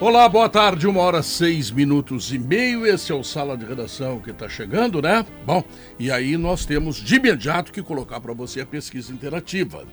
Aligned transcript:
Olá, 0.00 0.26
boa 0.30 0.48
tarde, 0.48 0.86
uma 0.86 1.02
hora 1.02 1.22
seis 1.22 1.70
minutos 1.70 2.32
e 2.32 2.38
meio. 2.38 2.86
Esse 2.86 3.12
é 3.12 3.14
o 3.14 3.22
Sala 3.22 3.54
de 3.54 3.66
Redação 3.66 4.18
que 4.18 4.30
está 4.30 4.48
chegando, 4.48 5.02
né? 5.02 5.26
Bom, 5.44 5.62
e 5.98 6.10
aí 6.10 6.38
nós 6.38 6.64
temos 6.64 6.96
de 6.96 7.16
imediato 7.16 7.70
que 7.70 7.82
colocar 7.82 8.18
para 8.18 8.32
você 8.32 8.62
a 8.62 8.66
pesquisa 8.66 9.12
interativa. 9.12 9.84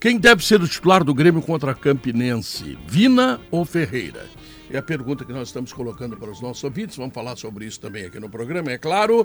Quem 0.00 0.18
deve 0.18 0.44
ser 0.44 0.60
o 0.60 0.66
titular 0.66 1.04
do 1.04 1.14
Grêmio 1.14 1.40
contra 1.40 1.70
a 1.70 1.74
Campinense, 1.74 2.76
Vina 2.84 3.40
ou 3.48 3.64
Ferreira? 3.64 4.26
É 4.68 4.78
a 4.78 4.82
pergunta 4.82 5.24
que 5.24 5.32
nós 5.32 5.46
estamos 5.46 5.72
colocando 5.72 6.16
para 6.16 6.32
os 6.32 6.40
nossos 6.40 6.64
ouvintes. 6.64 6.96
Vamos 6.96 7.14
falar 7.14 7.36
sobre 7.36 7.64
isso 7.64 7.78
também 7.78 8.06
aqui 8.06 8.18
no 8.18 8.28
programa, 8.28 8.72
é 8.72 8.76
claro, 8.76 9.22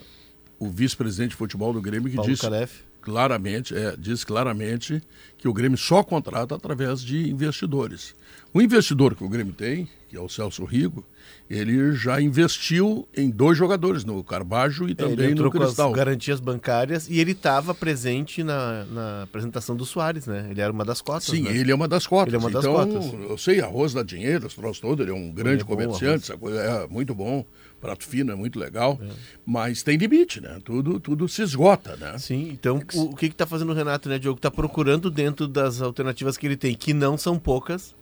o 0.60 0.70
vice-presidente 0.70 1.32
de 1.32 1.38
futebol 1.38 1.74
do 1.74 1.82
Grêmio, 1.82 2.10
que 2.10 2.16
Paulo 2.16 2.30
disse. 2.30 2.44
Calef 2.44 2.89
claramente, 3.10 3.76
é, 3.76 3.96
diz 3.98 4.24
claramente 4.24 5.02
que 5.38 5.48
o 5.48 5.54
Grêmio 5.54 5.78
só 5.78 6.04
contrata 6.04 6.56
através 6.56 7.02
de 7.02 7.30
investidores. 7.30 8.14
O 8.54 8.62
investidor 8.62 9.16
que 9.16 9.24
o 9.24 9.30
Grêmio 9.30 9.54
tem, 9.54 9.88
que 10.08 10.16
é 10.16 10.20
o 10.20 10.30
Celso 10.30 10.64
Rigo, 10.64 11.04
ele 11.50 11.94
já 11.94 12.22
investiu 12.22 13.08
em 13.16 13.30
dois 13.30 13.58
jogadores, 13.58 14.04
no 14.04 14.24
Carbajo 14.24 14.88
e 14.88 14.94
também 14.94 15.34
no 15.34 15.50
Cristal. 15.50 15.88
Com 15.88 15.94
as 15.94 15.98
garantias 15.98 16.40
bancárias 16.40 17.08
e 17.10 17.20
ele 17.20 17.32
estava 17.32 17.74
presente 17.74 18.44
na, 18.44 18.86
na, 18.86 19.24
apresentação 19.24 19.76
do 19.76 19.86
Soares, 19.86 20.28
né? 20.28 20.48
Ele 20.50 20.62
era 20.62 20.72
uma 20.72 20.86
das 20.86 21.02
cotas. 21.02 21.26
Sim, 21.26 21.44
né? 21.44 21.56
ele 21.56 21.72
é 21.72 21.76
uma 21.76 21.88
das 21.88 22.06
cotas. 22.06 22.34
Ele 22.34 22.38
é 22.38 22.40
uma 22.40 22.52
das 22.52 22.64
então, 22.64 22.74
cotas. 22.74 23.30
eu 23.30 23.38
sei, 23.38 23.62
arroz 23.62 23.94
dá 23.94 24.04
dinheiro, 24.04 24.48
os 24.48 24.54
troços 24.54 24.80
todos, 24.80 25.06
ele 25.06 25.16
é 25.16 25.20
um 25.20 25.32
grande 25.32 25.64
é 25.64 25.66
comerciante, 25.66 26.24
essa 26.24 26.38
coisa 26.38 26.60
é 26.60 26.88
muito 26.88 27.14
bom 27.14 27.46
prato 27.80 28.06
fino 28.06 28.32
é 28.32 28.36
muito 28.36 28.60
legal, 28.60 29.00
é. 29.02 29.08
mas 29.46 29.84
tem 29.84 29.98
limite, 29.98 30.42
né? 30.42 30.60
Tudo, 30.64 31.00
tudo 31.00 31.28
se 31.28 31.42
esgota, 31.42 31.96
né? 31.96 32.18
Sim, 32.18 32.50
então 32.52 32.82
o, 32.94 33.02
o 33.02 33.16
que 33.16 33.28
está 33.28 33.46
fazendo 33.46 33.72
o 33.72 33.76
Renato, 33.76 34.10
né, 34.10 34.20
Diogo? 34.20 34.38
Está 34.38 34.52
procurando 34.52 35.10
dentro 35.10 35.48
das 35.48 35.82
alternativas 35.82 36.38
que 36.38 36.46
ele 36.46 36.58
tem, 36.58 36.76
que 36.76 36.94
não 36.94 37.18
são 37.18 37.40
poucas. 37.40 37.96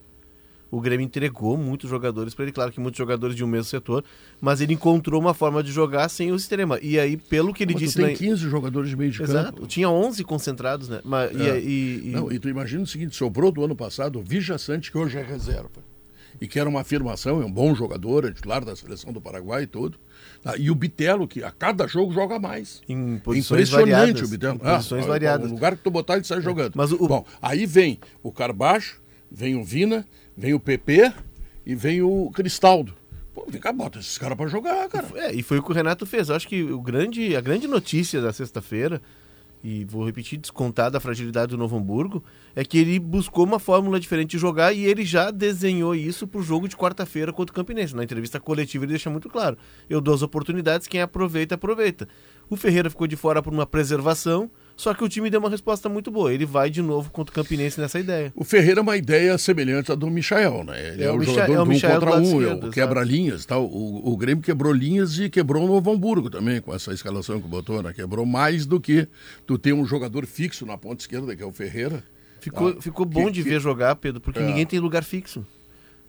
O 0.69 0.81
Grêmio 0.81 1.05
entregou 1.05 1.55
muitos 1.55 1.89
jogadores 1.89 2.33
para 2.33 2.43
ele, 2.43 2.51
claro 2.51 2.73
que 2.73 2.79
muitos 2.79 2.97
jogadores 2.97 3.35
de 3.35 3.43
um 3.43 3.47
mesmo 3.47 3.65
setor, 3.65 4.03
mas 4.41 4.59
ele 4.59 4.73
encontrou 4.73 5.19
uma 5.19 5.33
forma 5.33 5.63
de 5.63 5.71
jogar 5.71 6.09
sem 6.09 6.29
o 6.29 6.35
extrema. 6.35 6.77
E 6.81 6.99
aí, 6.99 7.15
pelo 7.15 7.53
que 7.53 7.63
ele 7.63 7.73
mas 7.73 7.83
disse. 7.83 7.93
Tu 7.93 8.03
tem 8.03 8.11
na... 8.11 8.17
15 8.17 8.49
jogadores 8.49 8.89
de 8.89 8.97
meio 8.97 9.09
de 9.09 9.23
Exato. 9.23 9.53
campo. 9.53 9.67
Tinha 9.67 9.89
11 9.89 10.23
concentrados, 10.25 10.89
né? 10.89 10.99
Mas, 11.05 11.33
é. 11.39 11.59
e, 11.61 12.07
e, 12.07 12.11
Não, 12.11 12.29
e 12.29 12.37
tu 12.37 12.49
imagina 12.49 12.83
o 12.83 12.87
seguinte: 12.87 13.15
sobrou 13.15 13.49
do 13.49 13.63
ano 13.63 13.77
passado 13.77 14.19
o 14.19 14.21
Vija 14.21 14.57
Sante, 14.57 14.91
que 14.91 14.97
hoje 14.97 15.17
é 15.17 15.23
reserva 15.23 15.96
e 16.39 16.47
que 16.47 16.59
era 16.59 16.69
uma 16.69 16.81
afirmação, 16.81 17.41
é 17.41 17.45
um 17.45 17.51
bom 17.51 17.73
jogador, 17.73 18.25
é 18.25 18.31
titular 18.31 18.63
da 18.63 18.75
seleção 18.75 19.11
do 19.11 19.19
Paraguai 19.19 19.63
e 19.63 19.67
tudo. 19.67 19.97
Ah, 20.45 20.55
e 20.57 20.69
o 20.69 20.75
Bitelo, 20.75 21.27
que 21.27 21.43
a 21.43 21.51
cada 21.51 21.87
jogo 21.87 22.13
joga 22.13 22.39
mais. 22.39 22.81
Em 22.87 23.17
posições 23.19 23.69
Impressionante 23.69 23.91
variadas, 23.91 24.21
o 24.21 24.31
Bitelo. 24.31 24.55
Em 24.55 24.59
posições 24.59 25.05
ah, 25.05 25.07
variadas. 25.07 25.47
No 25.47 25.53
lugar 25.55 25.75
que 25.75 25.83
tu 25.83 25.91
botar, 25.91 26.15
ele 26.15 26.23
sai 26.23 26.41
jogando. 26.41 26.73
Mas 26.75 26.91
o... 26.91 27.07
Bom, 27.07 27.25
aí 27.41 27.65
vem 27.65 27.99
o 28.21 28.31
Carbacho, 28.31 29.01
vem 29.31 29.55
o 29.55 29.63
Vina, 29.63 30.05
vem 30.35 30.53
o 30.53 30.59
PP 30.59 31.11
e 31.65 31.75
vem 31.75 32.01
o 32.01 32.29
Cristaldo. 32.31 32.93
Pô, 33.33 33.45
vem 33.49 33.59
cá, 33.59 33.71
bota 33.71 33.99
esses 33.99 34.17
caras 34.17 34.37
pra 34.37 34.47
jogar, 34.47 34.87
cara. 34.89 35.07
É, 35.15 35.33
e 35.33 35.43
foi 35.43 35.59
o 35.59 35.63
que 35.63 35.71
o 35.71 35.73
Renato 35.73 36.05
fez. 36.05 36.29
Eu 36.29 36.35
acho 36.35 36.47
que 36.47 36.63
o 36.63 36.81
grande, 36.81 37.35
a 37.35 37.41
grande 37.41 37.67
notícia 37.67 38.21
da 38.21 38.31
sexta-feira 38.31 39.01
e 39.69 39.83
vou 39.83 40.05
repetir, 40.05 40.39
descontar 40.39 40.89
da 40.89 40.97
fragilidade 40.97 41.49
do 41.51 41.57
Novo 41.57 41.75
Hamburgo, 41.75 42.23
é 42.55 42.63
que 42.63 42.77
ele 42.77 42.97
buscou 42.97 43.43
uma 43.43 43.59
fórmula 43.59 43.99
diferente 43.99 44.29
de 44.31 44.37
jogar 44.37 44.71
e 44.71 44.85
ele 44.85 45.03
já 45.03 45.29
desenhou 45.29 45.93
isso 45.93 46.25
para 46.25 46.39
o 46.39 46.43
jogo 46.43 46.69
de 46.69 46.77
quarta-feira 46.77 47.33
contra 47.33 47.51
o 47.51 47.53
Campinense. 47.53 47.93
Na 47.93 48.01
entrevista 48.01 48.39
coletiva 48.39 48.85
ele 48.85 48.93
deixa 48.93 49.09
muito 49.09 49.29
claro: 49.29 49.57
eu 49.89 49.99
dou 49.99 50.15
as 50.15 50.21
oportunidades, 50.21 50.87
quem 50.87 51.01
aproveita, 51.01 51.55
aproveita. 51.55 52.07
O 52.49 52.55
Ferreira 52.55 52.89
ficou 52.89 53.07
de 53.07 53.17
fora 53.17 53.43
por 53.43 53.51
uma 53.51 53.65
preservação, 53.65 54.49
só 54.77 54.93
que 54.93 55.03
o 55.03 55.09
time 55.09 55.27
deu 55.31 55.39
uma 55.39 55.49
resposta 55.49 55.89
muito 55.89 56.11
boa. 56.11 56.31
Ele 56.31 56.45
vai 56.45 56.69
de 56.69 56.83
novo 56.83 57.09
contra 57.09 57.31
o 57.31 57.35
Campinense 57.35 57.81
nessa 57.81 57.99
ideia. 57.99 58.31
O 58.35 58.43
Ferreira 58.43 58.79
é 58.79 58.83
uma 58.83 58.95
ideia 58.95 59.35
semelhante 59.39 59.91
à 59.91 59.95
do 59.95 60.07
Michael, 60.07 60.63
né? 60.63 60.89
Ele 60.93 61.03
é, 61.03 61.07
é 61.07 61.11
o, 61.11 61.19
jogador 61.19 61.53
é 61.53 61.59
o 61.59 61.65
do 61.65 61.71
um 61.71 61.79
contra 61.79 62.15
um, 62.17 62.43
é 62.43 62.53
o 62.53 62.69
quebra-linhas. 62.69 63.43
Tá? 63.43 63.57
O, 63.57 64.13
o 64.13 64.15
Grêmio 64.15 64.43
quebrou 64.43 64.71
linhas 64.71 65.17
e 65.17 65.31
quebrou 65.31 65.63
o 65.63 65.67
Novo 65.67 65.91
Hamburgo 65.91 66.29
também, 66.29 66.61
com 66.61 66.73
essa 66.73 66.93
escalação 66.93 67.41
que 67.41 67.47
botou, 67.47 67.81
né? 67.81 67.91
Quebrou 67.91 68.23
mais 68.23 68.67
do 68.67 68.79
que 68.79 69.07
tu 69.47 69.57
ter 69.57 69.73
um 69.73 69.83
jogador 69.83 70.27
fixo 70.27 70.63
na 70.63 70.77
ponta 70.77 71.01
esquerda, 71.01 71.35
que 71.35 71.41
é 71.41 71.45
o 71.45 71.51
Ferreira. 71.51 72.03
Ficou, 72.39 72.75
tá? 72.75 72.81
ficou 72.81 73.03
bom 73.03 73.25
que, 73.25 73.31
de 73.31 73.43
que... 73.43 73.49
ver 73.49 73.59
jogar, 73.59 73.95
Pedro, 73.95 74.21
porque 74.21 74.39
é. 74.39 74.45
ninguém 74.45 74.65
tem 74.65 74.79
lugar 74.79 75.03
fixo. 75.03 75.43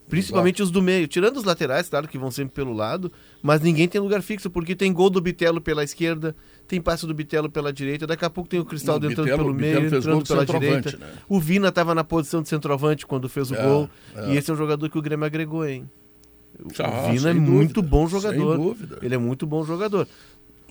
Principalmente 0.09 0.57
Exato. 0.57 0.65
os 0.65 0.71
do 0.71 0.83
meio. 0.83 1.07
Tirando 1.07 1.37
os 1.37 1.45
laterais, 1.45 1.89
claro 1.89 2.09
que 2.09 2.19
vão 2.19 2.31
sempre 2.31 2.55
pelo 2.55 2.73
lado, 2.73 3.13
mas 3.43 3.61
ninguém 3.61 3.87
tem 3.87 4.01
lugar 4.01 4.23
fixo, 4.23 4.51
porque 4.51 4.75
tem 4.75 4.93
gol 4.93 5.11
do 5.11 5.21
Bitelo 5.21 5.61
pela 5.61 5.85
esquerda, 5.85 6.35
tem 6.69 6.81
passe 6.81 7.07
do 7.07 7.15
Bitelo 7.15 7.51
pela 7.51 7.73
direita, 7.73 8.07
daqui 8.07 8.25
a 8.25 8.31
pouco 8.31 8.49
tem 8.49 8.61
o 8.61 8.65
Cristal 8.65 8.99
entrando 8.99 9.25
Bitelo, 9.25 9.39
pelo 9.39 9.55
meio, 9.55 9.87
entrando 9.87 10.25
pela 10.25 10.45
direita. 10.45 10.99
Né? 10.99 11.07
O 11.27 11.41
Vina 11.41 11.69
estava 11.69 11.95
na 11.95 12.05
posição 12.05 12.43
de 12.43 12.49
centroavante 12.49 13.07
quando 13.07 13.29
fez 13.29 13.51
o 13.51 13.55
é, 13.55 13.63
gol. 13.63 13.91
É. 14.15 14.31
E 14.31 14.37
esse 14.37 14.51
é 14.51 14.55
um 14.55 14.57
jogador 14.57 14.89
que 14.91 14.99
o 14.99 15.03
Grêmio 15.03 15.25
agregou, 15.25 15.67
hein? 15.67 15.89
O 16.61 16.69
ah, 16.83 17.11
Vina 17.11 17.31
é 17.31 17.35
muito 17.35 17.81
bom 17.81 18.07
jogador. 18.07 18.77
Ele 19.01 19.15
é 19.15 19.19
muito 19.19 19.47
bom 19.47 19.65
jogador. 19.65 20.07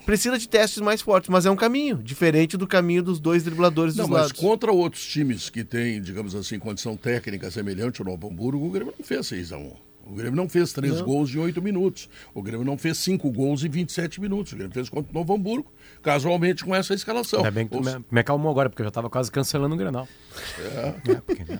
precisa 0.05 0.37
de 0.37 0.47
testes 0.47 0.81
mais 0.81 1.01
fortes, 1.01 1.29
mas 1.29 1.47
é 1.47 1.51
um 1.51 1.55
caminho, 1.55 1.97
diferente 1.97 2.55
do 2.57 2.67
caminho 2.67 3.01
dos 3.01 3.19
dois 3.19 3.43
dribladores 3.43 3.95
Não, 3.95 4.05
dos 4.05 4.11
mas 4.11 4.21
lados. 4.27 4.39
contra 4.39 4.71
outros 4.71 5.03
times 5.03 5.49
que 5.49 5.63
têm, 5.63 5.99
digamos 5.99 6.35
assim, 6.35 6.59
condição 6.59 6.95
técnica 6.95 7.49
semelhante 7.49 8.01
ao 8.01 8.05
Novo 8.07 8.27
Hamburgo, 8.27 8.67
o 8.67 8.69
Grêmio 8.69 8.93
não 8.97 9.05
fez 9.05 9.25
6 9.25 9.51
a 9.51 9.57
1 9.57 9.86
O 10.09 10.15
Grêmio 10.15 10.35
não 10.35 10.47
fez 10.47 10.71
três 10.73 10.99
Não. 10.99 11.05
gols 11.05 11.33
em 11.33 11.37
8 11.39 11.61
minutos. 11.61 12.09
O 12.33 12.41
Grêmio 12.41 12.65
não 12.65 12.77
fez 12.77 12.97
cinco 12.97 13.29
gols 13.31 13.63
em 13.63 13.69
27 13.69 14.21
minutos. 14.21 14.53
O 14.53 14.55
Grêmio 14.55 14.73
fez 14.73 14.89
contra 14.89 15.11
o 15.11 15.13
Novo 15.13 15.33
Hamburgo, 15.33 15.71
casualmente 16.01 16.63
com 16.63 16.73
essa 16.73 16.93
escalação. 16.93 17.39
Ainda 17.39 17.51
bem 17.51 17.67
que 17.67 17.75
tu 17.77 17.83
me, 17.83 18.05
me 18.09 18.19
acalmou 18.21 18.49
agora, 18.51 18.69
porque 18.69 18.81
eu 18.81 18.85
já 18.85 18.91
tava 18.91 19.09
quase 19.09 19.31
cancelando 19.31 19.75
o 19.75 19.77
Grenal. 19.77 20.07
É. 20.75 20.93
porque, 21.19 21.43
né, 21.43 21.59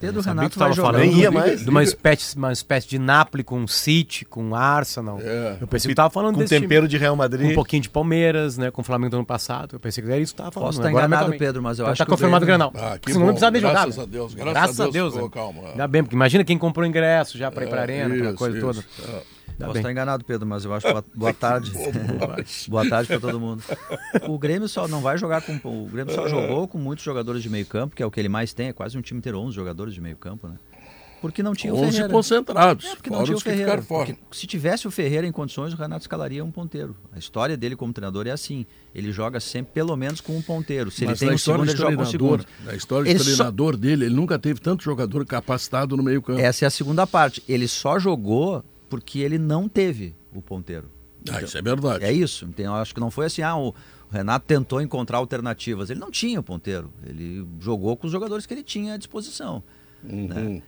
Pedro 0.00 0.20
Renato 0.22 0.48
que 0.48 0.54
tu 0.54 0.58
tava 0.58 0.68
vai 0.70 0.76
jogar. 0.76 0.92
falando 0.92 1.12
ia 1.16 1.28
de- 1.28 1.34
mais. 1.34 1.64
de 1.64 1.68
uma 1.70 1.82
espécie, 1.82 2.36
uma 2.36 2.52
espécie 2.52 2.88
de 2.88 2.98
Napoli 2.98 3.42
com 3.44 3.66
City, 3.66 4.24
com 4.24 4.54
Arsenal. 4.54 5.18
É. 5.20 5.58
Eu 5.60 5.66
pensei 5.66 5.88
que 5.88 5.94
tu 5.94 5.96
tava 5.96 6.10
falando 6.10 6.34
Com 6.34 6.40
desse 6.40 6.54
time. 6.54 6.66
tempero 6.66 6.86
de 6.88 6.96
Real 6.96 7.12
Com 7.14 7.18
Madrid. 7.18 7.50
um 7.50 7.54
pouquinho 7.54 7.82
de 7.82 7.90
Palmeiras, 7.90 8.56
né? 8.56 8.70
Com 8.70 8.80
o 8.80 8.84
Flamengo 8.84 9.10
do 9.10 9.16
ano 9.18 9.26
passado. 9.26 9.74
Eu 9.76 9.80
pensei 9.80 10.02
que 10.02 10.10
era 10.10 10.18
isso 10.20 10.32
que 10.32 10.36
tu 10.36 10.42
tava 10.44 10.52
falando. 10.52 10.68
Posso 10.68 10.78
estar 10.80 10.90
enganado. 10.90 11.32
Pedro, 11.36 11.62
mas 11.62 11.78
eu 11.78 11.84
Então 11.84 11.92
acho 11.92 11.98
tá 11.98 12.04
que 12.04 12.10
o 12.10 12.14
confirmado 12.14 12.44
o 12.44 12.46
Grêmio- 12.46 12.70
Grenal. 12.70 12.92
Ah, 12.92 12.98
que 12.98 13.12
Senão 13.12 13.26
não 13.26 13.26
bom. 13.28 13.32
precisa 13.34 13.50
nem 13.50 13.60
jogar. 13.60 13.74
Graças 13.84 13.98
a 13.98 14.04
Deus, 14.06 14.34
graças 14.34 14.80
a 14.80 14.88
Deus, 14.88 15.14
né? 15.14 15.28
calma. 15.32 15.68
Ainda 15.70 15.88
bem, 15.88 16.02
porque 16.02 16.14
imagina 16.16 16.44
quem 16.44 16.56
comprou 16.58 16.86
ingresso 16.86 17.36
já 17.36 17.50
pra 17.50 17.64
ir 17.64 17.68
pra 17.68 17.81
É, 17.82 18.02
arena, 18.02 18.14
aquela 18.14 18.30
isso, 18.30 18.38
coisa 18.38 18.56
isso. 18.58 18.66
toda. 18.66 18.84
É. 19.08 19.22
Ainda 19.52 19.66
Posso 19.66 19.72
bem. 19.74 19.80
estar 19.80 19.92
enganado, 19.92 20.24
Pedro, 20.24 20.46
mas 20.46 20.64
eu 20.64 20.72
acho 20.72 20.88
boa, 20.88 21.04
boa 21.14 21.34
tarde. 21.34 21.72
boa 22.68 22.88
tarde 22.88 23.08
para 23.08 23.20
todo 23.20 23.38
mundo. 23.38 23.62
O 24.28 24.38
Grêmio 24.38 24.68
só 24.68 24.88
não 24.88 25.00
vai 25.00 25.18
jogar 25.18 25.42
com. 25.42 25.54
O 25.64 25.86
Grêmio 25.86 26.14
só 26.14 26.26
jogou 26.26 26.66
com 26.66 26.78
muitos 26.78 27.04
jogadores 27.04 27.42
de 27.42 27.50
meio 27.50 27.66
campo, 27.66 27.94
que 27.94 28.02
é 28.02 28.06
o 28.06 28.10
que 28.10 28.18
ele 28.18 28.28
mais 28.28 28.52
tem, 28.52 28.68
é 28.68 28.72
quase 28.72 28.96
um 28.96 29.02
time 29.02 29.20
ter 29.20 29.34
11 29.34 29.54
jogadores 29.54 29.94
de 29.94 30.00
meio 30.00 30.16
campo, 30.16 30.48
né? 30.48 30.56
Porque 31.22 31.42
não 31.42 31.54
tinha 31.54 31.72
o 31.72 31.76
11 31.78 31.92
Ferreira. 31.92 32.12
concentrados, 32.12 32.84
É, 32.84 32.94
porque 32.96 33.08
não 33.08 33.24
tinha 33.24 33.36
o 33.36 33.40
Ferreira. 33.40 33.82
se 34.32 34.46
tivesse 34.46 34.86
o 34.86 34.90
Ferreira 34.90 35.26
em 35.26 35.32
condições, 35.32 35.72
o 35.72 35.76
Renato 35.76 36.02
escalaria 36.02 36.44
um 36.44 36.50
ponteiro. 36.50 36.94
A 37.12 37.18
história 37.18 37.56
dele 37.56 37.76
como 37.76 37.92
treinador 37.92 38.26
é 38.26 38.30
assim. 38.32 38.66
Ele 38.94 39.10
joga 39.12 39.40
sempre 39.40 39.72
pelo 39.72 39.96
menos 39.96 40.20
com 40.20 40.36
um 40.36 40.42
ponteiro. 40.42 40.90
Se 40.90 41.06
Mas 41.06 41.22
ele 41.22 41.30
tem 41.30 41.34
um 41.36 41.38
segundo, 41.38 41.62
ele 41.70 41.76
joga 41.78 41.96
com 41.96 42.02
um 42.02 42.06
segundo. 42.06 42.44
na 42.64 42.74
história 42.74 43.08
Ele 43.08 43.18
de 43.18 43.24
só- 43.24 43.34
treinador 43.36 43.76
dele, 43.76 44.04
ele 44.06 44.14
nunca 44.14 44.38
teve 44.38 44.60
tanto 44.60 44.82
jogador 44.84 45.24
capacitado 45.24 45.96
no 45.96 46.02
meio 46.02 46.20
campo. 46.20 46.40
Essa 46.40 46.64
é 46.64 46.68
a 46.68 46.70
segunda 46.70 47.06
parte. 47.06 47.42
Ele 47.48 47.66
só 47.68 47.98
jogou 47.98 48.62
porque 48.90 49.20
ele 49.20 49.38
não 49.38 49.68
teve 49.68 50.14
o 50.34 50.42
ponteiro. 50.42 50.90
Ah, 51.30 51.40
isso 51.40 51.56
é 51.56 51.62
verdade. 51.62 52.04
É 52.04 52.12
isso. 52.12 52.44
Então, 52.46 52.64
eu 52.66 52.74
acho 52.74 52.92
que 52.92 53.00
não 53.00 53.10
foi 53.10 53.26
assim, 53.26 53.42
ah, 53.42 53.56
o 53.56 53.72
Renato 54.10 54.44
tentou 54.44 54.80
encontrar 54.82 55.18
alternativas. 55.18 55.88
Ele 55.88 56.00
não 56.00 56.10
tinha 56.10 56.40
o 56.40 56.42
ponteiro. 56.42 56.92
Ele 57.06 57.46
jogou 57.60 57.96
com 57.96 58.06
os 58.08 58.12
jogadores 58.12 58.44
que 58.44 58.52
ele 58.52 58.64
tinha 58.64 58.94
à 58.94 58.96
disposição. 58.96 59.62
Uhum. 60.04 60.26
né? 60.26 60.62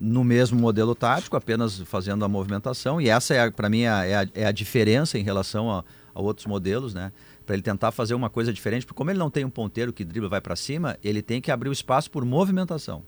No 0.00 0.22
mesmo 0.24 0.58
modelo 0.58 0.94
tático, 0.94 1.36
apenas 1.36 1.78
fazendo 1.80 2.24
a 2.24 2.28
movimentação. 2.28 3.00
E 3.00 3.08
essa, 3.08 3.34
é, 3.34 3.50
para 3.50 3.68
mim, 3.68 3.82
é 3.82 3.88
a, 3.88 4.04
é 4.06 4.14
a- 4.16 4.28
é 4.34 4.46
a 4.46 4.52
diferença 4.52 5.18
em 5.18 5.22
relação 5.22 5.70
a, 5.70 5.84
a 6.14 6.20
outros 6.20 6.46
modelos, 6.46 6.94
né? 6.94 7.12
Para 7.44 7.54
ele 7.56 7.62
tentar 7.62 7.90
fazer 7.90 8.14
uma 8.14 8.30
coisa 8.30 8.52
diferente, 8.52 8.86
porque 8.86 8.96
como 8.96 9.10
ele 9.10 9.18
não 9.18 9.30
tem 9.30 9.44
um 9.44 9.50
ponteiro 9.50 9.92
que 9.92 10.04
dribla 10.04 10.28
vai 10.28 10.40
para 10.40 10.54
cima, 10.54 10.96
ele 11.02 11.20
tem 11.22 11.40
que 11.40 11.50
abrir 11.50 11.68
o 11.68 11.72
espaço 11.72 12.10
por 12.10 12.24
movimentação. 12.24 13.02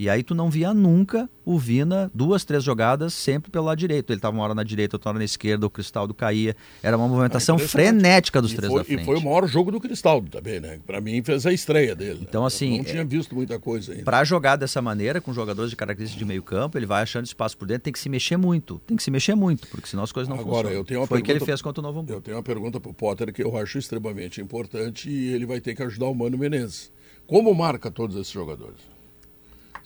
E 0.00 0.08
aí 0.08 0.22
tu 0.22 0.34
não 0.34 0.48
via 0.48 0.72
nunca 0.72 1.28
o 1.44 1.58
Vina, 1.58 2.10
duas, 2.14 2.42
três 2.42 2.64
jogadas, 2.64 3.12
sempre 3.12 3.50
pelo 3.50 3.66
lado 3.66 3.76
direito. 3.76 4.10
Ele 4.10 4.16
estava 4.16 4.34
uma 4.34 4.42
hora 4.42 4.54
na 4.54 4.62
direita, 4.62 4.96
outra 4.96 5.10
hora 5.10 5.18
na 5.18 5.24
esquerda, 5.26 5.66
o 5.66 5.68
Cristaldo 5.68 6.14
caía. 6.14 6.56
Era 6.82 6.96
uma 6.96 7.06
movimentação 7.06 7.56
interessante. 7.56 7.84
frenética 7.84 8.40
dos 8.40 8.54
e 8.54 8.56
três 8.56 8.72
foi, 8.72 8.80
da 8.80 8.84
frente. 8.86 9.02
E 9.02 9.04
foi 9.04 9.16
o 9.18 9.20
maior 9.20 9.46
jogo 9.46 9.70
do 9.70 9.78
Cristaldo 9.78 10.30
também, 10.30 10.58
né? 10.58 10.80
Pra 10.86 11.02
mim 11.02 11.22
fez 11.22 11.44
a 11.44 11.52
estreia 11.52 11.94
dele. 11.94 12.20
Então, 12.22 12.44
Eu 12.44 12.46
assim, 12.46 12.78
Não 12.78 12.84
tinha 12.84 13.04
visto 13.04 13.34
muita 13.34 13.58
coisa 13.58 13.92
ainda. 13.92 14.04
Para 14.04 14.24
jogar 14.24 14.56
dessa 14.56 14.80
maneira, 14.80 15.20
com 15.20 15.34
jogadores 15.34 15.68
de 15.68 15.76
características 15.76 16.18
de 16.18 16.24
meio 16.24 16.42
campo, 16.42 16.78
ele 16.78 16.86
vai 16.86 17.02
achando 17.02 17.26
espaço 17.26 17.58
por 17.58 17.68
dentro, 17.68 17.82
tem 17.82 17.92
que 17.92 17.98
se 17.98 18.08
mexer 18.08 18.38
muito. 18.38 18.80
Tem 18.86 18.96
que 18.96 19.02
se 19.02 19.10
mexer 19.10 19.34
muito, 19.34 19.68
porque 19.68 19.86
senão 19.86 20.02
as 20.02 20.12
coisas 20.12 20.30
não 20.30 20.36
Agora, 20.40 20.62
funcionam. 20.62 20.78
eu 20.78 20.82
tenho 20.82 21.00
uma 21.00 21.06
Foi 21.06 21.20
o 21.20 21.22
que 21.22 21.30
ele 21.30 21.40
fez 21.40 21.60
contra 21.60 21.82
o 21.82 21.82
Novo 21.82 22.00
Hamburgo. 22.00 22.16
Eu 22.16 22.22
tenho 22.22 22.38
uma 22.38 22.42
pergunta 22.42 22.80
pro 22.80 22.94
Potter 22.94 23.34
que 23.34 23.42
eu 23.42 23.54
acho 23.54 23.76
extremamente 23.76 24.40
importante 24.40 25.10
e 25.10 25.34
ele 25.34 25.44
vai 25.44 25.60
ter 25.60 25.74
que 25.74 25.82
ajudar 25.82 26.06
o 26.06 26.14
Mano 26.14 26.38
Menezes. 26.38 26.90
Como 27.26 27.54
marca 27.54 27.90
todos 27.90 28.16
esses 28.16 28.32
jogadores? 28.32 28.80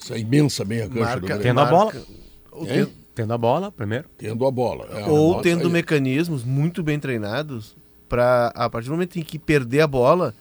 Essa 0.04 0.18
imensa 0.18 0.64
meia 0.64 0.82
cancha 0.88 0.94
do 0.96 1.00
Marca- 1.00 1.20
Grêmio. 1.20 1.42
Tendo 1.42 1.60
a 1.60 1.64
bola. 1.66 1.92
Tendo 3.14 3.32
a 3.32 3.38
bola, 3.38 3.72
primeiro. 3.72 4.04
Tendo 4.18 4.44
a 4.46 4.50
bola. 4.50 4.86
É, 4.90 5.04
ou 5.08 5.30
nossa, 5.32 5.42
tendo 5.42 5.66
aí- 5.66 5.72
mecanismos 5.72 6.42
muito 6.44 6.82
bem 6.82 6.98
treinados 6.98 7.76
para 8.08 8.48
a 8.54 8.68
partir 8.68 8.88
do 8.88 8.92
momento 8.92 9.16
em 9.18 9.22
que 9.22 9.38
perder 9.38 9.80
a 9.82 9.86
bola, 9.86 10.34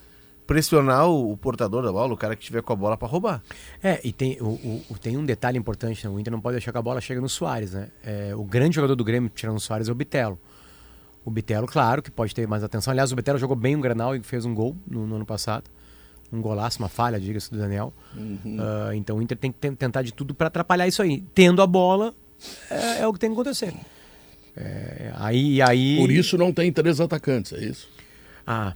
pressionar 0.48 1.08
o, 1.08 1.32
o 1.32 1.38
portador 1.38 1.84
da 1.84 1.92
bola, 1.92 2.14
o 2.14 2.18
cara 2.18 2.36
que 2.36 2.42
estiver 2.42 2.62
com 2.62 2.74
a 2.74 2.76
bola 2.76 2.98
para 2.98 3.08
roubar. 3.08 3.42
É, 3.82 4.02
e 4.04 4.12
tem, 4.12 4.38
o, 4.42 4.82
o- 4.90 4.98
tem 5.00 5.16
um 5.18 5.24
detalhe 5.26 5.58
importante, 5.58 6.06
né? 6.06 6.12
o 6.14 6.20
Inter 6.20 6.32
não 6.32 6.42
pode 6.42 6.56
deixar 6.56 6.72
que 6.72 6.78
a 6.78 6.82
bola 6.82 7.00
chegue 7.00 7.22
no 7.22 7.30
Soares, 7.30 7.74
né? 7.74 7.90
É, 8.04 8.36
o 8.36 8.44
grande 8.44 8.76
jogador 8.76 8.96
do 8.96 9.04
Grêmio, 9.04 9.30
tirando 9.34 9.58
o 9.58 9.62
Soares, 9.62 9.88
é 9.88 9.92
o 9.92 9.96
Bitelo. 9.96 10.38
O 11.24 11.32
Bitelo, 11.32 11.68
claro, 11.68 12.02
que 12.02 12.12
pode 12.12 12.36
ter 12.36 12.46
mais 12.48 12.64
atenção. 12.64 12.92
Aliás, 12.92 13.12
o 13.12 13.16
Bitelo 13.16 13.38
jogou 13.38 13.56
bem 13.56 13.76
o 13.76 13.80
Granal 13.80 14.16
e 14.16 14.22
fez 14.24 14.44
um 14.46 14.54
gol 14.54 14.76
no, 14.86 15.08
no 15.08 15.16
ano 15.16 15.26
passado. 15.26 15.64
Um 16.34 16.42
golaço, 16.42 16.80
uma 16.80 16.90
falha, 16.90 17.20
diga-se 17.20 17.52
do 17.52 17.60
Daniel. 17.60 17.94
Ah, 18.60 18.96
então 18.96 19.18
o 19.18 19.22
Inter 19.22 19.38
tem 19.38 19.52
que 19.52 19.60
ten- 19.60 19.76
tentar 19.76 20.02
de 20.02 20.12
tudo 20.12 20.34
para 20.34 20.48
atrapalhar 20.48 20.88
isso 20.88 21.02
aí. 21.04 21.24
Tendo 21.36 21.62
a 21.62 21.68
bola, 21.68 22.12
é, 22.72 23.02
é 23.02 23.08
o 23.08 23.14
que 23.14 23.20
tem 23.20 23.30
que 23.30 23.34
acontecer. 23.36 23.72
É, 24.56 25.12
aí, 25.16 25.62
aí... 25.62 25.98
Por 25.98 26.12
isso 26.12 26.38
não 26.38 26.52
tem 26.52 26.72
três 26.72 27.00
atacantes, 27.00 27.54
é 27.54 27.64
isso? 27.64 27.88
Ah, 28.46 28.74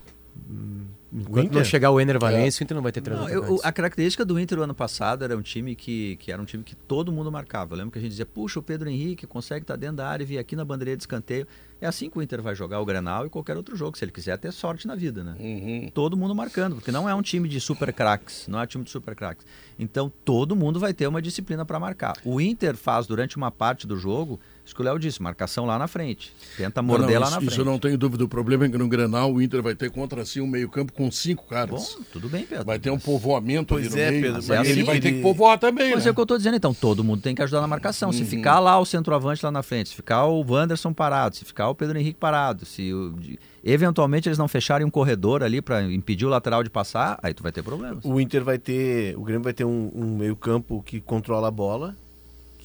hum, 0.50 0.86
enquanto 1.14 1.46
Inter? 1.48 1.58
não 1.58 1.64
chegar 1.66 1.92
o 1.92 2.00
Ener 2.00 2.20
Valencia, 2.20 2.62
o 2.62 2.64
Inter 2.64 2.76
não 2.76 2.82
vai 2.84 2.92
ter 2.92 3.02
três 3.02 3.20
Não, 3.20 3.28
eu- 3.30 3.60
a 3.64 3.72
característica 3.72 4.24
do 4.24 4.40
Inter 4.40 4.60
o 4.60 4.62
ano 4.64 4.74
passado 4.76 5.24
era 5.24 5.36
um 5.36 5.42
time 5.42 5.76
que, 5.76 6.16
que 6.18 6.32
era 6.32 6.42
um 6.42 6.46
time 6.46 6.64
que 6.64 6.76
todo 6.76 7.12
mundo 7.12 7.32
marcava. 7.32 7.74
Eu 7.74 7.78
lembro 7.80 7.92
que 7.92 7.98
a 8.00 8.02
gente 8.02 8.12
dizia, 8.12 8.26
puxa, 8.26 8.60
o 8.60 8.64
Pedro 8.64 8.88
Henrique 8.90 9.26
consegue 9.28 9.64
estar 9.64 9.76
dentro 9.76 9.98
da 9.98 10.08
área 10.08 10.24
e 10.24 10.28
vir 10.28 10.38
aqui 10.38 10.56
na 10.56 10.64
bandeira 10.66 10.96
de 10.96 11.04
escanteio. 11.04 11.48
É 11.80 11.88
assim 11.88 12.10
que 12.10 12.18
o 12.18 12.22
Inter 12.22 12.42
vai 12.42 12.56
jogar 12.56 12.80
o 12.80 12.86
Granal 12.86 13.26
e 13.26 13.30
qualquer 13.30 13.56
outro 13.56 13.76
jogo, 13.76 13.98
se 13.98 14.04
ele 14.04 14.12
quiser 14.12 14.38
ter 14.38 14.52
sorte 14.52 14.88
na 14.88 14.96
vida, 14.96 15.24
né? 15.24 15.36
Uhum. 15.40 15.92
Todo 15.94 16.18
mundo 16.18 16.34
marcando, 16.34 16.76
porque 16.76 16.92
não 16.92 17.08
é 17.08 17.14
um 17.14 17.22
time 17.22 17.48
de 17.48 17.60
super 17.62 17.94
craques, 17.94 18.48
não 18.48 18.60
é 18.60 18.64
um 18.64 18.68
time 18.68 18.84
de 18.84 18.90
super 18.90 19.16
craques. 19.16 19.46
Então 19.78 20.12
todo 20.26 20.56
mundo 20.56 20.80
vai 20.80 20.94
ter 20.94 21.08
uma 21.08 21.22
disciplina 21.22 21.66
para 21.66 21.80
marcar. 21.80 22.18
O 22.24 22.42
Inter 22.42 22.76
faz 22.76 23.06
durante 23.06 23.38
uma 23.38 23.52
parte 23.52 23.86
do 23.86 23.98
jogo, 23.98 24.40
isso 24.68 24.76
que 24.76 24.82
o 24.82 24.86
Léo 24.86 25.00
disse, 25.00 25.22
marcação 25.22 25.66
lá 25.66 25.80
na 25.80 25.88
frente. 25.88 26.32
Tenta 26.58 26.82
Não, 26.82 26.88
morder 26.88 27.16
não, 27.16 27.22
lá 27.22 27.28
isso, 27.28 27.36
na 27.36 27.42
isso 27.42 27.46
frente. 27.56 27.60
eu 27.60 27.66
não 27.66 27.80
tenho 27.80 27.98
dúvida. 27.98 28.24
O 28.24 28.28
problema 28.28 28.66
é 28.66 28.70
que 28.70 28.78
no 28.78 28.88
Grenal 28.88 29.34
o 29.34 29.42
Inter 29.42 29.62
vai 29.64 29.74
ter 29.76 29.90
contra 29.90 30.24
si 30.26 30.40
um 30.42 30.48
meio 30.48 30.70
campo 30.70 30.92
com 30.94 31.10
cinco 31.10 31.46
caras. 31.48 31.96
Bom, 31.98 32.04
tudo 32.14 32.30
bem, 32.30 32.46
Pedro. 32.46 32.66
Vai 32.66 32.78
ter 32.78 32.92
um 32.92 33.00
povoamento 33.00 33.74
Pois 33.74 33.88
ali 33.88 33.96
no 33.96 34.02
é, 34.02 34.10
meio. 34.12 34.22
Pedro, 34.24 34.38
mas 34.38 34.48
mas 34.50 34.60
ele 34.70 34.72
assim, 34.82 34.84
vai 34.84 35.00
ter 35.00 35.14
que 35.14 35.22
povoar 35.22 35.58
também, 35.58 35.92
Mas 35.94 36.04
né? 36.04 36.10
é 36.10 36.12
o 36.12 36.14
que 36.14 36.20
eu 36.20 36.24
estou 36.24 36.38
dizendo, 36.38 36.56
então, 36.58 36.74
todo 36.74 37.04
mundo 37.04 37.22
tem 37.22 37.34
que 37.34 37.42
ajudar 37.42 37.62
na 37.62 37.68
marcação. 37.68 38.12
Se 38.12 38.24
ficar 38.26 38.60
lá 38.60 38.78
o 38.80 38.86
centroavante 38.86 39.44
lá 39.46 39.52
na 39.52 39.64
frente, 39.64 39.90
se 39.90 39.96
ficar 39.96 40.26
o 40.26 40.44
Wanderson 40.48 40.92
parado, 40.94 41.36
se 41.36 41.46
ficar 41.46 41.70
o 41.70 41.76
Pedro 41.76 41.98
Henrique 41.98 42.20
parado, 42.20 42.66
se 42.66 42.94
o- 42.94 43.16
eventualmente 43.64 44.28
eles 44.28 44.38
não 44.38 44.48
fecharem 44.48 44.86
um 44.86 44.90
corredor 44.90 45.44
ali 45.44 45.62
para 45.62 45.84
impedir 45.84 46.26
o 46.26 46.30
lateral 46.30 46.64
de 46.64 46.70
passar, 46.70 47.18
aí 47.22 47.34
tu 47.34 47.44
vai 47.44 47.52
ter 47.52 47.64
problemas. 47.64 48.04
O 48.04 48.20
Inter 48.20 48.44
vai 48.44 48.58
ter, 48.58 49.18
o 49.18 49.24
Grêmio 49.24 49.44
vai 49.44 49.54
ter 49.54 49.66
um, 49.66 49.92
um 49.94 50.18
meio-campo 50.18 50.82
que 50.86 51.00
controla 51.02 51.48
a 51.48 51.52
bola, 51.52 51.96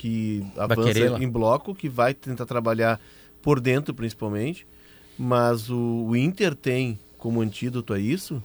que 0.02 0.44
avança 0.56 1.22
em 1.22 1.28
bloco, 1.28 1.72
que 1.76 1.88
vai 1.88 2.12
tentar 2.12 2.44
trabalhar 2.44 3.00
por 3.40 3.60
dentro 3.60 3.94
principalmente, 3.94 4.66
mas 5.16 5.70
o, 5.70 6.06
o 6.08 6.16
Inter 6.16 6.56
tem 6.56 6.98
como 7.16 7.40
antídoto 7.40 7.94
a 7.94 8.00
isso 8.00 8.42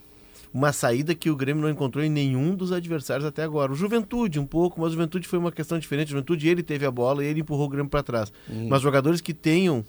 uma 0.54 0.72
saída 0.72 1.16
que 1.16 1.32
o 1.32 1.36
Grêmio 1.36 1.64
não 1.64 1.70
encontrou 1.70 2.06
em 2.06 2.10
nenhum 2.10 2.54
dos 2.54 2.72
adversários 2.72 3.26
até 3.26 3.42
agora. 3.42 3.72
O 3.72 3.76
Juventude 3.76 4.40
um 4.40 4.46
pouco, 4.46 4.80
mas 4.80 4.90
o 4.90 4.94
Juventude 4.94 5.28
foi 5.28 5.40
uma 5.40 5.52
questão 5.52 5.80
diferente. 5.80 6.10
O 6.10 6.12
Juventude 6.12 6.48
ele 6.48 6.62
teve 6.62 6.86
a 6.86 6.92
bola 6.92 7.24
e 7.24 7.28
ele 7.28 7.42
empurrou 7.42 7.66
o 7.66 7.70
Grêmio 7.70 7.90
para 7.90 8.04
trás. 8.04 8.32
Mas 8.70 8.82
jogadores 8.82 9.20
que 9.20 9.34
tenham 9.34 9.84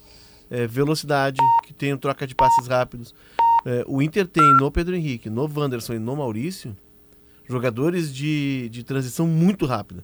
eh, 0.49 0.65
velocidade, 0.65 1.39
que 1.65 1.73
tenham 1.73 1.99
troca 1.99 2.25
de 2.25 2.33
passes 2.33 2.67
rápidos. 2.67 3.13
Eh, 3.65 3.83
o 3.87 4.01
Inter 4.01 4.27
tem 4.27 4.43
no 4.57 4.71
Pedro 4.71 4.95
Henrique, 4.95 5.29
no 5.29 5.47
Wanderson 5.47 5.93
e 5.93 5.99
no 5.99 6.15
Maurício 6.15 6.75
jogadores 7.47 8.13
de, 8.13 8.69
de 8.69 8.83
transição 8.83 9.25
muito 9.27 9.65
rápida. 9.65 10.03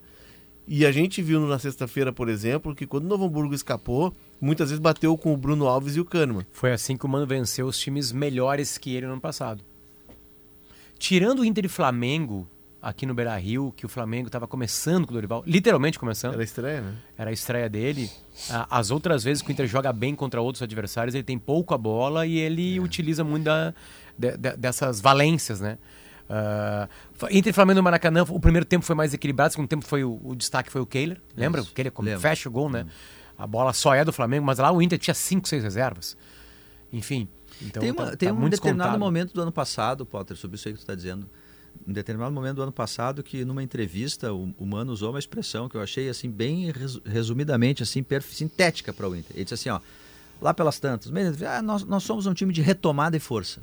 E 0.67 0.85
a 0.85 0.91
gente 0.91 1.21
viu 1.21 1.39
na 1.41 1.59
sexta-feira, 1.59 2.11
por 2.11 2.27
exemplo, 2.27 2.73
que 2.73 2.87
quando 2.87 3.05
o 3.05 3.07
Novo 3.07 3.25
Hamburgo 3.25 3.53
escapou, 3.53 4.13
muitas 4.41 4.69
vezes 4.69 4.79
bateu 4.81 5.15
com 5.17 5.31
o 5.33 5.37
Bruno 5.37 5.67
Alves 5.67 5.95
e 5.95 5.99
o 5.99 6.05
Kahneman. 6.05 6.45
Foi 6.51 6.71
assim 6.71 6.97
que 6.97 7.05
o 7.05 7.09
Mano 7.09 7.27
venceu 7.27 7.67
os 7.67 7.77
times 7.77 8.11
melhores 8.11 8.77
que 8.77 8.95
ele 8.95 9.05
no 9.05 9.13
ano 9.13 9.21
passado. 9.21 9.63
Tirando 10.97 11.39
o 11.39 11.45
Inter 11.45 11.65
e 11.65 11.67
Flamengo, 11.67 12.47
aqui 12.81 13.05
no 13.05 13.13
Beira 13.13 13.35
Rio, 13.37 13.73
que 13.75 13.85
o 13.85 13.89
Flamengo 13.89 14.27
estava 14.27 14.47
começando 14.47 15.05
com 15.05 15.11
o 15.11 15.13
Dorival, 15.13 15.43
literalmente 15.45 15.99
começando, 15.99 16.33
Era 16.33 16.43
estranha, 16.43 16.81
né? 16.81 16.95
era 17.17 17.29
a 17.29 17.33
estreia 17.33 17.69
dele. 17.69 18.09
As 18.69 18.91
outras 18.91 19.23
vezes 19.23 19.43
que 19.43 19.49
o 19.49 19.51
Inter 19.51 19.67
joga 19.67 19.91
bem 19.93 20.15
contra 20.15 20.41
outros 20.41 20.61
adversários, 20.63 21.13
ele 21.13 21.23
tem 21.23 21.37
pouco 21.37 21.73
a 21.73 21.77
bola 21.77 22.25
e 22.25 22.37
ele 22.37 22.79
utiliza 22.79 23.23
muito 23.23 23.43
da- 23.43 23.73
de- 24.17 24.37
de- 24.37 24.57
dessas 24.57 25.01
valências, 25.01 25.59
né? 25.59 25.77
Ah, 26.29 26.87
Inter 27.31 27.51
e 27.51 27.53
Flamengo 27.53 27.77
no 27.77 27.83
Maracanã, 27.83 28.23
o 28.27 28.39
primeiro 28.39 28.65
tempo 28.65 28.83
foi 28.85 28.95
mais 28.95 29.13
equilibrado, 29.13 29.49
o 29.49 29.51
segundo 29.53 29.67
tempo 29.69 29.85
foi 29.85 30.03
o, 30.03 30.19
o 30.23 30.35
destaque 30.35 30.71
foi 30.71 30.81
o 30.81 30.85
Kehler, 30.85 31.21
lembra? 31.35 31.61
Isso, 31.61 31.71
O 31.71 31.73
Kehler 31.73 31.91
como 31.91 32.07
fecha 32.19 32.49
o 32.49 32.51
gol, 32.51 32.69
né? 32.69 32.85
A 33.37 33.45
bola 33.45 33.73
só 33.73 33.93
é 33.93 34.03
do 34.05 34.13
Flamengo, 34.13 34.45
mas 34.45 34.57
lá 34.59 34.71
o 34.71 34.81
Inter 34.81 34.97
tinha 34.97 35.13
cinco, 35.13 35.47
seis 35.47 35.63
reservas. 35.63 36.17
Enfim, 36.91 37.27
então 37.61 37.81
tem 37.81 37.91
uma- 37.91 38.05
tá- 38.11 38.15
tem 38.15 38.29
tá 38.29 38.33
um 38.35 38.49
determinado 38.49 38.49
descontado. 38.49 38.99
momento 38.99 39.33
do 39.33 39.41
ano 39.41 39.51
passado, 39.51 40.05
Potter, 40.05 40.37
sobre 40.37 40.55
isso 40.55 40.67
aí 40.67 40.73
que 40.73 40.79
tu 40.79 40.81
está 40.83 40.95
dizendo. 40.95 41.29
Um 41.85 41.91
determinado 41.91 42.33
momento 42.33 42.55
do 42.55 42.63
ano 42.63 42.71
passado 42.71 43.21
que 43.21 43.43
numa 43.43 43.61
entrevista 43.61 44.33
o, 44.33 44.53
o 44.57 44.65
Mano 44.65 44.93
usou 44.93 45.09
uma 45.09 45.19
expressão 45.19 45.67
que 45.67 45.75
eu 45.75 45.81
achei 45.81 46.07
assim 46.07 46.31
bem 46.31 46.71
resu- 46.71 47.01
resumidamente 47.05 47.83
assim 47.83 48.03
sintética 48.21 48.93
para 48.93 49.09
o 49.09 49.15
Inter. 49.15 49.35
Ele 49.35 49.43
disse 49.43 49.53
assim, 49.55 49.69
ó, 49.69 49.81
lá 50.41 50.53
pelas 50.53 50.79
tantas. 50.79 51.11
Ah, 51.45 51.61
nós, 51.61 51.83
nós 51.83 52.03
somos 52.03 52.25
um 52.25 52.33
time 52.33 52.53
de 52.53 52.61
retomada 52.61 53.17
e 53.17 53.19
força. 53.19 53.61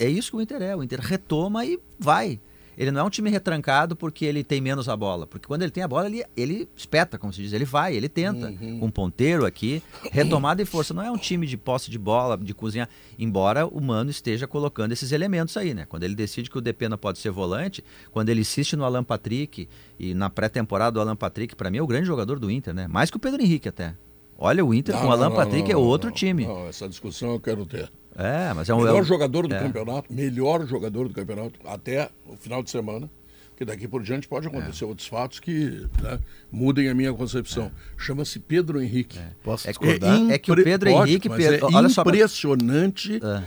É 0.00 0.08
isso 0.08 0.30
que 0.30 0.36
o 0.38 0.40
Inter 0.40 0.62
é. 0.62 0.74
O 0.74 0.82
Inter 0.82 0.98
retoma 0.98 1.64
e 1.66 1.78
vai. 1.98 2.40
Ele 2.80 2.90
não 2.90 3.02
é 3.02 3.04
um 3.04 3.10
time 3.10 3.28
retrancado 3.28 3.94
porque 3.94 4.24
ele 4.24 4.42
tem 4.42 4.58
menos 4.58 4.88
a 4.88 4.96
bola. 4.96 5.26
Porque 5.26 5.46
quando 5.46 5.60
ele 5.60 5.70
tem 5.70 5.82
a 5.82 5.88
bola, 5.88 6.06
ele, 6.06 6.24
ele 6.34 6.66
espeta, 6.74 7.18
como 7.18 7.30
se 7.30 7.42
diz. 7.42 7.52
Ele 7.52 7.66
vai, 7.66 7.94
ele 7.94 8.08
tenta. 8.08 8.48
Uhum. 8.48 8.80
Com 8.80 8.86
um 8.86 8.90
ponteiro 8.90 9.44
aqui, 9.44 9.82
retomada 10.10 10.62
e 10.62 10.64
força. 10.64 10.94
Não 10.94 11.02
é 11.02 11.10
um 11.10 11.18
time 11.18 11.46
de 11.46 11.58
posse 11.58 11.90
de 11.90 11.98
bola, 11.98 12.38
de 12.38 12.54
cozinha. 12.54 12.88
Embora 13.18 13.66
o 13.66 13.78
Mano 13.82 14.08
esteja 14.08 14.46
colocando 14.46 14.92
esses 14.92 15.12
elementos 15.12 15.58
aí, 15.58 15.74
né? 15.74 15.84
Quando 15.86 16.04
ele 16.04 16.14
decide 16.14 16.48
que 16.48 16.56
o 16.56 16.60
Depena 16.62 16.96
pode 16.96 17.18
ser 17.18 17.30
volante, 17.30 17.84
quando 18.10 18.30
ele 18.30 18.40
insiste 18.40 18.74
no 18.74 18.84
Alan 18.86 19.04
Patrick, 19.04 19.68
e 19.98 20.14
na 20.14 20.30
pré-temporada 20.30 20.98
o 20.98 21.02
Alan 21.02 21.16
Patrick, 21.16 21.54
para 21.54 21.70
mim, 21.70 21.76
é 21.76 21.82
o 21.82 21.86
grande 21.86 22.06
jogador 22.06 22.38
do 22.38 22.50
Inter, 22.50 22.72
né? 22.72 22.88
Mais 22.88 23.10
que 23.10 23.18
o 23.18 23.20
Pedro 23.20 23.42
Henrique 23.42 23.68
até. 23.68 23.94
Olha, 24.38 24.64
o 24.64 24.72
Inter 24.72 24.94
Não, 24.94 25.02
com 25.02 25.08
o 25.08 25.12
Alan 25.12 25.28
não, 25.28 25.36
Patrick 25.36 25.64
não, 25.64 25.70
é 25.70 25.74
não, 25.74 25.82
outro 25.82 26.08
não, 26.08 26.16
time. 26.16 26.46
Não, 26.46 26.66
essa 26.66 26.88
discussão 26.88 27.32
eu 27.32 27.40
quero 27.40 27.66
ter. 27.66 27.90
É, 28.16 28.52
mas 28.54 28.68
é 28.68 28.74
um. 28.74 28.78
melhor 28.78 29.00
é 29.00 29.04
jogador 29.04 29.46
do 29.46 29.54
é. 29.54 29.58
campeonato, 29.58 30.12
melhor 30.12 30.66
jogador 30.66 31.08
do 31.08 31.14
campeonato 31.14 31.58
até 31.64 32.10
o 32.26 32.36
final 32.36 32.62
de 32.62 32.70
semana. 32.70 33.08
Que 33.56 33.64
daqui 33.66 33.86
por 33.86 34.02
diante 34.02 34.26
pode 34.26 34.46
É. 34.46 34.48
acontecer 34.48 34.86
outros 34.86 35.06
fatos 35.06 35.38
que 35.38 35.86
né, 36.02 36.18
mudem 36.50 36.88
a 36.88 36.94
minha 36.94 37.12
concepção. 37.12 37.70
Chama-se 37.94 38.38
Pedro 38.38 38.80
Henrique. 38.82 39.18
Posso 39.42 39.68
É 39.68 39.70
discordar? 39.70 40.30
É 40.30 40.38
que 40.38 40.50
o 40.50 40.56
Pedro 40.56 40.90
pode, 40.90 41.10
Henrique, 41.10 41.28
Pedro- 41.28 41.68
é 41.68 41.76
olha 41.76 41.90
só 41.90 42.02
pra- 42.02 42.14
impressionante 42.16 43.20
É. 43.22 43.26
eh, 43.26 43.42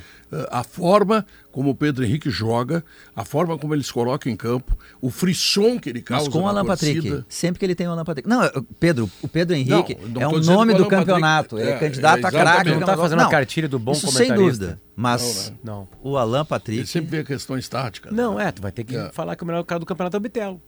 a 0.52 0.64
forma 0.64 1.26
como 1.52 1.70
o 1.70 1.76
Pedro 1.76 2.04
Henrique 2.04 2.30
joga, 2.30 2.84
a 3.16 3.24
forma 3.24 3.58
como 3.58 3.74
ele 3.76 3.84
se 3.84 3.94
coloca 3.94 4.30
em 4.30 4.36
campo, 4.36 4.76
o 5.02 5.10
frisson 5.12 5.80
que 5.80 5.90
ele 5.90 6.02
causa 6.02 6.26
Mas 6.26 6.34
com 6.34 6.42
o 6.42 6.48
Alan. 6.48 6.66
Patrick. 6.66 7.24
Sempre 7.30 7.60
que 7.60 7.66
ele 7.66 7.76
tem 7.76 7.88
o 7.88 7.92
Alan 7.92 8.04
Patrick. 8.04 8.28
Não, 8.28 8.42
Pedro, 8.80 9.10
o 9.22 9.28
Pedro 9.28 9.56
Henrique 9.56 9.96
Não, 10.02 10.10
não 10.10 10.22
é 10.22 10.28
um 10.28 10.32
nome 10.40 10.42
do 10.42 10.54
Alan 10.56 10.66
Patrick- 10.66 10.90
campeonato. 10.90 11.60
ele 11.60 11.70
é 11.70 11.74
é, 11.74 11.80
candidato 11.80 12.24
é, 12.24 12.28
a 12.28 12.32
craque. 12.32 12.70
Não 12.70 12.80
tá 12.80 12.86
negócio- 12.88 13.02
fazendo 13.02 13.22
a 13.22 13.30
cartilha 13.30 13.68
do 13.70 13.78
bom 13.78 13.92
isso 13.92 14.12
sem 14.12 14.34
dúvida. 14.34 14.80
Mas 14.96 15.52
Não, 15.64 15.82
né? 15.82 15.88
Não. 16.04 16.12
o 16.12 16.18
Alan 16.18 16.40
Ele 16.40 16.46
Patrick. 16.48 16.88
sempre 16.88 17.18
vê 17.18 17.24
questões 17.24 17.68
táticas. 17.70 18.12
Não, 18.12 18.40
é, 18.40 18.52
tu 18.52 18.62
vai 18.62 18.72
ter 18.72 18.84
que 18.84 18.96
É. 18.96 19.10
falar 19.12 19.36
que 19.36 19.44
o 19.44 19.46
melhor 19.46 19.64
cara 19.64 19.80
do 19.80 19.86
campeonato 19.86 20.18
é 20.18 20.20
o 20.20 20.22
Bitelo. 20.22 20.62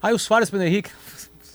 Aí 0.00 0.12
o 0.12 0.18
Soares, 0.18 0.50
Pedro 0.50 0.66
Henrique, 0.66 0.90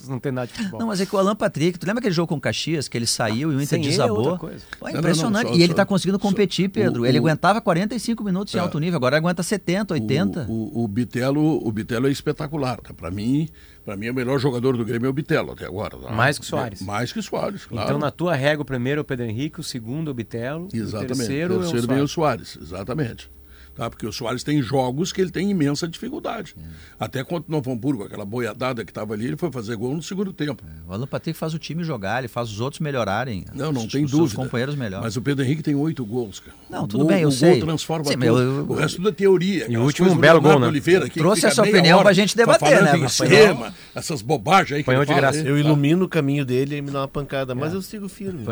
vocês 0.07 0.13
não 0.13 0.19
tem 0.19 0.31
nada 0.31 0.47
de 0.47 0.53
futebol. 0.53 0.79
Não, 0.79 0.87
mas 0.87 0.99
é 1.01 1.05
que 1.05 1.15
o 1.15 1.19
Alan 1.19 1.35
Patrick, 1.35 1.77
tu 1.77 1.85
lembra 1.85 1.99
aquele 1.99 2.13
jogo 2.15 2.27
com 2.29 2.35
o 2.35 2.41
Caxias, 2.41 2.87
que 2.87 2.97
ele 2.97 3.05
saiu 3.05 3.51
e 3.51 3.55
o 3.55 3.61
Inter 3.61 3.79
é 3.79 3.81
desabou? 3.81 4.17
outra 4.19 4.37
coisa. 4.39 4.63
Pô, 4.79 4.85
Não, 4.85 4.93
não, 4.93 4.99
impressionante. 4.99 5.43
não, 5.45 5.51
só- 5.53 5.57
e 5.59 5.61
ele 5.63 5.73
só- 5.73 5.75
tá 5.77 5.85
conseguindo 5.85 6.17
só- 6.17 6.21
competir, 6.27 6.69
Pedro. 6.69 7.01
o- 7.01 7.05
ele 7.05 7.19
o- 7.19 7.21
aguentava 7.21 7.61
45 7.61 8.23
minutos 8.23 8.53
em 8.53 8.57
É. 8.57 8.61
alto 8.61 8.79
nível, 8.79 8.97
agora 8.97 9.17
aguenta 9.17 9.43
70, 9.43 9.93
80. 9.93 10.45
O, 10.49 10.79
o, 10.81 10.83
o 10.85 10.87
Bitelo, 10.87 11.65
o 11.67 11.71
Bitelo 11.71 12.07
é 12.07 12.11
espetacular. 12.11 12.79
Tá? 12.81 12.93
Para 12.93 13.11
mim, 13.11 13.49
para 13.85 13.95
mim, 13.97 14.09
o 14.09 14.13
melhor 14.13 14.39
jogador 14.39 14.75
do 14.77 14.83
Grêmio 14.85 15.07
é 15.07 15.09
o 15.09 15.13
Bitelo 15.13 15.51
até 15.51 15.65
agora. 15.65 15.97
tá? 15.97 16.11
Mais 16.11 16.37
que 16.39 16.43
o 16.45 16.47
Soares. 16.47 16.81
Mais 16.81 17.11
que 17.11 17.19
o 17.19 17.23
Soares, 17.23 17.65
claro. 17.65 17.87
Então, 17.87 17.99
na 17.99 18.11
tua 18.11 18.35
régua, 18.35 18.63
o 18.63 18.65
primeiro 18.65 18.99
é 18.99 19.01
o 19.01 19.05
Pedro 19.05 19.25
Henrique, 19.25 19.59
o 19.59 19.63
segundo 19.63 20.09
é 20.09 20.11
o 20.11 20.13
Bitelo, 20.13 20.67
Exatamente. 20.73 21.13
o 21.13 21.15
terceiro, 21.17 21.59
terceiro 21.59 21.85
é 21.85 21.87
vem 21.95 22.01
o 22.01 22.05
o 22.05 22.07
Soares. 22.07 22.47
Soares, 22.49 22.57
exatamente. 22.69 23.29
Tá? 23.77 23.89
Porque 23.89 24.07
o 24.07 24.11
Soares 24.11 24.43
tem 24.43 24.61
jogos 24.61 25.13
que 25.13 25.21
ele 25.21 25.29
tem 25.29 25.49
imensa 25.51 25.87
dificuldade. 25.87 26.55
É. 26.59 26.63
Até 26.99 27.23
contra 27.23 27.47
o 27.47 27.51
Novo 27.51 27.71
Hamburgo, 27.71 28.03
aquela 28.03 28.25
boiadada 28.25 28.83
que 28.83 28.89
estava 28.91 29.13
ali, 29.13 29.27
ele 29.27 29.37
foi 29.37 29.51
fazer 29.51 29.75
gol 29.75 29.93
no 29.95 30.01
segundo 30.01 30.33
tempo. 30.33 30.63
O 30.87 30.93
Alan 30.93 31.05
Patrick 31.05 31.37
faz 31.37 31.53
o 31.53 31.59
time 31.59 31.83
jogar, 31.83 32.19
ele 32.19 32.27
faz 32.27 32.49
os 32.51 32.59
outros 32.59 32.79
melhorarem. 32.79 33.45
Não, 33.53 33.71
não 33.71 33.85
os, 33.85 33.91
tem 33.91 34.03
os 34.03 34.11
dúvida. 34.11 34.35
companheiros 34.35 34.73
melhoram. 34.75 35.03
Mas 35.03 35.15
o 35.15 35.21
Pedro 35.21 35.45
Henrique 35.45 35.61
tem 35.61 35.75
oito 35.75 36.03
gols, 36.03 36.39
cara. 36.39 36.57
Não, 36.69 36.85
O 36.85 36.87
tudo 36.87 37.03
gol- 37.03 37.13
bem, 37.13 37.21
eu 37.21 37.29
o 37.29 37.31
sei. 37.31 37.57
gol 37.59 37.67
transforma 37.67 38.05
Sim, 38.05 38.15
eu- 38.23 38.37
eu- 38.39 38.65
O 38.67 38.73
resto 38.73 38.99
da 39.01 39.11
teoria. 39.11 39.65
aquelas 39.65 39.85
último, 39.85 40.05
coisas 40.07 40.17
um 40.17 40.21
belo 40.21 40.41
gol, 40.41 40.59
né? 40.59 40.67
Oliveira, 40.67 41.07
que 41.07 41.19
Trouxe 41.19 41.45
essa 41.45 41.61
meia 41.61 41.75
opinião 41.75 41.97
hora 41.99 42.05
pra 42.05 42.13
gente 42.13 42.35
debater, 42.35 42.81
né, 42.83 43.07
cinema, 43.07 43.73
essas 43.93 44.21
bobagens 44.23 44.77
aí 44.77 44.83
que 44.83 44.89
ele 44.89 45.05
de 45.05 45.13
graça. 45.13 45.39
Eu 45.39 45.57
ilumino 45.57 46.05
o 46.05 46.09
caminho 46.09 46.43
dele 46.43 46.77
e 46.77 46.81
me 46.81 46.89
dá 46.89 47.01
uma 47.01 47.07
pancada, 47.07 47.53
É. 47.53 47.55
mas 47.55 47.73
eu 47.73 47.81
sigo 47.81 48.09
firme. 48.09 48.43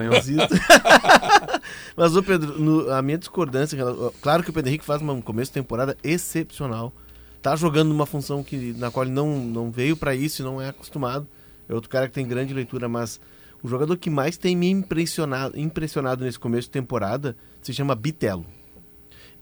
Mas, 1.98 2.15
ô 2.15 2.22
Pedro, 2.22 2.60
no- 2.60 2.91
a 2.91 3.01
minha 3.01 3.17
discordância, 3.17 3.77
claro 4.22 4.44
que 4.44 4.50
o 4.50 4.53
Pedro 4.53 4.70
Henrique 4.70 4.86
faz 4.86 5.01
um 5.15 5.22
começo 5.22 5.50
de 5.51 5.55
temporada 5.55 5.98
excepcional. 6.03 6.93
Tá 7.41 7.55
jogando 7.55 7.89
numa 7.89 8.05
função 8.05 8.43
que, 8.43 8.74
na 8.77 8.89
qual 8.91 9.05
ele 9.05 9.13
não, 9.13 9.39
não 9.39 9.72
veio 9.72 9.95
pra 9.95 10.15
isso 10.15 10.41
e 10.41 10.45
não 10.45 10.62
é 10.62 10.69
acostumado. 10.69 11.27
É 11.69 11.74
outro 11.74 11.89
cara 11.89 12.07
que 12.07 12.13
tem 12.13 12.27
grande 12.27 12.53
leitura, 12.53 12.88
mas 12.89 13.19
o 13.63 13.67
jogador 13.67 13.98
que 13.98 14.10
mais 14.10 14.38
tem 14.38 14.55
me 14.55 14.69
impressionado, 14.69 15.57
impressionado 15.60 16.24
nesse 16.24 16.39
começo 16.39 16.67
de 16.67 16.72
temporada 16.72 17.36
se 17.62 17.74
chama 17.74 17.95
Bitelo. 17.95 18.45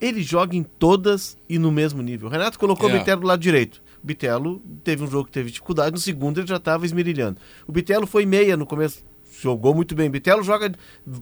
Ele 0.01 0.21
joga 0.21 0.55
em 0.55 0.63
todas 0.63 1.37
e 1.47 1.57
no 1.57 1.71
mesmo 1.71 2.01
nível. 2.01 2.27
O 2.27 2.31
Renato 2.31 2.59
colocou 2.59 2.89
É. 2.89 2.95
o 2.95 2.99
Bitelo 2.99 3.21
do 3.21 3.27
lado 3.27 3.39
direito. 3.39 3.81
O 4.03 4.05
Bitelo 4.05 4.61
teve 4.83 5.01
um 5.03 5.07
jogo 5.09 5.25
que 5.25 5.31
teve 5.31 5.49
dificuldade, 5.49 5.91
no 5.93 5.97
segundo 5.99 6.39
ele 6.41 6.47
já 6.47 6.57
estava 6.57 6.85
esmerilhando. 6.85 7.39
O 7.65 7.71
Bitelo 7.71 8.05
foi 8.05 8.25
meia 8.25 8.57
no 8.57 8.65
começo, 8.65 9.03
jogou 9.43 9.75
muito 9.75 9.93
bem. 9.93 10.07
O 10.07 10.11
Bitelo 10.11 10.41
joga, 10.41 10.71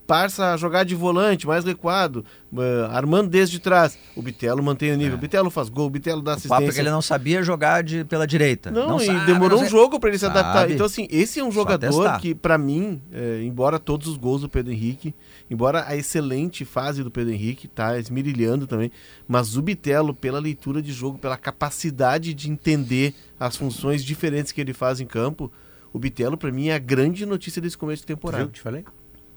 passa 0.07 0.53
a 0.53 0.57
jogar 0.57 0.83
de 0.85 0.95
volante, 0.95 1.47
mais 1.47 1.65
recuado, 1.65 2.23
eh, 2.55 2.87
armando 2.91 3.29
desde 3.29 3.59
trás. 3.59 3.97
O 4.15 4.21
Bitelo 4.21 4.61
mantém 4.63 4.91
o 4.91 4.95
nível. 4.97 5.15
O 5.15 5.17
Bitelo 5.17 5.49
faz 5.49 5.67
gol, 5.69 5.87
o 5.87 5.89
Bitelo 5.89 6.21
dá 6.21 6.31
O 6.31 6.33
assistência. 6.35 6.55
papo 6.57 6.69
é 6.69 6.73
que 6.73 6.79
ele 6.79 6.91
não 6.91 7.01
sabia 7.01 7.41
jogar 7.43 7.83
de, 7.83 8.05
pela 8.05 8.25
direita. 8.27 8.69
Não, 8.71 8.97
e 9.01 9.05
sabe, 9.07 9.25
demorou 9.25 9.57
não 9.57 9.65
um 9.65 9.69
sei. 9.69 9.69
jogo 9.69 9.99
para 9.99 10.09
ele 10.09 10.17
se 10.19 10.25
Sabe. 10.25 10.37
adaptar. 10.39 10.69
Então, 10.71 10.85
assim, 10.85 11.07
esse 11.09 11.39
é 11.39 11.43
um 11.43 11.51
jogador 11.51 12.19
que, 12.19 12.35
pra 12.35 12.57
mim, 12.57 13.01
é, 13.11 13.41
embora 13.43 13.79
todos 13.79 14.07
os 14.07 14.17
gols 14.17 14.41
do 14.41 14.49
Pedro 14.49 14.71
Henrique, 14.71 15.13
embora 15.49 15.83
a 15.87 15.95
excelente 15.95 16.63
fase 16.63 17.03
do 17.03 17.09
Pedro 17.11 17.33
Henrique, 17.33 17.67
tá 17.67 17.97
esmirilhando 17.97 18.67
também, 18.67 18.91
mas 19.27 19.57
o 19.57 19.61
Bitelo, 19.61 20.13
pela 20.13 20.39
leitura 20.39 20.81
de 20.81 20.91
jogo, 20.93 21.17
pela 21.17 21.37
capacidade 21.37 22.33
de 22.33 22.49
entender 22.51 23.13
as 23.39 23.55
funções 23.55 24.03
diferentes 24.03 24.51
que 24.51 24.61
ele 24.61 24.73
faz 24.73 24.99
em 24.99 25.05
campo, 25.05 25.51
o 25.93 26.00
Bitelo, 26.00 26.38
pra 26.38 26.51
mim, 26.51 26.67
é 26.67 26.75
a 26.75 26.79
grande 26.79 27.25
notícia 27.25 27.62
desse 27.62 27.77
começo 27.77 28.01
de 28.03 28.07
Viu 28.07 28.15
temporada. 28.15 28.45
que 28.48 28.51
te 28.53 28.62
falei? 28.62 28.83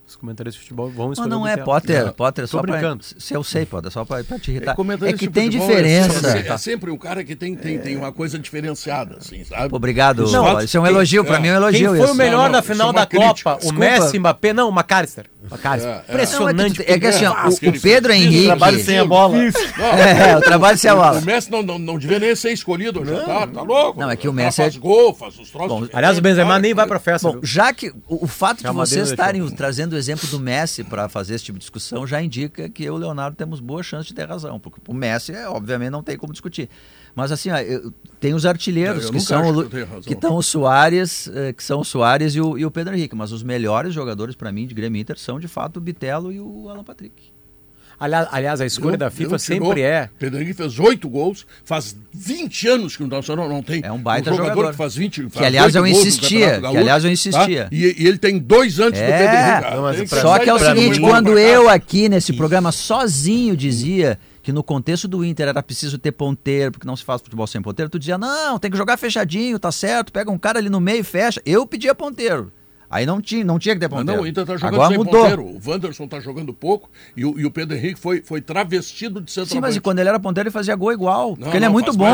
Os 0.07 0.17
comentários 0.17 0.55
de 0.55 0.61
futebol 0.61 0.91
vão 0.91 1.07
Não, 1.07 1.13
escolher 1.15 1.31
não 1.31 1.43
o 1.43 1.47
é, 1.47 1.51
Bitelo. 1.53 1.65
Potter, 1.67 2.05
Não. 2.05 2.13
Potter, 2.13 2.47
só 2.47 2.59
Tô 2.59 2.65
pra... 2.65 2.73
brincando. 2.77 3.03
Se 3.03 3.33
eu 3.35 3.43
sei, 3.43 3.65
Potter, 3.65 3.91
só 3.91 4.05
pra, 4.05 4.23
pra 4.23 4.39
te 4.39 4.51
É, 4.51 4.55
irritar. 4.55 4.73
É, 4.73 4.75
comentarista 4.75 5.19
que 5.19 5.29
tem 5.33 5.45
futebol 5.47 5.67
diferença. 5.69 6.39
É, 6.39 6.47
é 6.49 6.59
sempre 6.59 6.91
um 6.91 6.99
cara 6.99 7.25
que 7.25 7.35
tem, 7.35 7.57
tem, 7.57 7.79
tem 7.79 7.97
uma 7.97 8.13
coisa 8.13 8.39
diferenciada, 8.39 9.17
assim, 9.19 9.43
sabe? 9.45 9.75
Obrigado, 9.75 10.31
Não, 10.31 10.61
isso 10.61 10.77
é 10.77 10.81
um 10.81 10.87
elogio, 10.87 11.25
pra 11.25 11.41
mim 11.41 11.49
é 11.49 11.53
um 11.53 11.57
elogio 11.57 11.79
Quem 11.93 11.97
foi 11.97 12.05
isso. 12.05 12.13
o 12.13 12.17
melhor 12.17 12.37
Não, 12.37 12.45
não, 12.45 12.53
da 12.53 12.59
isso 12.59 12.69
final 12.69 12.91
é 12.91 12.93
da 12.93 13.07
crítica. 13.07 13.51
Copa? 13.51 13.55
O 13.55 13.59
Desculpa. 13.61 13.81
Messi, 13.81 14.19
Mbappé? 14.19 14.53
Não, 14.53 14.69
o 14.69 14.73
McAllister. 14.73 15.27
McAllister. 15.51 15.91
É, 15.93 15.97
é. 15.97 16.05
Impressionante. 16.13 16.79
Não, 16.79 16.85
é 16.85 16.87
que, 16.87 16.93
é 16.93 16.99
que 17.01 17.07
assim, 17.07 17.27
o, 17.27 17.31
o 17.71 17.81
Pedro 17.81 18.13
fez. 18.13 18.25
Henrique... 18.25 18.47
Trabalho 18.47 18.85
sem 18.85 18.99
a 18.99 19.05
bola. 19.07 19.37
Não, 19.37 19.85
É, 19.87 20.37
o 20.37 20.41
trabalho 20.41 20.79
sem 20.79 20.91
a 20.91 20.95
bola. 20.95 21.19
O 21.19 21.23
Messi 21.25 21.51
não, 21.51 21.63
não, 21.63 21.79
não 21.79 21.99
devia 21.99 22.19
nem 22.19 22.35
ser 22.37 22.53
escolhido, 22.53 23.05
já 23.05 23.21
tá, 23.23 23.47
tá 23.47 23.63
louco? 23.63 23.99
Não, 24.01 24.11
é 24.11 24.17
que 24.17 24.29
o 24.29 24.33
Messi 24.33 24.61
é- 24.61 24.65
faz 24.65 24.77
gol, 24.77 25.15
faz 25.15 25.39
os 25.39 25.51
troços. 25.51 25.89
Aliás, 25.95 26.19
o 26.19 26.21
Benzema 26.21 26.59
nem 26.59 26.75
vai 26.75 26.87
pra 26.87 26.99
festa. 26.99 27.31
Bom, 27.31 27.41
já 27.43 27.73
que 27.73 27.91
o, 28.07 28.25
o 28.25 28.27
fato 28.27 28.63
de 28.63 28.71
vocês 28.71 29.07
não 29.07 29.11
estarem 29.13 29.51
trazendo 29.51 29.94
o 29.95 29.99
exemplo 29.99 30.29
do 30.29 30.39
Messi 30.41 30.83
para 30.85 31.09
fazer 31.09 31.35
esse 31.35 31.45
tipo 31.45 31.59
de 31.59 31.63
discussão 31.63 32.07
já 32.07 32.21
indica 32.23 32.69
que 32.69 32.83
eu 32.85 32.95
e 32.95 32.97
o 32.97 32.99
Leonardo 32.99 33.37
temos 33.37 33.61
boa 33.61 33.83
chance 33.83 34.09
de 34.09 34.15
ter 34.15 34.29
razão, 34.29 34.59
porque 34.61 34.81
o 34.87 34.95
Messi, 34.95 35.33
é, 35.33 35.49
obviamente, 35.49 35.91
não 35.91 36.03
tem 36.03 36.17
como 36.17 36.33
discutir. 36.33 36.69
Mas 37.15 37.31
assim, 37.31 37.51
ó, 37.51 37.59
eu- 37.59 37.93
tem 38.19 38.35
os 38.35 38.45
artilheiros 38.45 39.03
Não, 39.05 39.09
eu 39.09 39.13
que 39.13 39.21
são 39.21 39.49
o 39.51 39.69
que 39.69 39.77
que 40.09 40.13
estão 40.15 40.35
o 40.37 40.43
Soares, 40.43 41.29
eh, 41.29 41.53
que 41.53 41.63
são 41.63 41.81
o 41.81 41.85
Soares 41.85 42.35
e 42.35 42.41
o, 42.41 42.59
e 42.59 42.65
o 42.67 42.71
Pedro 42.71 42.95
Henrique, 42.95 43.15
mas 43.15 43.31
os 43.33 43.43
melhores 43.43 43.93
jogadores 43.95 44.35
para 44.35 44.51
mim 44.51 44.67
de 44.67 44.75
Grêmio 44.75 45.01
Inter 45.01 45.19
são 45.19 45.39
de 45.39 45.47
fato 45.49 45.77
o 45.77 45.81
Bitelo 45.81 46.33
e 46.33 46.41
o 46.41 46.69
Alan 46.69 46.83
Patrick. 46.85 47.34
Aliás, 47.99 48.29
aliás, 48.31 48.61
a 48.61 48.67
escolha 48.67 48.97
da? 48.97 49.11
FIFA 49.11 49.39
sempre 49.39 49.83
é. 49.83 50.09
Pedro 50.19 50.39
Henrique 50.39 50.55
fez 50.55 50.79
oito 50.79 51.09
gols, 51.09 51.47
faz 51.65 51.97
20 52.13 52.69
anos 52.69 52.97
que 52.97 53.03
o 53.03 53.07
Nacional 53.07 53.49
não 53.49 53.63
tem. 53.63 53.81
É 53.85 53.93
um 53.93 53.99
baita 53.99 54.31
jogador, 54.31 54.51
jogador. 54.51 54.71
que 54.73 54.77
faz 54.77 54.95
20 54.95 55.27
Que, 55.29 55.45
aliás, 55.45 55.75
eu 55.75 55.87
insistia, 55.87 56.61
que, 56.61 56.67
aliás, 56.67 57.05
eu 57.05 57.11
insistia. 57.11 57.69
E, 57.71 58.03
e 58.03 58.07
ele 58.07 58.19
tem 58.19 58.39
dois 58.39 58.79
antes 58.79 59.01
do 59.01 59.05
É. 59.05 59.19
Pedro 59.19 59.37
Henrique. 59.37 60.15
Não, 60.15 60.21
Só 60.21 60.39
que 60.39 60.51
é 60.51 60.55
o 60.55 60.59
seguinte, 60.59 61.01
quando 61.01 61.39
eu 61.39 61.69
aqui 61.69 62.09
nesse 62.09 62.33
programa 62.33 62.73
sozinho 62.73 63.57
dizia 63.57 64.19
que 64.43 64.53
no 64.53 64.63
contexto 64.63 65.09
do 65.09 65.25
Inter 65.25 65.49
era 65.49 65.63
preciso 65.63 65.97
ter 65.97 66.13
ponteiro, 66.13 66.73
porque 66.73 66.87
não 66.87 66.95
se 66.95 67.03
faz 67.03 67.23
futebol 67.23 67.47
sem 67.47 67.63
ponteiro, 67.63 67.89
tu 67.91 67.99
dizia, 67.99 68.19
não, 68.19 68.59
tem 68.59 68.71
que 68.71 68.77
jogar 68.77 68.99
fechadinho, 68.99 69.59
tá 69.59 69.73
certo, 69.73 70.13
pega 70.13 70.31
um 70.31 70.37
cara 70.39 70.59
ali 70.59 70.69
no 70.69 70.81
meio 70.81 71.01
e 71.01 71.03
fecha. 71.03 71.41
Eu 71.47 71.67
pedia 71.67 71.95
ponteiro. 71.95 72.53
Aí 72.95 73.05
não 73.05 73.21
tinha, 73.21 73.45
não 73.45 73.59
tinha 73.59 73.75
que 73.75 73.81
ter 73.81 73.89
ponteiro. 73.89 74.13
não, 74.19 74.23
o 74.23 74.27
Inter 74.27 74.47
tá 74.47 74.57
jogando 74.57 74.75
Agora 74.75 74.89
sem 74.91 74.99
mudou. 74.99 75.21
ponteiro. 75.21 75.43
O 75.45 75.61
Wanderson 75.67 76.07
tá 76.07 76.21
jogando 76.21 76.55
pouco 76.55 76.89
e 77.17 77.25
o, 77.25 77.37
e 77.41 77.45
o 77.45 77.51
Pedro 77.51 77.77
Henrique 77.77 77.99
foi, 77.99 78.23
foi 78.23 78.41
travestido 78.41 79.21
de 79.21 79.33
centroavante. 79.33 79.53
Sim, 79.55 79.61
mas 79.61 79.75
e 79.75 79.81
quando 79.81 79.99
ele 79.99 80.09
era 80.09 80.21
ponteiro 80.21 80.47
ele 80.47 80.53
fazia 80.53 80.77
gol 80.77 80.93
igual, 80.93 81.31
porque 81.31 81.45
Não, 81.45 81.55
ele 81.57 81.65
é 81.65 81.69
não, 81.69 81.73
muito 81.73 81.93
bom. 81.93 82.07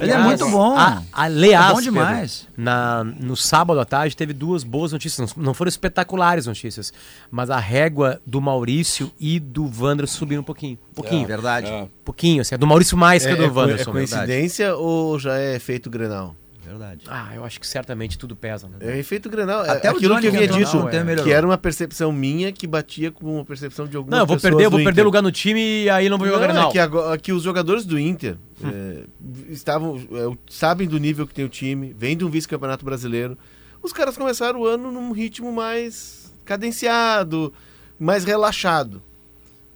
Ele 0.00 0.10
é 0.10 0.18
muito 0.18 0.48
bom. 0.50 0.76
A, 0.76 1.02
aliás, 1.12 1.66
É 1.66 1.68
bom 1.68 1.76
Pedro, 1.76 1.92
demais. 1.92 2.48
na, 2.56 3.04
no 3.04 3.36
sábado 3.36 3.78
à 3.78 3.84
tarde 3.84 4.16
teve 4.16 4.32
duas 4.32 4.64
boas 4.64 4.90
notícias. 4.90 5.34
Não, 5.36 5.44
não 5.44 5.54
foram 5.54 5.68
espetaculares 5.68 6.46
notícias, 6.46 6.92
mas 7.30 7.48
a 7.48 7.58
régua 7.60 8.20
do 8.26 8.40
Maurício 8.40 9.12
e 9.20 9.38
do 9.38 9.70
Wanderson 9.80 10.18
subiu 10.18 10.40
um 10.40 10.44
pouquinho. 10.44 10.76
Um 10.90 10.94
pouquinho. 10.94 11.22
É, 11.24 11.26
verdade. 11.28 11.68
É. 11.70 11.82
Um 11.82 11.88
pouquinho, 12.04 12.40
assim, 12.40 12.56
a 12.56 12.58
do 12.58 12.66
Maurício 12.66 12.96
mais 12.98 13.24
que 13.24 13.30
É, 13.32 13.36
do 13.36 13.44
é 13.44 13.48
co- 13.48 13.58
é 13.60 13.62
Wanderson. 13.62 13.92
coincidência 13.92 14.74
ou 14.74 15.16
já 15.18 15.38
é 15.38 15.54
efeito 15.54 15.88
Grenal? 15.88 16.34
Verdade. 16.68 17.04
Ah, 17.08 17.30
eu 17.34 17.44
acho 17.44 17.58
que 17.58 17.66
certamente 17.66 18.18
tudo 18.18 18.36
pesa, 18.36 18.68
né? 18.68 18.76
É 18.80 18.98
efeito 18.98 19.28
Grenal. 19.28 19.64
É 19.64 19.70
Até 19.70 19.88
o 19.90 19.96
aquilo 19.96 20.14
Johnny 20.14 20.20
que 20.20 20.26
eu 20.26 20.30
havia 20.44 20.48
dito, 20.64 20.84
melhorou. 21.04 21.24
que 21.24 21.32
era 21.32 21.46
uma 21.46 21.58
percepção 21.58 22.12
minha 22.12 22.52
que 22.52 22.66
batia 22.66 23.10
com 23.10 23.36
uma 23.36 23.44
percepção 23.44 23.86
de 23.86 23.96
algumas 23.96 24.16
Não, 24.16 24.22
eu 24.22 24.26
vou 24.26 24.38
perder, 24.38 24.64
eu 24.64 24.70
vou 24.70 24.78
do 24.78 24.84
perder 24.84 25.00
Inter. 25.00 25.04
lugar 25.04 25.22
no 25.22 25.32
time 25.32 25.84
e 25.84 25.90
aí 25.90 26.08
não 26.08 26.18
vou 26.18 26.26
jogar 26.26 26.40
Não, 26.40 26.46
Grenal. 26.46 26.68
é 26.68 26.72
que, 26.72 26.78
agora, 26.78 27.18
que 27.18 27.32
os 27.32 27.42
jogadores 27.42 27.84
do 27.84 27.98
Inter 27.98 28.36
é, 28.64 29.04
estavam 29.50 29.96
é, 29.96 30.36
sabem 30.48 30.86
do 30.86 30.98
nível 30.98 31.26
que 31.26 31.34
tem 31.34 31.44
o 31.44 31.48
time, 31.48 31.94
vem 31.98 32.16
de 32.16 32.24
um 32.24 32.28
vice-campeonato 32.30 32.84
brasileiro. 32.84 33.36
Os 33.82 33.92
caras 33.92 34.16
começaram 34.16 34.60
o 34.60 34.66
ano 34.66 34.90
num 34.92 35.12
ritmo 35.12 35.52
mais 35.52 36.34
cadenciado, 36.44 37.52
mais 37.98 38.24
relaxado. 38.24 39.02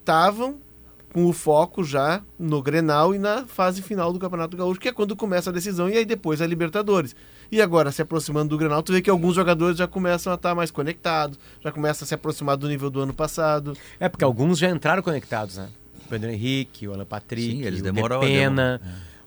Estavam 0.00 0.58
com 1.12 1.26
o 1.26 1.32
foco 1.32 1.84
já 1.84 2.22
no 2.38 2.62
Grenal 2.62 3.14
e 3.14 3.18
na 3.18 3.44
fase 3.46 3.82
final 3.82 4.12
do 4.12 4.18
Campeonato 4.18 4.56
Gaúcho, 4.56 4.80
que 4.80 4.88
é 4.88 4.92
quando 4.92 5.14
começa 5.14 5.50
a 5.50 5.52
decisão 5.52 5.88
e 5.88 5.96
aí 5.98 6.04
depois 6.04 6.40
a 6.40 6.46
Libertadores. 6.46 7.14
E 7.50 7.60
agora, 7.60 7.92
se 7.92 8.00
aproximando 8.00 8.48
do 8.48 8.56
Grenal, 8.58 8.82
tu 8.82 8.92
vê 8.92 9.02
que 9.02 9.10
alguns 9.10 9.34
jogadores 9.34 9.76
já 9.76 9.86
começam 9.86 10.32
a 10.32 10.36
estar 10.36 10.54
mais 10.54 10.70
conectados, 10.70 11.38
já 11.60 11.70
começam 11.70 12.04
a 12.04 12.08
se 12.08 12.14
aproximar 12.14 12.56
do 12.56 12.66
nível 12.66 12.88
do 12.88 13.00
ano 13.00 13.12
passado. 13.12 13.76
É, 14.00 14.08
porque 14.08 14.24
alguns 14.24 14.58
já 14.58 14.70
entraram 14.70 15.02
conectados, 15.02 15.58
né? 15.58 15.68
O 16.04 16.08
Pedro 16.08 16.30
Henrique, 16.30 16.88
o 16.88 16.94
Alan 16.94 17.04
Patrick, 17.04 17.42
Sim, 17.58 17.62
eles 17.62 17.80
o 17.80 17.82
demoram- 17.82 18.20
Depena, 18.20 18.80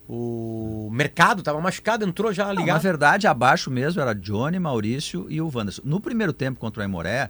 o 0.09 0.89
Mercado 0.91 1.41
tava 1.43 1.59
machucado, 1.61 2.03
entrou 2.05 2.31
já 2.33 2.45
Não, 2.47 2.53
na 2.55 2.59
ligado. 2.61 2.81
verdade, 2.81 3.27
abaixo 3.27 3.69
mesmo 3.71 4.01
era 4.01 4.13
Johnny, 4.13 4.57
Maurício 4.59 5.25
e 5.29 5.39
o 5.41 5.51
Wanderson. 5.53 5.81
No 5.85 5.99
primeiro 5.99 6.33
tempo 6.33 6.59
contra 6.59 6.79
o 6.81 6.83
Aimoré, 6.83 7.29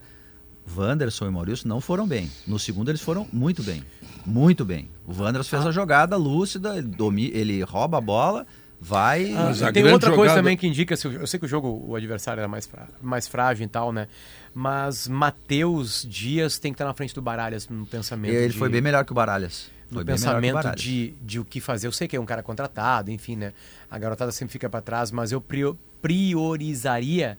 Wanderson 0.75 1.27
e 1.27 1.31
Maurício 1.31 1.67
não 1.67 1.79
foram 1.79 2.07
bem. 2.07 2.29
No 2.47 2.57
segundo, 2.57 2.89
eles 2.89 3.01
foram 3.01 3.27
muito 3.31 3.61
bem. 3.63 3.83
Muito 4.25 4.65
bem. 4.65 4.89
O 5.07 5.13
Wanderson 5.21 5.49
fez 5.49 5.65
a 5.65 5.71
jogada 5.71 6.15
lúcida, 6.17 6.77
ele, 6.77 6.87
domi- 6.87 7.31
ele 7.33 7.61
rouba 7.63 7.97
a 7.99 8.01
bola, 8.01 8.45
vai. 8.81 9.31
Ah, 9.33 9.45
Mas 9.45 9.61
a 9.61 9.71
tem 9.71 9.83
outra 9.85 10.09
coisa 10.09 10.21
jogada- 10.23 10.39
também 10.41 10.57
que 10.57 10.67
indica, 10.67 10.95
se 10.97 11.07
o- 11.07 11.11
eu 11.13 11.27
sei 11.27 11.39
que 11.39 11.45
o 11.45 11.49
jogo, 11.49 11.83
o 11.87 11.95
adversário 11.95 12.39
era 12.41 12.47
mais, 12.47 12.67
mais 13.01 13.27
frágil 13.27 13.65
e 13.65 13.69
tal, 13.69 13.91
né? 13.91 14.07
Mas 14.53 15.07
Matheus 15.07 16.05
Dias 16.09 16.57
tem 16.57 16.71
que 16.71 16.75
estar 16.75 16.85
na 16.85 16.93
frente 16.93 17.13
do 17.13 17.21
Baralhas 17.21 17.67
no 17.69 17.85
pensamento. 17.85 18.33
ele 18.33 18.53
de- 18.53 18.57
foi 18.57 18.69
bem 18.69 18.81
melhor 18.81 19.05
que 19.05 19.11
o 19.11 19.15
Baralhas. 19.15 19.69
no 19.89 19.95
Foi 19.95 20.03
o 20.03 20.05
pensamento 20.07 20.75
de, 20.75 21.13
de 21.21 21.39
o 21.39 21.45
que 21.45 21.61
fazer. 21.61 21.85
Eu 21.85 21.91
sei 21.91 22.07
que 22.07 22.15
é 22.15 22.19
um 22.19 22.25
cara 22.25 22.41
contratado, 22.41 23.11
enfim, 23.11 23.35
né? 23.35 23.53
A 23.91 23.99
garotada 23.99 24.31
sempre 24.31 24.51
fica 24.53 24.67
pra 24.67 24.81
trás, 24.81 25.11
mas 25.11 25.31
eu 25.31 25.39
prio- 25.39 25.77
priorizaria, 26.01 27.37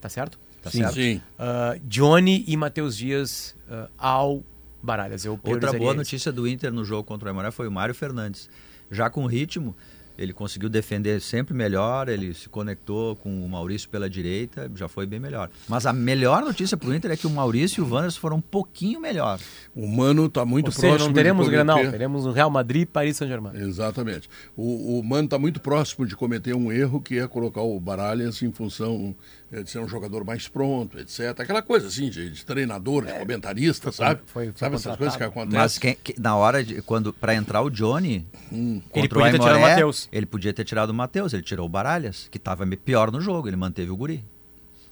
tá 0.00 0.08
certo? 0.08 0.38
Tá 0.62 0.70
Sim. 0.70 0.78
certo? 0.80 0.94
Sim. 0.94 1.20
Ah, 1.38 1.76
Johnny 1.84 2.44
e 2.46 2.56
Matheus 2.56 2.96
Dias 2.96 3.54
ah, 3.70 3.88
ao 3.96 4.42
Baralhas. 4.86 5.24
Eu 5.24 5.38
Outra 5.42 5.72
boa 5.72 5.92
notícia 5.92 6.32
do 6.32 6.46
Inter 6.48 6.72
no 6.72 6.84
jogo 6.84 7.04
contra 7.04 7.26
o 7.26 7.28
Aimoré 7.28 7.50
foi 7.50 7.68
o 7.68 7.72
Mário 7.72 7.94
Fernandes. 7.94 8.48
Já 8.90 9.10
com 9.10 9.26
ritmo, 9.26 9.76
ele 10.18 10.32
conseguiu 10.32 10.68
defender 10.68 11.20
sempre 11.20 11.54
melhor, 11.54 12.08
ele 12.08 12.32
se 12.34 12.48
conectou 12.48 13.16
com 13.16 13.44
o 13.44 13.48
Maurício 13.48 13.88
pela 13.88 14.08
direita, 14.08 14.70
já 14.74 14.88
foi 14.88 15.06
bem 15.06 15.20
melhor. 15.20 15.50
Mas 15.68 15.86
a 15.86 15.92
melhor 15.92 16.42
notícia 16.42 16.76
pro 16.76 16.94
Inter 16.94 17.10
é 17.10 17.16
que 17.16 17.26
o 17.26 17.30
Maurício 17.30 17.80
e 17.82 17.86
o 17.86 17.92
Wanderson 17.92 18.20
foram 18.20 18.36
um 18.38 18.40
pouquinho 18.40 19.00
melhor. 19.00 19.38
O 19.74 19.86
Mano 19.86 20.28
tá 20.28 20.44
muito 20.44 20.66
Ou 20.66 20.72
seja, 20.72 20.86
próximo 20.88 21.08
não 21.08 21.14
teremos 21.14 21.44
de 21.44 21.48
o 21.48 21.52
Grenal, 21.52 21.76
cometer... 21.76 21.90
teremos 21.92 22.26
o 22.26 22.30
Real 22.32 22.50
Madrid 22.50 22.82
e 22.82 22.86
Paris 22.86 23.16
Saint-Germain. 23.16 23.56
Exatamente. 23.56 24.28
O, 24.56 24.98
o 24.98 25.04
Mano 25.04 25.24
está 25.26 25.38
muito 25.38 25.60
próximo 25.60 26.06
de 26.06 26.16
cometer 26.16 26.54
um 26.54 26.72
erro 26.72 27.00
que 27.00 27.18
é 27.18 27.26
colocar 27.28 27.60
o 27.62 27.78
Baralhas 27.78 28.42
em 28.42 28.50
função 28.52 29.14
eh, 29.52 29.62
de 29.62 29.70
ser 29.70 29.78
um 29.80 29.88
jogador 29.88 30.24
mais 30.24 30.48
pronto, 30.48 30.98
etc. 30.98 31.38
Aquela 31.40 31.62
coisa 31.62 31.88
assim, 31.88 32.08
de, 32.08 32.30
de 32.30 32.44
treinador, 32.44 33.04
de 33.04 33.12
comentarista, 33.12 33.92
sabe? 33.92 34.20
foi- 34.26 34.46
foi 34.46 34.52
sabe 34.56 34.74
essas 34.76 34.96
contratado. 34.96 34.98
coisas 34.98 35.16
que 35.16 35.22
acontecem? 35.24 35.58
Mas 35.58 35.78
quem- 35.78 35.96
que- 36.02 36.20
na 36.20 36.36
hora 36.36 36.64
de 36.64 36.80
quando 36.82 37.12
para 37.12 37.34
entrar 37.34 37.62
o 37.62 37.70
Johnny 37.70 38.26
Ele 38.50 38.82
contra 38.90 39.08
podia 39.08 39.30
ter 39.32 39.36
o 39.36 39.92
tirado 39.92 40.05
ele 40.12 40.26
podia 40.26 40.52
ter 40.52 40.64
tirado 40.64 40.90
o 40.90 40.94
Matheus, 40.94 41.32
ele 41.32 41.42
tirou 41.42 41.66
o 41.66 41.68
Baralhas, 41.68 42.28
que 42.30 42.38
estava 42.38 42.66
pior 42.76 43.10
no 43.10 43.20
jogo, 43.20 43.48
ele 43.48 43.56
manteve 43.56 43.90
o 43.90 43.96
Guri. 43.96 44.24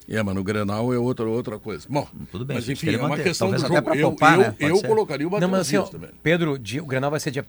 É, 0.07 0.23
mas 0.23 0.35
no 0.35 0.45
Grenal 0.45 0.93
é 0.93 0.99
outra, 0.99 1.25
outra 1.27 1.59
coisa. 1.59 1.87
Bom, 1.89 2.07
Tudo 2.31 2.45
bem, 2.45 2.57
mas 2.57 2.67
que 2.67 2.73
enfim, 2.73 2.89
ele 2.89 2.97
é 2.97 3.01
uma 3.01 3.09
manteve. 3.09 3.31
questão 3.31 3.49
do 3.51 3.53
Talvez 3.59 3.71
até 3.79 3.91
jogo. 3.91 3.99
Eu, 3.99 4.09
poupar, 4.11 4.35
eu, 4.35 4.39
né? 4.41 4.55
Eu 4.59 4.77
ser. 4.77 4.87
colocaria 4.87 5.27
o 5.27 5.31
Não, 5.31 5.39
Matheus 5.41 5.51
mas 5.51 5.61
assim, 5.67 5.77
ó, 5.79 5.83
também. 5.85 6.11
Pedro, 6.23 6.55
o 6.55 6.87
Grenal 6.87 7.11
vai 7.11 7.21
ser 7.21 7.31
dia 7.31 7.47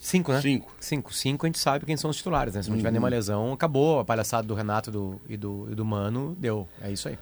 5, 0.00 0.32
né? 0.32 0.40
Cinco. 0.40 0.72
5. 0.80 1.14
5 1.14 1.46
a 1.46 1.48
gente 1.48 1.58
sabe 1.58 1.84
quem 1.84 1.96
são 1.96 2.08
os 2.10 2.16
titulares, 2.16 2.54
né? 2.54 2.62
Se 2.62 2.70
não 2.70 2.76
tiver 2.78 2.90
nenhuma 2.90 3.08
lesão, 3.08 3.52
acabou 3.52 4.00
a 4.00 4.04
palhaçada 4.04 4.46
do 4.46 4.54
Renato 4.54 4.90
do- 4.90 5.20
e, 5.28 5.36
do, 5.36 5.68
e 5.70 5.74
do 5.74 5.84
Mano, 5.84 6.34
deu. 6.40 6.66
É 6.80 6.90
isso 6.90 7.06
aí. 7.08 7.18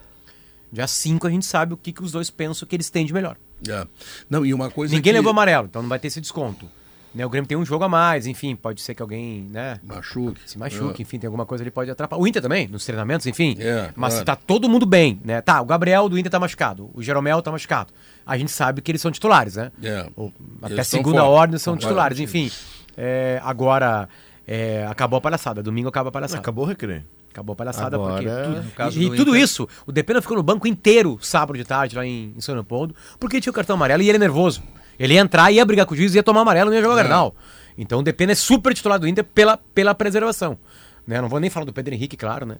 Dia 0.70 0.86
5 0.86 1.26
a 1.26 1.30
gente 1.30 1.44
sabe 1.44 1.74
o 1.74 1.76
que, 1.76 1.92
que 1.92 2.02
os 2.02 2.12
dois 2.12 2.30
pensam 2.30 2.66
que 2.66 2.74
eles 2.76 2.88
têm 2.88 3.04
de 3.04 3.12
melhor. 3.12 3.36
É. 3.68 3.86
Não, 4.30 4.46
e 4.46 4.54
uma 4.54 4.70
coisa 4.70 4.94
Ninguém 4.94 5.12
que... 5.12 5.18
levou 5.18 5.30
amarelo, 5.30 5.66
então 5.66 5.82
não 5.82 5.88
vai 5.88 5.98
ter 5.98 6.06
esse 6.08 6.20
desconto. 6.20 6.68
Né? 7.14 7.26
O 7.26 7.28
Grêmio 7.28 7.46
tem 7.46 7.56
um 7.58 7.64
jogo 7.64 7.84
a 7.84 7.88
mais, 7.88 8.26
enfim, 8.26 8.56
pode 8.56 8.80
ser 8.80 8.94
que 8.94 9.02
alguém, 9.02 9.46
né? 9.50 9.78
Machuque. 9.82 10.40
Se 10.46 10.58
machuque, 10.58 11.00
É. 11.00 11.04
enfim, 11.04 11.18
tem 11.18 11.28
alguma 11.28 11.44
coisa 11.44 11.62
ele 11.62 11.70
pode 11.70 11.90
atrapalhar. 11.90 12.22
O 12.22 12.26
Inter 12.26 12.40
também, 12.40 12.66
nos 12.68 12.84
treinamentos, 12.86 13.26
enfim. 13.26 13.54
É, 13.60 13.90
mas 13.94 14.14
claro. 14.14 14.26
tá 14.26 14.36
todo 14.36 14.68
mundo 14.68 14.86
bem, 14.86 15.20
né? 15.24 15.40
Tá, 15.42 15.60
o 15.60 15.64
Gabriel 15.66 16.08
do 16.08 16.18
Inter 16.18 16.30
tá 16.32 16.40
machucado, 16.40 16.90
o 16.94 17.02
Jeromel 17.02 17.42
tá 17.42 17.52
machucado. 17.52 17.92
A 18.24 18.38
gente 18.38 18.50
sabe 18.50 18.80
que 18.80 18.90
eles 18.90 19.02
são 19.02 19.10
titulares, 19.10 19.56
né? 19.56 19.70
É. 19.82 20.06
Ou, 20.16 20.32
até 20.62 20.82
segunda 20.82 21.20
fora. 21.20 21.30
ordem 21.30 21.58
são 21.58 21.76
titulares, 21.76 22.18
enfim. 22.18 22.50
É, 22.96 23.40
agora, 23.44 24.08
é, 24.46 24.86
acabou 24.88 25.18
a 25.18 25.20
palhaçada. 25.20 25.62
Domingo 25.62 25.88
acaba 25.88 26.08
a 26.08 26.12
palhaçada. 26.12 26.40
Acabou 26.40 26.64
o 26.64 26.68
recreio. 26.68 27.04
Acabou 27.30 27.54
a 27.54 27.56
palhaçada 27.56 27.96
Agora- 27.96 28.14
porque. 28.22 28.28
No 28.28 28.54
tudo- 28.62 28.70
caso 28.72 28.98
e 29.00 29.04
e 29.06 29.16
tudo 29.16 29.34
isso, 29.36 29.66
o 29.86 29.92
Depena 29.92 30.20
ficou 30.20 30.36
no 30.36 30.42
banco 30.42 30.66
inteiro 30.68 31.18
sábado 31.22 31.56
de 31.56 31.64
tarde 31.64 31.96
lá 31.96 32.04
em, 32.04 32.34
em 32.36 32.40
São 32.42 32.54
Leopoldo, 32.54 32.94
porque 33.18 33.40
tinha 33.40 33.50
o 33.50 33.54
cartão 33.54 33.74
amarelo 33.74 34.02
e 34.02 34.08
ele 34.08 34.16
é 34.16 34.18
nervoso. 34.18 34.62
Ele 34.98 35.14
ia 35.14 35.20
entrar, 35.20 35.50
ia 35.50 35.64
brigar 35.64 35.86
com 35.86 35.94
o 35.94 35.96
juiz, 35.96 36.14
ia 36.14 36.22
tomar 36.22 36.40
amarelo 36.42 36.68
e 36.68 36.70
não 36.70 36.76
ia 36.76 36.82
jogar 36.82 36.94
o 36.94 36.98
É. 36.98 37.02
Grenal. 37.02 37.34
Então 37.76 38.00
o 38.00 38.02
Depena 38.02 38.32
é 38.32 38.34
super 38.34 38.74
titular 38.74 38.98
do 38.98 39.08
Inter 39.08 39.24
pela, 39.24 39.56
pela 39.56 39.94
preservação. 39.94 40.58
Né? 41.06 41.20
Não 41.20 41.28
vou 41.28 41.40
nem 41.40 41.50
falar 41.50 41.66
do 41.66 41.72
Pedro 41.72 41.94
Henrique, 41.94 42.16
claro, 42.16 42.44
né? 42.46 42.56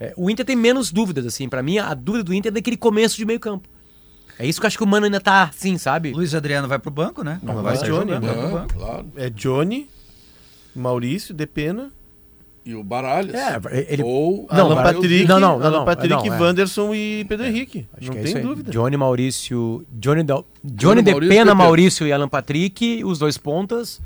É, 0.00 0.12
o 0.16 0.30
Inter 0.30 0.44
tem 0.46 0.56
menos 0.56 0.90
dúvidas, 0.90 1.26
assim. 1.26 1.48
Pra 1.48 1.62
mim, 1.62 1.78
a 1.78 1.92
dúvida 1.94 2.24
do 2.24 2.34
Inter 2.34 2.50
é 2.50 2.54
daquele 2.54 2.76
começo 2.76 3.16
de 3.16 3.24
meio 3.24 3.38
campo. 3.40 3.68
É 4.38 4.46
isso 4.46 4.58
que 4.60 4.64
eu 4.64 4.68
acho 4.68 4.78
que 4.78 4.82
o 4.84 4.86
Mano 4.86 5.04
ainda 5.04 5.20
tá 5.20 5.44
assim, 5.44 5.76
sabe? 5.76 6.12
Luiz 6.12 6.34
Adriano 6.34 6.66
vai 6.66 6.78
pro 6.78 6.90
banco, 6.90 7.22
né? 7.22 7.38
Não, 7.42 7.54
vai 7.54 7.62
vai 7.64 7.76
sair 7.76 7.88
Johnny, 7.90 8.12
jogando, 8.12 8.22
né? 8.26 8.32
vai 8.32 8.36
pro 8.38 8.48
É, 8.48 8.52
banco. 8.60 8.74
claro. 8.74 9.06
É 9.16 9.30
Johnny, 9.30 9.88
Maurício, 10.74 11.34
Depena, 11.34 11.90
E 12.64 12.74
o 12.76 12.84
Baralhas. 12.84 13.34
É, 13.34 13.60
ele- 13.88 14.02
Ou 14.04 14.46
Não, 14.50 14.66
Alan 14.66 14.82
Patrick, 14.82 15.24
Não, 15.26 15.40
não, 15.40 15.58
não, 15.58 15.66
Alan 15.66 15.84
Patrick, 15.84 16.28
não, 16.28 16.36
é. 16.36 16.40
Wanderson 16.40 16.94
e 16.94 17.24
Pedro 17.28 17.46
Henrique. 17.46 17.88
Acho 17.96 18.06
não 18.06 18.14
que 18.14 18.20
é 18.20 18.22
tem 18.22 18.36
aí. 18.36 18.42
dúvida. 18.42 18.70
Johnny 18.70 18.96
Maurício. 18.96 19.84
Johnny, 19.92 20.22
da, 20.22 20.34
Johnny, 20.34 20.46
Johnny 20.64 21.02
de 21.02 21.10
Maurício 21.10 21.28
Pena, 21.30 21.44
Depena. 21.44 21.54
Maurício 21.56 22.06
e 22.06 22.12
Alan 22.12 22.28
Patrick, 22.28 23.02
os 23.04 23.18
dois 23.18 23.36
pontas. 23.36 24.00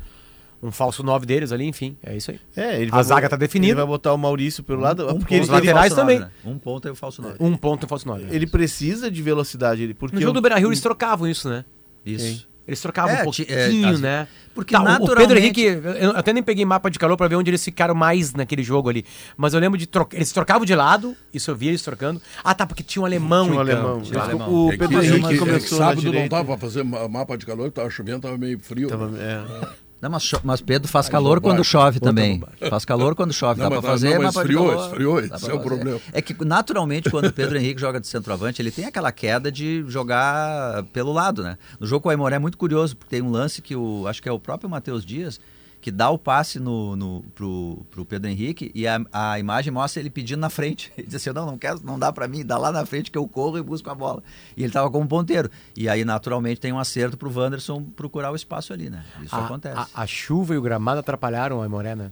Um 0.62 0.72
falso 0.72 1.02
9 1.02 1.26
deles 1.26 1.52
ali, 1.52 1.66
enfim. 1.66 1.98
É 2.02 2.16
isso 2.16 2.30
aí. 2.30 2.40
É, 2.56 2.80
ele 2.80 2.90
A 2.92 3.02
zaga 3.02 3.26
bo- 3.26 3.30
tá 3.30 3.36
definida. 3.36 3.72
Ele 3.72 3.76
vai 3.76 3.86
botar 3.86 4.14
o 4.14 4.16
Maurício 4.18 4.64
pelo 4.64 4.80
lado, 4.80 5.06
Um 5.14 5.18
porque 5.18 5.34
ele, 5.34 5.42
os 5.42 5.50
o 5.50 5.52
laterais 5.52 5.92
também. 5.92 6.18
nove, 6.18 6.30
né? 6.44 6.50
Um 6.50 6.58
ponto 6.58 6.88
e 6.88 6.90
o 6.90 6.94
falso 6.94 7.20
9. 7.20 7.36
Um 7.38 7.56
ponto 7.58 7.82
e 7.82 7.84
um 7.84 7.88
falso 7.88 8.08
9. 8.08 8.24
ele 8.34 8.46
precisa 8.46 9.10
de 9.10 9.20
velocidade. 9.22 9.82
Ele, 9.82 9.92
porque 9.92 10.16
No 10.16 10.20
jogo 10.22 10.30
o- 10.30 10.34
do 10.34 10.40
Beira 10.40 10.58
Rio 10.58 10.68
eles 10.70 10.80
trocavam 10.80 11.28
isso, 11.28 11.46
né? 11.50 11.62
Isso. 12.06 12.48
Eles 12.66 12.80
trocavam 12.80 13.10
É, 13.14 13.22
um 13.22 13.30
ti- 13.30 13.44
pouquinho, 13.44 13.94
é, 13.94 13.98
né? 13.98 14.28
porque 14.54 14.72
Tá, 14.74 14.80
o- 14.80 14.82
O 14.82 14.86
naturalmente- 14.86 15.16
Pedro 15.28 15.38
Henrique, 15.38 15.62
eu 16.00 16.10
até 16.16 16.32
nem 16.32 16.42
peguei 16.42 16.64
mapa 16.64 16.90
de 16.90 16.98
calor 16.98 17.16
pra 17.16 17.28
ver 17.28 17.36
onde 17.36 17.48
eles 17.50 17.62
ficaram 17.64 17.94
mais 17.94 18.32
naquele 18.34 18.62
jogo 18.62 18.88
ali. 18.88 19.04
Mas 19.36 19.54
eu 19.54 19.60
lembro 19.60 19.78
de 19.78 19.86
trocar. 19.86 20.16
Eles 20.16 20.32
trocavam 20.32 20.64
de 20.64 20.74
lado, 20.74 21.14
isso 21.32 21.50
eu 21.50 21.54
via 21.54 21.68
eles 21.70 21.82
trocando. 21.82 22.20
Ah, 22.42 22.54
tá, 22.54 22.66
porque 22.66 22.82
tinha 22.82 23.02
um 23.02 23.06
alemão 23.06 23.44
Tinha 23.50 23.60
um 23.60 23.64
campo. 23.66 23.70
alemão. 23.78 24.00
Tinha 24.02 24.18
um 24.18 24.22
alemão. 24.22 24.52
O 24.52 24.68
É 24.68 24.72
que- 24.72 24.78
Pedro 24.78 24.96
é 24.96 25.00
que- 25.00 25.06
Henrique 25.06 25.26
é 25.26 25.28
que 25.32 25.38
começou 25.38 25.78
na 25.78 25.86
sábado 25.86 26.12
não 26.12 26.28
tava 26.28 26.44
pra 26.44 26.58
fazer 26.58 26.82
ma- 26.82 27.08
mapa 27.08 27.36
de 27.38 27.46
calor, 27.46 27.70
tava 27.70 27.88
chovendo, 27.90 28.20
tava 28.20 28.36
meio 28.38 28.58
frio. 28.58 28.88
Tava- 28.88 29.08
né? 29.08 29.44
é. 29.62 29.68
Não, 30.06 30.12
mas, 30.12 30.30
mas 30.44 30.60
Pedro 30.60 30.88
faz 30.88 31.08
calor 31.08 31.40
quando 31.40 31.64
chove 31.64 31.98
também. 31.98 32.40
Faz 32.70 32.84
calor 32.84 33.14
quando 33.14 33.32
chove. 33.32 33.60
Não, 33.60 33.68
dá 33.68 33.80
pra 33.80 33.90
fazer, 33.90 34.14
não, 34.14 34.22
mas 34.22 34.34
mas 34.34 34.44
esfriou, 34.44 34.68
calor, 34.68 34.86
esfriou, 34.86 35.20
esse 35.20 35.50
é 35.50 35.54
o 35.54 35.60
problema. 35.60 36.00
É 36.12 36.22
que 36.22 36.44
naturalmente 36.44 37.10
quando 37.10 37.26
o 37.26 37.32
Pedro 37.32 37.58
Henrique 37.58 37.80
joga 37.80 38.00
de 38.00 38.06
centroavante, 38.06 38.62
ele 38.62 38.70
tem 38.70 38.84
aquela 38.84 39.10
queda 39.10 39.50
de 39.50 39.84
jogar 39.88 40.84
pelo 40.92 41.12
lado, 41.12 41.42
né? 41.42 41.58
No 41.80 41.86
jogo 41.86 42.02
com 42.02 42.08
o 42.08 42.10
Aimoré 42.10 42.36
é 42.36 42.38
muito 42.38 42.56
curioso, 42.56 42.96
porque 42.96 43.16
tem 43.16 43.22
um 43.22 43.30
lance 43.30 43.60
que 43.60 43.74
o 43.74 44.06
acho 44.06 44.22
que 44.22 44.28
é 44.28 44.32
o 44.32 44.38
próprio 44.38 44.70
Matheus 44.70 45.04
Dias 45.04 45.40
que 45.86 45.92
dá 45.92 46.10
o 46.10 46.18
passe 46.18 46.58
no, 46.58 46.96
no, 46.96 47.22
pro, 47.32 47.86
pro 47.92 48.04
Pedro 48.04 48.28
Henrique 48.28 48.72
e 48.74 48.88
a, 48.88 49.00
a 49.12 49.38
imagem 49.38 49.72
mostra 49.72 50.00
ele 50.02 50.10
pedindo 50.10 50.40
na 50.40 50.50
frente. 50.50 50.92
Ele 50.98 51.06
diz 51.06 51.14
assim, 51.14 51.30
não, 51.30 51.46
não 51.46 51.56
quero, 51.56 51.80
não 51.84 51.96
dá 51.96 52.12
pra 52.12 52.26
mim, 52.26 52.44
dá 52.44 52.58
lá 52.58 52.72
na 52.72 52.84
frente 52.84 53.08
que 53.08 53.16
eu 53.16 53.28
corro 53.28 53.56
e 53.56 53.62
busco 53.62 53.88
a 53.88 53.94
bola. 53.94 54.20
E 54.56 54.64
ele 54.64 54.72
tava 54.72 54.90
como 54.90 55.06
ponteiro. 55.06 55.48
E 55.76 55.88
aí, 55.88 56.04
naturalmente, 56.04 56.60
tem 56.60 56.72
um 56.72 56.78
acerto 56.80 57.16
pro 57.16 57.30
Wanderson 57.32 57.84
procurar 57.84 58.32
o 58.32 58.34
espaço 58.34 58.72
ali, 58.72 58.90
né? 58.90 59.04
Isso 59.22 59.32
A, 59.32 59.44
acontece. 59.44 59.78
a- 59.78 60.02
a 60.02 60.06
chuva 60.08 60.54
e 60.56 60.58
o 60.58 60.62
gramado 60.62 60.98
atrapalharam 60.98 61.62
a 61.62 61.68
Moré, 61.68 61.94
né? 61.94 62.10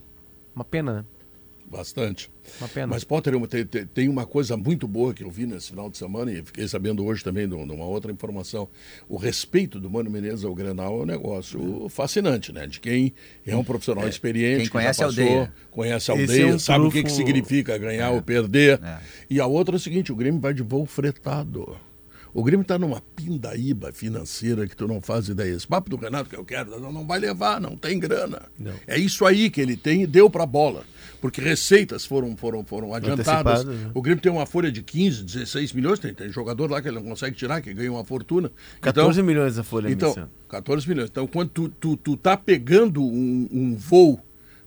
Uma 0.54 0.64
pena, 0.64 0.92
né? 0.92 1.04
Bastante. 1.70 2.30
Uma 2.60 2.68
pena. 2.68 2.86
Mas, 2.88 3.02
Potter, 3.04 3.34
tem, 3.48 3.86
tem- 3.86 4.08
uma 4.08 4.26
coisa 4.26 4.56
muito 4.56 4.86
boa 4.86 5.12
que 5.14 5.24
eu 5.24 5.30
vi 5.30 5.46
nesse 5.46 5.70
final 5.70 5.88
de 5.90 5.96
semana 5.98 6.30
e 6.30 6.36
fiquei 6.44 6.68
sabendo 6.68 7.04
hoje 7.04 7.24
também 7.24 7.48
de 7.48 7.54
um- 7.54 7.62
uma 7.64 7.86
outra 7.86 8.12
informação. 8.12 8.68
O 9.08 9.16
respeito 9.16 9.80
do 9.80 9.90
Mano 9.90 10.10
Menezes 10.10 10.44
ao 10.44 10.54
Grenal 10.54 11.00
é 11.00 11.02
um 11.02 11.06
negócio 11.06 11.88
fascinante, 11.88 12.52
né? 12.52 12.66
De 12.66 12.78
quem 12.80 13.12
é 13.46 13.56
um 13.56 13.64
profissional 13.64 14.06
experiente, 14.06 14.56
quem 14.56 14.64
que 14.66 14.70
conhece 14.70 14.98
já 14.98 15.04
a 15.04 15.08
aldeia. 15.08 15.52
conhece 15.70 16.12
a 16.12 16.14
Esse 16.14 16.22
aldeia, 16.22 16.50
é 16.50 16.54
um 16.54 16.58
sabe 16.58 16.84
o 16.84 16.90
que, 16.90 17.02
que 17.02 17.10
significa 17.10 17.76
ganhar 17.78 18.10
ou 18.10 18.22
perder. 18.22 18.80
É. 18.82 18.98
E 19.28 19.40
a 19.40 19.46
outra 19.46 19.74
é 19.74 19.78
o 19.78 19.80
seguinte, 19.80 20.12
o 20.12 20.16
Grêmio 20.16 20.40
vai 20.40 20.52
de 20.54 20.62
voo 20.62 20.86
fretado. 20.86 21.76
O 22.32 22.42
Grêmio 22.42 22.62
está 22.62 22.76
numa 22.76 23.00
pindaíba 23.14 23.92
financeira 23.92 24.66
que 24.66 24.76
tu 24.76 24.88
não 24.88 25.00
faz 25.00 25.28
ideia. 25.28 25.54
Esse 25.54 25.66
papo 25.68 25.88
do 25.88 25.96
Renato 25.96 26.28
que 26.28 26.34
eu 26.36 26.44
quero, 26.44 26.80
não, 26.80 26.92
não 26.92 27.06
vai 27.06 27.20
levar, 27.20 27.60
não 27.60 27.76
tem 27.76 27.96
grana. 27.98 28.42
É 28.88 28.98
isso 28.98 29.24
aí 29.24 29.48
que 29.48 29.60
ele 29.60 29.76
tem 29.76 30.02
e 30.02 30.06
deu 30.06 30.28
para 30.28 30.44
bola. 30.44 30.84
Porque 31.24 31.40
receitas 31.40 32.04
foram, 32.04 32.36
foram, 32.36 32.62
foram 32.66 32.92
adiantadas. 32.92 33.64
Né? 33.64 33.90
O 33.94 34.02
Grêmio 34.02 34.20
tem 34.20 34.30
uma 34.30 34.44
folha 34.44 34.70
de 34.70 34.82
15, 34.82 35.24
16 35.24 35.72
milhões, 35.72 35.98
tem, 35.98 36.12
tem 36.12 36.30
jogador 36.30 36.70
lá 36.70 36.82
que 36.82 36.88
ele 36.88 36.96
não 36.96 37.02
consegue 37.02 37.34
tirar, 37.34 37.62
que 37.62 37.72
ganha 37.72 37.90
uma 37.90 38.04
fortuna. 38.04 38.52
14 38.82 39.22
milhões 39.22 39.58
a 39.58 39.62
folha 39.62 39.90
então, 39.90 40.10
nesse 40.10 40.20
ano. 40.20 40.30
14 40.50 40.86
milhões. 40.86 41.08
Então, 41.08 41.26
quando 41.26 41.48
tu, 41.48 41.68
tu, 41.70 41.96
tu 41.96 42.14
tá 42.14 42.36
pegando 42.36 43.02
um, 43.02 43.48
um 43.50 43.74
voo 43.74 44.20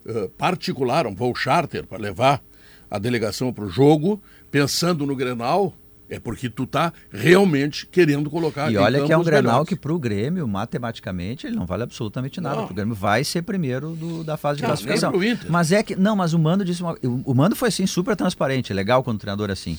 eh, 0.03 0.31
particular, 0.35 1.05
um 1.05 1.13
voo 1.13 1.35
charter 1.35 1.85
para 1.85 1.99
levar 1.99 2.41
a 2.89 2.97
delegação 2.97 3.53
para 3.53 3.63
o 3.63 3.69
jogo, 3.69 4.19
pensando 4.49 5.05
no 5.05 5.15
Grenal, 5.15 5.75
É 6.09 6.19
porque 6.19 6.49
tu 6.49 6.65
tá 6.65 6.93
realmente 7.11 7.85
querendo 7.85 8.29
colocar 8.29 8.71
E 8.71 8.77
olha 8.77 9.03
que 9.03 9.11
é 9.11 9.17
um 9.17 9.23
Grenal 9.23 9.43
melhores. 9.43 9.67
que 9.69 9.75
pro 9.75 9.99
Grêmio, 9.99 10.47
matematicamente, 10.47 11.45
ele 11.47 11.55
não 11.55 11.65
vale 11.65 11.83
absolutamente 11.83 12.39
nada. 12.39 12.61
O 12.61 12.73
Grêmio 12.73 12.95
vai 12.95 13.23
ser 13.25 13.41
primeiro 13.41 13.89
do- 13.91 14.23
da 14.23 14.37
fase 14.37 14.57
de 14.57 14.63
Não, 14.63 14.69
classificação. 14.69 15.11
Mas 15.49 15.71
é 15.71 15.83
que. 15.83 15.95
Não, 15.95 16.15
mas 16.15 16.33
o 16.33 16.39
Mando 16.39 16.63
disse. 16.63 16.81
Uma, 16.81 16.97
o 17.03 17.33
Mando 17.33 17.55
foi 17.55 17.67
assim, 17.69 17.85
super 17.85 18.15
transparente, 18.15 18.71
legal 18.73 19.03
quando 19.03 19.17
o 19.17 19.19
treinador 19.19 19.49
é 19.49 19.53
assim. 19.53 19.77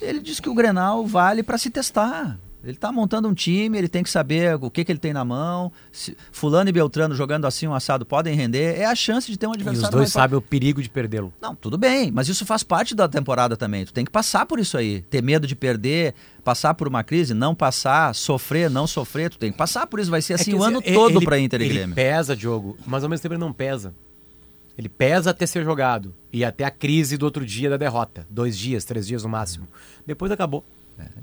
Ele 0.00 0.20
disse 0.20 0.40
que 0.40 0.48
o 0.48 0.54
Grenal 0.54 1.04
vale 1.06 1.42
para 1.42 1.58
se 1.58 1.70
testar. 1.70 2.38
Ele 2.64 2.76
tá 2.76 2.90
montando 2.90 3.28
um 3.28 3.34
time, 3.34 3.76
ele 3.76 3.88
tem 3.88 4.02
que 4.02 4.08
saber 4.10 4.56
o 4.60 4.70
que, 4.70 4.84
que 4.84 4.90
ele 4.90 4.98
tem 4.98 5.12
na 5.12 5.24
mão. 5.24 5.70
Se 5.92 6.16
fulano 6.32 6.68
e 6.70 6.72
Beltrano 6.72 7.14
jogando 7.14 7.44
assim 7.46 7.66
um 7.66 7.74
assado 7.74 8.06
podem 8.06 8.34
render. 8.34 8.78
É 8.78 8.86
a 8.86 8.94
chance 8.94 9.30
de 9.30 9.36
ter 9.36 9.46
um 9.46 9.50
E 9.50 9.54
adversário. 9.56 9.84
os 9.88 9.90
dois 9.94 10.10
sabem 10.12 10.38
o 10.38 10.40
perigo 10.40 10.82
de 10.82 10.88
perdê-lo. 10.88 11.32
Não, 11.40 11.54
tudo 11.54 11.76
bem, 11.76 12.10
mas 12.10 12.28
isso 12.28 12.46
faz 12.46 12.62
parte 12.62 12.94
da 12.94 13.06
temporada 13.08 13.56
também. 13.56 13.84
Tu 13.84 13.92
tem 13.92 14.04
que 14.04 14.10
passar 14.10 14.46
por 14.46 14.58
isso 14.58 14.78
aí. 14.78 15.02
Ter 15.02 15.22
medo 15.22 15.46
de 15.46 15.54
perder, 15.54 16.14
passar 16.42 16.72
por 16.74 16.88
uma 16.88 17.04
crise, 17.04 17.34
não 17.34 17.54
passar, 17.54 18.14
sofrer, 18.14 18.70
não 18.70 18.86
sofrer. 18.86 19.30
Tu 19.30 19.38
tem 19.38 19.52
que 19.52 19.58
passar 19.58 19.86
por 19.86 20.00
isso. 20.00 20.10
Vai 20.10 20.22
ser 20.22 20.34
assim 20.34 20.52
É 20.52 20.56
o 20.56 20.62
ano 20.62 20.78
assim, 20.78 20.94
todo 20.94 21.18
ele- 21.18 21.24
pra 21.26 21.38
Inter 21.38 21.60
e 21.60 21.64
Ele 21.64 21.74
Grêmio. 21.74 21.94
pesa, 21.94 22.34
Diogo, 22.34 22.78
mas 22.86 23.02
ao 23.04 23.10
mesmo 23.10 23.22
tempo 23.22 23.34
ele 23.34 23.40
não 23.40 23.52
pesa. 23.52 23.94
Ele 24.76 24.88
pesa 24.88 25.30
até 25.30 25.46
ser 25.46 25.62
jogado. 25.64 26.12
E 26.32 26.44
até 26.44 26.64
a 26.64 26.70
crise 26.70 27.16
do 27.16 27.24
outro 27.24 27.44
dia 27.46 27.70
da 27.70 27.76
derrota. 27.76 28.26
Dois 28.28 28.58
dias, 28.58 28.84
três 28.84 29.06
dias 29.06 29.22
no 29.22 29.28
máximo. 29.28 29.68
Depois 30.04 30.32
acabou. 30.32 30.64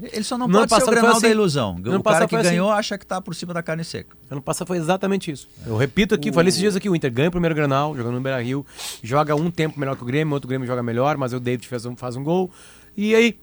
Ele 0.01 0.23
só 0.23 0.38
não 0.38 0.47
No 0.47 0.57
ano 0.57 0.67
pode 0.67 0.84
ser 0.84 0.89
o 0.89 0.91
Grenal 0.91 1.12
assim. 1.12 1.21
da 1.21 1.29
ilusão. 1.29 1.75
O 1.79 1.84
cara 1.84 1.99
passado 2.01 2.29
que 2.29 2.36
assim. 2.36 2.49
ganhou 2.49 2.71
acha 2.71 2.97
que 2.97 3.05
tá 3.05 3.21
por 3.21 3.34
cima 3.36 3.53
da 3.53 3.62
carne 3.63 3.84
seca. 3.84 4.15
Ano 4.29 4.41
passado 4.41 4.67
foi 4.67 4.77
exatamente 4.77 5.31
isso. 5.31 5.47
Eu 5.65 5.77
repito 5.77 6.13
aqui, 6.15 6.31
falei 6.31 6.49
esses 6.49 6.60
dias 6.60 6.75
aqui, 6.75 6.89
o 6.89 6.95
Inter 6.95 7.12
ganha 7.12 7.29
o 7.29 7.31
primeiro 7.31 7.53
Granal, 7.55 7.95
jogando 7.95 8.15
no 8.15 8.21
Beira-Rio, 8.21 8.65
joga 9.03 9.36
um 9.36 9.49
tempo 9.51 9.79
melhor 9.79 9.95
que 9.95 10.03
o 10.03 10.05
Grêmio, 10.05 10.34
outro 10.34 10.47
Grêmio 10.47 10.67
joga 10.67 10.81
melhor, 10.84 11.15
mas 11.17 11.34
o 11.34 11.39
David 11.39 11.67
faz 11.67 11.86
um, 11.86 11.95
faz 11.95 12.15
um 12.15 12.23
gol. 12.23 12.51
E 12.97 13.13
aí? 13.15 13.39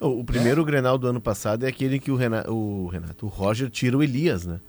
O, 0.00 0.20
o 0.20 0.24
primeiro 0.24 0.64
Grenal 0.64 0.98
do 0.98 1.06
ano 1.06 1.20
passado 1.20 1.64
é 1.64 1.68
aquele 1.68 1.98
que 1.98 2.10
o 2.10 2.16
Renato, 2.16 2.52
o 2.52 2.88
Renato, 2.88 3.26
o 3.26 3.28
Roger 3.28 3.70
tira 3.70 3.96
o 3.96 4.02
Elias, 4.02 4.44
né? 4.44 4.60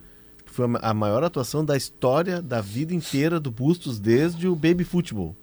Foi 0.45 0.65
a 0.65 0.67
ma- 0.67 0.79
a 0.81 0.93
maior 0.93 1.23
atuação 1.23 1.65
da 1.65 1.75
história 1.75 2.41
da 2.41 2.61
vida 2.61 2.93
inteira 2.93 3.39
do 3.39 3.49
Bustos 3.51 3.99
desde 3.99 4.47
o 4.47 4.55
Baby 4.55 4.83
Futebol. 4.83 5.35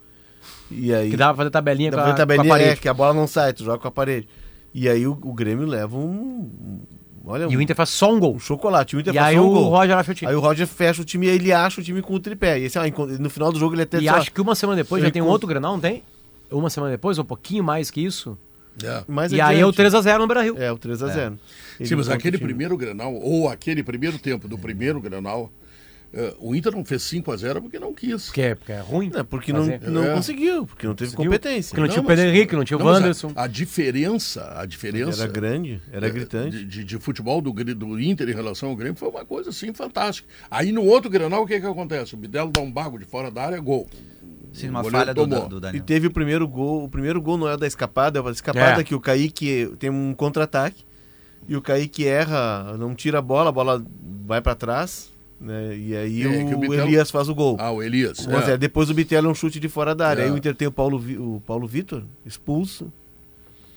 E 0.70 0.94
aí 0.94 1.10
Que 1.10 1.16
dava 1.16 1.34
pra 1.34 1.38
fazer 1.38 1.50
tabelinha 1.50 1.90
dá 1.90 1.96
com 1.98 2.02
a, 2.04 2.06
ver 2.12 2.16
tabelinha, 2.16 2.46
com 2.48 2.52
a 2.54 2.56
é, 2.56 2.62
parede. 2.64 2.80
que 2.80 2.88
a 2.88 2.94
bola 2.94 3.12
não 3.12 3.26
sai, 3.26 3.52
tu 3.52 3.64
joga 3.64 3.78
com 3.78 3.88
a 3.88 3.90
parede. 3.90 4.28
E 4.74 4.88
aí 4.88 5.06
o, 5.06 5.12
o 5.22 5.32
Grêmio 5.32 5.66
leva 5.66 5.96
um, 5.96 6.80
olha, 7.24 7.46
E 7.50 7.56
o 7.56 7.60
Inter 7.60 7.74
faz 7.74 7.88
só 7.88 8.12
um 8.12 8.20
gol. 8.20 8.36
um 8.36 8.38
chocolate. 8.38 8.96
O 8.96 9.00
Inter 9.00 9.12
E 9.12 9.16
faz 9.16 9.28
aí 9.28 9.36
só 9.36 9.42
um 9.42 9.48
o 9.48 9.52
gol. 9.54 9.64
Roger 9.70 9.96
acha 9.96 10.12
o 10.12 10.14
time. 10.14 10.30
Aí 10.30 10.36
o 10.36 10.40
Roger 10.40 10.66
fecha 10.66 11.02
o 11.02 11.04
time 11.04 11.26
e 11.26 11.30
aí 11.30 11.36
ele 11.36 11.52
acha 11.52 11.80
o 11.80 11.84
time 11.84 12.00
com 12.02 12.14
o 12.14 12.20
tripé. 12.20 12.58
E 12.60 12.66
assim, 12.66 12.78
ó, 12.78 12.84
enquanto- 12.86 13.18
no 13.20 13.30
final 13.30 13.50
do 13.52 13.58
jogo 13.58 13.74
ele 13.74 13.82
até 13.82 13.98
E 14.00 14.08
acho 14.08 14.30
que 14.32 14.40
uma 14.40 14.54
semana 14.54 14.76
depois 14.82 15.02
já 15.02 15.10
tem 15.10 15.20
um 15.22 15.26
outro 15.26 15.46
Granal, 15.48 15.72
não 15.72 15.80
tem? 15.80 16.02
Uma 16.50 16.70
semana 16.70 16.92
depois, 16.92 17.18
ou 17.18 17.24
um 17.24 17.26
pouquinho 17.26 17.62
mais 17.64 17.90
que 17.90 18.00
isso. 18.04 18.36
É. 18.82 19.02
mais 19.08 19.30
e 19.32 19.40
aí 19.40 19.60
é 19.60 19.66
o 19.66 19.68
adiante. 19.70 19.90
3x0 19.92 20.18
no 20.18 20.26
Beira-Rio. 20.26 20.56
É, 20.56 20.72
o 20.72 20.78
3x0. 20.78 21.34
Sim, 21.84 21.94
mas 21.96 22.08
aquele 22.08 22.38
primeiro 22.38 22.76
Grenal, 22.76 23.12
ou 23.14 23.48
aquele 23.48 23.82
primeiro 23.82 24.18
tempo 24.18 24.48
do 24.48 24.56
primeiro 24.56 25.00
Grenal, 25.00 25.50
eh, 25.59 25.59
o 26.40 26.54
Inter 26.56 26.72
não 26.72 26.84
fez 26.84 27.02
5 27.04 27.30
a 27.30 27.36
0 27.36 27.62
porque 27.62 27.78
não 27.78 27.94
quis. 27.94 28.26
Porque 28.26 28.40
é, 28.42 28.54
porque 28.56 28.72
é 28.72 28.80
ruim. 28.80 29.10
Não, 29.14 29.24
porque 29.24 29.52
não, 29.52 29.60
fazer. 29.64 29.90
não 29.90 30.04
É. 30.04 30.14
conseguiu, 30.14 30.66
porque 30.66 30.86
não 30.86 30.94
teve 30.94 31.10
Conseguiu. 31.12 31.30
competência. 31.30 31.70
Porque 31.70 31.80
não 31.80 31.88
tinha 31.88 32.02
o 32.02 32.06
Pedro 32.06 32.24
Henrique, 32.24 32.56
não 32.56 32.64
tinha 32.64 32.76
o 32.76 32.80
mas 32.84 32.88
a- 32.88 32.98
Wanderson. 32.98 33.32
A, 33.36 33.46
diferença, 33.46 34.52
a 34.60 34.66
diferença 34.66 35.22
Era 35.22 35.32
grande, 35.32 35.80
era 35.92 36.06
eh, 36.06 36.10
gritante. 36.10 36.56
de, 36.58 36.64
de- 36.64 36.84
de 36.84 36.98
futebol 36.98 37.40
do, 37.40 37.52
do 37.52 38.00
Inter 38.00 38.28
em 38.28 38.34
relação 38.34 38.70
ao 38.70 38.76
Grêmio 38.76 38.96
foi 38.96 39.08
uma 39.08 39.24
coisa 39.24 39.50
assim 39.50 39.72
fantástica. 39.72 40.28
Aí 40.50 40.72
no 40.72 40.82
outro 40.84 41.08
Grenal, 41.10 41.42
o 41.42 41.46
que 41.46 41.60
que 41.60 41.66
acontece? 41.66 42.14
O 42.14 42.16
Bidelo 42.18 42.50
dá 42.50 42.60
um 42.60 42.70
bago 42.70 42.98
de 42.98 43.04
fora 43.04 43.30
da 43.30 43.44
área, 43.44 43.60
gol. 43.60 43.86
Sim, 44.52 44.66
O 44.66 44.70
uma 44.70 44.82
falha 44.84 45.14
do, 45.14 45.26
do 45.26 45.58
E 45.58 45.60
Daniel. 45.60 45.84
teve 45.84 46.08
o 46.08 46.10
primeiro 46.10 46.48
gol. 46.48 46.82
O 46.84 46.88
primeiro 46.88 47.22
gol 47.22 47.38
não 47.38 47.48
é 47.48 47.56
da 47.56 47.68
escapada, 47.68 48.18
é 48.18 48.22
a 48.26 48.30
escapada 48.32 48.80
É. 48.80 48.84
que 48.84 48.96
o 48.96 49.00
Kaique 49.00 49.72
tem 49.78 49.90
um 49.90 50.12
contra-ataque. 50.12 50.84
E 51.48 51.54
o 51.56 51.62
Kaique 51.62 52.04
erra, 52.06 52.76
não 52.76 52.94
tira 52.94 53.18
a 53.20 53.22
bola, 53.22 53.50
a 53.50 53.52
bola 53.52 53.84
vai 54.26 54.40
pra 54.40 54.54
trás. 54.56 55.08
Né? 55.40 55.76
E 55.76 55.96
aí 55.96 56.22
É, 56.22 56.44
que 56.44 56.54
o 56.54 56.58
o, 56.58 56.60
Bitelo- 56.60 56.82
Elias 56.88 57.10
faz 57.10 57.28
o 57.28 57.34
gol. 57.34 57.56
Ah, 57.58 57.70
o 57.70 57.82
Elias. 57.82 58.26
Mas 58.26 58.48
é. 58.48 58.52
é, 58.52 58.58
depois 58.58 58.90
o 58.90 58.94
Bitello 58.94 59.28
é 59.28 59.30
um 59.30 59.34
chute 59.34 59.58
de 59.58 59.68
fora 59.68 59.94
da 59.94 60.06
área. 60.08 60.22
É. 60.22 60.24
Aí 60.26 60.30
o 60.30 60.36
Inter 60.36 60.54
tem 60.54 60.68
o 60.68 60.72
Paulo, 60.72 60.98
o 60.98 61.40
Paulo 61.46 61.66
Vitor 61.66 62.04
expulso 62.26 62.92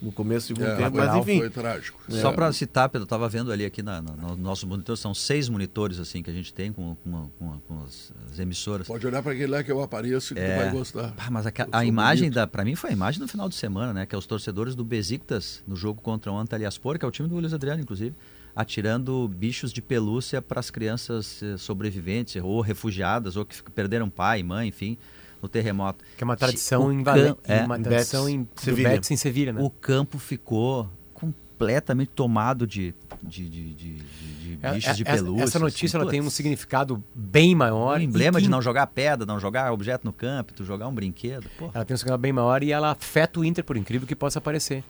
no 0.01 0.11
começo 0.11 0.47
do 0.53 0.57
segundo 0.59 0.73
É, 0.73 0.75
tempo. 0.75 0.97
Mas 0.97 1.15
enfim, 1.15 1.37
Foi 1.39 1.49
trágico. 1.49 1.97
Só 2.09 2.31
É. 2.31 2.33
para 2.33 2.51
citar, 2.51 2.89
Pedro, 2.89 3.03
eu 3.03 3.05
estava 3.05 3.29
vendo 3.29 3.49
ali 3.53 3.63
aqui 3.63 3.81
na, 3.81 4.01
na- 4.01 4.11
no 4.11 4.35
nosso 4.35 4.67
monitor, 4.67 4.97
são 4.97 5.13
seis 5.13 5.47
monitores 5.47 5.97
assim 5.97 6.21
que 6.21 6.29
a 6.29 6.33
gente 6.33 6.53
tem 6.53 6.73
com, 6.73 6.97
com, 7.01 7.29
com- 7.39 7.59
com 7.65 7.83
as, 7.85 8.11
as 8.29 8.37
emissoras. 8.39 8.85
Pode 8.85 9.07
olhar 9.07 9.23
para 9.23 9.31
aquele 9.31 9.47
lá 9.47 9.63
que 9.63 9.71
eu 9.71 9.81
apareço 9.81 10.35
que 10.35 10.41
tu 10.41 10.55
vai 10.57 10.69
gostar. 10.71 11.13
Ah, 11.17 11.31
mas 11.31 11.47
a, 11.47 11.51
a 11.71 11.85
imagem, 11.85 12.23
bonito. 12.25 12.35
da, 12.35 12.45
para 12.45 12.65
mim, 12.65 12.75
foi 12.75 12.89
a 12.89 12.93
imagem 12.93 13.21
do 13.21 13.27
final 13.29 13.47
de 13.47 13.55
semana, 13.55 13.93
né? 13.93 14.05
Que 14.05 14.13
é 14.13 14.17
os 14.17 14.25
torcedores 14.27 14.75
do 14.75 14.83
Besiktas 14.83 15.63
no 15.65 15.77
jogo 15.77 16.01
contra 16.01 16.29
o 16.29 16.37
Antalyaspor, 16.37 16.99
que 16.99 17.05
é 17.05 17.07
o 17.07 17.11
time 17.11 17.29
do 17.29 17.35
Luiz 17.37 17.53
Adriano, 17.53 17.81
inclusive, 17.81 18.13
atirando 18.55 19.27
bichos 19.27 19.73
de 19.73 19.81
pelúcia 19.81 20.41
para 20.41 20.59
as 20.59 20.69
crianças 20.69 21.41
eh, 21.41 21.57
sobreviventes 21.57 22.41
ou 22.43 22.61
refugiadas 22.61 23.35
ou 23.35 23.45
que 23.45 23.61
perderam 23.71 24.09
pai, 24.09 24.43
mãe, 24.43 24.67
enfim, 24.67 24.97
no 25.41 25.49
terremoto. 25.49 26.03
Que 26.17 26.23
é 26.23 26.25
uma 26.25 26.37
tradição 26.37 26.87
O 26.87 26.91
em 26.91 27.01
Vale... 27.03 27.35
é, 27.45 27.63
uma 27.63 27.79
tradição 27.79 28.29
em 28.29 28.47
Sevilha. 28.55 28.95
Em 29.09 29.17
Sevilha, 29.17 29.51
né? 29.53 29.61
O 29.61 29.69
campo 29.69 30.17
ficou 30.19 30.89
completamente 31.13 32.09
tomado 32.09 32.65
de, 32.67 32.93
de, 33.21 33.49
de, 33.49 33.73
de, 33.73 33.93
de- 33.95 34.55
de 34.57 34.59
É- 34.61 34.71
bichos 34.73 34.97
de 34.97 35.03
é- 35.03 35.07
essa- 35.11 35.23
pelúcia. 35.23 35.43
Essa 35.45 35.59
notícia 35.59 35.97
ela 35.97 36.03
assim, 36.05 36.11
tem 36.11 36.21
um 36.21 36.29
significado 36.29 37.03
bem 37.15 37.55
maior. 37.55 37.97
Um 37.99 38.03
emblema 38.03 38.37
que 38.37 38.43
de 38.43 38.49
não 38.49 38.61
jogar 38.61 38.87
pedra, 38.87 39.25
não 39.25 39.39
jogar 39.39 39.71
objeto 39.73 40.05
no 40.05 40.13
campo, 40.13 40.53
tu 40.53 40.63
jogar 40.63 40.87
um 40.87 40.93
brinquedo. 40.93 41.49
Pô. 41.57 41.71
Ela 41.73 41.83
tem 41.85 41.95
um 41.95 41.97
significado 41.97 42.21
bem 42.21 42.31
maior 42.33 42.61
e 42.63 42.71
ela 42.71 42.91
afeta 42.91 43.39
o 43.39 43.45
Inter, 43.45 43.63
por 43.63 43.75
incrível 43.77 44.07
que 44.07 44.15
possa 44.15 44.39
parecer. 44.39 44.83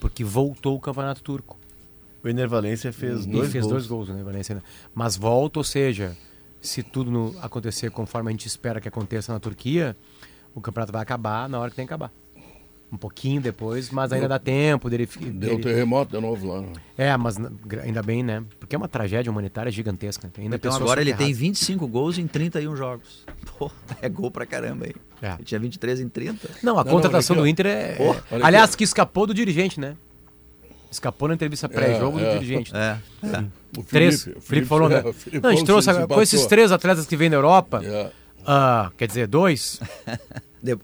Porque 0.00 0.22
voltou 0.22 0.76
o 0.76 0.80
campeonato 0.80 1.22
turco. 1.22 1.57
O 2.28 2.30
Ener 2.30 2.48
Valência 2.48 2.92
fez 2.92 3.24
E 3.24 3.28
dois 3.28 3.50
fez 3.52 3.64
gols. 3.64 3.72
dois 3.72 3.86
gols, 3.86 4.08
né, 4.08 4.22
Valência? 4.22 4.54
né? 4.54 4.62
Mas 4.94 5.16
volta, 5.16 5.58
ou 5.60 5.64
seja, 5.64 6.16
se 6.60 6.82
tudo 6.82 7.10
no- 7.10 7.34
acontecer 7.40 7.90
conforme 7.90 8.28
a 8.28 8.32
gente 8.32 8.46
espera 8.46 8.80
que 8.80 8.88
aconteça 8.88 9.32
na 9.32 9.40
Turquia, 9.40 9.96
o 10.54 10.60
campeonato 10.60 10.92
vai 10.92 11.02
acabar 11.02 11.48
na 11.48 11.58
hora 11.58 11.70
que 11.70 11.76
tem 11.76 11.86
que 11.86 11.92
acabar. 11.92 12.12
Um 12.90 12.96
pouquinho 12.96 13.38
depois, 13.38 13.90
mas 13.90 14.14
ainda 14.14 14.26
dá 14.26 14.38
tempo 14.38 14.88
dele. 14.88 15.04
fi- 15.04 15.18
Deu 15.26 15.50
dele- 15.50 15.62
terremoto 15.62 16.16
de 16.16 16.22
novo 16.22 16.46
lá. 16.48 16.62
né? 16.62 16.72
É, 16.96 17.14
mas 17.18 17.36
ainda 17.82 18.02
bem, 18.02 18.22
né? 18.22 18.42
Porque 18.58 18.74
é 18.74 18.78
uma 18.78 18.88
tragédia 18.88 19.30
humanitária 19.30 19.70
gigantesca. 19.70 20.26
né? 20.26 20.32
Ainda 20.44 20.56
Então 20.56 20.74
agora 20.74 21.02
ele 21.02 21.10
tem 21.10 21.26
soterradas. 21.34 21.38
25 21.38 21.86
gols 21.86 22.16
em 22.16 22.26
31 22.26 22.74
jogos. 22.74 23.26
Pô, 23.58 23.70
é 24.00 24.08
gol 24.08 24.30
pra 24.30 24.46
caramba 24.46 24.86
aí. 24.86 24.94
É. 25.20 25.34
Ele 25.34 25.44
tinha 25.44 25.60
23 25.60 26.00
em 26.00 26.08
30. 26.08 26.48
Não, 26.62 26.78
a 26.78 26.84
Não, 26.84 26.90
contratação 26.90 27.36
não, 27.36 27.42
do 27.42 27.46
Inter 27.48 27.66
é. 27.66 27.98
É- 28.00 28.42
Aliás, 28.42 28.70
aqui, 28.70 28.78
que 28.78 28.84
escapou 28.84 29.26
do 29.26 29.34
dirigente, 29.34 29.78
né? 29.78 29.94
Escapou 30.90 31.28
na 31.28 31.34
entrevista 31.34 31.68
pré-jogo 31.68 32.18
é. 32.18 32.24
do 32.24 32.38
dirigente. 32.40 32.72
É, 32.74 32.96
é. 33.24 33.44
O 33.78 33.82
Três. 33.82 34.22
Felipe, 34.22 34.38
O 34.38 34.42
Felipe 34.42 34.66
falou, 34.66 34.88
né? 34.88 35.02
é, 35.04 35.08
o 35.08 35.12
Felipe 35.12 35.42
Não, 35.42 35.50
a 35.50 35.54
gente 35.54 35.66
trouxe 35.66 35.92
com 36.06 36.22
esses 36.22 36.46
três 36.46 36.72
atletas 36.72 37.06
que 37.06 37.16
vêm 37.16 37.28
da 37.28 37.36
Europa. 37.36 37.82
É. 37.84 38.10
ah, 38.46 38.90
quer 38.96 39.06
dizer, 39.06 39.26
dois. 39.26 39.78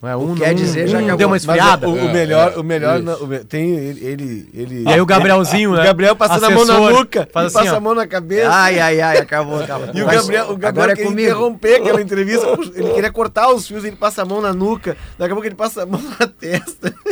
É, 0.02 0.16
um, 0.16 0.34
quer 0.36 0.52
um- 0.52 0.54
dizer, 0.54 0.84
um 0.84 0.88
já 0.88 0.98
acabou. 0.98 1.16
deu 1.16 1.26
uma 1.26 1.32
Mas 1.34 1.42
esfriada. 1.42 1.88
o, 1.88 1.94
o 1.94 1.98
É, 1.98 2.12
melhor, 2.12 2.52
é, 2.54 2.58
o 2.58 2.62
melhor 2.62 3.00
não, 3.02 3.14
o 3.24 3.44
tem 3.44 3.70
ele, 3.74 4.06
ele, 4.06 4.48
ele 4.54 4.82
E 4.84 4.88
aí 4.88 5.00
o 5.00 5.06
Gabrielzinho, 5.06 5.72
o 5.74 5.76
né? 5.76 5.82
Gabriel 5.82 6.14
passando 6.14 6.44
a 6.44 6.50
mão 6.50 6.64
na 6.64 6.74
Assessor, 6.74 6.92
nuca, 7.00 7.28
faz 7.32 7.46
assim, 7.46 7.54
passa 7.58 7.72
ó. 7.74 7.76
a 7.78 7.80
mão 7.80 7.92
na 7.94 8.06
cabeça. 8.06 8.50
Ai, 8.52 8.78
ai, 8.78 9.00
ai, 9.00 9.18
acabou, 9.18 9.58
acabou. 9.60 9.88
E 9.92 10.00
o 10.00 10.06
Gabriel, 10.06 10.44
o 10.44 10.56
Gabriel 10.56 10.68
agora 10.68 10.92
é 10.92 10.96
comigo. 10.96 11.20
interromper 11.22 11.80
aquela 11.80 12.00
entrevista, 12.00 12.46
ele 12.76 12.90
queria 12.92 13.10
cortar 13.10 13.50
os 13.52 13.66
fios, 13.66 13.84
ele 13.84 13.96
passa 13.96 14.22
a 14.22 14.24
mão 14.24 14.40
na 14.40 14.52
nuca, 14.52 14.96
daqui 15.18 15.32
a 15.32 15.34
pouco 15.34 15.46
ele 15.48 15.56
passa 15.56 15.82
a 15.82 15.86
mão 15.86 16.00
na 16.20 16.26
testa. 16.28 16.94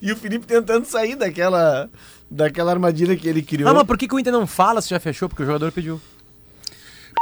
E 0.00 0.10
o 0.10 0.16
Felipe 0.16 0.46
tentando 0.46 0.86
sair 0.86 1.16
daquela, 1.16 1.90
daquela 2.30 2.72
armadilha 2.72 3.16
que 3.16 3.28
ele 3.28 3.42
criou. 3.42 3.68
Ah, 3.68 3.74
mas 3.74 3.84
por 3.84 3.96
que, 3.96 4.08
que 4.08 4.14
o 4.14 4.18
Inter 4.18 4.32
não 4.32 4.46
fala 4.46 4.80
se 4.80 4.90
já 4.90 5.00
fechou? 5.00 5.28
Porque 5.28 5.42
o 5.42 5.46
jogador 5.46 5.72
pediu. 5.72 6.00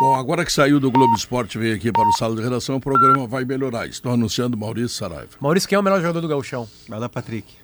Bom, 0.00 0.14
agora 0.16 0.44
que 0.44 0.52
saiu 0.52 0.80
do 0.80 0.90
Globo 0.90 1.14
Esporte 1.14 1.56
e 1.56 1.60
veio 1.60 1.76
aqui 1.76 1.92
para 1.92 2.08
o 2.08 2.12
Sala 2.12 2.34
de 2.34 2.42
Redação, 2.42 2.76
o 2.76 2.80
programa 2.80 3.28
vai 3.28 3.44
melhorar. 3.44 3.86
Estou 3.86 4.12
anunciando 4.12 4.56
Maurício 4.56 4.88
Saraiva. 4.88 5.36
Maurício, 5.40 5.68
quem 5.68 5.76
é 5.76 5.78
o 5.78 5.82
melhor 5.82 6.00
jogador 6.00 6.20
do 6.20 6.26
Gauchão? 6.26 6.68
Alan 6.90 7.08
Patrick. 7.08 7.63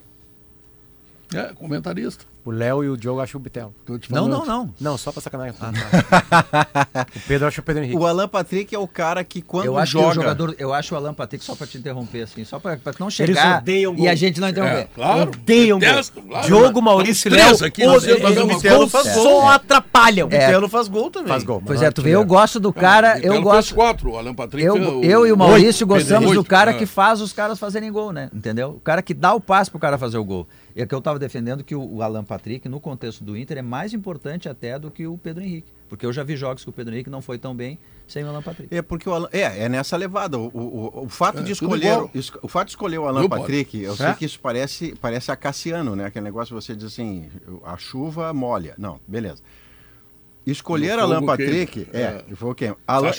É, 1.34 1.52
comentarista. 1.54 2.24
O 2.44 2.50
Léo 2.50 2.82
e 2.82 2.88
o 2.88 2.96
Diogo 2.96 3.20
acham 3.20 3.38
o 3.38 3.42
Bitelo. 3.44 3.74
Tô 3.84 3.98
te 3.98 4.10
Não, 4.10 4.26
não, 4.26 4.46
não. 4.46 4.74
Não, 4.80 4.96
só 4.96 5.12
pra 5.12 5.20
sacanagem. 5.20 5.52
o 7.14 7.20
Pedro 7.28 7.46
acha 7.46 7.60
o 7.60 7.64
Pedro 7.64 7.84
Henrique. 7.84 7.98
O 7.98 8.06
Alan 8.06 8.26
Patrick 8.28 8.74
é 8.74 8.78
o 8.78 8.88
cara 8.88 9.22
que 9.22 9.42
quando 9.42 9.66
Eu 9.66 9.76
acho 9.78 9.92
joga... 9.92 10.04
que 10.06 10.10
o 10.10 10.14
jogador, 10.22 10.54
eu 10.58 10.72
acho 10.72 10.94
o 10.94 10.96
Alan 10.96 11.12
Patrick 11.14 11.44
só 11.44 11.54
pra 11.54 11.66
te 11.66 11.76
interromper 11.78 12.22
assim, 12.22 12.42
só 12.44 12.58
pra, 12.58 12.76
pra 12.78 12.94
não 12.98 13.10
chegar 13.10 13.58
odeiam 13.60 13.92
e 13.92 13.96
gol. 13.98 14.08
a 14.08 14.14
gente 14.14 14.40
não 14.40 14.48
É, 14.48 14.50
interromper. 14.50 14.88
claro. 14.94 15.30
Odeiam, 15.30 15.78
Detesto, 15.78 16.20
gol. 16.20 16.30
claro. 16.30 16.46
Diogo, 16.46 16.82
Maurício 16.82 17.28
e 17.28 17.30
Léo 17.30 17.64
aqui, 17.64 17.84
nós 17.86 18.02
odeiam- 18.04 18.46
os 18.46 18.62
gol. 18.62 18.78
gols 18.78 18.90
Faz 18.92 19.14
gol. 19.14 19.22
só 19.24 19.48
atrapalham. 19.50 20.26
O 20.26 20.30
Bitelo 20.30 20.68
faz 20.68 20.88
gol 20.88 21.10
também. 21.10 21.28
Faz 21.28 21.44
gol. 21.44 21.62
Pois 21.64 21.82
é, 21.82 21.90
tu 21.90 22.00
vê, 22.02 22.10
eu 22.10 22.24
gosto 22.24 22.58
do 22.58 22.72
cara, 22.72 23.18
Então, 23.18 23.34
eu 23.34 23.42
gosto 23.42 23.74
quatro. 23.74 24.10
O 24.12 24.16
Alan 24.18 24.34
Patrick 24.34 24.66
eu, 24.66 24.74
o- 24.74 25.04
eu 25.04 25.26
e 25.26 25.32
o 25.32 25.36
Maurício 25.36 25.86
gostamos 25.86 26.32
do 26.32 26.42
cara 26.42 26.70
É. 26.70 26.74
que 26.74 26.86
faz 26.86 27.20
os 27.20 27.32
caras 27.34 27.58
fazerem 27.58 27.92
gol, 27.92 28.12
né? 28.12 28.30
Entendeu? 28.34 28.70
O 28.70 28.80
cara 28.80 29.02
que 29.02 29.12
dá 29.12 29.34
o 29.34 29.40
passe 29.40 29.70
pro 29.70 29.78
cara 29.78 29.98
fazer 29.98 30.16
o 30.18 30.24
gol. 30.24 30.48
É 30.74 30.86
que 30.86 30.94
eu 30.94 31.00
tava 31.00 31.18
defendendo 31.18 31.64
que 31.64 31.74
o, 31.74 31.82
o 31.96 32.02
Alan 32.02 32.24
Patrick, 32.24 32.68
no 32.68 32.78
contexto 32.80 33.24
do 33.24 33.36
Inter, 33.36 33.58
é 33.58 33.62
mais 33.62 33.92
importante 33.92 34.48
até 34.48 34.78
do 34.78 34.90
que 34.90 35.06
o 35.06 35.18
Pedro 35.18 35.42
Henrique. 35.42 35.72
Porque 35.88 36.06
eu 36.06 36.12
já 36.12 36.22
vi 36.22 36.36
jogos 36.36 36.62
que 36.62 36.70
o 36.70 36.72
Pedro 36.72 36.94
Henrique 36.94 37.10
não 37.10 37.20
foi 37.20 37.36
tão 37.38 37.54
bem 37.54 37.76
sem 38.06 38.22
o 38.24 38.28
Alan 38.28 38.42
Patrick. 38.42 38.72
É 38.74 38.80
porque 38.80 39.08
o 39.08 39.12
Alan, 39.12 39.28
é, 39.32 39.64
é 39.64 39.68
nessa 39.68 39.96
levada. 39.96 40.38
O, 40.38 40.46
o, 40.46 41.04
o 41.04 41.08
fato 41.08 41.40
É, 41.40 41.42
de 41.42 41.50
escolher, 41.52 41.98
o 42.42 42.48
fato 42.48 42.66
de 42.68 42.72
escolher 42.72 42.98
o 42.98 43.06
Alan 43.08 43.22
Bob? 43.26 43.40
Patrick, 43.40 43.76
eu 43.82 43.92
É? 43.94 43.96
sei 43.96 44.14
que 44.14 44.24
isso 44.24 44.38
parece 44.40 44.94
parece 45.00 45.32
acaciano, 45.32 45.96
né? 45.96 46.04
Aquele 46.06 46.24
negócio 46.24 46.54
que 46.56 46.62
você 46.62 46.74
diz 46.76 46.84
assim, 46.84 47.28
a 47.64 47.76
chuva 47.76 48.32
molha. 48.32 48.74
Não, 48.78 49.00
beleza. 49.06 49.42
Escolher 50.46 50.98
Alan 50.98 51.24
Patrick, 51.24 51.84
queima. 51.84 51.90
é, 51.92 52.24
É. 52.30 52.34
foi 52.34 52.50
o 52.50 52.54
quê? 52.54 52.74
Alan, 52.86 53.10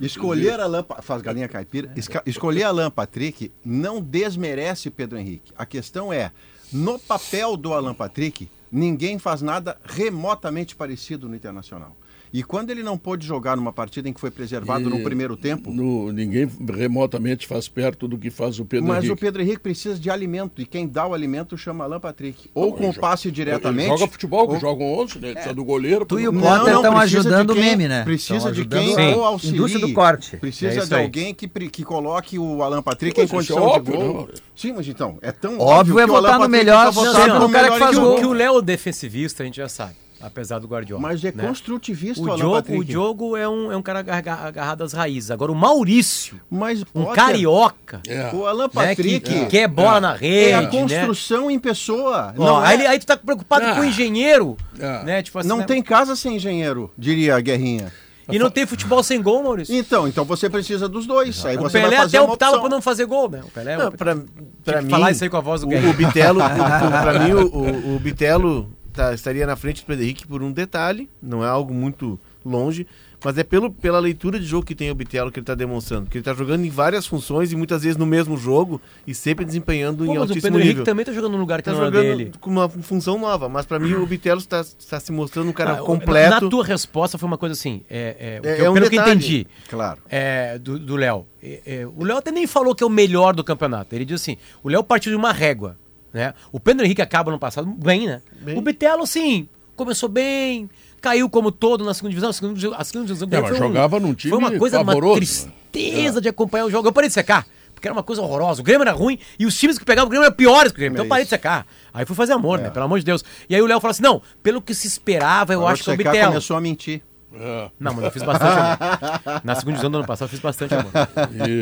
escolher. 0.00 0.58
Alan 0.58 0.84
faz 1.02 1.20
galinha 1.22 1.46
caipira. 1.46 1.92
Esca- 1.96 2.22
escolher 2.24 2.64
Alan 2.64 2.90
Patrick 2.90 3.52
não 3.64 4.00
desmerece 4.00 4.90
Pedro 4.90 5.18
Henrique. 5.18 5.52
A 5.56 5.66
questão 5.66 6.12
é, 6.12 6.32
no 6.72 6.98
papel 6.98 7.56
do 7.56 7.74
Alan 7.74 7.94
Patrick, 7.94 8.48
ninguém 8.70 9.18
faz 9.18 9.42
nada 9.42 9.78
remotamente 9.84 10.74
parecido 10.74 11.28
no 11.28 11.36
Internacional. 11.36 11.96
E 12.32 12.42
quando 12.42 12.70
ele 12.70 12.82
não 12.82 12.96
pôde 12.96 13.26
jogar 13.26 13.56
numa 13.56 13.72
partida 13.72 14.08
em 14.08 14.12
que 14.12 14.18
foi 14.20 14.30
preservado 14.30 14.88
no 14.88 14.98
E 15.00 15.02
primeiro 15.02 15.36
tempo, 15.36 15.70
no- 15.70 16.10
ninguém 16.12 16.48
remotamente 16.74 17.46
faz 17.46 17.68
perto 17.68 18.08
do 18.08 18.16
que 18.16 18.30
faz 18.30 18.58
o 18.58 18.64
Pedro 18.64 18.88
mas 18.88 18.98
Henrique. 19.04 19.12
o 19.12 19.16
Pedro 19.16 19.42
Henrique 19.42 19.58
precisa 19.60 19.98
de 19.98 20.08
alimento 20.10 20.62
e 20.62 20.64
quem 20.66 20.88
dá 20.88 21.06
o 21.06 21.12
alimento 21.12 21.58
chama 21.58 21.84
Alan 21.84 22.00
Patrick. 22.00 22.48
Ou 22.54 22.72
com 22.72 22.88
o 22.88 22.94
passe 22.94 23.24
joga- 23.24 23.34
diretamente. 23.34 23.88
Ele 23.90 23.98
joga 23.98 24.10
futebol, 24.12 24.48
que 24.48 24.54
ou- 24.54 24.60
jogam 24.60 24.92
11, 24.94 25.18
né? 25.18 25.32
Precisa 25.32 25.54
do 25.54 25.64
goleiro. 25.64 26.06
Tu 26.06 26.20
e 26.20 26.28
o 26.28 26.32
Potter 26.32 26.50
Não, 26.50 26.66
não, 26.66 26.76
estão 26.76 26.96
ajudando 26.98 27.50
o 27.50 27.54
quem- 27.54 27.62
meme, 27.64 27.88
né? 27.88 28.02
Precisa 28.04 28.50
de 28.50 28.64
quem 28.64 28.94
Sim. 28.94 29.14
o 29.14 29.24
auxilie. 29.24 29.56
Indústria 29.56 29.86
do 29.86 29.92
corte. 29.92 30.36
Precisa 30.38 30.80
É 30.82 30.86
de 30.86 30.94
aí. 30.94 31.02
alguém 31.02 31.34
que, 31.34 31.46
que 31.48 31.84
coloque 31.84 32.38
o 32.38 32.62
Alan 32.62 32.82
Patrick 32.82 33.20
Mas 33.20 33.30
em 33.30 33.32
é 33.32 33.36
condição 33.36 33.62
óbvio, 33.62 33.96
de 33.98 34.02
gol. 34.04 34.28
Sim, 34.56 34.72
mas 34.72 34.88
então, 34.88 35.18
é 35.20 35.32
tão 35.32 35.58
Óbvio 35.58 35.98
é 36.00 36.04
que 36.06 36.10
o 36.10 36.16
Alan 36.16 36.22
votar 36.28 36.40
no 36.40 36.48
melhor, 36.48 36.86
tá 36.86 36.92
sempre 36.92 37.38
no 37.38 37.50
cara 37.50 37.70
que 37.72 37.78
faz 37.78 37.98
gol. 37.98 38.16
Que 38.16 38.24
o 38.24 38.32
Léo 38.32 38.58
é 38.58 38.62
defensivista, 38.62 39.42
a 39.42 39.46
gente 39.46 39.56
já 39.56 39.68
sabe. 39.68 39.94
Apesar 40.22 40.58
do 40.60 40.68
Guardiola. 40.68 41.02
Mas 41.02 41.24
é 41.24 41.32
né? 41.32 41.44
construtivista 41.46 42.22
o, 42.22 42.36
Diogo, 42.36 42.54
Patrick. 42.54 42.78
o 42.80 42.84
Diogo 42.84 43.36
é 43.36 43.48
um, 43.48 43.72
é 43.72 43.76
um 43.76 43.82
cara 43.82 43.98
agarra- 43.98 44.46
agarrado 44.46 44.84
às 44.84 44.92
raízes. 44.92 45.30
Agora, 45.30 45.50
o 45.50 45.54
Maurício, 45.54 46.40
Mas, 46.48 46.82
um 46.94 47.04
Potter, 47.04 47.14
carioca, 47.14 48.00
É. 48.06 48.30
O 48.32 48.46
Alan 48.46 48.64
né, 48.64 48.68
que, 48.68 48.74
Patrick 48.74 49.20
que 49.20 49.46
quer 49.46 49.66
bola 49.68 50.00
na 50.00 50.14
rede, 50.14 50.50
é 50.50 50.54
a 50.54 50.62
né? 50.62 50.66
construção 50.68 51.50
em 51.50 51.58
pessoa. 51.58 52.32
Ó, 52.38 52.44
não 52.44 52.58
aí, 52.58 52.70
é- 52.70 52.74
ele- 52.78 52.86
aí 52.86 52.98
tu 52.98 53.06
tá 53.06 53.16
preocupado 53.16 53.74
com 53.74 53.80
o 53.80 53.84
engenheiro, 53.84 54.56
Ah. 54.80 55.02
né? 55.02 55.22
Tipo 55.22 55.40
assim, 55.40 55.48
não 55.48 55.58
né? 55.58 55.64
tem 55.64 55.82
casa 55.82 56.14
sem 56.14 56.36
engenheiro, 56.36 56.90
diria 56.96 57.34
a 57.36 57.40
Guerrinha. 57.40 57.92
E 58.30 58.38
não 58.38 58.48
tem 58.48 58.64
futebol 58.64 59.02
sem 59.02 59.20
gol, 59.20 59.42
Maurício. 59.42 59.74
Então, 59.74 60.06
então 60.06 60.24
você 60.24 60.48
precisa 60.48 60.88
dos 60.88 61.04
dois. 61.06 61.44
Aí 61.44 61.56
o 61.56 61.60
você 61.62 61.80
Pelé 61.80 61.88
vai 61.90 61.98
fazer 62.04 62.18
até 62.18 62.26
optava 62.26 62.60
por 62.60 62.70
não 62.70 62.80
fazer 62.80 63.04
gol, 63.04 63.28
né? 63.28 63.40
O 63.44 63.50
Pelé 63.50 63.76
Não, 63.76 63.90
pra, 63.90 64.16
pra 64.64 64.80
mim, 64.80 64.88
falar 64.88 65.10
isso 65.10 65.24
aí 65.24 65.28
com 65.28 65.36
a 65.36 65.40
voz 65.40 65.60
do 65.62 65.66
o, 65.66 65.70
Guerreiro. 65.70 65.90
o 65.90 65.96
Bitelo, 65.96 66.38
o, 66.40 66.44
o- 66.44 67.02
pra 67.02 67.18
mim, 67.18 67.32
o, 67.32 67.46
o, 67.48 67.96
o 67.96 67.98
Bitelo 67.98 68.72
tá- 68.92 69.14
estaria 69.14 69.46
na 69.46 69.56
frente 69.56 69.82
do 69.82 69.86
Pedro 69.86 70.04
Henrique 70.04 70.26
por 70.26 70.42
um 70.42 70.52
detalhe, 70.52 71.08
não 71.22 71.44
é 71.44 71.48
algo 71.48 71.72
muito 71.72 72.18
longe, 72.44 72.86
mas 73.24 73.38
é 73.38 73.44
pelo, 73.44 73.70
pela 73.70 74.00
leitura 74.00 74.36
de 74.40 74.44
jogo 74.44 74.66
que 74.66 74.74
tem 74.74 74.90
o 74.90 74.94
Bitelo 74.96 75.30
que 75.30 75.38
ele 75.38 75.44
está 75.44 75.54
demonstrando, 75.54 76.10
que 76.10 76.16
ele 76.18 76.22
está 76.22 76.34
jogando 76.34 76.64
em 76.64 76.70
várias 76.70 77.06
funções 77.06 77.52
e 77.52 77.56
muitas 77.56 77.84
vezes 77.84 77.96
no 77.96 78.04
mesmo 78.04 78.36
jogo 78.36 78.80
e 79.06 79.14
sempre 79.14 79.44
desempenhando 79.44 79.98
Pô, 79.98 80.04
em 80.04 80.08
mas 80.08 80.16
o 80.16 80.20
altíssimo 80.22 80.42
Pedro 80.42 80.58
nível. 80.58 80.70
Henrique 80.72 80.84
também 80.84 81.04
tá 81.04 81.12
jogando 81.12 81.32
num 81.32 81.38
lugar 81.38 81.58
que 81.62 81.66
Tá 81.66 81.72
não 81.72 81.82
é 81.82 81.84
jogando 81.84 82.02
dele. 82.02 82.32
com 82.40 82.50
uma 82.50 82.68
função 82.68 83.16
nova, 83.20 83.48
mas 83.48 83.64
pra 83.64 83.78
mim 83.78 83.92
o 83.94 84.04
Bitelo 84.04 84.40
está, 84.40 84.60
está 84.60 84.98
se 84.98 85.12
mostrando 85.12 85.48
um 85.50 85.52
cara 85.52 85.74
Ah, 85.74 85.76
completo. 85.76 86.30
Na 86.44 86.50
tua 86.50 86.64
resposta 86.64 87.16
foi 87.16 87.28
uma 87.28 87.38
coisa 87.38 87.52
assim, 87.52 87.82
é, 87.88 88.16
é, 88.18 88.40
o 88.44 88.50
É- 88.52 88.56
que 88.56 88.62
é 88.62 88.66
eu- 88.66 88.70
um 88.72 88.74
pelo 88.74 88.86
que 88.86 88.96
detalhe. 88.96 89.10
entendi, 89.12 89.46
Claro. 89.70 90.00
é, 90.10 90.58
do 90.58 90.96
Léo. 90.96 91.24
É, 91.40 91.60
é, 91.64 91.86
o 91.86 92.02
Léo 92.04 92.16
até 92.16 92.32
nem 92.32 92.46
falou 92.48 92.74
que 92.74 92.82
é 92.82 92.86
o 92.86 92.90
melhor 92.90 93.34
do 93.36 93.44
campeonato. 93.44 93.94
Ele 93.94 94.04
diz 94.04 94.20
assim: 94.20 94.36
o 94.64 94.68
Léo 94.68 94.82
partiu 94.82 95.10
de 95.12 95.16
uma 95.16 95.32
régua. 95.32 95.76
Né? 96.12 96.34
O 96.50 96.60
Pedro 96.60 96.84
Henrique 96.84 97.00
acaba 97.02 97.30
no 97.30 97.38
passado 97.38 97.66
bem, 97.66 98.06
né? 98.06 98.20
Bem. 98.40 98.58
O 98.58 98.60
Bitelo, 98.60 99.06
sim, 99.06 99.48
começou 99.74 100.08
bem, 100.08 100.68
caiu 101.00 101.28
como 101.30 101.50
todo 101.50 101.84
na 101.84 101.94
segunda 101.94 102.10
divisão. 102.10 102.30
A 102.30 102.32
segunda, 102.32 102.54
divisão- 102.54 102.78
a 102.78 102.84
segunda 102.84 103.06
divisão 103.06 103.28
É, 103.32 103.42
foi 103.42 103.52
um- 103.54 103.58
jogava 103.58 103.98
num 103.98 104.14
time 104.14 104.30
Foi 104.30 104.38
uma 104.38 104.52
coisa, 104.58 104.78
uma 104.78 104.84
pavoroso, 104.86 105.46
né? 105.46 105.52
tristeza 105.72 106.20
de 106.20 106.28
acompanhar 106.28 106.66
o 106.66 106.70
jogo. 106.70 106.86
Eu 106.88 106.92
parei 106.92 107.08
de 107.08 107.14
secar. 107.14 107.46
Porque 107.74 107.88
era 107.88 107.94
uma 107.94 108.02
coisa 108.02 108.22
horrorosa. 108.22 108.60
O 108.60 108.64
Grêmio 108.64 108.82
era 108.82 108.92
ruim 108.92 109.18
e 109.38 109.44
os 109.46 109.58
times 109.58 109.76
que 109.76 109.84
pegavam 109.84 110.06
o 110.06 110.10
Grêmio 110.10 110.24
eram 110.26 110.36
piores 110.36 110.70
que 110.70 110.76
o 110.76 110.78
Grêmio. 110.78 110.94
Então 110.96 111.04
eu 111.06 111.08
parei 111.08 111.24
de 111.24 111.30
secar. 111.30 111.66
Aí 111.92 112.06
fui 112.06 112.14
fazer 112.14 112.32
amor, 112.32 112.60
né? 112.60 112.70
Pelo 112.70 112.84
amor 112.84 112.98
de 113.00 113.04
Deus. 113.04 113.24
E 113.48 113.56
aí 113.56 113.60
o 113.62 113.66
Léo 113.66 113.80
falou 113.80 113.90
assim: 113.90 114.02
não, 114.04 114.22
pelo 114.40 114.62
que 114.62 114.72
se 114.72 114.86
esperava, 114.86 115.52
eu 115.52 115.58
Agora 115.60 115.72
acho 115.72 115.82
que 115.82 115.90
é 115.90 115.94
o 115.94 115.96
Bitelo. 115.96 116.28
começou 116.28 116.56
a 116.56 116.60
mentir. 116.60 117.02
É, 117.34 117.70
Não, 117.80 117.94
mas 117.94 118.04
eu 118.04 118.10
fiz 118.10 118.22
bastante 118.22 118.52
amor. 118.52 119.40
Na 119.44 119.54
segunda 119.54 119.72
divisão 119.72 119.90
do 119.90 119.98
ano 119.98 120.06
passado 120.06 120.26
eu 120.26 120.30
fiz 120.30 120.40
bastante 120.40 120.74
amor. 120.74 120.90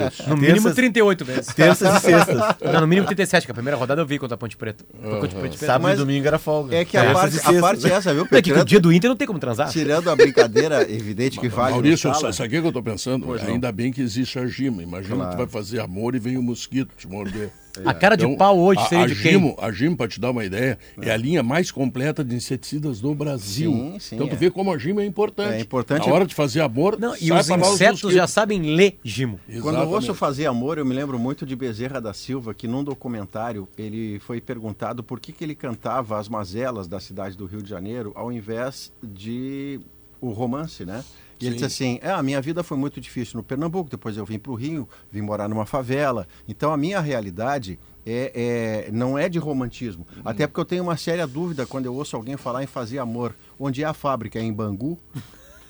isso. 0.09 0.29
No 0.29 0.37
mínimo 0.37 0.55
Terças- 0.63 0.75
38 0.75 1.25
vezes. 1.25 1.55
Terças 1.55 1.97
e 1.97 2.01
sextas. 2.01 2.37
Não, 2.73 2.81
no 2.81 2.87
mínimo 2.87 3.07
37, 3.07 3.47
que 3.47 3.51
a 3.53 3.55
primeira 3.55 3.77
rodada 3.77 4.01
eu 4.01 4.07
vi 4.07 4.19
contra 4.19 4.35
a 4.35 4.39
Ponte 4.39 4.57
Preta. 4.57 4.85
A 5.03 5.17
Ponte 5.21 5.35
Preta. 5.35 5.57
Sábado 5.59 5.83
Mas 5.83 5.95
e 5.95 5.99
domingo 5.99 6.27
era 6.27 6.39
folga. 6.39 6.77
É 6.77 6.85
que 6.85 6.97
a, 6.97 7.13
parte, 7.13 7.39
a 7.39 7.61
parte 7.61 7.87
é 7.87 7.93
essa, 7.95 8.13
viu, 8.13 8.27
Não, 8.31 8.39
é 8.39 8.43
que 8.43 8.51
Pedro? 8.51 8.63
o 8.63 8.65
dia 8.65 8.81
do 8.81 8.93
Inter 8.93 9.09
não 9.09 9.17
tem 9.17 9.27
como 9.27 9.39
transar. 9.39 9.69
Tirando 9.71 10.11
a 10.11 10.17
brincadeira 10.17 10.83
evidente 10.91 11.39
que 11.39 11.49
vale. 11.49 11.71
no 11.71 11.75
Maurício, 11.83 12.13
sabe 12.33 12.59
o 12.59 12.63
que 12.63 12.67
eu 12.69 12.73
tô 12.73 12.83
pensando? 12.83 13.27
Pois 13.27 13.43
não. 13.43 13.51
Ainda 13.51 13.71
bem 13.73 13.93
que 13.93 14.01
existe 14.03 14.39
a 14.39 14.47
Gima. 14.47 14.83
Imagina 14.83 15.15
Claro. 15.17 15.31
que 15.31 15.37
tu 15.37 15.39
vai 15.39 15.47
fazer 15.47 15.81
amor 15.81 16.15
e 16.15 16.19
vem 16.19 16.37
um 16.37 16.43
mosquito 16.43 16.91
te 16.97 17.07
morder. 17.09 17.51
A 17.85 17.95
cara 17.95 18.17
de 18.17 18.25
Então, 18.25 18.37
pau 18.37 18.59
hoje 18.59 18.81
a, 18.81 18.85
seria 18.87 19.05
a 19.05 19.09
de 19.09 19.15
quem? 19.15 19.33
Gimo, 19.33 19.57
a 19.61 19.71
Gimo, 19.73 19.97
para 19.97 20.09
te 20.09 20.21
dar 20.21 20.31
uma 20.31 20.45
ideia, 20.45 20.79
é. 21.01 21.11
a 21.11 21.17
linha 21.17 21.43
mais 21.43 21.71
completa 21.71 22.25
de 22.25 22.35
inseticidas 22.35 23.01
do 23.01 23.15
Brasil. 23.15 23.71
Sim, 23.73 23.99
sim, 23.99 24.15
então 24.17 24.27
tu 24.29 24.35
é. 24.35 24.37
vê 24.37 24.51
como 24.51 24.73
a 24.73 24.79
Gimo 24.79 25.01
é 25.01 25.07
importante. 25.07 25.55
É 25.55 25.61
importante- 25.61 26.07
Na 26.09 26.15
hora 26.15 26.27
de 26.27 26.35
fazer 26.35 26.61
amor, 26.61 26.99
Não, 26.99 27.15
e 27.21 27.33
os 27.33 27.49
insetos 27.49 28.13
já 28.13 28.27
sabem 28.27 28.61
ler 28.75 28.99
Gimo. 29.05 29.39
Quando 29.47 29.55
eu 29.55 29.61
Exatamente. 29.61 29.95
ouço 29.95 30.15
fazer 30.15 30.47
amor, 30.47 30.79
eu 30.79 30.85
me 30.85 30.95
lembro 30.95 31.19
muito 31.19 31.47
de 31.47 31.55
Bezerra 31.57 32.01
da 32.01 32.13
Silva, 32.13 32.53
que 32.55 32.67
num 32.67 32.83
documentário 32.85 33.69
ele 33.79 34.19
foi 34.21 34.41
perguntado 34.41 35.03
por 35.03 35.21
que, 35.21 35.33
que 35.33 35.45
ele 35.45 35.55
cantava 35.55 36.19
as 36.19 36.29
mazelas 36.29 36.87
da 36.89 36.99
cidade 37.01 37.37
do 37.37 37.47
Rio 37.47 37.63
de 37.63 37.69
Janeiro 37.71 38.13
ao 38.15 38.33
invés 38.33 38.93
de 39.03 39.81
o 40.21 40.31
romance, 40.31 40.85
né? 40.85 41.03
E 41.41 41.47
ele 41.47 41.55
disse 41.55 41.65
assim: 41.67 41.99
é, 42.03 42.11
a 42.11 42.23
minha 42.23 42.41
vida 42.41 42.63
foi 42.63 42.77
muito 42.77 43.01
difícil 43.01 43.37
no 43.37 43.43
Pernambuco, 43.43 43.89
depois 43.91 44.17
eu 44.17 44.25
vim 44.25 44.39
para 44.39 44.53
o 44.53 44.55
Rio, 44.55 44.89
vim 45.11 45.21
morar 45.23 45.49
numa 45.49 45.65
favela. 45.67 46.27
Então 46.49 46.73
a 46.73 46.77
minha 46.77 47.01
realidade 47.01 47.79
é, 48.05 48.87
é- 48.87 48.91
não 48.93 49.17
é 49.19 49.29
de 49.29 49.39
romantismo. 49.39 50.07
Até 50.25 50.47
porque 50.47 50.61
eu 50.61 50.65
tenho 50.65 50.83
uma 50.83 50.97
séria 50.97 51.27
dúvida 51.27 51.67
quando 51.67 51.87
eu 51.87 51.95
ouço 51.95 52.15
alguém 52.17 52.37
falar 52.37 52.63
em 52.63 52.67
fazer 52.67 52.99
amor. 52.99 53.35
Onde 53.59 53.83
é 53.83 53.87
a 53.87 53.95
fábrica? 53.95 54.39
É 54.39 54.43
em 54.43 54.53
Bangu? 54.53 54.99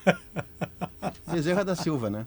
Bezerra 1.30 1.64
da 1.64 1.74
Silva, 1.76 2.10
né? 2.10 2.26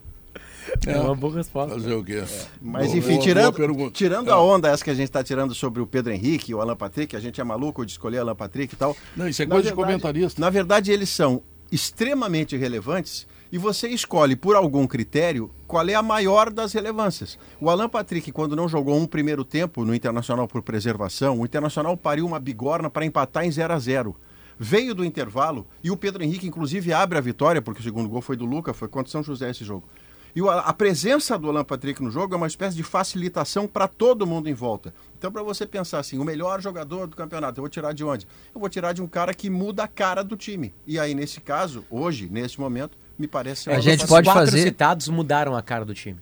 É 0.87 0.97
uma 0.99 1.15
boa 1.15 1.35
resposta. 1.35 1.73
Fazer 1.75 1.93
o 1.93 2.03
quê? 2.03 2.23
Mas 2.61 2.87
Boa- 2.87 2.97
enfim, 2.97 3.19
tirando, 3.19 3.51
boa 3.75 3.91
tirando 3.91 4.29
a 4.29 4.41
onda 4.41 4.69
essa 4.69 4.83
que 4.83 4.89
a 4.89 4.93
gente 4.93 5.05
está 5.09 5.23
tirando 5.23 5.53
sobre 5.53 5.81
o 5.81 5.87
Pedro 5.87 6.11
Henrique 6.13 6.51
e 6.51 6.55
o 6.55 6.61
Alan 6.61 6.75
Patrick, 6.75 7.15
a 7.15 7.19
gente 7.19 7.39
é 7.39 7.43
maluco 7.43 7.85
de 7.85 7.91
escolher 7.91 8.19
Alan 8.19 8.35
Patrick 8.35 8.73
e 8.73 8.77
tal. 8.77 8.95
Não, 9.15 9.27
isso 9.27 9.41
é 9.41 9.45
Na 9.45 9.51
coisa 9.55 9.69
de 9.69 9.75
verdade- 9.75 9.91
comentarista. 10.01 10.39
Na 10.41 10.49
verdade, 10.49 10.91
eles 10.91 11.09
são 11.09 11.41
extremamente 11.71 12.55
relevantes 12.55 13.27
e 13.53 13.57
você 13.59 13.87
escolhe 13.87 14.35
por 14.35 14.55
algum 14.55 14.87
critério 14.87 15.47
qual 15.67 15.87
é 15.87 15.93
a 15.93 16.01
maior 16.01 16.49
das 16.49 16.73
relevâncias. 16.73 17.37
O 17.61 17.69
Alan 17.69 17.87
Patrick, 17.87 18.31
quando 18.31 18.55
não 18.55 18.67
jogou 18.67 18.97
um 18.97 19.05
primeiro 19.05 19.45
tempo 19.45 19.85
no 19.85 19.93
Internacional 19.93 20.47
por 20.47 20.63
preservação, 20.63 21.39
o 21.39 21.45
Internacional 21.45 21.95
pariu 21.95 22.25
uma 22.25 22.39
bigorna 22.39 22.89
para 22.89 23.05
empatar 23.05 23.45
em 23.45 23.51
0 23.51 23.71
a 23.71 23.77
0 23.77 24.15
Veio 24.57 24.95
do 24.95 25.05
intervalo 25.05 25.67
e 25.83 25.91
o 25.91 25.97
Pedro 25.97 26.23
Henrique, 26.23 26.47
inclusive, 26.47 26.91
abre 26.91 27.19
a 27.19 27.21
vitória, 27.21 27.61
porque 27.61 27.79
o 27.79 27.83
segundo 27.83 28.09
gol 28.09 28.21
foi 28.23 28.35
do 28.35 28.43
Luca, 28.43 28.73
foi 28.73 28.87
contra 28.87 29.09
o 29.09 29.11
São 29.11 29.21
José 29.21 29.51
esse 29.51 29.63
jogo. 29.63 29.87
E 30.35 30.41
a 30.41 30.73
presença 30.73 31.37
do 31.37 31.47
Alan 31.47 31.63
Patrick 31.63 32.01
no 32.01 32.09
jogo 32.09 32.33
é 32.33 32.37
uma 32.37 32.47
espécie 32.47 32.75
de 32.75 32.81
facilitação 32.81 33.67
para 33.67 33.87
todo 33.87 34.25
mundo 34.25 34.49
em 34.49 34.53
volta. 34.55 34.91
Então, 35.15 35.31
para 35.31 35.43
você 35.43 35.67
pensar 35.67 35.99
assim, 35.99 36.17
o 36.17 36.23
melhor 36.23 36.59
jogador 36.59 37.05
do 37.05 37.15
campeonato, 37.15 37.59
eu 37.59 37.61
vou 37.61 37.69
tirar 37.69 37.93
de 37.93 38.03
onde? 38.03 38.27
Eu 38.53 38.59
vou 38.59 38.67
tirar 38.67 38.93
de 38.93 39.01
um 39.03 39.07
cara 39.07 39.31
que 39.31 39.47
muda 39.47 39.83
a 39.83 39.87
cara 39.87 40.23
do 40.23 40.35
time. 40.35 40.73
E 40.87 40.97
aí, 40.97 41.13
nesse 41.13 41.39
caso, 41.39 41.85
hoje, 41.87 42.29
nesse 42.31 42.59
momento, 42.59 42.97
me 43.17 43.27
parece 43.27 43.69
A 43.69 43.79
gente 43.79 44.03
Os 44.03 44.09
pode 44.09 44.27
quatro 44.27 44.45
fazer- 44.45 44.61
citados 44.63 45.07
mudaram 45.07 45.55
a 45.55 45.61
cara 45.61 45.85
do 45.85 45.93
time. 45.93 46.19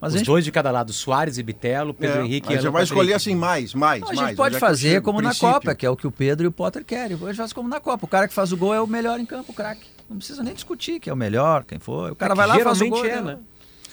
Mas 0.00 0.10
Os 0.10 0.14
a 0.14 0.18
gente, 0.18 0.26
dois 0.28 0.44
de 0.44 0.52
cada 0.52 0.70
lado, 0.70 0.92
Soares 0.92 1.38
e 1.38 1.42
Bitelo, 1.42 1.92
Pedro 1.92 2.20
É, 2.20 2.24
Henrique 2.24 2.52
e 2.52 2.56
você 2.56 2.58
Alan 2.60 2.70
vai 2.70 2.82
Patrick. 2.82 2.92
escolher 2.92 3.14
assim 3.14 3.34
mais, 3.34 3.74
mais, 3.74 4.00
a 4.02 4.06
mais. 4.06 4.18
gente 4.20 4.36
pode 4.36 4.54
é 4.54 4.58
fazer 4.60 5.02
como 5.02 5.20
na 5.20 5.30
Princípio. 5.30 5.52
Copa, 5.54 5.74
que 5.74 5.84
é 5.84 5.90
o 5.90 5.96
que 5.96 6.06
o 6.06 6.12
Pedro 6.12 6.44
e 6.44 6.48
o 6.48 6.52
Potter 6.52 6.84
querem. 6.84 7.16
A 7.20 7.26
gente 7.26 7.36
faz 7.36 7.52
como 7.52 7.68
na 7.68 7.80
Copa. 7.80 8.04
O 8.04 8.08
cara 8.08 8.28
que 8.28 8.32
faz 8.34 8.52
o 8.52 8.56
gol 8.56 8.72
é 8.72 8.80
o 8.80 8.86
melhor 8.86 9.18
em 9.18 9.26
campo, 9.26 9.50
o 9.50 9.54
craque. 9.54 9.82
Não 10.08 10.16
precisa 10.18 10.40
nem 10.44 10.54
discutir 10.54 11.00
que 11.00 11.10
é 11.10 11.12
o 11.12 11.16
melhor, 11.16 11.64
quem 11.64 11.80
foi. 11.80 12.12
O 12.12 12.14
cara 12.14 12.32
É 12.32 12.36
vai 12.36 12.46
lá 12.46 12.60
e 12.60 12.62
faz 12.62 12.80
o 12.80 12.88
gol. 12.88 13.04
é, 13.04 13.20
né? 13.20 13.38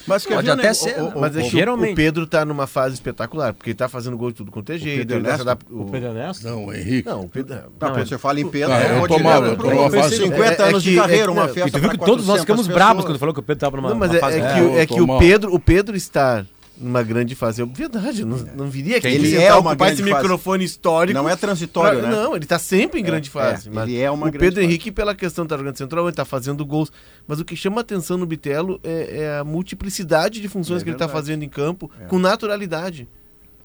Mas 0.08 0.26
Pode 0.26 0.50
até 0.52 0.64
né? 0.68 0.74
ser, 0.74 1.00
O- 1.00 1.04
né? 1.06 1.12
o- 1.16 1.20
Mas 1.22 1.36
é 1.36 1.40
o- 1.40 1.44
que 1.44 1.50
Geralmente. 1.50 1.90
o, 1.90 1.94
o 1.94 1.96
Pedro 1.96 2.28
tá 2.28 2.46
numa 2.46 2.68
fase 2.68 2.94
espetacular, 2.96 3.54
porque 3.54 3.72
ele 3.72 3.78
tá 3.78 3.88
fazendo 3.90 4.16
gol 4.18 4.30
de 4.30 4.38
tudo 4.38 4.52
quanto 4.52 4.72
é 4.72 4.78
jeito. 4.78 5.00
Pedro 5.00 5.16
tá 5.18 5.22
se 5.24 5.26
Ernesto? 5.32 5.42
adap- 5.50 5.64
O 5.72 5.86
Pedro 5.86 6.10
Ernesto? 6.10 6.48
Não, 6.48 6.66
o 6.66 6.74
Henrique. 6.74 7.10
Não, 7.10 7.22
o 7.22 7.30
Pedro. 7.30 7.56
Tá, 7.80 7.88
não, 7.88 7.96
quando 7.96 8.08
você 8.08 8.18
fala 8.18 8.40
em 8.40 8.48
Pedro, 8.48 8.74
Ah, 8.74 8.82
eu 8.84 8.90
eu 8.90 9.00
vou 9.00 9.08
tô 9.08 9.20
mal, 9.20 9.44
eu 9.46 9.58
tô 9.58 9.70
numa 9.70 9.90
fase- 9.90 10.18
50 10.18 10.64
é- 10.64 10.66
é 10.66 10.70
anos 10.70 10.84
de 10.84 10.94
é 10.98 11.02
carreira, 11.02 11.32
uma 11.32 11.48
não, 11.48 11.54
festa 11.54 11.70
E 11.70 11.72
tu 11.72 11.80
viu 11.80 11.90
que 11.90 11.98
todos 11.98 12.28
nós 12.28 12.38
400 12.38 12.42
ficamos 12.42 12.68
bravos 12.68 13.06
quando 13.06 13.18
falou 13.20 13.34
que 13.34 13.40
o 13.40 13.44
Pedro 13.44 13.60
tava 13.62 13.78
numa, 13.78 13.90
Não, 13.90 13.96
mas 13.98 14.14
é, 14.14 14.20
fase 14.20 14.38
é 14.40 14.42
É, 14.42 14.54
que, 14.54 14.62
o- 14.62 14.64
eu 14.74 14.80
é 14.80 14.86
que 14.86 15.02
o. 15.02 15.18
Pedro, 15.20 15.54
o 15.56 15.60
Pedro 15.60 15.96
estar 15.96 16.46
numa 16.78 17.02
grande 17.04 17.36
fase, 17.36 17.62
é 17.62 17.66
verdade, 17.66 18.22
eu 18.22 18.28
não, 18.28 18.38
não 18.56 18.70
viria 18.70 18.98
aqui 18.98 19.08
Ele 19.08 19.36
é 19.36 19.54
uma 19.54 19.72
ocupar 19.72 19.94
esse 19.94 20.02
fase. 20.04 20.14
microfone 20.14 20.64
histórico. 20.66 21.14
Não 21.18 21.30
é 21.30 21.36
transitório, 21.36 22.00
pra- 22.02 22.10
né? 22.10 22.16
Não, 22.16 22.36
ele 22.36 22.46
tá 22.46 22.60
sempre 22.60 23.00
em 23.00 23.04
grande 23.04 23.30
fase. 23.30 23.70
é, 23.70 23.72
mas 23.72 23.88
ele 23.88 24.00
é 24.00 24.12
uma 24.12 24.28
o 24.28 24.32
grande 24.32 24.40
Pedro 24.40 24.56
fase. 24.56 24.66
Henrique, 24.68 24.92
pela 24.92 25.16
questão 25.16 25.44
estar 25.46 25.58
jogando 25.58 25.78
central, 25.78 26.06
ele 26.08 26.16
tá 26.16 26.26
fazendo 26.26 26.66
gols. 26.66 26.92
Mas 27.28 27.40
o 27.40 27.46
que 27.46 27.56
chama 27.56 27.82
atenção 27.82 28.18
no 28.18 28.26
Bitelo 28.26 28.80
é, 28.84 29.18
é 29.22 29.38
a 29.40 29.44
multiplicidade 29.44 30.42
de 30.42 30.48
funções 30.48 30.82
É 30.82 30.84
que 30.84 30.90
ele 30.90 30.98
tá 30.98 31.06
verdade. 31.06 31.26
fazendo 31.26 31.44
em 31.44 31.50
campo 31.50 31.90
com 32.08 32.20
naturalidade. 32.20 33.08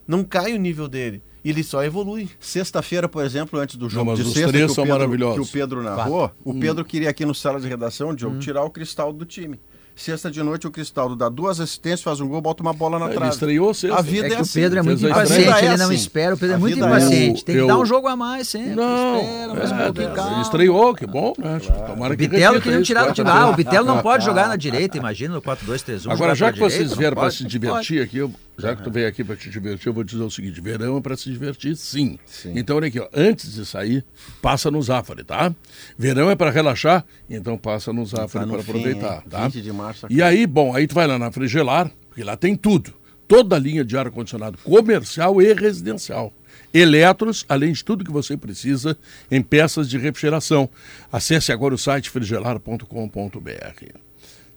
não 0.06 0.24
cai 0.24 0.52
o 0.54 0.58
nível 0.58 0.88
dele. 0.88 1.22
Ele 1.44 1.62
só 1.62 1.82
evolui. 1.84 2.28
Sexta-feira, 2.38 3.08
por 3.08 3.24
exemplo, 3.24 3.58
antes 3.58 3.76
do 3.76 3.88
jogo 3.88 4.10
mas 4.10 4.18
de 4.18 4.24
os 4.26 4.32
sexta, 4.34 4.48
três 4.48 4.66
que, 4.66 4.72
o 4.72 4.74
são 4.74 4.84
Pedro, 4.84 4.98
maravilhosos. 4.98 5.36
que 5.36 5.40
o 5.48 5.52
Pedro 5.60 5.82
narrou, 5.82 6.30
o 6.44 6.52
Pedro 6.58 6.84
queria 6.84 7.08
aqui 7.08 7.24
no 7.24 7.34
sala 7.34 7.58
de 7.60 7.66
redação, 7.68 8.14
Diogo, 8.14 8.38
tirar 8.40 8.62
o 8.64 8.70
Cristaldo 8.70 9.18
do 9.20 9.24
time. 9.24 9.58
Sexta 10.00 10.30
de 10.30 10.42
noite, 10.42 10.66
o 10.66 10.70
Cristaldo 10.70 11.14
dá 11.14 11.28
duas 11.28 11.60
assistências, 11.60 12.00
faz 12.00 12.20
um 12.20 12.26
gol, 12.26 12.40
bota 12.40 12.62
uma 12.62 12.72
bola 12.72 12.98
na 12.98 13.04
Ele 13.04 13.14
trave. 13.16 13.32
estreou 13.34 13.74
sexta. 13.74 13.98
A 13.98 14.00
vida 14.00 14.28
É 14.28 14.30
é, 14.30 14.30
que 14.30 14.36
o 14.38 14.40
assim. 14.40 14.60
Pedro 14.60 14.78
é 14.78 14.82
muito 14.82 15.06
impaciente, 15.06 15.42
ele 15.58 15.66
A 15.68 15.76
não 15.76 15.90
é 15.90 15.94
espera, 15.94 16.34
o 16.34 16.38
Pedro 16.38 16.54
é 16.54 16.58
muito 16.58 16.82
é 16.82 16.86
impaciente. 16.86 17.44
Tem 17.44 17.54
que 17.54 17.60
Eu- 17.60 17.66
dar 17.66 17.76
um 17.78 17.84
jogo 17.84 18.08
a 18.08 18.16
mais 18.16 18.48
sempre. 18.48 18.76
Não, 18.76 19.16
espera, 19.20 19.54
mais 19.54 19.72
um 19.72 19.74
é, 19.76 20.32
ele 20.32 20.40
estreou, 20.40 20.94
que 20.94 21.06
bom, 21.06 21.34
né? 21.36 21.60
Tomara 21.86 22.14
O 22.14 22.16
que 22.16 22.26
Bitelo 22.28 22.62
queriam 22.62 22.82
tirar 22.82 23.08
do 23.08 23.12
time. 23.12 23.28
Ah, 23.28 23.50
o. 23.50 23.54
Bitelo 23.54 23.84
não 23.84 24.00
pode 24.00 24.24
jogar 24.24 24.48
na 24.48 24.56
direita, 24.56 24.96
imagina, 24.96 25.34
no 25.34 25.42
4-2-3-1. 25.42 26.10
Agora, 26.10 26.34
já 26.34 26.50
que 26.50 26.58
vocês 26.58 26.94
vieram 26.94 27.16
para 27.16 27.30
se 27.30 27.44
divertir 27.44 28.00
aqui, 28.02 28.16
eu- 28.18 28.32
já 28.58 28.76
que 28.76 28.82
tu 28.82 28.90
veio 28.90 29.08
aqui 29.08 29.24
para 29.24 29.36
te 29.36 29.48
divertir, 29.48 29.86
eu 29.88 29.92
vou 29.92 30.04
dizer 30.04 30.22
o 30.22 30.30
seguinte: 30.30 30.60
verão 30.60 30.96
é 30.98 31.00
para 31.00 31.16
se 31.16 31.30
divertir, 31.30 31.76
sim. 31.76 32.18
Sim. 32.26 32.52
Então, 32.56 32.76
olha 32.76 32.88
aqui, 32.88 33.00
ó, 33.00 33.08
antes 33.14 33.52
de 33.54 33.64
sair, 33.66 34.04
passa 34.42 34.70
no 34.70 34.80
Zafari, 34.82 35.24
tá? 35.24 35.54
Verão 35.98 36.30
é 36.30 36.34
para 36.36 36.50
relaxar, 36.50 37.04
então 37.28 37.56
passa 37.58 37.90
no 37.92 38.04
Zafari 38.04 38.46
Tá 38.46 38.52
para 38.52 38.60
aproveitar, 38.62 39.22
tá? 39.28 39.44
20 39.48 39.62
de 39.62 39.72
março 39.72 39.89
E 40.10 40.22
aí, 40.22 40.46
bom, 40.46 40.74
aí 40.74 40.86
tu 40.86 40.94
vai 40.94 41.06
lá 41.06 41.18
na 41.18 41.30
Frigelar, 41.30 41.90
porque 42.08 42.24
lá 42.24 42.36
tem 42.36 42.54
tudo. 42.54 42.92
Toda 43.26 43.56
a 43.56 43.58
linha 43.58 43.84
de 43.84 43.96
ar-condicionado 43.96 44.58
comercial 44.58 45.40
e 45.40 45.52
residencial. 45.52 46.32
Eletros, 46.72 47.44
além 47.48 47.72
de 47.72 47.84
tudo 47.84 48.04
que 48.04 48.10
você 48.10 48.36
precisa 48.36 48.96
em 49.30 49.42
peças 49.42 49.88
de 49.88 49.98
refrigeração. 49.98 50.68
Acesse 51.12 51.52
agora 51.52 51.74
o 51.74 51.78
site 51.78 52.10
frigelar.com.br. 52.10 52.84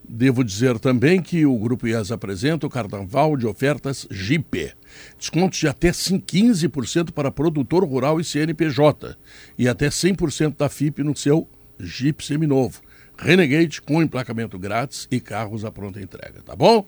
Devo 0.08 0.44
dizer 0.44 0.78
também 0.80 1.22
que 1.22 1.46
o 1.46 1.58
Grupo 1.58 1.88
IES 1.88 2.12
apresenta 2.12 2.68
o 2.68 2.70
Carnaval 2.70 3.38
de 3.38 3.48
Ofertas 3.48 4.06
Jeep. 4.12 4.74
Descontos 5.18 5.60
de 5.60 5.68
até 5.68 5.90
15% 5.90 7.12
para 7.12 7.32
produtor 7.32 7.86
rural 7.86 8.20
e 8.20 8.24
CNPJ. 8.24 9.16
E 9.58 9.68
até 9.68 9.88
100% 9.88 10.58
da 10.58 10.68
FIP 10.68 11.04
no 11.04 11.16
seu 11.16 11.48
Jeep 11.80 12.24
seminovo. 12.24 12.82
Renegade 13.18 13.82
com 13.82 14.02
emplacamento 14.02 14.58
grátis 14.58 15.08
e 15.12 15.20
carros 15.20 15.64
à 15.64 15.72
pronta 15.72 16.02
entrega, 16.02 16.42
tá 16.42 16.56
bom? 16.56 16.86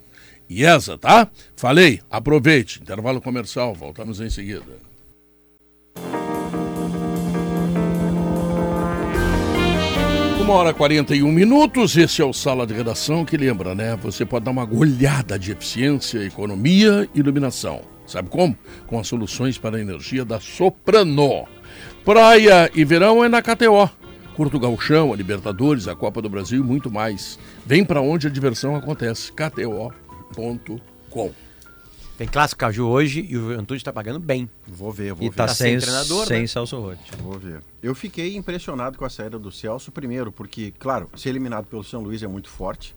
IESA, 0.49 0.97
tá? 0.97 1.29
Falei, 1.55 2.01
aproveite. 2.09 2.81
Intervalo 2.81 3.21
comercial, 3.21 3.73
voltamos 3.73 4.19
em 4.19 4.29
seguida. 4.29 4.85
Uma 10.45 10.53
hora 10.53 10.69
e 10.69 10.73
41 10.75 11.31
minutos, 11.31 11.97
esse 11.97 12.21
é 12.21 12.25
o 12.25 12.31
Sala 12.31 12.67
de 12.67 12.73
Redação 12.75 13.25
que 13.25 13.35
lembra, 13.35 13.73
né? 13.73 13.95
Você 14.03 14.23
pode 14.23 14.45
dar 14.45 14.51
uma 14.51 14.69
olhada 14.71 15.39
de 15.39 15.51
eficiência, 15.51 16.23
economia 16.23 17.09
e 17.15 17.19
iluminação. 17.19 17.81
Sabe 18.05 18.29
como? 18.29 18.55
Com 18.85 18.99
as 18.99 19.07
soluções 19.07 19.57
para 19.57 19.77
a 19.77 19.81
energia 19.81 20.23
da 20.23 20.39
Soprano. 20.39 21.47
Praia 22.03 22.69
e 22.75 22.85
verão 22.85 23.23
é 23.23 23.27
na 23.27 23.41
KTO. 23.41 23.89
Curto 24.36 24.60
Gauchão, 24.60 25.13
a 25.13 25.15
Libertadores, 25.15 25.88
a 25.88 25.95
Copa 25.95 26.21
do 26.21 26.30
Brasil 26.30 26.60
e 26.62 26.63
muito 26.63 26.91
mais. 26.91 27.39
Vem 27.65 27.86
para 27.86 28.02
onde 28.02 28.28
a 28.28 28.30
diversão 28.30 28.76
acontece. 28.76 29.32
KTO.com. 29.32 31.32
Tem 32.17 32.28
clássico 32.28 32.60
Caju 32.60 32.88
hoje 32.88 33.26
e 33.30 33.36
o 33.38 33.41
Juventude 33.41 33.82
está 33.82 33.91
pagando 33.91 34.19
bem. 34.19 34.50
Vou 34.67 34.91
ver, 34.91 35.13
vou 35.13 35.26
E 35.26 35.30
ver. 35.30 35.36
tá 35.36 35.48
Tá 35.48 35.54
sem, 35.54 35.80
sem 35.80 35.89
treinador, 35.89 36.26
sem 36.26 36.41
né? 36.41 36.48
Celso 36.48 36.80
Roth. 36.80 36.98
Vou 37.21 37.38
ver. 37.38 37.60
Eu 37.84 37.93
fiquei 37.93 38.36
impressionado 38.38 38.98
com 38.98 39.04
a 39.06 39.10
saída 39.10 39.38
do 39.38 39.52
Celso, 39.52 39.91
primeiro, 39.91 40.32
porque, 40.32 40.74
claro, 40.80 41.10
ser 41.15 41.30
eliminado 41.30 41.65
pelo 41.65 41.84
São 41.84 42.02
Luís 42.02 42.24
é 42.24 42.28
muito 42.28 42.50
forte, 42.50 42.95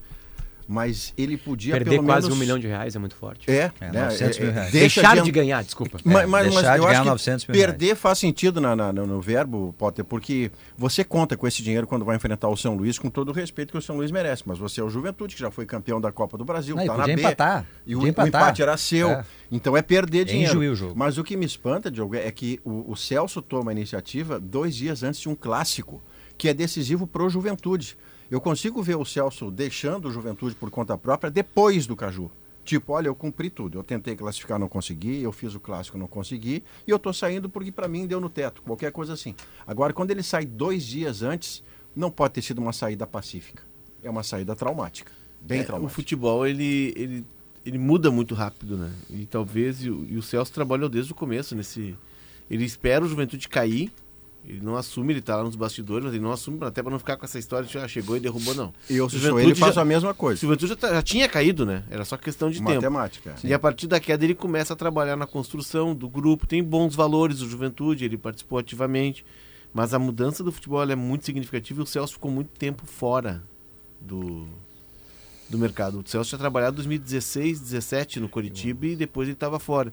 mas 0.70 1.14
ele 1.16 1.38
podia 1.38 1.72
Perder 1.72 1.92
pelo 1.92 2.04
quase 2.04 2.26
menos... 2.26 2.36
um 2.36 2.40
milhão 2.40 2.58
de 2.58 2.66
reais 2.66 2.94
é 2.94 2.98
muito 2.98 3.14
forte. 3.14 3.50
É, 3.50 3.72
É, 3.80 3.90
né? 3.90 4.04
900 4.04 4.38
mil 4.38 4.52
reais. 4.52 4.70
deixa 4.70 5.00
Deixar 5.00 5.16
de- 5.16 5.22
de 5.22 5.30
ganhar, 5.30 5.64
desculpa. 5.64 5.98
Mas, 6.04 6.28
mas- 6.28 6.42
deixar 6.44 6.62
mas 6.62 6.72
de 6.72 6.76
eu 6.78 6.82
ganhar 6.84 6.90
acho 6.92 7.02
que 7.02 7.08
900 7.08 7.46
mil 7.46 7.54
perder 7.56 7.96
faz 7.96 8.18
sentido 8.18 8.60
na, 8.60 8.76
na- 8.76 8.92
no, 8.92 9.06
no 9.06 9.20
verbo, 9.20 9.74
Potter, 9.78 10.04
porque 10.04 10.52
você 10.76 11.02
conta 11.02 11.36
com 11.38 11.46
esse 11.48 11.62
dinheiro 11.62 11.86
quando 11.86 12.04
vai 12.04 12.16
enfrentar 12.16 12.48
o 12.48 12.56
São 12.56 12.74
Luís, 12.76 12.98
com 12.98 13.08
todo 13.08 13.30
o 13.30 13.32
respeito 13.32 13.72
que 13.72 13.78
o 13.78 13.82
São 13.82 13.96
Luís 13.96 14.10
merece. 14.10 14.42
Mas 14.44 14.58
você 14.58 14.80
é 14.80 14.84
o 14.84 14.90
Juventude, 14.90 15.34
que 15.34 15.40
já 15.40 15.50
foi 15.50 15.64
campeão 15.64 15.98
da 16.00 16.12
Copa 16.12 16.36
do 16.36 16.44
Brasil, 16.44 16.76
Não, 16.76 16.84
e 16.84 16.86
tá 16.86 16.96
na 16.98 17.04
B. 17.06 17.12
empatar, 17.14 17.66
E 17.86 17.94
o, 17.94 17.98
podia 17.98 18.06
o 18.06 18.10
empatar. 18.10 18.42
empate 18.42 18.62
era 18.62 18.76
seu. 18.76 19.08
É. 19.10 19.24
Então 19.50 19.74
é 19.74 19.80
perder 19.80 20.26
dinheiro. 20.26 20.58
O 20.60 20.74
jogo. 20.74 20.92
Mas 20.94 21.16
o 21.16 21.24
que 21.24 21.34
me 21.34 21.46
espanta, 21.46 21.90
Diogo, 21.90 22.14
é 22.14 22.30
que 22.30 22.60
o, 22.62 22.92
o 22.92 22.94
Celso 22.94 23.40
toma 23.40 23.70
a 23.70 23.72
iniciativa 23.72 24.38
dois 24.38 24.76
dias 24.76 25.02
antes 25.02 25.18
de 25.20 25.28
um 25.30 25.34
clássico, 25.34 26.02
que 26.36 26.48
é 26.48 26.52
decisivo 26.54 27.06
para 27.06 27.22
o 27.24 27.30
Juventude. 27.30 27.96
Eu 28.30 28.40
consigo 28.40 28.82
ver 28.82 28.96
o 28.96 29.04
Celso 29.04 29.50
deixando 29.50 30.08
o 30.08 30.10
Juventude 30.10 30.54
por 30.54 30.70
conta 30.70 30.96
própria 30.98 31.30
depois 31.30 31.86
do 31.86 31.96
Caju. 31.96 32.30
Tipo, 32.64 32.92
olha, 32.92 33.08
eu 33.08 33.14
cumpri 33.14 33.48
tudo. 33.48 33.78
Eu 33.78 33.82
tentei 33.82 34.14
classificar, 34.14 34.58
não 34.58 34.68
consegui. 34.68 35.22
Eu 35.22 35.32
fiz 35.32 35.54
o 35.54 35.60
clássico, 35.60 35.96
não 35.96 36.06
consegui. 36.06 36.62
E 36.86 36.90
eu 36.90 36.98
tô 36.98 37.10
saindo 37.14 37.48
porque 37.48 37.72
para 37.72 37.88
mim 37.88 38.06
deu 38.06 38.20
no 38.20 38.28
teto. 38.28 38.60
Qualquer 38.60 38.92
coisa 38.92 39.14
assim. 39.14 39.34
Agora, 39.66 39.94
quando 39.94 40.10
ele 40.10 40.22
sai 40.22 40.44
dois 40.44 40.84
dias 40.84 41.22
antes, 41.22 41.62
não 41.96 42.10
pode 42.10 42.34
ter 42.34 42.42
sido 42.42 42.58
uma 42.60 42.74
saída 42.74 43.06
pacífica. 43.06 43.62
É 44.02 44.10
uma 44.10 44.22
saída 44.22 44.54
traumática. 44.54 45.10
Bem 45.40 45.60
É, 45.60 45.62
o 45.62 45.66
traumática. 45.66 45.94
futebol, 45.94 46.46
ele, 46.46 46.92
ele, 46.94 47.24
ele 47.64 47.78
muda 47.78 48.10
muito 48.10 48.34
rápido, 48.34 48.76
né? 48.76 48.92
E 49.08 49.24
talvez, 49.24 49.82
e 49.82 49.88
o, 49.88 50.04
e 50.04 50.18
o 50.18 50.22
Celso 50.22 50.52
trabalhou 50.52 50.90
desde 50.90 51.10
o 51.12 51.14
começo 51.14 51.56
nesse... 51.56 51.96
Ele 52.50 52.64
espera 52.64 53.02
o 53.02 53.08
Juventude 53.08 53.48
cair, 53.48 53.90
ele 54.48 54.60
não 54.62 54.76
assume, 54.76 55.12
ele 55.12 55.20
tá 55.20 55.36
lá 55.36 55.44
nos 55.44 55.54
bastidores, 55.54 56.04
mas 56.06 56.14
ele 56.14 56.22
não 56.24 56.32
assume, 56.32 56.58
até 56.64 56.82
para 56.82 56.90
não 56.90 56.98
ficar 56.98 57.18
com 57.18 57.24
essa 57.26 57.38
história 57.38 57.68
de 57.68 57.76
ah, 57.78 57.86
chegou 57.86 58.16
e 58.16 58.20
derrubou, 58.20 58.54
não. 58.54 58.72
E 58.88 58.96
eu, 58.96 59.04
O 59.04 59.08
Juventude 59.10 59.42
ele, 59.42 59.54
faço 59.54 59.74
já- 59.74 59.82
a 59.82 59.84
mesma 59.84 60.10
O 60.10 60.14
coisa. 60.14 60.40
Juventude 60.40 60.68
já, 60.70 60.76
tá- 60.76 60.88
já 60.94 61.02
tinha 61.02 61.28
caído, 61.28 61.66
né? 61.66 61.84
Era 61.90 62.02
só 62.04 62.16
questão 62.16 62.48
de 62.50 62.56
tempo. 62.58 62.70
Matemática. 62.70 63.34
E 63.44 63.52
a 63.52 63.58
partir 63.58 63.86
da 63.86 64.00
queda 64.00 64.24
ele 64.24 64.34
começa 64.34 64.72
a 64.72 64.76
trabalhar 64.76 65.16
na 65.16 65.26
construção 65.26 65.94
do 65.94 66.08
grupo, 66.08 66.46
tem 66.46 66.64
bons 66.64 66.94
valores 66.94 67.42
o 67.42 67.48
Juventude, 67.50 68.04
ele 68.06 68.16
participou 68.16 68.58
ativamente, 68.58 69.22
mas 69.74 69.92
a 69.92 69.98
mudança 69.98 70.42
do 70.42 70.50
futebol 70.50 70.82
é 70.82 70.96
muito 70.96 71.26
significativa 71.26 71.80
e 71.80 71.82
o 71.82 71.86
Celso 71.86 72.14
ficou 72.14 72.30
muito 72.30 72.48
tempo 72.58 72.86
fora 72.86 73.42
do, 74.00 74.48
do 75.50 75.58
mercado. 75.58 76.00
O 76.00 76.08
Celso 76.08 76.30
tinha 76.30 76.38
trabalhado 76.38 76.74
em 76.74 76.76
2016, 76.76 77.60
17 77.60 78.18
no 78.18 78.28
Coritiba 78.30 78.86
e 78.86 78.96
depois 78.96 79.28
ele 79.28 79.34
estava 79.34 79.58
fora. 79.58 79.92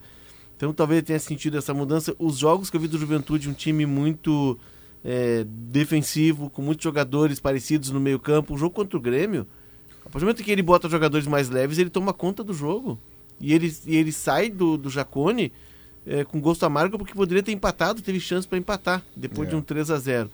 Então 0.55 0.73
talvez 0.73 1.03
tenha 1.03 1.19
sentido 1.19 1.57
essa 1.57 1.73
mudança. 1.73 2.15
Os 2.17 2.37
jogos 2.37 2.69
que 2.69 2.77
eu 2.77 2.81
vi 2.81 2.87
do 2.87 2.97
Juventude, 2.97 3.49
um 3.49 3.53
time 3.53 3.85
muito 3.85 4.57
é, 5.03 5.45
defensivo, 5.47 6.49
com 6.49 6.61
muitos 6.61 6.83
jogadores 6.83 7.39
parecidos 7.39 7.91
no 7.91 7.99
meio 7.99 8.19
campo. 8.19 8.53
O 8.53 8.57
jogo 8.57 8.73
contra 8.73 8.97
o 8.97 9.01
Grêmio, 9.01 9.45
a 10.01 10.09
partir 10.09 10.19
do 10.19 10.21
momento 10.21 10.43
que 10.43 10.51
ele 10.51 10.61
bota 10.61 10.87
jogadores 10.89 11.27
mais 11.27 11.49
leves, 11.49 11.77
ele 11.77 11.89
toma 11.89 12.13
conta 12.13 12.43
do 12.43 12.53
jogo. 12.53 12.97
E 13.39 13.53
ele, 13.53 13.73
e 13.85 13.97
ele 13.97 14.13
sai 14.13 14.49
do, 14.49 14.77
do 14.77 14.89
Jacone 14.89 15.51
é, 16.05 16.23
com 16.23 16.39
gosto 16.39 16.65
amargo 16.65 16.97
porque 16.97 17.13
poderia 17.13 17.43
ter 17.43 17.51
empatado, 17.51 18.01
teve 18.01 18.19
chance 18.19 18.47
para 18.47 18.57
empatar 18.57 19.03
depois 19.15 19.47
É. 19.47 19.51
de 19.51 19.55
um 19.57 19.61
3 19.61 19.91
a 19.91 19.97
0 19.97 20.31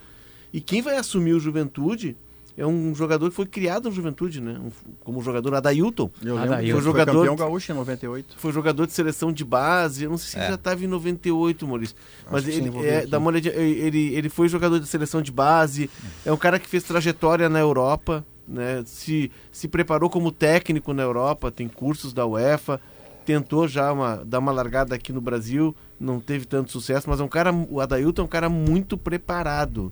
E 0.53 0.61
quem 0.61 0.81
vai 0.83 0.97
assumir 0.97 1.33
o 1.33 1.39
Juventude 1.39 2.15
é 2.61 2.67
um 2.67 2.93
jogador 2.93 3.29
que 3.29 3.35
foi 3.35 3.45
criado 3.45 3.85
no 3.89 3.91
Juventude, 3.95 4.39
né? 4.41 4.59
Um- 4.59 4.71
como 5.01 5.21
jogador 5.21 5.53
Adailton. 5.55 6.09
Eu 6.23 6.35
lembro 6.35 6.61
eu- 6.61 6.75
foi 6.75 6.83
jogador- 6.83 7.13
campeão 7.27 7.35
gaúcho 7.35 7.71
em 7.71 7.75
98. 7.75 8.35
Foi 8.37 8.51
jogador 8.51 8.85
de 8.85 8.93
seleção 8.93 9.31
de 9.31 9.43
base, 9.43 10.03
eu 10.03 10.09
não 10.09 10.17
sei 10.17 10.29
se 10.29 10.37
ele 10.37 10.45
É. 10.45 10.49
já 10.49 10.55
estava 10.55 10.83
em 10.83 10.87
98, 10.87 11.67
Maurício. 11.67 11.95
Mas 12.31 12.47
ele, 12.47 12.69
é, 12.85 12.97
aqui. 12.99 13.07
dá 13.07 13.17
uma 13.17 13.27
olhadinha, 13.27 13.53
ele, 13.55 14.13
ele 14.13 14.29
foi 14.29 14.47
jogador 14.47 14.79
de 14.79 14.87
seleção 14.87 15.21
de 15.21 15.31
base, 15.31 15.89
é 16.25 16.31
um 16.31 16.37
cara 16.37 16.59
que 16.59 16.67
fez 16.69 16.83
trajetória 16.83 17.49
na 17.49 17.59
Europa, 17.59 18.25
né? 18.47 18.83
se, 18.85 19.31
se 19.51 19.67
preparou 19.67 20.09
como 20.09 20.31
técnico 20.31 20.93
na 20.93 21.03
Europa, 21.03 21.49
tem 21.51 21.67
cursos 21.67 22.13
da 22.13 22.25
UEFA, 22.25 22.79
tentou 23.25 23.67
já 23.67 23.91
uma, 23.93 24.23
dar 24.25 24.39
uma 24.39 24.51
largada 24.51 24.95
aqui 24.95 25.13
no 25.13 25.21
Brasil, 25.21 25.75
não 25.99 26.19
teve 26.19 26.45
tanto 26.45 26.71
sucesso, 26.71 27.09
mas 27.09 27.19
é 27.19 27.23
um 27.23 27.27
cara, 27.27 27.53
o 27.53 27.79
Adailton 27.79 28.23
é 28.23 28.25
um 28.25 28.27
cara 28.27 28.49
muito 28.49 28.97
preparado. 28.97 29.91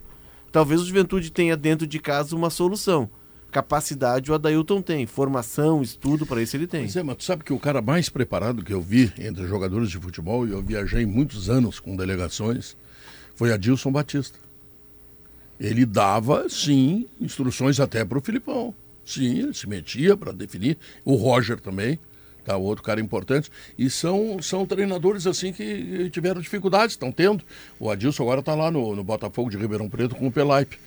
Talvez 0.52 0.82
o 0.82 0.86
Juventude 0.86 1.32
tenha 1.32 1.56
dentro 1.56 1.86
de 1.86 2.00
casa 2.00 2.36
uma 2.36 2.50
solução. 2.50 3.10
Capacidade 3.52 4.30
o 4.30 4.34
Adailton 4.36 4.82
tem, 4.82 5.08
formação, 5.08 5.82
estudo, 5.82 6.26
para 6.26 6.42
isso 6.42 6.56
ele 6.56 6.68
tem. 6.68 6.82
Pois 6.82 6.96
é, 6.96 7.02
mas 7.02 7.18
tu 7.18 7.24
sabe 7.24 7.44
que 7.44 7.54
o 7.54 7.60
cara 7.60 7.82
mais 7.82 8.08
preparado 8.08 8.64
que 8.64 8.74
eu 8.74 8.82
vi 8.82 9.12
entre 9.18 9.48
jogadores 9.48 9.90
de 9.90 9.98
futebol, 9.98 10.48
e 10.48 10.52
eu 10.52 10.62
viajei 10.62 11.06
muitos 11.06 11.50
anos 11.50 11.80
com 11.80 11.96
delegações, 11.96 12.78
foi 13.36 13.52
Adilson 13.52 13.92
Batista. 13.92 14.38
Ele 15.60 15.86
dava, 15.86 16.48
sim, 16.48 17.08
instruções 17.20 17.80
até 17.80 18.06
para 18.06 18.20
o 18.20 18.22
Filipão. 18.22 18.74
Sim, 19.04 19.40
ele 19.40 19.54
se 19.54 19.68
metia 19.68 20.16
para 20.16 20.32
definir. 20.32 20.78
O 21.04 21.16
Roger 21.16 21.60
também, 21.60 22.00
tá, 22.50 22.58
outro 22.58 22.84
cara 22.84 23.00
importante. 23.00 23.52
E 23.78 23.90
são, 23.90 24.42
são 24.42 24.66
treinadores 24.66 25.28
assim 25.28 25.54
que 25.54 26.10
tiveram 26.12 26.42
dificuldades, 26.42 26.94
estão 26.94 27.12
tendo. 27.12 27.44
O 27.80 27.90
Adilson 27.90 28.24
agora 28.24 28.40
está 28.40 28.56
lá 28.56 28.72
no, 28.72 28.96
no 28.96 29.04
Botafogo 29.04 29.50
de 29.50 29.58
Ribeirão 29.58 29.90
Preto 29.90 30.16
com 30.16 30.28
o 30.28 30.32
Pelaipe. 30.32 30.78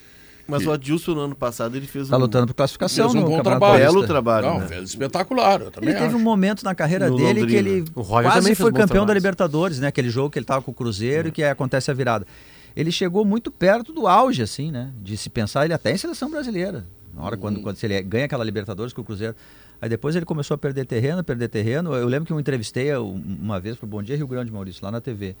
Mas 0.45 0.67
o 0.67 0.71
Adilson 0.73 1.13
no 1.13 1.21
ano 1.21 1.35
passado 1.35 1.77
ele 1.77 1.87
fez 1.87 2.09
Tá 2.09 2.17
um, 2.17 2.19
lutando 2.19 2.47
por 2.47 2.53
classificação 2.53 3.09
Fez 3.09 3.15
um 3.15 3.25
no 3.25 3.33
bom 3.33 3.41
trabalho. 3.41 3.79
Belo 3.79 4.05
trabalho. 4.05 4.47
Não, 4.47 4.59
né? 4.59 4.67
fez 4.67 4.89
espetacular, 4.89 5.61
eu 5.61 5.71
também 5.71 5.89
Ele 5.91 5.97
teve 5.97 6.09
acho. 6.09 6.17
um 6.17 6.21
momento 6.21 6.63
na 6.63 6.75
carreira 6.75 7.07
No 7.09 7.15
dele 7.15 7.33
que 7.35 7.39
Londrina. 7.55 7.69
ele 7.69 7.85
O 7.95 8.01
Roger 8.01 8.29
quase 8.29 8.55
foi 8.55 8.73
campeão 8.73 9.05
da. 9.05 9.13
Libertadores, 9.13 9.79
né? 9.79 9.87
Aquele 9.87 10.09
jogo 10.09 10.29
que 10.29 10.37
ele 10.37 10.45
tava 10.45 10.61
com 10.61 10.71
o 10.71 10.73
Cruzeiro 10.73 11.29
e 11.29 11.31
que 11.31 11.43
acontece 11.43 11.89
a 11.89 11.93
virada. 11.93 12.27
Ele 12.75 12.91
chegou 12.91 13.23
muito 13.23 13.49
perto 13.51 13.93
do 13.93 14.05
auge, 14.05 14.41
assim, 14.41 14.69
né? 14.69 14.91
De 15.01 15.15
se 15.15 15.29
pensar 15.29 15.63
ele 15.63 15.73
até 15.73 15.93
em 15.93 15.97
seleção 15.97 16.29
brasileira. 16.29 16.85
Na 17.15 17.23
hora 17.23 17.37
quando, 17.37 17.61
quando 17.61 17.77
se 17.77 17.85
ele 17.85 18.01
ganha 18.01 18.25
aquela 18.25 18.43
Libertadores 18.43 18.91
com 18.91 19.01
o 19.01 19.05
Cruzeiro. 19.05 19.35
Aí 19.83 19.89
depois 19.89 20.15
ele 20.15 20.23
começou 20.23 20.55
a 20.55 20.57
perder 20.57 20.85
terreno, 20.85 21.21
perder 21.25 21.49
terreno. 21.49 21.93
Eu 21.93 22.07
lembro 22.07 22.25
que 22.25 22.31
eu 22.31 22.39
entrevistei 22.39 22.95
uma 22.95 23.59
vez 23.59 23.75
para 23.75 23.83
o 23.83 23.89
Bom 23.89 24.01
Dia 24.01 24.15
Rio 24.15 24.25
Grande, 24.25 24.49
Maurício, 24.49 24.79
lá 24.81 24.89
na 24.89 25.01
TV. 25.01 25.35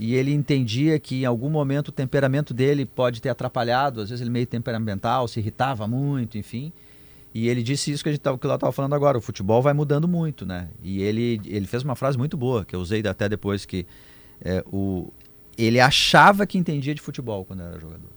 E 0.00 0.14
ele 0.14 0.32
entendia 0.32 0.98
que 0.98 1.20
em 1.20 1.24
algum 1.26 1.50
momento 1.50 1.88
o 1.88 1.92
temperamento 1.92 2.54
dele 2.54 2.86
pode 2.86 3.20
ter 3.20 3.28
atrapalhado, 3.28 4.00
às 4.00 4.08
vezes 4.08 4.22
ele 4.22 4.30
meio 4.30 4.46
temperamental, 4.46 5.28
se 5.28 5.38
irritava 5.38 5.86
muito, 5.86 6.38
enfim. 6.38 6.72
E 7.34 7.46
ele 7.46 7.62
disse 7.62 7.92
isso 7.92 8.02
que 8.02 8.08
a 8.08 8.12
gente 8.12 8.22
tava, 8.22 8.38
que 8.38 8.46
eu 8.46 8.54
estava 8.54 8.72
falando 8.72 8.94
agora, 8.94 9.18
o 9.18 9.20
futebol 9.20 9.60
vai 9.60 9.74
mudando 9.74 10.08
muito, 10.08 10.46
né? 10.46 10.70
E 10.82 11.02
ele, 11.02 11.38
ele 11.44 11.66
fez 11.66 11.82
uma 11.82 11.94
frase 11.94 12.16
muito 12.16 12.38
boa, 12.38 12.64
que 12.64 12.74
eu 12.74 12.80
usei 12.80 13.06
até 13.06 13.28
depois, 13.28 13.66
que 13.66 13.86
é, 14.40 14.64
o, 14.72 15.12
ele 15.58 15.78
achava 15.78 16.46
que 16.46 16.56
entendia 16.56 16.94
de 16.94 17.02
futebol 17.02 17.44
quando 17.44 17.60
era 17.60 17.78
jogador. 17.78 18.13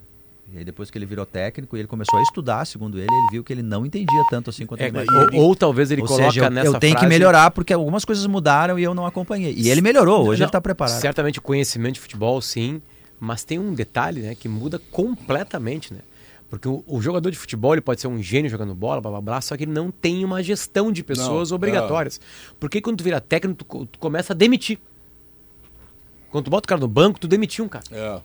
E 0.53 0.59
aí 0.59 0.63
depois 0.63 0.89
que 0.89 0.97
ele 0.97 1.05
virou 1.05 1.25
técnico 1.25 1.75
e 1.75 1.79
ele 1.81 1.87
começou 1.87 2.17
a 2.17 2.21
estudar, 2.21 2.65
segundo 2.65 2.97
ele, 2.97 3.07
ele 3.13 3.27
viu 3.31 3.43
que 3.43 3.51
ele 3.51 3.61
não 3.61 3.85
entendia 3.85 4.23
tanto 4.29 4.49
assim 4.49 4.65
quanto 4.65 4.81
É, 4.81 4.87
ele 4.87 4.97
ou, 5.35 5.47
ou 5.47 5.55
talvez 5.55 5.91
ele 5.91 6.01
Ou 6.01 6.07
coloca 6.07 6.25
seja, 6.31 6.45
eu, 6.45 6.49
nessa 6.49 6.67
eu 6.67 6.79
tenho 6.79 6.93
que 6.95 6.99
frase- 7.01 7.13
melhorar 7.13 7.51
porque 7.51 7.73
algumas 7.73 8.05
coisas 8.05 8.25
mudaram 8.27 8.79
e 8.79 8.83
eu 8.83 8.93
não 8.93 9.05
acompanhei. 9.05 9.53
E 9.57 9.69
ele 9.69 9.81
melhorou, 9.81 10.21
hoje 10.21 10.39
Não, 10.39 10.45
ele 10.45 10.45
está 10.45 10.61
preparado. 10.61 10.99
Certamente 11.01 11.39
o 11.39 11.41
conhecimento 11.41 11.95
de 11.95 11.99
futebol, 11.99 12.41
sim, 12.41 12.81
mas 13.19 13.43
tem 13.43 13.59
um 13.59 13.73
detalhe 13.73 14.21
né, 14.21 14.35
que 14.35 14.47
muda 14.47 14.79
completamente, 14.91 15.93
né? 15.93 15.99
Porque 16.49 16.65
o, 16.65 16.81
o 16.87 17.01
jogador 17.01 17.29
de 17.29 17.37
futebol 17.37 17.73
ele 17.73 17.81
pode 17.81 17.99
ser 17.99 18.07
um 18.07 18.23
gênio 18.23 18.49
jogando 18.49 18.73
bola, 18.73 19.01
blá 19.01 19.11
blá 19.11 19.21
blá, 19.21 19.41
só 19.41 19.57
que 19.57 19.65
ele 19.65 19.73
não 19.73 19.91
tem 19.91 20.23
uma 20.23 20.41
gestão 20.41 20.93
de 20.93 21.03
pessoas 21.03 21.49
Não, 21.51 21.55
obrigatórias. 21.57 22.21
Porque 22.57 22.79
quando 22.79 22.99
tu 22.99 23.03
vira 23.03 23.19
técnico, 23.19 23.65
tu, 23.65 23.85
tu 23.85 23.99
começa 23.99 24.31
a 24.31 24.35
demitir. 24.35 24.79
Quando 26.31 26.45
tu 26.45 26.49
bota 26.51 26.65
o 26.65 26.69
cara 26.69 26.79
no 26.79 26.87
banco, 26.87 27.19
tu 27.19 27.27
demitiu 27.27 27.65
um 27.65 27.67
cara. 27.67 27.83
É. 27.91 28.21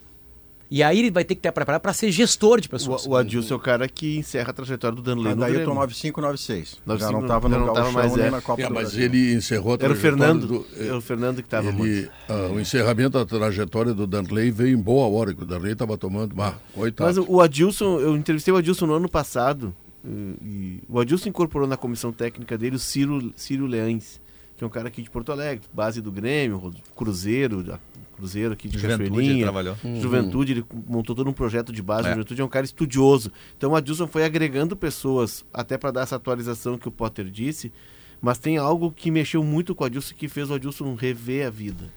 E 0.75 0.83
aí 0.83 1.01
ele 1.01 1.11
vai 1.11 1.23
ter 1.23 1.35
que 1.35 1.41
estar 1.41 1.53
preparado 1.53 1.83
para 1.83 1.93
ser 1.93 2.11
gestor 2.11 2.59
de 2.59 2.67
pessoas. 2.67 3.05
O, 3.05 3.11
o 3.11 3.17
Adilson 3.17 3.53
é 3.53 3.57
o 3.59 3.61
cara 3.61 3.87
que 3.87 4.17
encerra 4.17 4.49
a 4.51 4.53
trajetória 4.55 4.97
do 4.97 5.03
Danley 5.03 5.25
Mas 5.25 5.35
no 5.35 5.41
daí 5.43 5.55
eu 5.55 5.65
tô 5.67 5.75
95, 5.75 6.21
96. 6.23 6.69
Já 6.71 6.77
95, 6.87 7.13
não 7.13 7.21
estava 7.21 7.49
no 7.49 7.59
não 7.59 7.67
tava 7.67 7.81
Gauchão 7.93 7.93
mais, 7.93 8.17
é. 8.17 8.31
na 8.31 8.41
Copa 8.41 8.63
É, 8.63 8.69
do 8.69 8.75
mas 8.75 8.97
ele 8.97 9.35
encerrou 9.35 9.73
a 9.73 9.75
Era 9.75 9.93
o 9.93 9.95
trajetória 9.97 10.01
Fernando, 10.19 10.47
do- 10.47 10.67
era 10.83 10.97
o 10.97 11.01
Fernando 11.03 11.37
que 11.37 11.43
estava 11.43 11.71
muito. 11.71 12.11
ah, 12.27 12.51
o 12.55 12.59
encerramento 12.59 13.11
da 13.11 13.27
trajetória 13.27 13.93
do 13.93 14.07
Danley 14.07 14.51
veio 14.51 14.75
em 14.79 14.81
boa 14.81 15.07
hora, 15.09 15.35
que 15.35 15.43
o 15.43 15.47
Danley 15.47 15.73
estava 15.75 15.99
tomando. 15.99 16.35
Ah, 16.41 16.55
coitado. 16.75 17.07
Mas 17.07 17.19
o 17.29 17.41
Adilson, 17.43 18.01
eu 18.01 18.17
entrevistei 18.17 18.55
o 18.55 18.57
Adilson 18.57 18.87
no 18.87 18.95
ano 18.95 19.11
passado. 19.11 19.75
eh, 20.03 20.09
E 20.43 20.81
o 20.89 20.99
Adilson 20.99 21.29
incorporou 21.29 21.69
na 21.69 21.77
comissão 21.77 22.11
técnica 22.13 22.57
dele 22.57 22.77
o 22.77 22.79
Ciro, 22.79 23.31
Ciro 23.37 23.67
Leães, 23.67 24.19
que 24.57 24.65
é 24.65 24.67
um 24.67 24.71
cara 24.71 24.89
aqui 24.89 25.03
de 25.03 25.11
Porto 25.11 25.31
Alegre, 25.33 25.65
base 25.73 26.01
do 26.01 26.11
Grêmio, 26.11 26.57
Ro- 26.57 26.73
Cruzeiro, 26.97 27.63
da- 27.63 27.79
Cruzeiro 28.23 28.53
aqui 28.53 28.69
de 28.69 28.79
Juventude 28.79 29.41
trabalhou. 29.41 29.77
Juventude, 30.01 30.53
ele 30.53 30.65
montou 30.89 31.15
todo 31.17 31.29
um 31.29 31.33
projeto 31.33 31.73
de 31.73 31.83
base. 31.83 32.07
É. 32.09 32.13
Juventude 32.13 32.41
é 32.41 32.45
um 32.45 32.49
cara 32.49 32.65
estudioso. 32.65 33.33
Então 33.59 33.73
o 33.73 33.75
Adilson 33.77 34.07
foi 34.07 34.25
agregando 34.25 34.77
pessoas, 34.77 35.45
até 35.53 35.77
para 35.77 35.91
dar 35.91 36.03
essa 36.03 36.15
atualização 36.15 36.79
que 36.79 36.87
o 36.87 36.91
Potter 36.93 37.29
disse. 37.29 37.73
Mas 38.21 38.39
tem 38.39 38.57
algo 38.59 38.93
que 38.93 39.11
mexeu 39.11 39.43
muito 39.43 39.75
com 39.75 39.83
o 39.83 39.87
Adilson 39.89 40.15
que 40.17 40.29
fez 40.29 40.49
o 40.51 40.55
Adilson 40.55 40.95
rever 40.95 41.49
a 41.49 41.51
vida. 41.51 41.93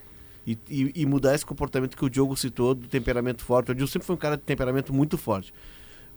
E, 0.48 0.58
e- 0.70 0.92
e 0.96 1.06
mudar 1.06 1.36
esse 1.36 1.46
comportamento 1.46 1.96
que 1.96 2.04
o 2.04 2.10
Diogo 2.10 2.36
citou 2.36 2.74
do 2.74 2.88
temperamento 2.88 3.44
forte. 3.44 3.70
O 3.70 3.72
Adilson 3.72 3.94
sempre 3.94 4.08
foi 4.08 4.16
um 4.16 4.20
cara 4.20 4.36
de 4.36 4.42
temperamento 4.44 4.92
muito 4.92 5.16
forte. 5.18 5.54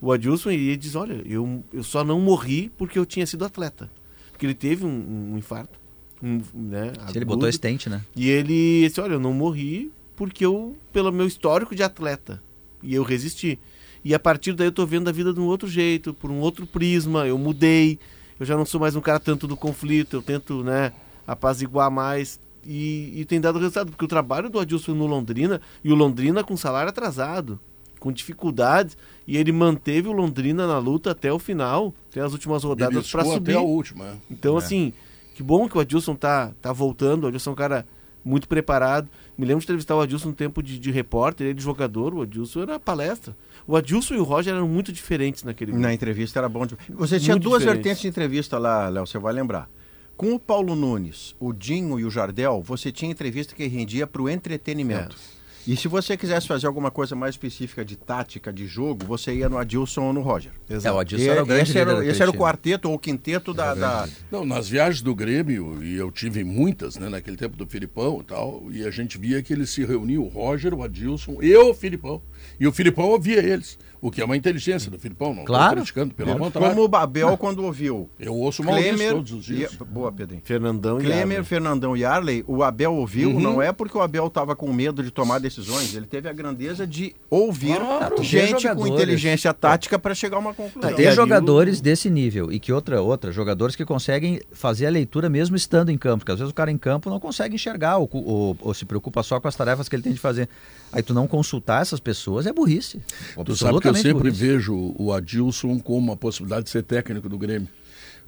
O 0.00 0.11
Adilson, 0.11 0.50
ele 0.50 0.76
diz, 0.78 0.94
olha, 0.94 1.22
eu, 1.26 1.62
eu 1.72 1.82
só 1.82 2.02
não 2.02 2.18
morri 2.20 2.70
porque 2.78 2.98
eu 2.98 3.04
tinha 3.04 3.26
sido 3.26 3.44
atleta. 3.44 3.90
Porque 4.30 4.46
ele 4.46 4.54
teve 4.54 4.86
um, 4.86 5.32
um 5.34 5.36
infarto. 5.38 5.78
um, 6.22 6.40
né, 6.54 6.92
Se 7.11 7.18
ele 7.18 7.24
botou 7.24 7.48
estente, 7.48 7.88
né? 7.90 8.02
E 8.16 8.28
ele 8.28 8.86
disse, 8.88 9.00
olha, 9.00 9.14
eu 9.14 9.20
não 9.20 9.32
morri 9.32 9.90
porque 10.18 10.44
eu, 10.44 10.76
pelo 10.92 11.12
meu 11.12 11.26
histórico 11.26 11.74
de 11.76 11.82
atleta, 11.82 12.42
e 12.82 12.92
eu 12.94 13.04
resisti. 13.04 13.58
E 14.04 14.12
a 14.14 14.18
partir 14.18 14.52
daí 14.52 14.66
eu 14.66 14.72
tô 14.72 14.84
vendo 14.84 15.08
a 15.08 15.12
vida 15.12 15.32
de 15.32 15.38
um 15.40 15.46
outro 15.46 15.68
jeito, 15.68 16.12
por 16.12 16.28
um 16.30 16.40
outro 16.40 16.66
prisma, 16.66 17.26
eu 17.26 17.38
mudei, 17.38 17.98
eu 18.38 18.44
já 18.44 18.56
não 18.56 18.64
sou 18.66 18.80
mais 18.80 18.96
um 18.96 19.00
cara 19.00 19.20
tanto 19.20 19.46
do 19.46 19.56
conflito, 19.56 20.16
eu 20.16 20.22
tento, 20.22 20.62
né, 20.64 20.92
apaziguar 21.26 21.90
mais. 21.90 22.40
E, 22.66 23.12
e 23.20 23.24
tem 23.24 23.40
dado 23.40 23.58
resultado, 23.58 23.90
porque 23.92 24.04
o 24.04 24.08
trabalho 24.08 24.50
do 24.50 24.58
Adilson 24.58 24.92
no 24.92 25.06
Londrina, 25.06 25.60
e 25.82 25.90
o 25.92 25.94
Londrina 25.94 26.42
com 26.44 26.56
salário 26.56 26.90
atrasado, 26.90 27.58
com 28.00 28.12
dificuldades, 28.12 28.96
e 29.26 29.36
ele 29.36 29.52
manteve 29.52 30.08
o 30.08 30.12
Londrina 30.12 30.66
na 30.66 30.78
luta 30.78 31.12
até 31.12 31.32
o 31.32 31.38
final, 31.38 31.94
até 32.10 32.20
as 32.20 32.32
últimas 32.32 32.64
rodadas 32.64 33.10
para 33.10 33.24
subir. 33.24 33.52
até 33.52 33.58
a 33.58 33.62
última. 33.62 34.04
é. 34.04 34.14
Então, 34.30 34.56
É. 34.56 34.58
assim, 34.58 34.92
que 35.34 35.42
bom 35.42 35.68
que 35.68 35.78
o 35.78 35.80
Adilson 35.80 36.14
tá, 36.14 36.52
tá 36.60 36.72
voltando. 36.72 37.24
O 37.24 37.26
Adilson 37.28 37.50
é 37.50 37.52
um 37.52 37.56
cara 37.56 37.86
muito 38.24 38.46
preparado. 38.48 39.08
Me 39.39 39.47
lembro 39.47 39.61
de 39.61 39.66
entrevistar 39.66 39.95
o 39.95 40.01
Adilson 40.01 40.30
no 40.30 40.34
tempo 40.34 40.61
de, 40.61 40.80
de 40.80 40.91
repórter, 40.91 41.47
ele 41.47 41.55
de 41.55 41.62
jogador, 41.62 42.12
o 42.12 42.22
Adilson 42.22 42.62
era 42.62 42.80
palestra. 42.80 43.36
O 43.68 43.76
Adilson 43.76 44.14
e 44.14 44.18
o 44.18 44.24
Roger 44.24 44.53
eram 44.53 44.66
muito 44.66 44.93
diferentes 44.93 45.45
naquele 45.45 45.70
grupo. 45.70 45.80
Na 45.80 45.95
entrevista 45.95 46.41
era 46.41 46.49
bom. 46.49 46.66
De... 46.66 46.76
Você 46.91 47.20
tinha 47.20 47.34
Muito 47.34 47.45
duas 47.45 47.61
diferente. 47.61 47.76
vertentes 47.84 48.03
de 48.03 48.09
entrevista 48.09 48.59
lá, 48.59 48.89
Léo, 48.89 49.07
você 49.07 49.16
vai 49.16 49.32
lembrar. 49.32 49.70
Com 50.16 50.34
o 50.34 50.41
Paulo 50.41 50.74
Nunes, 50.74 51.36
o 51.39 51.53
Dinho 51.53 52.01
e 52.01 52.05
o 52.05 52.11
Jardel, 52.11 52.61
você 52.61 52.91
tinha 52.91 53.09
entrevista 53.09 53.55
que 53.55 53.64
rendia 53.68 54.05
para 54.05 54.20
o 54.20 54.28
entretenimento. 54.28 55.14
E 55.68 55.76
se 55.76 55.86
você 55.86 56.16
quisesse 56.16 56.48
fazer 56.48 56.66
alguma 56.66 56.90
coisa 56.90 57.14
mais 57.14 57.34
específica 57.34 57.84
de 57.84 57.94
tática, 57.94 58.50
de 58.50 58.66
jogo, 58.66 59.04
você 59.04 59.34
ia 59.34 59.50
no 59.50 59.58
Adilson 59.58 60.00
ou 60.00 60.12
no 60.14 60.22
Roger. 60.22 60.50
É, 60.66 60.90
o 60.90 60.98
Adilson 60.98 61.24
E- 61.24 61.28
era 61.28 61.42
o 61.42 61.46
grande 61.46 61.62
esse 61.70 61.78
era, 61.78 62.06
esse 62.06 62.22
era 62.22 62.30
o 62.30 62.34
quarteto 62.34 62.88
ou 62.88 62.94
o 62.94 62.98
quinteto 62.98 63.52
da. 63.52 63.74
da- 63.74 64.08
Não, 64.32 64.46
nas 64.46 64.66
viagens 64.66 65.02
do 65.02 65.14
Grêmio, 65.14 65.84
e 65.84 65.94
eu 65.94 66.10
tive 66.10 66.42
muitas, 66.42 66.96
né, 66.96 67.10
naquele 67.10 67.36
tempo 67.36 67.54
do 67.54 67.66
Filipão 67.66 68.20
e 68.22 68.24
tal, 68.24 68.62
e 68.70 68.82
a 68.86 68.90
gente 68.90 69.18
via 69.18 69.42
que 69.42 69.52
eles 69.52 69.68
se 69.68 69.84
reuniam, 69.84 70.22
o 70.22 70.28
Roger, 70.28 70.72
o 70.72 70.82
Adilson 70.82 71.36
e 71.42 71.54
o 71.54 71.74
Filipão. 71.74 72.22
E 72.58 72.66
o 72.66 72.72
Filipão 72.72 73.04
ouvia 73.04 73.40
eles, 73.44 73.78
o 74.01 74.11
que 74.11 74.20
é 74.20 74.24
uma 74.24 74.36
inteligência 74.36 74.90
do 74.90 74.99
Filipão, 74.99 75.34
não 75.34 75.44
Claro. 75.44 75.76
criticando, 75.76 76.14
pelo 76.14 76.36
contrário. 76.38 76.70
Como 76.70 76.84
o 76.84 76.88
Babel 76.88 77.36
quando 77.36 77.64
ouviu. 77.64 78.09
Eu 78.18 78.34
ouço 78.34 78.62
o 78.62 78.64
Maurício 78.66 78.94
Klemer. 78.94 79.12
todos 79.14 79.32
os 79.32 79.44
dias. 79.44 79.72
e- 79.72 79.84
boa, 79.84 80.12
Pedrinho. 80.12 80.42
Fernandão 80.44 80.99
e 81.01 81.05
Klemer, 81.05 81.22
Arley. 81.38 81.44
Fernandão 81.44 81.96
e 81.96 82.05
Arley, 82.05 82.44
o 82.46 82.62
Abel 82.62 82.94
ouviu, 82.94 83.30
Uhum. 83.30 83.40
não 83.40 83.61
é 83.62 83.72
porque 83.72 83.96
o 83.96 84.01
Abel 84.01 84.26
estava 84.28 84.55
com 84.55 84.72
medo 84.72 85.03
de 85.03 85.11
tomar 85.11 85.38
decisões, 85.40 85.94
ele 85.94 86.07
teve 86.07 86.28
a 86.28 86.32
grandeza 86.32 86.86
de 86.86 87.14
ouvir 87.30 87.76
Claro. 87.78 88.16
Vê 88.18 88.24
gente 88.24 88.68
com 88.74 88.86
inteligência 88.86 89.53
tática 89.53 89.99
para 89.99 90.14
chegar 90.14 90.36
a 90.36 90.40
uma 90.40 90.55
conclusão. 90.55 90.94
Ter 90.94 91.07
ali 91.09 91.16
jogadores 91.16 91.80
desse 91.80 92.09
nível 92.11 92.53
e 92.53 92.59
que 92.61 92.72
outra, 92.72 93.01
outra, 93.03 93.32
jogadores 93.32 93.74
que 93.76 93.84
conseguem 93.84 94.40
fazer 94.53 94.86
a 94.86 94.90
leitura 94.90 95.28
mesmo 95.28 95.57
estando 95.57 95.90
em 95.90 95.99
campo, 95.99 96.18
porque 96.18 96.32
às 96.32 96.38
vezes 96.38 96.51
o 96.53 96.55
cara 96.55 96.70
em 96.70 96.78
campo 96.78 97.11
não 97.11 97.18
consegue 97.20 97.55
enxergar 97.55 97.99
ou, 97.99 98.09
ou- 98.12 98.57
ou 98.61 98.74
se 98.74 98.84
preocupa 98.84 99.22
só 99.22 99.40
com 99.40 99.49
as 99.49 99.57
tarefas 99.57 99.88
que 99.88 99.96
ele 99.96 100.03
tem 100.03 100.12
de 100.12 100.18
fazer. 100.20 100.49
Aí 100.92 101.03
tu 101.03 101.12
não 101.12 101.26
consultar 101.26 101.82
essas 101.82 102.01
pessoas 102.01 102.46
é 102.46 102.53
burrice. 102.53 103.01
Que 103.44 103.88
eu 103.89 103.95
sempre 103.95 104.30
vejo 104.30 104.95
o 104.99 105.12
Adilson 105.12 105.78
como 105.78 105.99
uma 105.99 106.16
possibilidade 106.16 106.64
de 106.64 106.70
ser 106.70 106.82
técnico 106.82 107.28
do 107.28 107.39
Grêmio. 107.39 107.68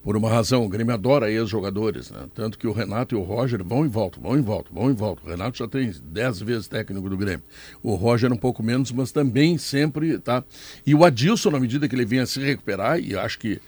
Por 0.03 0.17
uma 0.17 0.31
razão, 0.31 0.65
o 0.65 0.69
Grêmio 0.69 0.95
adora 0.95 1.31
ex-jogadores, 1.31 2.11
né? 2.11 2.21
Tanto 2.35 2.59
que 2.59 2.67
o 2.67 2.73
Renato 2.73 3.15
e 3.15 3.19
o 3.19 3.23
Roger 3.23 3.63
vão 3.63 3.85
e 3.85 3.89
voltam, 3.89 4.23
vão 4.23 4.39
e 4.39 4.41
voltam, 4.41 4.73
vão 4.75 4.91
e 4.91 4.95
voltam. 4.95 5.27
O 5.27 5.31
Renato 5.31 5.59
já 5.59 5.69
tem 5.69 5.93
dez 6.05 6.41
vezes 6.41 6.69
técnico 6.69 7.07
do 7.11 7.19
Grêmio. 7.19 7.43
O 7.83 7.95
Roger 7.95 8.33
um 8.33 8.37
pouco 8.37 8.63
menos, 8.63 8.91
mas 8.93 9.13
também 9.13 9.59
sempre, 9.59 10.19
tá? 10.19 10.43
E 10.87 10.95
o 10.95 11.05
Adilson, 11.05 11.51
na 11.51 11.61
medida 11.61 11.87
que 11.87 11.95
ele 11.95 12.07
vinha 12.07 12.25
se 12.25 12.41
recuperar, 12.41 12.99
e 12.99 13.15
acho 13.15 13.39
que 13.39 13.61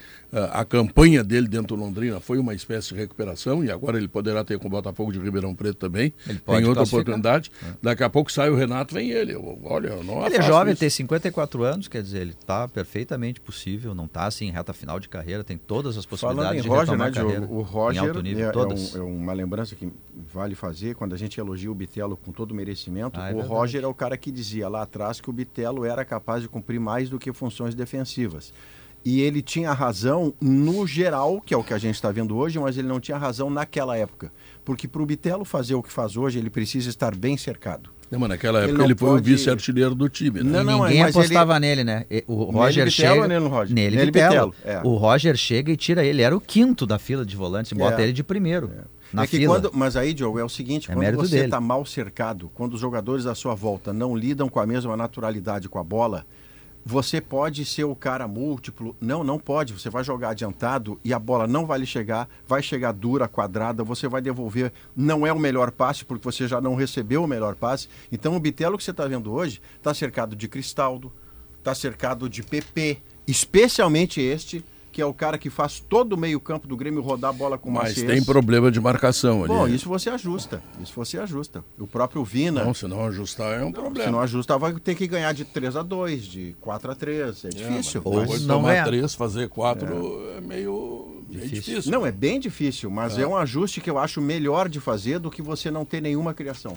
a 0.52 0.64
campanha 0.64 1.22
dele 1.22 1.46
dentro 1.46 1.76
do 1.76 1.82
Londrina 1.82 2.18
foi 2.20 2.38
uma 2.38 2.54
espécie 2.54 2.88
de 2.88 2.94
recuperação, 2.94 3.62
e 3.64 3.70
agora 3.70 3.98
ele 3.98 4.08
poderá 4.08 4.42
ter 4.42 4.58
com 4.58 4.66
o 4.66 4.70
Botafogo 4.70 5.12
de 5.12 5.18
Ribeirão 5.18 5.54
Preto 5.54 5.76
também. 5.76 6.12
Ele 6.26 6.38
pode 6.38 6.60
tem 6.60 6.68
outra 6.68 6.84
oportunidade. 6.84 7.50
Daqui 7.82 8.02
a 8.02 8.08
pouco 8.10 8.32
sai 8.32 8.48
o 8.50 8.56
Renato, 8.56 8.94
vem 8.94 9.10
ele. 9.10 9.34
Eu- 9.34 9.58
Olha, 9.64 9.88
eu 9.88 10.02
não 10.04 10.24
Ele 10.24 10.36
é 10.36 10.42
jovem, 10.42 10.72
isso. 10.72 10.80
tem 10.80 10.88
54 10.90 11.62
anos, 11.62 11.88
quer 11.88 12.02
dizer, 12.02 12.20
ele 12.20 12.30
está 12.30 12.66
perfeitamente 12.66 13.40
possível, 13.40 13.94
não 13.94 14.06
está 14.06 14.26
assim 14.26 14.46
em 14.46 14.50
reta 14.50 14.72
final 14.72 14.98
de 14.98 15.08
carreira, 15.08 15.44
tem 15.44 15.56
todas 15.58 15.96
as 15.98 16.04
Falando 16.04 16.20
possibilidades 16.46 16.58
em 16.60 16.62
de 16.62 16.68
Roger, 16.68 16.84
retomar 16.86 17.08
né, 17.08 17.14
carreira. 17.14 17.38
Diogo? 17.46 17.54
O 17.54 17.60
em 17.60 17.64
Roger 17.64 18.02
alto 18.02 18.22
nível, 18.22 18.46
é, 18.46 18.48
é 18.48 18.52
todas. 18.52 18.94
um- 18.94 18.98
é 18.98 19.02
uma 19.02 19.32
lembrança 19.32 19.74
que 19.76 19.92
vale 20.32 20.54
fazer 20.54 20.94
quando 20.94 21.14
a 21.14 21.18
gente 21.18 21.38
elogia 21.38 21.70
o 21.70 21.74
Bitelo 21.74 22.16
com 22.16 22.32
todo 22.32 22.54
merecimento. 22.54 23.20
Ah, 23.20 23.28
é 23.28 23.32
o 23.32 23.36
verdade. 23.36 23.48
Roger 23.54 23.84
é 23.84 23.86
o 23.86 23.94
cara 23.94 24.16
que 24.16 24.30
dizia 24.30 24.68
lá 24.68 24.82
atrás 24.82 25.20
que 25.20 25.28
o 25.28 25.32
Bitelo 25.32 25.84
era 25.84 26.04
capaz 26.04 26.42
de 26.42 26.48
cumprir 26.48 26.80
mais 26.80 27.08
do 27.10 27.18
que 27.18 27.32
funções 27.32 27.74
defensivas. 27.74 28.52
E 29.04 29.20
ele 29.20 29.42
tinha 29.42 29.72
razão 29.72 30.32
no 30.40 30.86
geral, 30.86 31.40
que 31.44 31.52
é 31.52 31.56
o 31.56 31.64
que 31.64 31.74
a 31.74 31.78
gente 31.78 31.94
está 31.96 32.10
vendo 32.12 32.36
hoje, 32.36 32.58
mas 32.58 32.78
ele 32.78 32.86
não 32.86 33.00
tinha 33.00 33.18
razão 33.18 33.50
naquela 33.50 33.96
época. 33.96 34.32
Porque 34.64 34.86
para 34.86 35.02
o 35.02 35.06
Bitelo 35.06 35.44
fazer 35.44 35.74
o 35.74 35.82
que 35.82 35.92
faz 35.92 36.16
hoje, 36.16 36.38
ele 36.38 36.48
precisa 36.50 36.88
estar 36.88 37.14
bem 37.16 37.36
cercado. 37.36 37.90
Não, 38.08 38.20
mas 38.20 38.28
naquela 38.28 38.58
Ele 38.62 38.68
época 38.72 38.84
ele, 38.84 38.94
foi 38.94 39.08
pode- 39.08 39.20
o 39.22 39.24
vice-artilheiro 39.24 39.94
do 39.94 40.06
time, 40.08 40.42
né? 40.42 40.58
Não, 40.58 40.62
não, 40.64 40.84
Ninguém 40.84 41.00
mas 41.02 41.16
apostava 41.16 41.58
nele, 41.58 41.82
né? 41.82 42.04
E- 42.10 42.22
O 42.28 42.44
Roger 42.44 42.84
Bitelo 42.84 43.14
chega. 43.14 43.26
nele 43.28 43.46
Roger? 43.48 43.74
Nele, 43.74 43.96
Nele 43.96 44.10
Bitelo. 44.10 44.54
É. 44.64 44.80
O 44.84 44.96
Roger 44.96 45.34
chega 45.36 45.72
e 45.72 45.76
tira 45.76 46.04
ele. 46.04 46.20
Era 46.22 46.36
o 46.36 46.40
quinto 46.40 46.86
da 46.86 46.98
fila 46.98 47.24
de 47.24 47.34
volantes 47.34 47.72
e 47.72 47.74
bota 47.74 48.00
É. 48.00 48.04
ele 48.04 48.12
de 48.12 48.22
primeiro. 48.22 48.70
Na 49.12 49.24
é 49.24 49.26
que 49.26 49.38
fila. 49.38 49.54
quando, 49.54 49.70
mas 49.74 49.96
aí, 49.96 50.12
Diogo, 50.14 50.38
é 50.38 50.44
o 50.44 50.48
seguinte, 50.48 50.90
É 50.90 50.94
quando 50.94 51.16
você 51.16 51.44
está 51.44 51.60
mal 51.60 51.84
cercado, 51.86 52.50
quando 52.54 52.74
os 52.74 52.80
jogadores 52.80 53.24
à 53.26 53.34
sua 53.34 53.54
volta 53.54 53.92
não 53.94 54.14
lidam 54.16 54.48
com 54.48 54.60
a 54.60 54.66
mesma 54.66 54.94
naturalidade 54.96 55.68
com 55.68 55.78
a 55.78 55.84
bola, 55.84 56.24
você 56.84 57.20
pode 57.20 57.64
ser 57.64 57.84
o 57.84 57.94
cara 57.94 58.26
múltiplo. 58.26 58.96
Não, 59.00 59.22
não 59.22 59.38
pode. 59.38 59.72
Você 59.72 59.88
vai 59.88 60.02
jogar 60.02 60.30
adiantado 60.30 60.98
e 61.04 61.14
a 61.14 61.18
bola 61.18 61.46
não 61.46 61.64
vai 61.64 61.78
lhe 61.78 61.86
chegar, 61.86 62.28
vai 62.46 62.62
chegar 62.62 62.92
dura, 62.92 63.28
quadrada, 63.28 63.84
você 63.84 64.08
vai 64.08 64.20
devolver. 64.20 64.72
Não 64.94 65.26
é 65.26 65.32
o 65.32 65.38
melhor 65.38 65.70
passe, 65.70 66.04
porque 66.04 66.24
você 66.24 66.48
já 66.48 66.60
não 66.60 66.74
recebeu 66.74 67.22
o 67.22 67.28
melhor 67.28 67.54
passe. 67.54 67.88
Então 68.10 68.36
o 68.36 68.40
Bitelo 68.40 68.76
que 68.76 68.84
você 68.84 68.90
está 68.90 69.06
vendo 69.06 69.32
hoje 69.32 69.60
está 69.76 69.94
cercado 69.94 70.34
de 70.34 70.48
Cristaldo, 70.48 71.12
está 71.58 71.74
cercado 71.74 72.28
de 72.28 72.42
PP, 72.42 72.98
especialmente 73.26 74.20
este, 74.20 74.64
que 74.92 75.00
é 75.00 75.06
o 75.06 75.14
cara 75.14 75.38
que 75.38 75.48
faz 75.48 75.80
todo 75.80 76.12
o 76.12 76.16
meio-campo 76.18 76.68
do 76.68 76.76
Grêmio 76.76 77.00
rodar 77.00 77.30
a 77.30 77.32
bola 77.32 77.56
com 77.56 77.70
Mas 77.70 77.88
maciez. 77.88 78.06
tem 78.06 78.22
problema 78.22 78.70
de 78.70 78.78
marcação 78.78 79.40
ali. 79.42 79.48
Bom, 79.48 79.66
isso 79.66 79.88
você 79.88 80.10
ajusta. 80.10 80.62
Isso 80.82 80.92
você 80.94 81.18
ajusta. 81.18 81.64
O 81.78 81.86
próprio 81.86 82.22
Vina, 82.22 82.62
Não, 82.62 82.74
se 82.74 82.86
não 82.86 83.04
ajustar 83.06 83.58
é 83.60 83.64
um 83.64 83.68
se 83.68 83.72
problema. 83.72 84.10
não 84.12 84.20
ajustar, 84.20 84.58
vai 84.58 84.74
ter 84.74 84.94
que 84.94 85.06
ganhar 85.06 85.32
de 85.32 85.44
3 85.46 85.76
a 85.76 85.82
2 85.82 86.24
de 86.24 86.54
4 86.60 86.90
a 86.92 86.94
3 86.94 87.44
É 87.46 87.48
difícil. 87.48 88.02
Ou 88.04 88.20
Depois 88.20 88.42
não 88.46 88.56
tomar 88.56 88.68
ganhar. 88.72 88.84
três, 88.84 89.14
fazer 89.14 89.48
quatro 89.48 89.88
é, 90.36 90.40
meio 90.42 91.22
meio 91.30 91.48
difícil. 91.48 91.90
Não, 91.90 92.04
é 92.04 92.12
bem 92.12 92.38
difícil, 92.38 92.90
mas 92.90 93.16
é. 93.18 93.26
um 93.26 93.34
ajuste 93.34 93.80
que 93.80 93.88
eu 93.88 93.98
acho 93.98 94.20
melhor 94.20 94.68
de 94.68 94.78
fazer 94.78 95.18
do 95.18 95.30
que 95.30 95.40
você 95.40 95.70
não 95.70 95.84
ter 95.86 96.02
nenhuma 96.02 96.34
criação. 96.34 96.76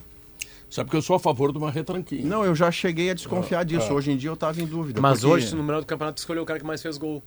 Sabe 0.69 0.89
que 0.89 0.95
eu 0.95 1.01
sou 1.01 1.15
a 1.15 1.19
favor 1.19 1.51
de 1.51 1.57
uma 1.57 1.69
retranquinha. 1.69 2.25
Não, 2.25 2.43
eu 2.43 2.55
já 2.55 2.71
cheguei 2.71 3.09
a 3.09 3.13
desconfiar 3.13 3.63
disso. 3.63 3.93
Hoje 3.93 4.11
em 4.11 4.17
dia 4.17 4.29
eu 4.29 4.33
estava 4.33 4.59
em 4.61 4.65
dúvida. 4.65 4.99
Mas 4.99 5.19
porque- 5.19 5.33
hoje, 5.33 5.51
no 5.51 5.57
número 5.57 5.79
do 5.81 5.85
campeonato, 5.85 6.19
escolheu 6.19 6.43
o 6.43 6.45
cara 6.45 6.59
que 6.59 6.65
mais 6.65 6.81
fez 6.81 6.97
gol. 6.97 7.21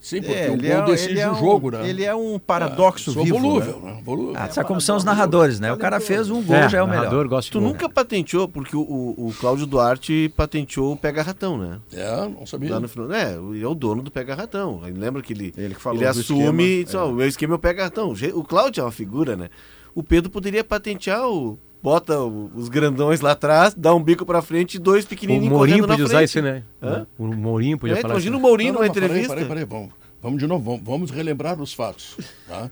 Sim, 0.00 0.22
porque 0.22 0.32
É, 0.34 0.50
o 0.50 0.56
gol 0.56 0.64
é, 0.64 0.82
decide 0.86 1.10
ele 1.12 1.20
é 1.20 1.28
o 1.28 1.32
um, 1.32 1.34
jogo, 1.34 1.70
né? 1.70 1.86
Ele 1.88 2.04
é 2.04 2.14
um 2.14 2.38
paradoxo 2.38 3.12
Sou 3.12 3.22
vivo. 3.22 3.38
volúvel, 3.38 3.80
né? 3.80 3.92
né? 3.92 4.02
Volúvel. 4.02 4.34
Ah, 4.34 4.48
sabe 4.48 4.66
como 4.66 4.80
são 4.80 4.96
os 4.96 5.04
narradores, 5.04 5.60
né? 5.60 5.70
O 5.72 5.76
cara 5.76 6.00
fez 6.00 6.30
um 6.30 6.42
gol, 6.42 6.68
já 6.70 6.78
é 6.78 6.82
o 6.82 6.86
melhor. 6.88 7.02
narrador, 7.04 7.28
gosta 7.28 7.48
de 7.48 7.52
Tu 7.52 7.60
gol. 7.60 7.68
nunca 7.68 7.86
patenteou, 7.88 8.48
porque 8.48 8.74
o, 8.74 8.80
o, 8.80 9.28
o 9.28 9.34
Cláudio 9.38 9.66
Duarte 9.66 10.32
patenteou 10.34 10.92
o 10.92 10.96
Pega 10.96 11.22
Ratão, 11.22 11.58
né? 11.58 11.80
É, 11.92 12.28
não 12.28 12.46
sabia. 12.46 12.70
Lá 12.70 12.80
no 12.80 12.88
final, 12.88 13.12
é, 13.12 13.34
ele 13.34 13.62
é 13.62 13.68
o 13.68 13.74
dono 13.74 14.02
do 14.02 14.10
Pega 14.10 14.34
Ratão. 14.34 14.80
Lembra 14.84 15.20
que 15.22 15.34
ele, 15.34 15.52
Ele 15.56 15.74
que 15.74 15.80
falou 15.82 15.98
ele 16.00 16.06
assume 16.08 16.40
esquema, 16.40 16.62
e 16.62 16.84
diz, 16.84 16.94
ó, 16.94 17.08
o 17.10 17.12
meu 17.12 17.28
esquema 17.28 17.54
é 17.54 17.56
o 17.56 17.58
Pega 17.58 17.84
Ratão. 17.84 18.08
O 18.12 18.38
O 18.40 18.44
Cláudio 18.44 18.80
é 18.80 18.84
uma 18.84 18.92
figura, 18.92 19.36
né? 19.36 19.50
O 19.94 20.02
Pedro 20.02 20.30
poderia 20.30 20.64
patentear 20.64 21.28
o. 21.28 21.58
Bota 21.82 22.18
o- 22.20 22.50
os 22.54 22.68
grandões 22.68 23.20
lá 23.20 23.32
atrás, 23.32 23.72
dá 23.74 23.94
um 23.94 24.02
bico 24.02 24.26
pra 24.26 24.42
frente 24.42 24.74
e 24.74 24.78
dois 24.78 25.04
O 25.04 25.08
pequenininhos 25.08 25.48
Mourinho 25.48 25.78
correndo 25.78 25.86
na 25.88 25.94
podia 25.94 26.04
usar 26.04 26.16
frente. 26.18 26.28
isso, 26.28 26.42
né? 26.42 26.62
Hã? 26.82 27.06
O 27.18 27.26
Mourinho 27.28 27.78
podia 27.78 27.96
É, 27.96 28.00
falar 28.02 28.14
imagina 28.14 28.36
o 28.36 28.38
isso. 28.38 28.46
Mourinho 28.46 28.72
Não, 28.74 28.80
numa 28.80 28.86
não, 28.86 28.90
entrevista. 28.92 29.28
Peraí, 29.34 29.48
peraí, 29.48 29.64
peraí. 29.66 29.80
Vamos, 29.80 29.94
vamos 30.22 30.38
de 30.38 30.46
novo, 30.46 30.64
vamos, 30.64 30.80
vamos 30.84 31.10
relembrar 31.10 31.60
os 31.60 31.72
fatos. 31.72 32.16
Tá? 32.46 32.70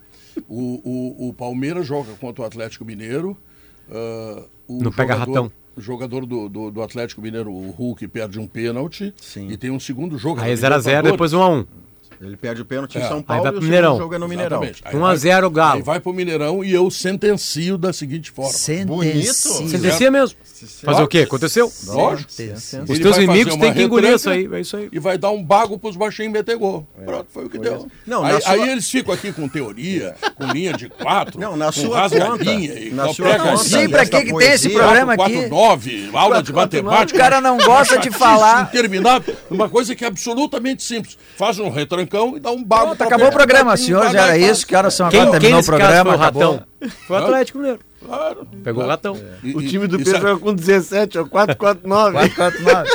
O, 0.49 1.17
o, 1.25 1.29
o 1.29 1.33
Palmeiras 1.33 1.87
joga 1.87 2.13
contra 2.21 2.43
o 2.43 2.47
Atlético 2.47 2.85
Mineiro. 2.85 3.37
ah, 3.91 4.43
o 4.69 4.83
No 4.83 4.93
pega-ratão. 4.93 5.51
O 5.75 5.81
jogador 5.81 6.27
do, 6.27 6.49
do, 6.49 6.71
do 6.73 6.83
Atlético 6.83 7.23
Mineiro, 7.23 7.51
o 7.53 7.71
Hulk, 7.71 8.07
perde 8.09 8.39
um 8.39 8.47
pênalti. 8.49 9.15
Sim. 9.17 9.49
E 9.49 9.57
tem 9.57 9.71
um 9.71 9.79
segundo 9.81 10.19
jogo. 10.19 10.41
Aí 10.41 10.51
na 10.51 10.57
0x0, 10.57 10.79
Libertadores. 10.79 11.13
depois 11.13 11.33
1x1. 11.33 11.67
Ele 12.21 12.37
perde 12.37 12.63
o 12.63 12.65
pênalti 12.65 12.99
É. 12.99 13.01
em 13.05 13.09
São 13.09 13.19
Aí 13.19 13.23
Paulo 13.23 13.43
vai 13.43 13.51
e 13.51 13.55
pro 13.55 13.61
o 13.61 13.65
Mineirão. 13.65 13.91
segundo 13.93 14.03
jogo 14.03 14.15
é 14.15 14.19
no 14.19 14.29
Mineirão. 14.29 14.63
Exatamente. 14.65 14.83
Aí 14.85 14.97
1 14.97 15.05
a 15.05 15.09
vai- 15.09 15.17
0 15.17 15.51
Galo. 15.51 15.77
Aí 15.77 15.83
vai 15.83 16.01
pro 16.01 16.13
Mineirão 16.13 16.65
e 16.65 16.73
eu 16.75 16.91
sentencio 16.91 17.79
da 17.79 17.93
seguinte 17.93 18.31
forma. 18.31 18.53
Bonito. 18.87 19.33
Sentencia 19.33 20.11
mesmo. 20.11 20.37
Fazer 20.83 21.03
o 21.03 21.07
quê? 21.07 21.19
Aconteceu? 21.21 21.73
Lógico. 21.87 22.29
Os 22.89 22.99
teus 22.99 23.15
vai 23.17 23.25
inimigos 23.25 23.55
têm 23.57 23.73
que 23.73 23.83
engolir 23.83 24.15
isso 24.15 24.29
aí. 24.29 24.49
É 24.53 24.61
isso 24.61 24.77
aí. 24.77 24.89
E 24.91 24.99
vai 24.99 25.17
dar 25.17 25.31
um 25.31 25.43
bago 25.43 25.79
pros 25.79 25.95
baixinhos 25.97 26.33
meter 26.33 26.57
gol. 26.57 26.85
Pronto, 27.05 27.27
foi 27.33 27.45
o 27.45 27.49
que 27.51 27.59
deu. 27.59 27.87
Não, 28.05 28.25
aí, 28.25 28.41
sua- 28.41 28.53
aí 28.53 28.69
eles 28.69 28.91
ficam 28.91 29.15
aqui 29.15 29.33
com 29.33 29.49
teoria, 29.49 30.17
com 30.37 30.45
linha 30.47 30.73
de 30.73 30.89
quatro, 30.89 31.39
Não, 31.41 31.57
na 31.57 31.67
com 31.67 31.73
sua 31.73 32.11
conta, 32.11 32.45
e 32.53 32.91
na 32.91 33.07
com 33.07 33.15
sua 33.15 33.37
conta, 33.39 33.53
assim, 33.53 33.69
sei 33.69 33.89
pra 33.89 34.05
que 34.05 34.11
tem 34.35 34.51
esse 34.51 34.71
programa 34.71 35.13
aqui. 35.15 35.33
4, 35.33 35.49
9, 35.49 36.11
aula 36.13 36.43
de 36.43 36.53
matemática. 36.53 37.17
O 37.17 37.21
cara 37.23 37.41
não 37.41 37.57
gosta 37.59 37.99
de 37.99 38.11
falar. 38.11 38.63
Interminável, 38.65 39.37
uma 39.49 39.69
coisa 39.69 39.95
que 39.95 40.05
é 40.05 40.09
absolutamente 40.09 40.83
simples. 40.83 41.17
Faz 41.37 41.59
um 41.61 41.69
retrancão 42.09 42.37
e 42.37 42.41
dá 42.41 42.51
um 42.51 42.65
bago. 42.65 42.87
Pronto, 42.87 43.03
acabou 43.03 43.29
o 43.29 43.33
programa, 43.33 43.77
senhores. 43.77 44.13
vai, 44.13 44.23
Era 44.25 44.39
isso. 44.39 44.67
Que 44.67 44.75
horas 44.75 44.95
são 44.95 45.09
Quem, 45.09 45.21
agora? 45.21 45.33
quem 45.39 45.41
Terminou 45.41 45.61
o 45.63 45.65
programa, 45.67 46.11
foi 46.11 46.19
o 46.19 46.23
acabou. 46.23 46.43
Ratão? 46.53 46.67
Foi 47.07 47.17
o 47.17 47.25
Atlético 47.25 47.59
Mineiro. 47.59 47.81
Claro. 48.07 48.49
Pegou 48.65 48.85
o 48.85 48.87
Ratão. 48.87 49.19
E- 49.43 49.55
O 49.57 49.61
time 49.63 49.87
do 49.87 49.99
Pedro 49.99 50.13
sabe- 50.13 50.27
joga 50.29 50.41
com 50.41 50.55
17, 50.55 51.19
ó, 51.19 51.25
4-4-9. 51.25 52.13
449. 52.13 52.91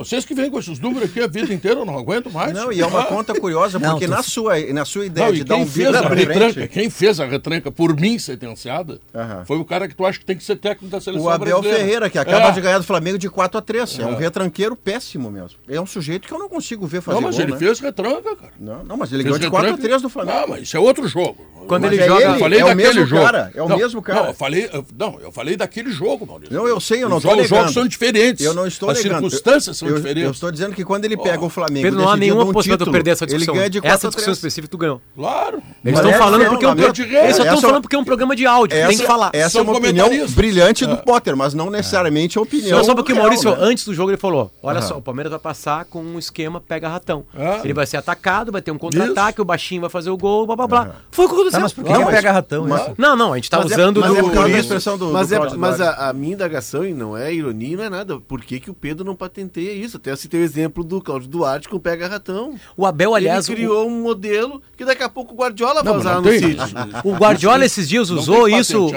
Não, 0.00 0.04
vocês 0.04 0.24
que 0.24 0.34
vêm 0.34 0.50
com 0.50 0.58
esses 0.58 0.78
números 0.80 1.10
aqui 1.10 1.20
a 1.20 1.26
vida 1.26 1.52
inteira, 1.52 1.80
eu 1.80 1.84
não 1.84 1.98
aguento 1.98 2.30
mais. 2.32 2.54
Não, 2.54 2.72
e 2.72 2.80
é 2.80 2.86
uma 2.86 3.02
Ah. 3.02 3.04
conta 3.04 3.38
curiosa, 3.38 3.78
Não, 3.78 3.90
porque 3.90 4.06
tu- 4.06 4.10
na, 4.10 4.22
sua, 4.22 4.58
na 4.72 4.84
sua 4.86 5.04
ideia 5.04 5.26
Não, 5.26 5.34
de 5.34 5.44
dar 5.44 5.54
quem 5.56 5.64
um 5.64 5.66
bico 5.66 5.90
retranca, 5.92 6.34
frente, 6.52 6.68
quem 6.68 6.88
fez 6.90 7.20
a 7.20 7.26
retranca 7.26 7.70
por 7.70 7.94
mim 7.94 8.18
sentenciada, 8.18 8.98
foi 9.46 9.58
o 9.58 9.64
cara 9.64 9.86
que 9.86 9.94
tu 9.94 10.06
acha 10.06 10.18
que 10.18 10.24
tem 10.24 10.36
que 10.36 10.42
ser 10.44 10.56
técnico 10.56 10.90
da 10.90 11.00
seleção 11.00 11.26
o 11.26 11.28
Abel 11.30 11.48
brasileira. 11.60 11.78
Ferreira, 11.78 12.10
que 12.10 12.18
acaba 12.18 12.48
É. 12.48 12.50
de 12.52 12.60
ganhar 12.62 12.78
do 12.78 12.84
Flamengo 12.84 13.18
de 13.18 13.28
4 13.28 13.58
a 13.58 13.60
3 13.62 13.98
É 13.98 14.06
um 14.06 14.16
retranqueiro 14.16 14.74
péssimo 14.74 15.30
mesmo. 15.30 15.58
É 15.68 15.78
um 15.80 15.86
sujeito 15.86 16.26
que 16.26 16.32
eu 16.32 16.38
não 16.38 16.48
consigo 16.48 16.86
ver 16.86 17.02
fazer 17.02 17.16
Não, 17.16 17.22
mas 17.22 17.36
gol, 17.36 17.44
ele 17.44 17.52
né? 17.52 17.58
fez 17.58 17.78
retranca, 17.80 18.36
cara. 18.36 18.52
Não, 18.58 18.82
não, 18.84 18.96
mas 18.96 19.12
ele 19.12 19.22
Fez 19.22 19.34
ganhou 19.36 19.38
de 19.38 19.50
4 19.50 19.66
a 19.68 19.70
retranca. 19.72 19.88
3 19.88 20.02
do 20.02 20.08
Flamengo. 20.08 20.38
Não, 20.40 20.48
mas 20.48 20.62
isso 20.62 20.76
é 20.76 20.80
outro 20.80 21.06
jogo. 21.06 21.36
Quando 21.68 21.82
Mas 21.82 21.92
ele 21.92 22.02
é 22.02 22.06
joga. 22.08 22.24
ele, 22.24 22.32
Eu 22.34 22.38
falei 22.38 22.58
é 22.58 22.64
o 22.64 22.68
daquele 22.68 22.88
mesmo 22.88 23.06
jogo. 23.06 23.22
cara, 23.22 23.50
é 23.54 23.62
o 23.62 23.68
Não, 23.68 23.76
mesmo 23.76 24.02
cara. 24.02 24.20
Não, 24.22 24.26
eu 24.28 24.34
falei, 24.34 24.70
não, 24.98 25.20
eu 25.20 25.30
falei 25.30 25.56
daquele 25.56 25.90
jogo, 25.92 26.26
Maurício. 26.26 26.52
Não, 26.56 26.66
eu 26.66 26.80
sei, 26.80 27.04
eu 27.04 27.08
não 27.08 27.20
jogos, 27.20 27.42
os 27.42 27.48
jogos 27.48 27.72
são 27.72 27.86
diferentes. 27.86 28.44
Eu 28.44 28.54
não 28.54 28.66
estou 28.66 28.90
As 28.90 28.98
circunstâncias 28.98 29.76
são 29.76 29.88
eu, 29.90 29.96
diferentes. 29.96 30.24
Eu 30.24 30.30
estou 30.30 30.50
dizendo 30.52 30.74
que 30.74 30.84
quando 30.84 31.04
ele 31.04 31.16
pega 31.16 31.42
Ó, 31.42 31.46
o 31.46 31.48
Flamengo 31.50 31.82
Pedro, 31.82 32.00
não 32.00 32.08
há 32.08 32.16
nenhuma 32.16 32.44
um 32.44 32.52
possibilidade 32.52 32.84
de 32.84 32.88
eu 32.88 32.92
perder 32.92 33.10
essa 33.10 33.26
discussão. 33.26 33.54
Ele 33.54 33.58
ganha 33.60 33.70
de 33.70 33.80
4 33.80 33.94
Essa 33.96 34.06
a 34.06 34.10
discussão 34.10 34.26
3. 34.32 34.36
específica 34.38 34.70
tu 34.70 34.78
ganhou. 34.78 35.00
Claro. 35.14 35.62
Eles 35.84 35.98
estão 35.98 36.10
essa 36.10 36.18
falando 36.18 36.42
é 36.42 36.48
porque 36.48 36.64
é 36.64 36.68
um, 36.68 36.76
pro... 36.76 36.84
Eles 36.84 36.96
só 37.36 37.42
estão 37.42 37.44
Essa- 37.46 37.60
falando 37.68 37.82
porque 37.82 37.96
é 37.96 37.98
um 37.98 38.04
programa 38.04 38.34
de 38.36 38.46
áudio, 38.46 38.76
tem 38.86 38.96
que 38.98 39.06
falar. 39.06 39.30
Essa 39.32 39.58
é 39.58 39.62
uma 39.62 39.76
opinião 39.76 40.08
brilhante 40.30 40.86
do 40.86 40.92
É. 40.94 40.96
Potter, 40.96 41.36
mas 41.36 41.54
não 41.54 41.70
necessariamente 41.70 42.38
a 42.38 42.42
opinião. 42.42 42.78
Só, 42.78 42.84
só 42.84 42.94
porque 42.94 43.12
o 43.12 43.16
Maurício, 43.16 43.50
né? 43.50 43.56
antes 43.60 43.84
do 43.84 43.94
jogo, 43.94 44.10
ele 44.10 44.18
falou: 44.18 44.50
Olha 44.62 44.82
só, 44.82 44.96
o 44.98 45.02
Palmeiras 45.02 45.30
vai 45.30 45.40
passar 45.40 45.84
com 45.86 46.02
um 46.02 46.18
esquema 46.18 46.60
pega-ratão. 46.60 47.24
Ah. 47.36 47.60
Ele 47.64 47.72
vai 47.74 47.86
ser 47.86 47.96
atacado, 47.96 48.52
vai 48.52 48.62
ter 48.62 48.70
um 48.70 48.78
contra-ataque, 48.78 49.40
o 49.40 49.44
baixinho 49.44 49.80
vai 49.80 49.90
fazer 49.90 50.10
o 50.10 50.16
gol, 50.16 50.46
blá 50.46 50.56
blá 50.56 50.66
blá. 50.66 50.90
Foi 51.10 51.24
o 51.26 51.28
que 51.28 51.34
aconteceu. 51.34 51.58
Tá, 51.58 51.60
mas 51.62 51.72
por 51.72 51.84
que 51.84 51.90
Não, 51.90 51.98
que 52.00 52.04
mas- 52.06 52.14
pega 52.14 52.32
ratão 52.32 52.66
mas- 52.68 52.80
isso? 52.82 52.94
Não, 52.98 53.16
não, 53.16 53.32
a 53.32 53.36
gente 53.36 53.50
tá 53.50 53.58
é- 53.58 53.64
usando 53.64 54.00
mas 54.00 54.10
do. 54.10 55.34
é 55.34 55.56
Mas, 55.56 55.80
é- 55.80 55.84
a, 55.84 56.08
a 56.08 56.12
minha 56.12 56.34
indagação, 56.34 56.84
e 56.84 56.92
não 56.92 57.16
é 57.16 57.32
ironia, 57.32 57.76
não 57.76 57.84
é 57.84 57.90
nada, 57.90 58.18
por 58.20 58.40
que, 58.42 58.60
que 58.60 58.70
o 58.70 58.74
Pedro 58.74 59.04
não 59.04 59.14
patenteia 59.14 59.72
isso? 59.82 59.96
Até 59.96 60.10
eu 60.12 60.16
citei 60.16 60.40
o 60.40 60.42
exemplo 60.44 60.82
do 60.84 61.00
Cláudio 61.00 61.28
Duarte 61.28 61.68
com 61.68 61.76
o 61.76 61.80
Pega 61.80 62.06
Ratão. 62.08 62.54
O 62.76 62.86
Abel, 62.86 63.14
aliás, 63.14 63.48
Ele 63.48 63.54
o- 63.54 63.56
criou 63.68 63.88
um 63.88 64.00
modelo 64.02 64.60
que 64.76 64.84
daqui 64.84 65.02
a 65.02 65.08
pouco 65.08 65.34
o 65.34 65.36
Guardiola 65.36 65.82
vai 65.82 65.92
Não, 65.92 66.00
usar 66.00 66.14
não 66.14 66.22
no 66.22 66.28
tem. 66.30 66.38
City. 66.40 66.58
O 67.04 67.14
Guardiola 67.14 67.64
esses 67.64 67.88
dias 67.88 68.10
usou 68.10 68.44
tem 68.46 68.58
isso. 68.58 68.88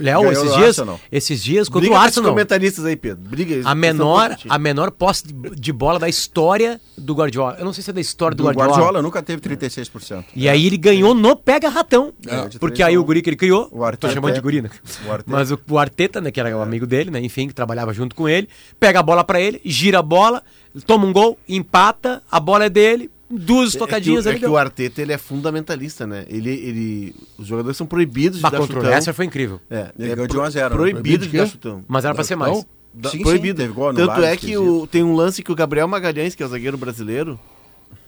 Léo, 0.00 0.30
esses 0.32 0.54
dias, 0.54 0.66
Arsenal. 0.78 1.00
esses 1.10 1.42
dias 1.42 1.68
contra 1.68 1.80
Briga 1.82 1.94
o 1.94 1.98
Arsenal. 1.98 2.30
comentaristas 2.30 2.84
aí, 2.84 2.96
Pedro. 2.96 3.28
Briga. 3.28 3.60
A 3.68 3.74
menor, 3.74 4.36
a 4.48 4.58
menor 4.58 4.90
posse 4.90 5.26
de, 5.26 5.32
de 5.56 5.72
bola 5.72 5.98
da 5.98 6.08
história 6.08 6.80
do 6.96 7.14
Guardiola. 7.14 7.56
Eu 7.58 7.64
não 7.64 7.72
sei 7.72 7.82
se 7.82 7.90
é 7.90 7.92
da 7.92 8.00
história 8.00 8.34
do, 8.36 8.42
Do 8.42 8.46
Guardiola. 8.48 8.70
Guardiola 8.70 9.02
nunca 9.02 9.22
teve 9.22 9.40
36%. 9.42 10.24
E 10.34 10.48
aí 10.48 10.66
ele 10.66 10.76
ganhou 10.76 11.14
no 11.14 11.36
pega-ratão. 11.36 12.12
É, 12.26 12.48
de 12.48 12.58
porque 12.58 12.82
aí 12.82 12.96
o 12.98 13.04
guri 13.04 13.22
que 13.22 13.30
ele 13.30 13.36
criou, 13.36 13.68
O 13.72 13.84
Arteta. 13.84 14.08
tô 14.08 14.14
chamando 14.14 14.34
de 14.34 14.40
guri, 14.40 14.62
né? 14.62 14.70
O 15.06 15.12
Arteta. 15.12 15.30
Mas 15.30 15.50
o, 15.50 15.58
o 15.68 15.78
Arteta, 15.78 16.20
né, 16.20 16.30
que 16.30 16.40
era 16.40 16.56
o 16.56 16.60
amigo 16.62 16.86
dele, 16.86 17.10
né, 17.10 17.20
enfim, 17.20 17.48
que 17.48 17.54
trabalhava 17.54 17.92
junto 17.92 18.14
com 18.14 18.28
ele, 18.28 18.48
pega 18.78 19.00
a 19.00 19.02
bola 19.02 19.24
pra 19.24 19.40
ele, 19.40 19.60
gira 19.64 19.99
a 20.00 20.02
bola, 20.02 20.42
toma 20.86 21.06
um 21.06 21.12
gol, 21.12 21.38
empata, 21.48 22.22
a 22.30 22.40
bola 22.40 22.64
é 22.64 22.68
dele, 22.70 23.10
duas 23.30 23.74
É 23.74 23.78
tocadinhas 23.78 24.24
que, 24.24 24.28
o- 24.28 24.30
é 24.30 24.32
ele 24.32 24.38
que 24.40 24.44
deu. 24.46 24.52
o 24.54 24.56
Arteta 24.56 25.00
ele 25.02 25.12
é 25.12 25.18
fundamentalista, 25.18 26.06
né? 26.06 26.24
Ele, 26.28 26.50
ele, 26.50 27.14
os 27.38 27.46
jogadores 27.46 27.76
são 27.76 27.86
proibidos 27.86 28.38
de 28.38 28.42
Bah, 28.42 28.50
dar 28.50 28.58
contra 28.58 28.72
o 28.74 28.76
chutão. 28.78 28.90
Leicester 28.90 29.14
foi 29.14 29.24
incrível. 29.26 29.60
É, 29.70 29.90
Ele 29.98 30.10
é 30.12 30.14
ganhou 30.16 30.26
de 30.26 30.32
pro- 30.34 30.42
1 30.42 30.44
a 30.44 30.50
0, 30.50 30.68
né? 30.70 30.74
Proibido 30.76 31.00
Proibido 31.02 31.24
de 31.26 31.30
de 31.30 31.36
dar 31.38 31.46
chutão. 31.46 31.84
Mas 31.86 32.04
era 32.04 32.14
pra 32.14 32.24
ser 32.24 32.36
mais. 32.36 32.52
Então, 32.58 32.66
Da- 32.92 33.08
Sim, 33.10 33.18
sim, 33.18 33.22
proibido. 33.22 33.56
teve 33.62 33.72
gol 33.72 33.94
Tanto 33.94 34.20
é 34.20 34.36
que 34.36 34.56
o, 34.58 34.84
tem 34.84 35.04
um 35.04 35.14
lance 35.14 35.44
que 35.44 35.52
o 35.52 35.54
Gabriel 35.54 35.86
Magalhães, 35.86 36.34
que 36.34 36.42
é 36.42 36.46
o 36.46 36.48
zagueiro 36.48 36.76
brasileiro, 36.76 37.38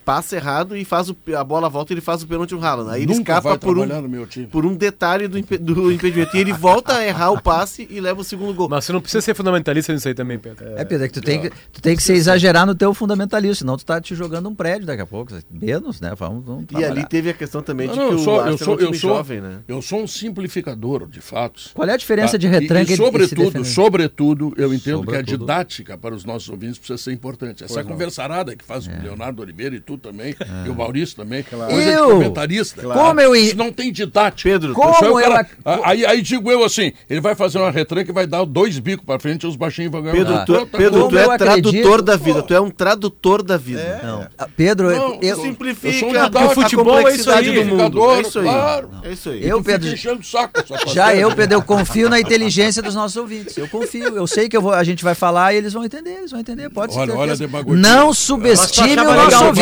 passa 0.04 0.36
errado 0.36 0.76
e 0.76 0.84
faz 0.84 1.08
o, 1.08 1.16
a 1.36 1.44
bola 1.44 1.68
volta 1.68 1.92
e 1.92 1.94
ele 1.94 2.00
faz 2.00 2.22
o 2.22 2.26
pênalti 2.26 2.52
no 2.54 2.64
Haaland. 2.64 2.90
Aí 2.90 3.02
ele 3.02 3.12
Nunca 3.14 3.32
escapa 3.32 3.48
vai 3.50 3.58
por 3.58 3.78
um, 3.78 3.86
no 3.86 4.08
meu 4.08 4.26
time. 4.26 4.46
por 4.46 4.64
um 4.66 4.74
detalhe 4.74 5.28
do, 5.28 5.38
impe- 5.38 5.58
do 5.58 5.90
impedimento. 5.92 6.36
E 6.36 6.40
ele 6.40 6.52
volta 6.52 6.94
a 6.96 7.06
errar 7.06 7.30
o 7.30 7.40
passe 7.40 7.86
e 7.90 8.00
leva 8.00 8.20
o 8.20 8.24
segundo 8.24 8.52
gol. 8.54 8.68
Mas 8.68 8.84
você 8.84 8.92
não 8.92 9.00
precisa 9.00 9.20
ser 9.20 9.34
fundamentalista 9.34 9.92
nisso 9.92 10.08
aí 10.08 10.14
também, 10.14 10.38
Pedro. 10.38 10.64
É, 10.76 10.84
Pedro, 10.84 11.04
é 11.04 11.08
que 11.08 11.14
tu 11.14 11.20
tem 11.22 11.40
que, 11.42 11.50
tu 11.72 11.80
tem 11.82 11.96
que 11.96 12.02
se 12.02 12.12
exagerar 12.12 12.66
no 12.66 12.74
teu 12.74 12.92
fundamentalista, 12.94 13.56
senão 13.60 13.76
tu 13.76 13.84
tá 13.84 14.00
te 14.00 14.14
jogando 14.14 14.48
um 14.48 14.54
prédio 14.54 14.86
daqui 14.86 15.02
a 15.02 15.06
pouco. 15.06 15.32
Menos, 15.50 16.00
né? 16.00 16.12
Vamos, 16.16 16.44
vamos 16.44 16.64
E 16.70 16.84
ali 16.84 17.06
teve 17.06 17.30
a 17.30 17.34
questão 17.34 17.62
também 17.62 17.86
Não, 17.86 17.94
de 17.94 18.00
não, 18.00 18.08
que 18.08 18.14
eu 18.14 18.18
o 18.18 18.22
sou, 18.24 18.34
eu 18.34 18.40
Arsenal 18.40 18.54
é 18.54 18.58
sou, 18.64 18.74
um 18.74 18.76
time 18.78 18.88
eu 18.90 18.94
sou, 19.00 19.10
jovem, 19.16 19.40
né? 19.40 19.58
eu 19.68 19.82
sou 19.82 20.02
um 20.02 20.06
simplificador 20.06 21.06
de 21.06 21.20
fatos. 21.20 21.70
Qual 21.74 21.88
é 21.88 21.92
a 21.92 21.96
diferença 21.96 22.32
Tá? 22.32 22.38
de 22.38 22.46
retranca 22.48 22.82
e, 22.82 22.86
e, 22.86 22.90
e, 22.90 22.94
e 22.94 22.96
sobretudo, 22.96 23.64
sobretudo, 23.64 24.54
eu 24.56 24.72
entendo 24.72 25.02
que 25.02 25.10
a 25.10 25.18
Sobretudo. 25.18 25.38
didática 25.40 25.98
para 25.98 26.14
os 26.14 26.24
nossos 26.24 26.48
ouvintes 26.48 26.78
precisa 26.78 26.96
ser 26.98 27.12
importante. 27.12 27.62
Essa 27.64 27.84
conversarada 27.84 28.56
que 28.56 28.64
faz 28.64 28.86
o 28.86 28.90
Leonardo 29.02 29.42
Oliveira 29.42 29.74
e 29.76 29.80
tu 29.96 29.98
também, 29.98 30.34
e 30.66 30.68
o 30.68 30.74
Maurício 30.74 31.16
também, 31.16 31.42
coisa 31.42 31.66
de 31.68 31.88
Eu? 31.90 32.08
comentarista. 32.10 32.82
Como 32.82 33.20
eu 33.20 33.34
Isso 33.36 33.56
não 33.56 33.72
tem 33.72 33.92
didática. 33.92 34.48
Pedro, 34.50 34.74
Como 34.74 34.90
o 35.14 35.20
eu 35.20 35.28
cara- 35.28 35.40
ac- 35.40 35.50
a- 35.64 35.80
aí, 35.90 36.06
aí 36.06 36.22
digo 36.22 36.50
eu 36.50 36.64
assim, 36.64 36.92
ele 37.08 37.20
vai 37.20 37.34
fazer 37.34 37.58
uma 37.58 37.70
retranca 37.70 38.10
e 38.10 38.14
vai 38.14 38.26
dar 38.26 38.44
dois 38.44 38.78
bicos 38.78 39.04
para 39.04 39.18
frente 39.18 39.44
e 39.44 39.46
os 39.46 39.56
baixinhos 39.56 39.90
vão 39.92 40.02
ganhar. 40.02 40.14
Pedro, 40.14 40.34
Ah, 40.34 40.44
tu, 40.44 40.52
pronto, 40.52 40.76
Pedro, 40.76 41.08
tu 41.08 41.18
é 41.18 41.24
acredito- 41.24 41.70
tradutor 41.70 42.02
da 42.02 42.16
vida. 42.16 42.42
Tu 42.42 42.54
é 42.54 42.60
um 42.60 42.70
tradutor 42.70 43.42
da 43.42 43.56
vida. 43.56 44.00
Não. 44.02 44.26
Ah, 44.38 44.48
Pedro, 44.56 44.90
eu- 44.90 44.96
Não, 44.96 45.18
eu, 45.22 45.36
sim. 45.36 45.42
Simplifica 45.42 45.88
Eu 46.06 46.08
um 46.08 46.12
didático. 46.12 46.38
a 46.38 46.48
Futebol 46.54 47.08
é 47.08 47.14
isso 47.14 47.30
aí. 47.30 47.52
do 47.52 47.64
mundo. 47.64 48.10
É 48.12 48.20
isso 48.20 48.38
aí. 48.38 48.44
claro. 48.44 48.90
É 49.02 49.12
isso 49.12 49.30
aí. 49.30 49.46
Eu, 49.46 49.62
Pedro, 49.62 49.88
enchendo 49.88 50.20
o 50.20 50.24
saco. 50.24 50.52
já 50.92 51.14
eu, 51.14 51.34
Pedro, 51.34 51.56
eu 51.58 51.62
confio 51.62 52.08
na 52.08 52.18
inteligência 52.20 52.82
dos 52.82 52.94
nossos 52.94 53.16
ouvintes. 53.16 53.56
Eu 53.56 53.68
confio. 53.68 54.16
Eu 54.16 54.26
sei 54.26 54.48
que 54.48 54.56
eu 54.56 54.62
vou, 54.62 54.72
a 54.72 54.84
gente 54.84 55.02
vai 55.04 55.14
falar 55.14 55.52
e 55.52 55.56
eles 55.58 55.72
vão 55.72 55.84
entender. 55.84 56.10
Eles 56.18 56.30
vão 56.30 56.40
entender. 56.40 56.70
Pode 56.70 56.96
Olha, 56.96 57.12
ser. 57.12 57.18
olha 57.18 57.32
a 57.32 57.36
demagogia. 57.36 57.80
Não 57.82 58.12
subestime 58.14 58.96
Mas 58.96 59.04
tu 59.06 59.10
o 59.10 59.14
nosso 59.14 59.24
legal, 59.26 59.52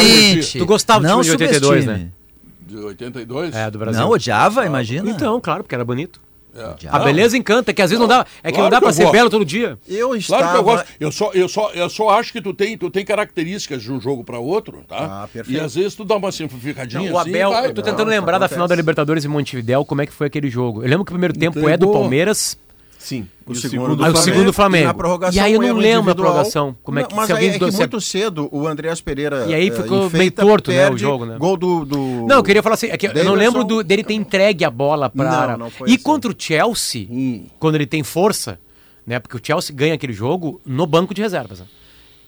Tu 0.58 0.66
gostava 0.66 1.00
do 1.00 1.06
Não 1.08 1.22
time 1.22 1.36
de 1.36 1.42
82, 1.44 1.84
subestime. 1.84 2.04
né? 2.04 2.10
De 2.66 2.76
82? 2.76 3.54
É, 3.54 3.70
do 3.70 3.78
Brasil. 3.78 4.00
Não, 4.00 4.10
odiava, 4.10 4.64
imagina. 4.66 5.10
Então, 5.10 5.40
claro, 5.40 5.62
porque 5.64 5.74
era 5.74 5.84
bonito. 5.84 6.20
A 6.90 6.98
beleza 6.98 7.36
encanta, 7.38 7.72
que 7.72 7.80
às 7.80 7.90
vezes 7.90 8.00
não, 8.00 8.08
dá. 8.08 8.26
É 8.42 8.50
que 8.50 8.58
claro 8.58 8.74
não 8.74 8.80
dá 8.80 8.84
eu 8.86 8.92
ser 8.92 9.02
gosto. 9.02 9.12
belo 9.12 9.30
todo 9.30 9.44
dia. 9.44 9.78
Eu 9.88 10.16
estava... 10.16 10.42
Claro 10.42 10.52
que 10.52 10.58
eu 10.60 10.64
gosto. 10.64 10.86
Eu 10.98 11.12
só, 11.12 11.30
eu 11.32 11.48
só, 11.48 11.70
eu 11.70 11.88
só 11.88 12.08
acho 12.10 12.32
que 12.32 12.40
tu 12.42 12.52
tem, 12.52 12.76
tu 12.76 12.90
tem 12.90 13.04
características 13.04 13.80
de 13.82 13.92
um 13.92 14.00
jogo 14.00 14.24
para 14.24 14.38
outro, 14.40 14.82
tá? 14.88 15.22
Ah, 15.22 15.28
perfeito. 15.32 15.56
E 15.56 15.64
às 15.64 15.76
vezes 15.76 15.94
tu 15.94 16.04
dá 16.04 16.16
uma 16.16 16.32
simplificadinha 16.32 17.02
Não, 17.04 17.12
o 17.14 17.18
assim, 17.18 17.30
Abel, 17.30 17.50
vai. 17.50 17.66
eu 17.66 17.74
tô 17.74 17.80
Não, 17.82 17.84
tentando 17.86 18.08
isso 18.10 18.18
lembrar 18.18 18.32
da 18.32 18.46
acontece. 18.46 18.54
final 18.54 18.66
da 18.68 18.74
Libertadores 18.74 19.24
em 19.24 19.28
Montevidéu, 19.28 19.84
como 19.84 20.02
é 20.02 20.06
que 20.06 20.12
foi 20.12 20.26
aquele 20.26 20.50
jogo. 20.50 20.82
Eu 20.82 20.88
lembro 20.88 21.04
que 21.04 21.12
o 21.12 21.14
primeiro 21.14 21.34
tempo 21.34 21.58
é 21.60 21.62
do 21.62 21.84
Entregou. 21.86 21.92
Palmeiras, 21.92 22.58
Sim. 23.00 23.26
O 23.46 23.52
E 23.52 23.56
segundo 23.56 23.96
do 23.96 24.04
Ah, 24.04 24.08
o 24.08 24.10
Flamengo, 24.12 24.18
segundo 24.18 24.44
do 24.46 24.52
Flamengo. 24.52 24.94
e 25.32 25.34
E 25.36 25.40
aí 25.40 25.52
eu 25.54 25.60
não 25.60 25.68
erro 25.68 25.78
lembro 25.78 26.10
a 26.12 26.14
prorrogação, 26.14 26.76
como 26.84 26.98
é 26.98 27.02
que- 27.04 27.10
Não, 27.10 27.16
mas 27.16 27.26
se 27.26 27.32
alguém 27.32 27.48
é 27.50 27.58
que 27.58 27.72
se- 27.72 27.78
muito 27.78 28.00
cedo 28.00 28.48
o 28.52 28.68
Andreas 28.68 29.00
Pereira 29.00 29.46
E 29.48 29.54
aí 29.54 29.68
eh, 29.68 29.72
ficou 29.72 30.06
enfeita, 30.06 30.18
meio 30.18 30.30
torto, 30.32 30.70
né, 30.70 30.90
o 30.90 30.98
jogo, 30.98 31.24
né? 31.24 31.36
Gol 31.38 31.56
do, 31.56 31.84
do... 31.86 31.98
Não, 32.28 32.36
eu 32.36 32.42
queria 32.42 32.62
falar 32.62 32.74
assim, 32.74 32.88
é 32.88 32.96
que 32.98 33.06
eu 33.06 33.24
não 33.24 33.32
lembro 33.34 33.64
do- 33.64 33.82
dele 33.82 34.04
ter 34.04 34.14
entregue 34.14 34.64
a 34.64 34.70
bola 34.70 35.08
para. 35.08 35.56
Não, 35.56 35.58
não 35.58 35.66
E 35.88 35.94
assim. 35.94 36.02
contra 36.02 36.30
o 36.30 36.34
Chelsea, 36.38 37.06
Hum. 37.10 37.46
quando 37.58 37.74
ele 37.76 37.86
tem 37.86 38.02
força, 38.02 38.60
né? 39.06 39.18
Porque 39.18 39.36
o 39.36 39.40
Chelsea 39.42 39.74
ganha 39.74 39.94
aquele 39.94 40.12
jogo 40.12 40.60
no 40.64 40.86
banco 40.86 41.14
de 41.14 41.22
reservas. 41.22 41.60
né? 41.60 41.66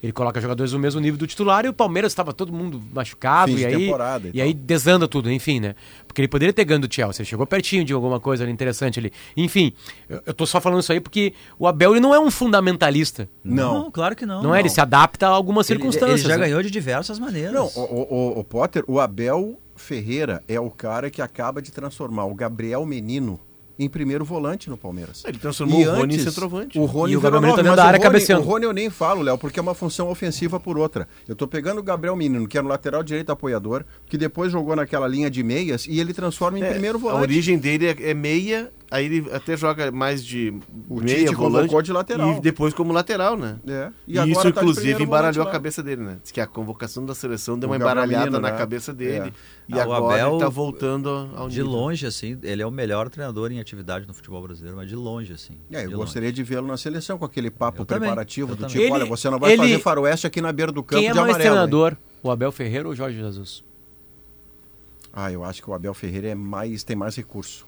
Ele 0.03 0.11
coloca 0.13 0.41
jogadores 0.41 0.73
do 0.73 0.79
mesmo 0.81 1.01
nível 1.01 1.17
do 1.17 1.27
titular 1.29 1.65
e 1.65 1.69
o 1.69 1.73
Palmeiras 1.73 2.11
estava 2.11 2.33
todo 2.33 2.53
mundo 2.53 2.83
machucado 2.93 3.53
e 3.53 3.65
aí 3.65 3.77
temporada 3.85 4.31
e 4.35 4.43
aí 4.43 4.53
desanda 4.53 5.07
tudo, 5.07 5.31
enfim, 5.31 5.61
né? 5.61 5.77
Porque 6.09 6.21
ele 6.21 6.27
poderia 6.29 6.53
ter 6.53 6.65
ganho 6.65 6.81
do 6.81 6.93
Chelsea, 6.93 7.25
chegou 7.25 7.47
pertinho 7.47 7.85
de 7.85 7.93
alguma 7.93 8.19
coisa 8.19 8.43
ali 8.43 8.51
interessante 8.53 8.99
ali. 8.99 9.13
Enfim, 9.37 9.73
eu, 10.09 10.21
eu 10.27 10.35
tô 10.35 10.45
só 10.45 10.61
falando 10.61 10.81
isso 10.81 10.91
aí 10.93 10.99
porque 11.01 11.33
o 11.59 11.69
Abel 11.69 11.93
ele 11.93 12.01
não 12.01 12.13
é 12.13 12.19
um 12.19 12.31
fundamentalista. 12.33 13.29
Não. 13.45 13.91
claro 13.93 14.17
que 14.17 14.27
não. 14.27 14.43
Não, 14.43 14.55
é, 14.55 14.59
ele 14.61 14.69
se 14.69 14.81
adapta 14.81 15.27
a 15.29 15.31
algumas 15.31 15.71
Ele- 15.71 15.79
circunstâncias. 15.79 16.21
Ele 16.21 16.29
já 16.31 16.37
né? 16.39 16.47
ganhou 16.47 16.63
de 16.63 16.71
diversas 16.71 17.19
maneiras. 17.21 17.53
Não, 17.55 17.67
o, 17.67 17.81
o- 17.81 18.15
o- 18.37 18.39
o 18.41 18.45
Potter, 18.45 18.83
o 18.89 18.99
Abel 18.99 19.57
Ferreira 19.77 20.43
é 20.49 20.59
o 20.59 20.71
cara 20.71 21.11
que 21.11 21.23
acaba 21.23 21.63
de 21.63 21.71
transformar 21.71 22.25
o 22.25 22.35
Gabriel 22.35 22.85
Menino 22.85 23.39
em 23.79 23.89
primeiro 23.89 24.25
volante 24.25 24.69
no 24.71 24.77
Palmeiras. 24.77 25.23
Ele 25.27 25.39
transformou 25.39 25.81
E 25.81 25.87
o 25.87 25.91
Rony 25.91 26.01
em 26.15 26.19
antes, 26.19 26.23
centroavante. 26.25 26.79
O 26.79 26.85
Rony 26.85 27.13
E 27.13 27.17
o 27.17 27.21
Gabriel 27.21 27.41
Menino 27.43 27.57
tá 27.57 27.63
dentro 27.63 27.77
da 27.77 27.85
área 27.85 27.99
Rony- 27.99 28.03
cabeceando. 28.09 28.43
O 28.43 28.47
Rony 28.47 28.65
eu 28.65 28.73
nem 28.73 28.91
falo, 28.91 29.23
Léo, 29.23 29.39
porque 29.39 29.59
é 29.59 29.63
uma 29.63 29.75
função 29.75 30.09
ofensiva 30.09 30.61
por 30.61 30.79
outra. 30.79 31.09
Eu 31.27 31.35
tô 31.35 31.47
pegando 31.47 31.79
o 31.79 31.83
Gabriel 31.83 32.15
Menino, 32.17 32.47
que 32.47 32.59
é 32.59 32.63
no 32.63 32.69
lateral 32.69 33.03
direito 33.03 33.31
apoiador, 33.33 33.85
que 34.07 34.19
depois 34.19 34.53
jogou 34.53 34.77
naquela 34.77 35.09
linha 35.09 35.31
de 35.31 35.43
meias 35.43 35.87
e 35.87 35.99
ele 36.01 36.13
transforma 36.13 36.59
em 36.59 36.63
É, 36.63 36.71
primeiro 36.71 36.99
A 36.99 37.01
volante. 37.01 37.23
origem 37.23 37.59
dele 37.59 37.87
é, 37.87 38.11
é 38.11 38.15
meia, 38.15 38.71
aí 38.93 39.07
ele 39.07 39.27
até 39.33 39.57
joga 39.57 39.91
mais 39.91 40.25
de 40.25 40.53
O 40.89 41.01
meia, 41.01 41.19
Tite 41.25 41.35
volante. 41.35 41.83
de 41.83 41.93
lateral. 41.93 42.37
E 42.37 42.41
depois 42.41 42.73
como 42.75 42.93
lateral, 42.93 43.37
né? 43.37 43.59
É. 43.67 43.91
E, 44.07 44.19
agora 44.19 44.31
isso, 44.31 44.43
tá 44.43 44.49
inclusive, 44.51 45.03
embaralhou 45.03 45.47
a 45.47 45.51
cabeça 45.51 45.83
dele, 45.83 46.03
né? 46.03 46.19
Diz 46.23 46.31
que 46.31 46.41
a 46.41 46.47
convocação 46.47 47.05
da 47.05 47.15
seleção 47.15 47.59
deu 47.59 47.69
O 47.69 47.73
uma 47.73 47.77
embaralhada 47.77 48.39
na 48.39 48.51
né? 48.53 48.57
cabeça 48.57 48.93
dele. 48.93 49.31
É. 49.31 49.33
E 49.69 49.79
Ah, 49.79 49.83
agora 49.85 50.15
Abel, 50.15 50.31
ele 50.33 50.39
tá 50.41 50.49
voltando 50.49 51.09
ao 51.35 51.49
De 51.49 51.57
nível. 51.63 51.73
longe, 51.73 52.07
assim, 52.07 52.39
ele 52.43 52.61
é 52.63 52.67
o 52.67 52.71
melhor 52.71 53.09
treinador 53.09 53.51
em 53.51 53.59
atividade 53.61 54.07
no 54.07 54.13
futebol 54.13 54.43
brasileiro, 54.43 54.77
mas 54.77 54.89
de 54.89 54.95
longe, 54.95 55.33
assim. 55.33 55.55
É, 55.71 55.85
eu 55.85 55.89
de 55.89 55.95
gostaria 55.95 56.31
de 56.33 56.43
vê-lo 56.43 56.67
na 56.67 56.77
seleção 56.77 57.17
com 57.17 57.25
aquele 57.25 57.51
papo 57.51 57.83
Eu 57.83 57.87
preparativo 57.87 58.55
do 58.55 58.67
tipo, 58.67 58.83
Ele- 58.83 58.93
olha, 58.93 59.05
você 59.07 59.31
não 59.31 59.39
vai 59.39 59.53
ele- 59.53 59.63
fazer 59.63 59.79
faroeste 59.81 60.27
aqui 60.27 60.41
na 60.41 60.53
beira 60.53 60.71
do 60.71 60.83
campo 60.83 61.01
Quem 61.01 61.09
é 61.09 61.13
de 61.13 61.19
mais 61.19 61.31
amarelo. 61.31 61.49
hein? 61.49 61.53
treinador? 61.55 61.97
O 62.23 62.31
Abel 62.31 62.53
Ferreira 62.53 62.87
ou 62.87 62.93
o 62.93 62.97
Jorge 62.97 63.17
Jesus? 63.19 63.65
Ah, 65.13 65.31
eu 65.31 65.45
acho 65.45 65.63
que 65.63 65.69
o 65.71 65.75
Abel 65.75 65.93
Ferreira 65.95 66.29
é 66.29 66.35
mais, 66.35 66.83
tem 66.83 66.97
mais 66.97 67.17
recurso. 67.17 67.67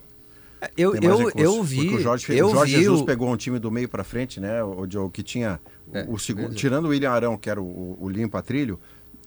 Eu, 0.76 0.94
eu, 0.96 1.30
eu 1.36 1.62
vi. 1.62 1.76
Porque 1.82 1.94
o 1.96 2.00
Jorge, 2.00 2.26
eu 2.36 2.46
o 2.48 2.50
Jorge 2.50 2.74
vi 2.76 2.82
Jesus 2.82 3.00
o- 3.00 3.04
pegou 3.04 3.28
um 3.30 3.36
time 3.36 3.58
do 3.58 3.70
meio 3.70 3.88
pra 3.88 4.04
frente, 4.04 4.40
né? 4.40 4.62
O, 4.62 4.82
o 4.82 5.10
que 5.10 5.22
tinha 5.22 5.60
o- 5.86 5.96
É, 5.96 6.06
o 6.08 6.18
segundo, 6.18 6.54
tirando 6.54 6.86
o 6.86 6.88
William 6.88 7.10
Arão, 7.10 7.36
que 7.36 7.48
era 7.50 7.60
o, 7.60 7.64
o, 7.64 7.98
o 8.02 8.08
limpa 8.08 8.42
trilho, 8.42 8.78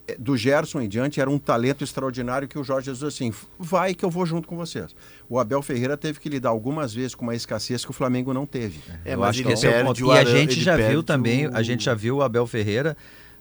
é, 0.08 0.16
do 0.18 0.38
Gerson 0.38 0.80
em 0.82 0.88
diante 0.88 1.20
era 1.20 1.30
um 1.30 1.38
talento 1.38 1.84
extraordinário 1.84 2.48
que 2.48 2.58
o 2.58 2.64
Jorge 2.64 2.86
Jesus 2.86 3.14
assim, 3.14 3.34
vai 3.60 3.94
que 3.94 4.06
eu 4.06 4.10
vou 4.10 4.26
junto 4.26 4.48
com 4.48 4.56
vocês. 4.56 4.96
O 5.28 5.38
Abel 5.38 5.62
Ferreira 5.62 5.98
teve 5.98 6.20
que 6.20 6.30
lidar 6.30 6.50
algumas 6.50 6.94
vezes 6.94 7.14
com 7.14 7.24
uma 7.26 7.36
escassez 7.36 7.84
que 7.84 7.92
o 7.92 7.94
Flamengo 7.94 8.34
não 8.34 8.46
teve. 8.46 8.80
É, 9.04 9.16
eu 9.16 9.24
acho 9.24 9.44
que 9.44 9.52
esse 9.52 9.68
é 9.68 9.82
o 9.82 9.86
ponto. 9.86 10.06
o 10.08 10.14
E 10.16 10.18
a 10.18 10.24
gente 10.24 10.62
já 10.62 10.78
viu 10.78 11.04
também, 11.04 11.48
o- 11.48 11.56
a 11.56 11.62
gente 11.62 11.84
já 11.84 11.94
viu 11.94 12.18
o 12.18 12.22
Abel 12.24 12.48
Ferreira 12.48 12.96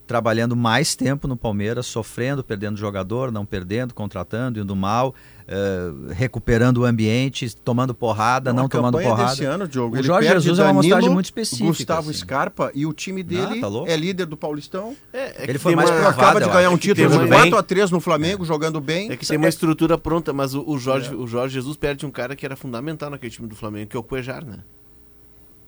trabalhando 0.07 0.55
mais 0.55 0.95
tempo 0.95 1.27
no 1.27 1.37
Palmeiras, 1.37 1.87
sofrendo, 1.87 2.43
perdendo 2.45 2.77
jogador, 2.77 3.33
não 3.33 3.45
perdendo, 3.45 3.93
contratando, 3.93 4.61
indo 4.61 4.77
mal, 4.77 5.15
eh, 5.49 5.91
recuperando 6.15 6.79
o 6.79 6.85
ambiente, 6.85 7.55
tomando 7.57 7.95
porrada, 7.95 8.53
não, 8.53 8.65
a 8.65 8.69
tomando 8.69 8.99
porrada. 8.99 9.31
desse 9.31 9.45
ano, 9.45 9.69
Diogo, 9.69 9.95
o 9.95 9.99
ele 9.99 10.07
Jorge 10.07 10.29
Jesus 10.29 10.59
é 10.59 10.63
uma 10.63 10.73
Danilo, 10.73 10.81
amostragem 10.87 11.11
muito 11.11 11.27
específica. 11.27 11.67
Gustavo 11.69 12.11
assim. 12.11 12.19
Scarpa 12.19 12.71
e 12.75 12.85
o 12.87 12.93
time 12.93 13.23
dele 13.23 13.61
Ah, 13.63 13.71
tá 13.71 13.91
é 13.93 13.97
líder 13.97 14.27
do 14.27 14.37
Paulistão. 14.37 14.97
É, 15.13 15.45
é 15.45 15.51
Ele 15.51 15.59
foi 15.59 15.77
mais 15.77 15.89
uma- 15.89 15.97
provado, 16.01 16.21
acaba 16.21 16.41
de 16.41 16.49
ganhar 16.51 16.71
um 16.71 16.75
É 16.75 16.79
título 16.79 17.09
de 17.09 17.17
uma- 17.17 17.29
4 17.29 17.57
a 17.59 17.63
3 17.63 17.91
no 17.91 18.01
Flamengo, 18.01 18.45
jogando 18.45 18.81
bem. 18.81 19.11
É 19.11 19.17
que 19.17 19.27
tem 19.27 19.39
uma 19.39 19.49
estrutura 19.49 19.97
pronta, 19.97 20.33
mas 20.33 20.55
o, 20.55 20.65
o 20.67 20.79
Jorge, 20.79 21.15
o 21.15 21.27
Jorge 21.27 21.55
Jesus 21.55 21.77
perde 21.77 22.05
um 22.05 22.11
cara 22.11 22.35
que 22.35 22.45
era 22.45 22.57
fundamental 22.57 23.11
naquele 23.11 23.31
time 23.33 23.47
do 23.49 23.55
Flamengo, 23.55 23.91
que 23.91 23.97
é 23.97 24.01
o 24.01 24.03
Cuejar, 24.03 24.45
né? 24.45 24.59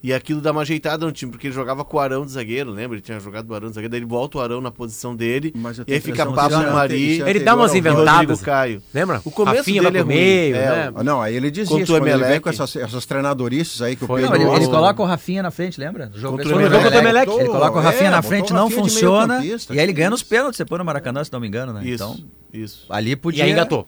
E 0.00 0.14
aquilo 0.14 0.40
dá 0.40 0.52
uma 0.52 0.60
ajeitada 0.60 1.04
no 1.04 1.10
time, 1.10 1.32
porque 1.32 1.48
ele 1.48 1.54
jogava 1.54 1.84
com 1.84 1.96
o 1.96 2.00
Arão 2.00 2.24
de 2.24 2.30
zagueiro, 2.30 2.70
lembra? 2.70 2.96
Ele 2.96 3.02
tinha 3.02 3.18
jogado 3.18 3.50
o 3.50 3.54
Arão 3.54 3.68
de 3.68 3.74
zagueiro, 3.74 3.90
daí 3.90 3.98
ele 3.98 4.06
volta 4.06 4.38
o 4.38 4.40
Arão 4.40 4.60
na 4.60 4.70
posição 4.70 5.16
dele, 5.16 5.52
e 5.88 5.92
aí 5.92 5.98
a 5.98 6.00
fica 6.00 6.24
Pablo 6.24 6.56
é 6.62 6.70
Mari 6.70 7.20
é 7.20 7.28
Ele 7.30 7.40
dá 7.40 7.56
umas 7.56 7.74
e 7.74 7.78
inventadas. 7.78 8.40
Caio. 8.40 8.80
Lembra? 8.94 9.20
O 9.24 9.30
começo 9.32 9.56
Rafinha 9.56 9.82
dele 9.82 9.98
é 9.98 10.00
ruim. 10.02 10.14
meio, 10.14 10.54
É, 10.56 10.60
né? 10.60 10.92
Ah, 10.94 11.02
Não, 11.02 11.20
aí 11.20 11.34
ele 11.34 11.50
diz 11.50 11.68
Contra 11.68 11.82
isso, 11.82 11.92
o 11.92 12.08
ele 12.08 12.24
vem 12.24 12.40
com 12.40 12.48
essas, 12.48 12.76
essas 12.76 13.04
treinadorices 13.06 13.82
aí 13.82 13.96
que 13.96 14.06
Foi. 14.06 14.20
o 14.20 14.24
Não, 14.26 14.30
Pedro... 14.30 14.46
ele, 14.46 14.50
ele 14.50 14.64
Alves- 14.66 14.68
coloca 14.68 15.02
o 15.02 15.04
Rafinha 15.04 15.42
na 15.42 15.50
frente, 15.50 15.80
lembra? 15.80 16.12
O 16.14 16.18
jogo 16.18 16.36
Contra 16.38 16.54
o 16.56 16.60
Emelec. 16.60 16.82
contra 16.84 16.96
o 16.96 17.00
Emelec. 17.00 17.26
Botou- 17.26 17.40
Ele 17.40 17.48
coloca 17.50 17.76
o 17.76 17.80
é, 17.80 17.82
Rafinha 17.82 18.10
na 18.12 18.16
botou 18.18 18.28
frente, 18.30 18.52
não 18.52 18.70
funciona. 18.70 19.44
E 19.44 19.52
aí 19.72 19.78
ele 19.80 19.92
ganha 19.92 20.10
nos 20.10 20.22
pênaltis, 20.22 20.58
depois 20.58 20.78
no 20.78 20.84
Maracanã, 20.84 21.24
se 21.24 21.32
não 21.32 21.40
me 21.40 21.48
engano, 21.48 21.72
né? 21.72 21.80
Isso, 21.84 21.94
Então, 22.04 22.16
isso. 22.52 22.86
ali 22.88 23.10
E 23.10 23.16
podia... 23.16 23.42
aí 23.44 23.50
engatou. 23.50 23.84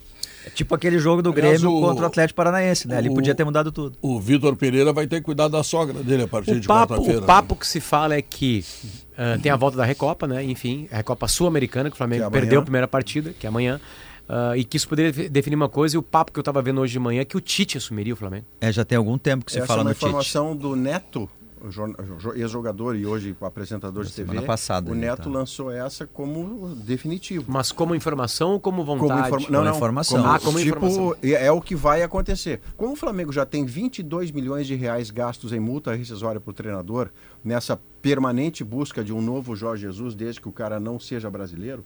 É 0.53 0.55
tipo 0.57 0.75
aquele 0.75 0.99
jogo 0.99 1.23
do 1.23 1.31
Aliás, 1.31 1.61
Grêmio 1.61 1.77
o- 1.77 1.81
contra 1.81 2.05
o 2.05 2.07
Atlético 2.07 2.37
Paranaense, 2.37 2.87
né? 2.89 2.97
Ali 2.97 3.09
o- 3.09 3.15
podia 3.15 3.35
ter 3.35 3.45
mudado 3.45 3.71
tudo. 3.71 3.97
O 4.03 4.19
Vitor 4.21 4.57
Pereira 4.57 4.93
vai 4.93 5.07
ter 5.07 5.17
que 5.17 5.23
cuidar 5.23 5.49
da 5.49 5.63
sogra 5.63 6.03
dele 6.03 6.25
a 6.25 6.29
partir 6.29 6.53
O 6.53 6.61
de 6.61 6.67
quarta-feira. 6.69 7.21
o 7.21 7.23
papo 7.23 7.55
que 7.57 7.67
se 7.67 7.81
fala 7.81 8.15
é 8.15 8.23
que 8.23 8.65
ah, 9.17 9.39
tem 9.43 9.51
a 9.53 9.57
volta 9.57 9.77
da 9.77 9.85
Recopa, 9.85 10.27
né? 10.27 10.43
Enfim, 10.45 10.89
a 10.91 10.97
Recopa 10.99 11.29
Sul-Americana, 11.29 11.89
que 11.91 11.95
o 11.95 11.97
Flamengo 11.97 12.23
Que 12.23 12.29
é 12.29 12.31
perdeu 12.41 12.61
a 12.61 12.63
primeira 12.63 12.89
partida, 12.89 13.33
que 13.39 13.47
é 13.47 13.49
amanhã. 13.49 13.81
ah, 14.29 14.57
e 14.57 14.65
que 14.65 14.77
isso 14.77 14.89
poderia 14.89 15.13
de- 15.13 15.29
definir 15.29 15.57
uma 15.57 15.69
coisa, 15.69 15.97
e 15.97 15.99
o 15.99 16.03
papo 16.03 16.31
que 16.33 16.39
eu 16.39 16.43
tava 16.43 16.63
vendo 16.63 16.81
hoje 16.81 16.93
de 16.93 16.99
manhã 17.01 17.21
é 17.23 17.25
que 17.25 17.37
o 17.37 17.41
Tite 17.41 17.77
assumiria 17.79 18.13
o 18.15 18.17
Flamengo. 18.17 18.45
É, 18.61 18.71
já 18.73 18.85
tem 18.85 18.97
algum 18.97 19.19
tempo 19.19 19.45
que 19.45 19.53
se 19.53 19.59
Essa 19.59 19.67
fala 19.67 19.81
é 19.81 19.83
uma 19.83 19.89
no 19.91 19.95
Tite. 19.95 20.07
informação 20.07 20.55
do 20.57 20.77
Neto, 20.77 21.29
ex-jogador 22.35 22.97
e 22.97 23.07
hoje 23.07 23.37
apresentador 23.41 24.05
de 24.05 24.13
TV. 24.13 24.41
passada 24.43 24.91
O 24.91 24.95
Neto 24.95 25.25
tá. 25.25 25.29
lançou 25.31 25.71
essa 25.71 26.07
como 26.07 26.75
definitivo. 26.77 27.45
Mas 27.49 27.71
como 27.73 27.95
informação 27.95 28.53
ou 28.53 28.61
como 28.61 28.85
Como 28.85 29.01
vontade? 29.03 29.21
informa- 29.29 29.47
Como 29.47 29.53
não, 29.59 29.65
não, 29.65 29.77
informação. 29.77 30.27
Ah, 30.27 30.39
como 30.39 30.59
tipo, 30.59 30.77
informação. 30.77 31.17
é 31.23 31.47
é 31.47 31.53
o 31.53 31.61
que 31.61 31.75
vai 31.75 32.03
acontecer. 32.03 32.61
Como 32.77 32.93
o 32.93 32.97
Flamengo 32.97 33.33
já 33.33 33.45
tem 33.47 33.65
22 33.65 34.31
milhões 34.31 34.67
de 34.67 34.75
reais 34.75 35.11
gastos 35.11 35.53
em 35.53 35.61
multa 35.61 35.95
rescisória 35.95 36.41
para 36.41 36.51
o 36.51 36.55
treinador, 36.55 37.09
nessa 37.45 37.79
permanente 38.03 38.65
busca 38.65 39.03
de 39.05 39.13
um 39.13 39.21
novo 39.21 39.55
Jorge 39.57 39.83
Jesus, 39.83 40.15
desde 40.15 40.41
que 40.41 40.49
o 40.49 40.53
cara 40.53 40.81
não 40.81 40.99
seja 40.99 41.29
brasileiro, 41.31 41.85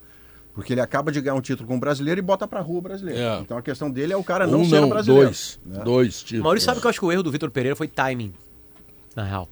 porque 0.55 0.73
ele 0.73 0.81
acaba 0.81 1.11
de 1.11 1.21
ganhar 1.21 1.35
um 1.35 1.41
título 1.41 1.67
com 1.69 1.77
o 1.77 1.81
brasileiro 1.81 2.21
e 2.21 2.23
bota 2.23 2.47
para 2.47 2.61
rua 2.61 2.79
o 2.79 2.83
brasileiro. 2.83 3.21
É. 3.21 3.41
Então 3.41 3.57
a 3.59 3.63
questão 3.63 3.91
dele 3.91 4.13
é 4.13 4.17
o 4.17 4.23
cara 4.23 4.47
não 4.47 4.61
um 4.61 4.65
ser 4.69 4.81
não, 4.81 4.89
brasileiro. 4.89 5.27
dois. 5.27 5.59
né? 5.67 5.83
Dois 5.85 6.23
títulos. 6.23 6.45
Maurício 6.45 6.67
sabe 6.67 6.81
que 6.81 6.87
eu 6.87 6.91
acho 6.91 7.01
que 7.01 7.05
o 7.07 7.11
erro 7.13 7.23
do 7.25 7.31
Vitor 7.33 7.51
Pereira 7.51 7.75
foi 7.75 7.89
timing, 7.89 8.33
na 9.17 9.25
real. 9.25 9.49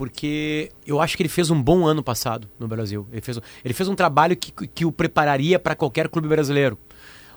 Porque 0.00 0.70
eu 0.86 0.98
acho 0.98 1.14
que 1.14 1.22
ele 1.22 1.28
fez 1.28 1.50
um 1.50 1.62
bom 1.62 1.86
ano 1.86 2.02
passado 2.02 2.48
no 2.58 2.66
Brasil. 2.66 3.06
Ele 3.12 3.20
fez, 3.20 3.36
um- 3.36 3.42
ele 3.62 3.74
fez 3.74 3.86
um 3.86 3.94
trabalho 3.94 4.34
que, 4.34 4.50
que 4.68 4.86
o 4.86 4.90
prepararia 4.90 5.58
para 5.58 5.74
qualquer 5.74 6.08
clube 6.08 6.26
brasileiro. 6.26 6.78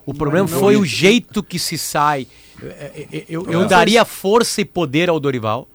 O 0.06 0.14
problema 0.14 0.48
foi 0.48 0.78
o 0.78 0.86
jeito 0.86 1.44
que 1.44 1.60
se 1.60 1.78
sai. 1.78 2.26
Eu, 2.62 2.70
eu- 2.70 3.26
eu- 3.28 3.52
eu 3.52 3.62
É. 3.64 3.66
daria 3.68 4.06
força 4.06 4.62
e 4.62 4.66
poder 4.66 5.10
ao 5.10 5.20
Dorival 5.20 5.68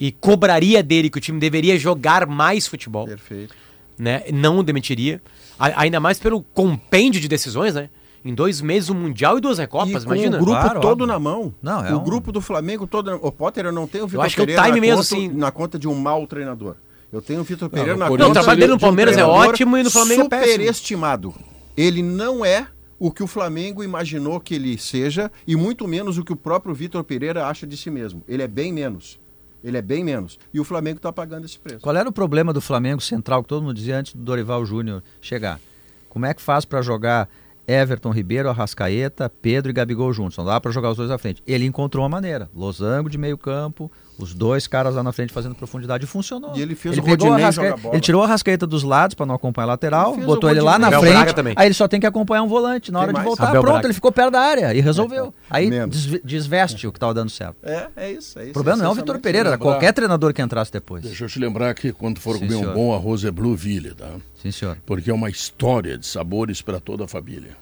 e 0.00 0.10
cobraria 0.10 0.82
dele 0.82 1.08
que 1.08 1.18
o 1.18 1.20
time 1.20 1.38
deveria 1.38 1.78
jogar 1.78 2.26
mais 2.26 2.66
futebol 2.66 3.06
Perfeito. 3.06 3.54
né? 3.96 4.24
Não 4.32 4.58
o 4.58 4.62
demitiria. 4.64 5.22
A- 5.56 5.82
ainda 5.82 6.00
mais 6.00 6.18
pelo 6.18 6.42
compêndio 6.42 7.20
de 7.20 7.28
decisões, 7.28 7.76
né? 7.76 7.88
Em 8.24 8.34
dois 8.34 8.60
meses, 8.60 8.90
um 8.90 8.94
Mundial 8.94 9.38
e 9.38 9.40
duas 9.40 9.58
Recopas, 9.58 10.02
e 10.02 10.06
com 10.06 10.14
imagina. 10.14 10.36
o 10.36 10.40
grupo 10.44 10.60
Claro, 10.60 10.80
todo 10.80 10.90
óbvio. 11.02 11.06
na 11.06 11.18
mão. 11.18 11.54
Não, 11.62 11.84
é 11.84 11.94
o 11.94 11.98
um- 11.98 12.04
grupo 12.04 12.32
do 12.32 12.40
Flamengo 12.40 12.86
todo. 12.86 13.14
O 13.22 13.30
Potter 13.32 13.66
eu 13.66 13.72
não 13.72 13.86
tenho 13.86 14.04
o 14.04 14.08
Vitor 14.08 14.24
acho 14.24 14.34
que 14.34 14.42
o 14.42 14.46
Pereira 14.46 14.62
time 14.64 14.74
na, 14.76 14.80
mesmo, 14.80 14.96
conta, 14.96 15.14
assim. 15.14 15.28
na 15.28 15.50
conta 15.50 15.78
de 15.78 15.88
um 15.88 15.94
mau 15.94 16.26
treinador. 16.26 16.74
Eu 17.12 17.22
tenho 17.22 17.40
o 17.40 17.44
Vitor 17.44 17.70
Pereira 17.70 17.92
mas 17.92 18.00
na 18.00 18.08
conta 18.08 18.22
Não, 18.24 18.30
o 18.30 18.34
trabalho 18.34 18.60
dele 18.60 18.72
no 18.72 18.78
de 18.78 18.84
um 18.84 18.86
Palmeiras 18.86 19.16
é 19.16 19.24
ótimo 19.24 19.76
e 19.78 19.82
no 19.82 19.90
Flamengo 19.90 20.22
é 20.22 20.28
péssimo. 20.28 20.52
Superestimado. 20.52 21.34
Ele 21.76 22.02
não 22.02 22.44
é 22.44 22.66
o 22.98 23.10
que 23.10 23.22
o 23.22 23.26
Flamengo 23.26 23.82
imaginou 23.84 24.40
que 24.40 24.54
ele 24.54 24.76
seja 24.76 25.30
e 25.46 25.54
muito 25.56 25.86
menos 25.88 26.18
o 26.18 26.24
que 26.24 26.32
o 26.32 26.36
próprio 26.36 26.74
Vitor 26.74 27.02
Pereira 27.04 27.46
acha 27.46 27.66
de 27.66 27.76
si 27.76 27.90
mesmo. 27.90 28.22
Ele 28.28 28.42
é 28.42 28.48
bem 28.48 28.72
menos. 28.72 29.18
Ele 29.62 29.76
é 29.76 29.82
bem 29.82 30.04
menos. 30.04 30.38
E 30.52 30.60
o 30.60 30.64
Flamengo 30.64 30.98
está 30.98 31.12
pagando 31.12 31.44
esse 31.44 31.58
preço. 31.58 31.80
Qual 31.80 31.96
era 31.96 32.08
o 32.08 32.12
problema 32.12 32.52
do 32.52 32.60
Flamengo 32.60 33.00
central 33.00 33.42
que 33.42 33.48
todo 33.48 33.62
mundo 33.62 33.74
dizia 33.74 33.98
antes 33.98 34.14
do 34.14 34.22
Dorival 34.22 34.64
Júnior 34.66 35.02
chegar? 35.20 35.60
Como 36.08 36.26
é 36.26 36.34
que 36.34 36.42
faz 36.42 36.64
para 36.64 36.82
jogar 36.82 37.28
Everton 37.68 38.10
Ribeiro, 38.10 38.48
Arrascaeta, 38.48 39.28
Pedro 39.28 39.70
e 39.70 39.74
Gabigol 39.74 40.10
juntos? 40.10 40.38
Não 40.38 40.44
dá 40.46 40.58
para 40.58 40.70
jogar 40.70 40.90
os 40.90 40.96
dois 40.96 41.10
à 41.10 41.18
frente. 41.18 41.42
Ele 41.46 41.66
encontrou 41.66 42.02
uma 42.02 42.08
maneira. 42.08 42.48
Losango 42.54 43.10
de 43.10 43.18
meio 43.18 43.36
campo, 43.36 43.92
Os 44.18 44.34
dois 44.34 44.66
caras 44.66 44.96
lá 44.96 45.02
na 45.02 45.12
frente 45.12 45.32
fazendo 45.32 45.54
profundidade 45.54 46.02
e 46.04 46.06
funcionou. 46.08 46.50
E 46.56 46.60
ele 46.60 46.74
fez 46.74 46.98
o 46.98 47.02
pegou 47.02 47.28
a 47.28 47.30
Rodinei 47.30 47.44
rasca... 47.44 47.62
jogar 47.62 47.76
bola. 47.76 47.94
Ele 47.94 48.00
tirou 48.00 48.22
a 48.22 48.26
rascaeta 48.26 48.66
dos 48.66 48.82
lados 48.82 49.14
para 49.14 49.24
não 49.24 49.36
acompanhar 49.36 49.66
a 49.66 49.68
lateral, 49.68 50.14
Ele 50.14 50.26
botou 50.26 50.50
ele 50.50 50.60
lá 50.60 50.76
na 50.76 50.88
Abel 50.88 51.00
frente. 51.00 51.12
Braga 51.14 51.32
também. 51.34 51.54
Aí 51.56 51.68
ele 51.68 51.74
só 51.74 51.86
tem 51.86 52.00
que 52.00 52.06
acompanhar 52.06 52.42
um 52.42 52.48
volante. 52.48 52.90
Na 52.90 52.98
Tem 52.98 53.02
hora 53.04 53.12
de 53.12 53.14
mais? 53.18 53.26
voltar, 53.26 53.48
Abel 53.50 53.60
pronto, 53.62 53.74
Braga. 53.74 53.86
ele 53.86 53.94
ficou 53.94 54.10
perto 54.10 54.30
da 54.32 54.40
área 54.40 54.74
e 54.74 54.80
resolveu. 54.80 55.32
Aí 55.48 55.70
Menos. 55.70 55.94
desve- 55.96 56.20
desveste 56.24 56.86
o 56.86 56.90
que 56.92 56.96
estava 56.96 57.14
dando 57.14 57.30
certo. 57.30 57.56
É, 57.62 57.86
é 57.96 58.10
isso. 58.12 58.36
É 58.40 58.42
isso 58.42 58.50
O 58.50 58.54
problema 58.54 58.78
não 58.82 58.86
é 58.86 58.88
o 58.90 58.94
Vitor 58.94 59.20
Pereira, 59.20 59.50
era 59.50 59.58
qualquer 59.58 59.92
treinador 59.92 60.34
que 60.34 60.42
entrasse 60.42 60.72
depois. 60.72 61.04
Deixa 61.04 61.24
eu 61.24 61.28
te 61.28 61.38
lembrar 61.38 61.72
que 61.74 61.92
quando 61.92 62.18
for 62.18 62.34
Sim, 62.34 62.40
comer 62.40 62.56
um 62.56 62.60
senhor. 62.60 62.74
bom 62.74 62.92
arroz 62.94 63.24
é 63.24 63.30
Blueville, 63.30 63.94
tá? 63.94 64.10
Sim, 64.42 64.50
senhor. 64.50 64.78
Porque 64.84 65.10
é 65.10 65.14
uma 65.14 65.30
história 65.30 65.96
de 65.96 66.06
sabores 66.06 66.60
para 66.60 66.80
toda 66.80 67.04
a 67.04 67.08
família. 67.08 67.56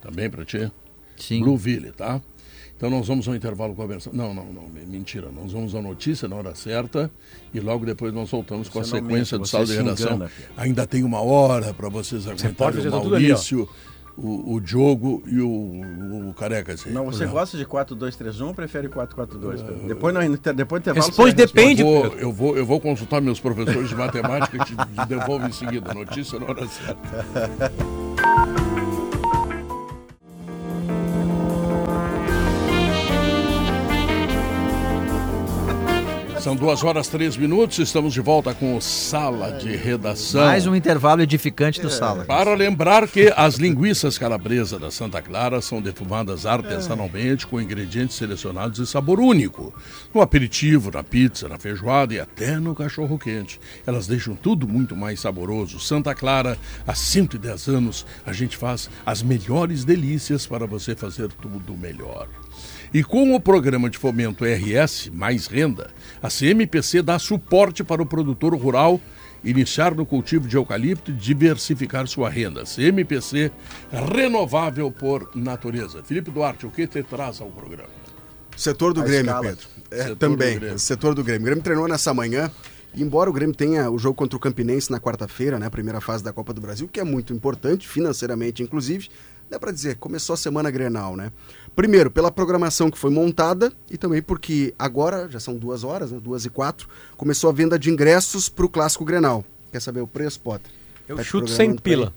Também 0.00 0.28
para 0.28 0.44
ti? 0.44 0.70
Sim. 1.16 1.40
Blueville, 1.42 1.92
tá? 1.92 2.20
Então 2.80 2.88
nós 2.88 3.06
vamos 3.06 3.28
ao 3.28 3.34
intervalo 3.34 3.74
conversando. 3.74 4.16
Não, 4.16 4.32
não, 4.32 4.46
não, 4.46 4.62
me- 4.68 4.86
mentira. 4.86 5.28
Nós 5.30 5.52
vamos 5.52 5.74
à 5.74 5.82
notícia 5.82 6.26
na 6.26 6.34
hora 6.36 6.54
certa 6.54 7.10
e 7.52 7.60
logo 7.60 7.84
depois 7.84 8.10
nós 8.14 8.30
voltamos 8.30 8.70
com 8.70 8.78
a 8.78 8.82
Você 8.84 8.98
não 8.98 9.02
sequência 9.06 9.36
mente, 9.36 9.42
do 9.42 9.46
você 9.46 9.50
saldo 9.50 9.70
de 9.70 9.76
redação. 9.76 10.12
engana. 10.16 10.30
Ainda 10.56 10.86
tem 10.86 11.04
uma 11.04 11.20
hora 11.20 11.74
para 11.74 11.90
vocês 11.90 12.26
aguentarem 12.26 12.54
pode 12.54 12.78
o 12.78 12.82
fazer 12.82 12.96
ali, 12.96 13.04
ó. 13.06 13.10
Maurício, 13.10 13.68
o, 14.16 14.54
o 14.54 14.60
Diogo 14.62 15.22
e 15.26 15.40
o, 15.40 15.46
o, 15.50 16.30
o 16.30 16.32
Careca. 16.32 16.72
Assim. 16.72 16.88
Não, 16.90 17.04
você 17.04 17.26
gosta 17.26 17.58
de 17.58 17.66
4-2-3-1 17.66 18.46
ou 18.46 18.54
prefere 18.54 18.88
4-4-2? 18.88 19.26
Pedro? 19.62 19.86
Depois, 19.86 20.14
no, 20.14 20.22
inter- 20.22 20.54
depois 20.54 20.82
do 20.82 20.90
intervalo... 20.90 21.12
Você 21.12 21.32
depende. 21.34 21.82
Eu 21.82 21.86
vou, 21.86 22.06
eu, 22.16 22.32
vou, 22.32 22.56
eu 22.56 22.64
vou 22.64 22.80
consultar 22.80 23.20
meus 23.20 23.38
professores 23.38 23.90
de 23.90 23.94
matemática 23.94 24.56
e 24.56 24.64
te, 24.64 24.74
te 24.74 25.06
devolvo 25.06 25.46
em 25.46 25.52
seguida. 25.52 25.92
Notícia 25.92 26.38
na 26.40 26.46
hora 26.46 26.66
certa. 26.66 27.70
São 36.40 36.56
duas 36.56 36.82
horas 36.82 37.06
três 37.06 37.36
minutos, 37.36 37.78
estamos 37.78 38.14
de 38.14 38.20
volta 38.22 38.54
com 38.54 38.74
o 38.74 38.80
Sala 38.80 39.52
de 39.58 39.76
Redação. 39.76 40.46
Mais 40.46 40.66
um 40.66 40.74
intervalo 40.74 41.20
edificante 41.20 41.82
do 41.82 41.90
Sala. 41.90 42.24
Para 42.24 42.54
lembrar 42.54 43.06
que 43.06 43.30
as 43.36 43.56
linguiças 43.56 44.16
calabresa 44.16 44.78
da 44.78 44.90
Santa 44.90 45.20
Clara 45.20 45.60
são 45.60 45.82
defumadas 45.82 46.46
artesanalmente 46.46 47.46
com 47.46 47.60
ingredientes 47.60 48.16
selecionados 48.16 48.78
e 48.78 48.86
sabor 48.86 49.20
único. 49.20 49.74
No 50.14 50.22
aperitivo, 50.22 50.90
na 50.90 51.04
pizza, 51.04 51.46
na 51.46 51.58
feijoada 51.58 52.14
e 52.14 52.20
até 52.20 52.58
no 52.58 52.74
cachorro 52.74 53.18
quente. 53.18 53.60
Elas 53.86 54.06
deixam 54.06 54.34
tudo 54.34 54.66
muito 54.66 54.96
mais 54.96 55.20
saboroso. 55.20 55.78
Santa 55.78 56.14
Clara, 56.14 56.56
há 56.86 56.94
110 56.94 57.68
anos, 57.68 58.06
a 58.24 58.32
gente 58.32 58.56
faz 58.56 58.88
as 59.04 59.22
melhores 59.22 59.84
delícias 59.84 60.46
para 60.46 60.66
você 60.66 60.96
fazer 60.96 61.28
tudo 61.34 61.76
melhor. 61.76 62.26
E 62.92 63.04
com 63.04 63.34
o 63.34 63.40
programa 63.40 63.88
de 63.88 63.96
fomento 63.96 64.44
RS 64.44 65.10
Mais 65.12 65.46
Renda, 65.46 65.90
a 66.20 66.28
CMPC 66.28 67.02
dá 67.02 67.18
suporte 67.20 67.84
para 67.84 68.02
o 68.02 68.06
produtor 68.06 68.52
rural 68.54 69.00
iniciar 69.44 69.94
no 69.94 70.04
cultivo 70.04 70.48
de 70.48 70.56
eucalipto 70.56 71.12
e 71.12 71.14
diversificar 71.14 72.08
sua 72.08 72.28
renda. 72.28 72.64
CMPC 72.64 73.52
renovável 74.12 74.90
por 74.90 75.30
natureza. 75.36 76.02
Felipe 76.02 76.32
Duarte, 76.32 76.66
o 76.66 76.70
que 76.70 76.86
te 76.86 77.02
traz 77.04 77.40
ao 77.40 77.48
programa? 77.50 77.88
Setor 78.56 78.92
do 78.92 79.00
A 79.00 79.04
Grêmio, 79.04 79.30
escala. 79.30 79.46
Pedro. 79.46 79.66
É, 79.90 80.02
Setor 80.02 80.16
também, 80.16 80.54
do 80.54 80.60
Grêmio. 80.60 80.78
setor 80.78 81.14
do 81.14 81.24
Grêmio. 81.24 81.42
O 81.42 81.44
Grêmio 81.46 81.62
treinou 81.64 81.88
nessa 81.88 82.12
manhã. 82.12 82.50
e 82.92 83.02
Embora 83.02 83.30
o 83.30 83.32
Grêmio 83.32 83.54
tenha 83.54 83.88
o 83.88 83.98
jogo 83.98 84.16
contra 84.16 84.36
o 84.36 84.40
Campinense 84.40 84.90
na 84.90 84.98
quarta-feira, 85.00 85.58
né, 85.60 85.66
a 85.66 85.70
primeira 85.70 86.00
fase 86.00 86.22
da 86.24 86.32
Copa 86.32 86.52
do 86.52 86.60
Brasil, 86.60 86.88
que 86.88 86.98
é 87.00 87.04
muito 87.04 87.32
importante, 87.32 87.88
financeiramente, 87.88 88.62
inclusive, 88.62 89.08
dá 89.48 89.58
para 89.58 89.72
dizer, 89.72 89.96
começou 89.96 90.34
a 90.34 90.36
semana 90.36 90.70
Grenal, 90.70 91.16
né? 91.16 91.32
Primeiro, 91.80 92.10
pela 92.10 92.30
programação 92.30 92.90
que 92.90 92.98
foi 92.98 93.10
montada 93.10 93.72
e 93.90 93.96
também 93.96 94.20
porque 94.20 94.74
agora, 94.78 95.30
já 95.30 95.40
são 95.40 95.56
duas 95.56 95.82
horas, 95.82 96.12
né, 96.12 96.20
duas 96.22 96.44
e 96.44 96.50
quatro, 96.50 96.86
começou 97.16 97.48
a 97.48 97.54
venda 97.54 97.78
de 97.78 97.88
ingressos 97.88 98.50
para 98.50 98.66
o 98.66 98.68
Clássico 98.68 99.02
Grenal. 99.02 99.42
Quer 99.72 99.80
saber 99.80 100.02
o 100.02 100.06
preço, 100.06 100.38
Potter? 100.40 100.70
Eu 101.08 101.16
Tá 101.16 101.22
chuto 101.22 101.48
100 101.48 101.56
programando 101.56 101.80
pra 101.80 101.90
pila. 101.90 102.14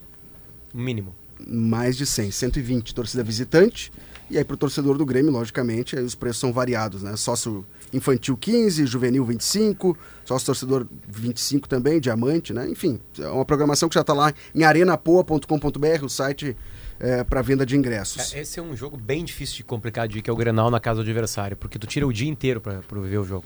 Mínimo. 0.73 1.15
mais 1.47 1.95
de 1.95 2.05
100, 2.05 2.31
120 2.31 2.93
torcida 2.93 3.23
visitante. 3.23 3.89
E 4.29 4.37
aí 4.37 4.43
pro 4.43 4.57
torcedor 4.57 4.97
do 4.97 5.05
Grêmio, 5.05 5.31
logicamente, 5.31 5.97
aí 5.97 6.03
os 6.03 6.13
preços 6.13 6.41
são 6.41 6.51
variados, 6.51 7.01
né? 7.01 7.15
Sócio 7.15 7.65
infantil 7.93 8.35
15, 8.35 8.85
juvenil 8.85 9.23
25, 9.23 9.97
sócio 10.25 10.45
torcedor 10.45 10.85
25 11.07 11.69
também, 11.69 12.01
diamante, 12.01 12.51
né? 12.51 12.67
Enfim, 12.69 12.99
é 13.17 13.27
uma 13.27 13.45
programação 13.45 13.87
que 13.87 13.95
já 13.95 14.01
está 14.01 14.13
lá 14.13 14.33
em 14.53 14.65
arenapoa.com.br, 14.65 16.03
o 16.03 16.09
site 16.09 16.57
é, 16.99 17.23
para 17.23 17.41
venda 17.41 17.65
de 17.65 17.75
ingressos. 17.75 18.33
É, 18.33 18.39
Esse 18.41 18.59
é 18.59 18.63
um 18.63 18.75
jogo 18.75 18.97
bem 18.97 19.23
difícil 19.23 19.57
de 19.57 19.63
complicar 19.63 20.07
de 20.07 20.21
que 20.21 20.29
é 20.29 20.33
o 20.33 20.35
Grenal 20.35 20.69
na 20.71 20.79
casa 20.79 20.97
do 21.03 21.09
adversário, 21.09 21.55
porque 21.57 21.77
tu 21.79 21.87
tira 21.87 22.05
o 22.07 22.13
dia 22.13 22.29
inteiro 22.29 22.59
pra, 22.61 22.75
pra 22.87 22.99
ver 23.01 23.17
o 23.17 23.23
jogo. 23.25 23.45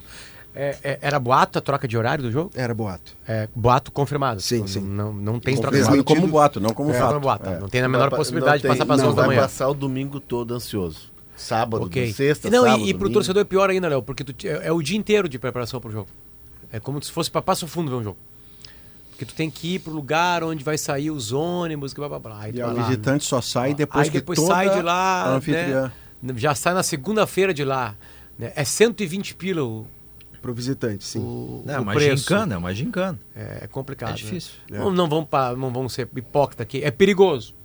É, 0.56 0.76
é, 0.84 1.00
era 1.02 1.20
boato 1.20 1.60
a 1.60 1.62
troca 1.62 1.88
de 1.88 1.96
horário 1.96 2.24
do 2.24 2.32
jogo? 2.32 2.50
Era 2.56 2.74
boato. 2.74 3.16
É, 3.28 3.48
boato 3.56 3.92
confirmado. 3.92 4.42
Sim, 4.42 4.60
Não- 4.62 4.68
sim. 4.68 4.80
Não, 4.82 5.14
não 5.14 5.40
tem 5.40 5.56
troca 5.56 5.78
de 5.78 5.84
horário. 5.84 6.04
como 6.04 6.28
boato, 6.28 6.60
não 6.60 6.72
como 6.72 6.90
É, 6.92 6.94
fato. 6.98 7.14
não, 7.14 7.20
boato, 7.22 7.48
É. 7.50 7.60
não 7.60 7.70
tem 7.70 7.82
a 7.82 7.88
menor 7.88 8.10
vai- 8.10 8.18
possibilidade 8.18 8.64
de 8.64 8.68
passar 8.68 8.84
para 8.86 8.96
as 8.96 9.02
tem- 9.02 9.08
11 9.10 9.16
da 9.16 9.22
Vai 9.22 9.36
manhã. 9.36 9.42
passar 9.42 9.68
o 9.70 9.74
domingo 9.76 10.20
todo 10.20 10.54
ansioso. 10.56 11.12
Sábado, 11.36 11.86
Ok. 11.86 12.12
sexta, 12.12 12.50
não, 12.50 12.66
e- 12.66 12.70
sábado, 12.72 12.82
e, 12.84 12.94
pro 12.94 13.00
domingo. 13.02 13.14
torcedor 13.14 13.42
é 13.42 13.46
pior 13.46 13.70
ainda, 13.70 13.88
Léo, 13.88 14.02
porque 14.02 14.24
tu 14.24 14.34
é, 14.48 14.68
é 14.68 14.72
o 14.72 14.82
dia 14.82 14.98
inteiro 14.98 15.30
de 15.30 15.38
preparação 15.38 15.80
pro 15.80 15.92
jogo. 15.92 16.08
É 16.72 16.80
como 16.80 17.00
se 17.04 17.12
fosse 17.12 17.30
para 17.30 17.44
Passo 17.44 17.68
Fundo 17.68 17.92
ver 17.92 17.98
um 17.98 18.04
jogo. 18.04 18.18
Porque 19.18 19.26
tu 19.26 19.34
tem 19.34 19.50
que 19.50 19.74
ir 19.76 19.80
pro 19.80 19.92
lugar 19.92 20.44
onde 20.44 20.64
vai 20.64 20.78
sair 20.78 21.10
os 21.10 21.32
ônibus, 21.32 21.92
que 21.92 22.00
blá 22.00 22.08
blá 22.08 22.20
blá. 22.20 22.40
Aí 22.40 22.52
E 22.56 22.62
o 22.62 22.72
visitante 22.76 23.26
só 23.26 23.42
sai 23.42 23.74
depois 23.74 24.04
Aí 24.06 24.12
que 24.12 24.20
depois 24.20 24.38
toda 24.38 24.54
sai 24.54 24.70
de 24.70 24.82
lá, 24.84 25.40
né? 25.40 25.92
já 26.36 26.54
sai 26.54 26.76
na 26.76 26.84
segunda-feira 26.84 27.52
de 27.52 27.64
lá. 27.64 27.96
né? 28.38 28.54
É 28.56 28.64
120 28.64 29.34
pila 29.34 29.64
o, 29.64 29.88
Pro 30.40 30.54
visitante, 30.54 31.04
sim. 31.04 31.18
o, 31.20 31.64
É 31.68 31.80
o 31.80 31.82
uma 31.82 31.94
preço. 31.94 32.18
gincana, 32.24 32.54
é 32.54 32.58
uma 32.60 32.74
gincana. 32.76 33.20
É, 33.36 33.62
é 33.64 33.68
complicado. 33.68 34.10
É 34.10 34.12
né? 34.12 34.18
difícil. 34.18 34.54
Não, 34.70 34.92
não, 34.92 35.10
vamos 35.10 35.28
pa- 35.28 35.56
não 35.56 35.74
vamos 35.74 35.94
ser 35.94 36.08
hipócritas 36.16 36.64
aqui. 36.64 36.84
É 36.84 36.92
perigoso. 36.92 37.56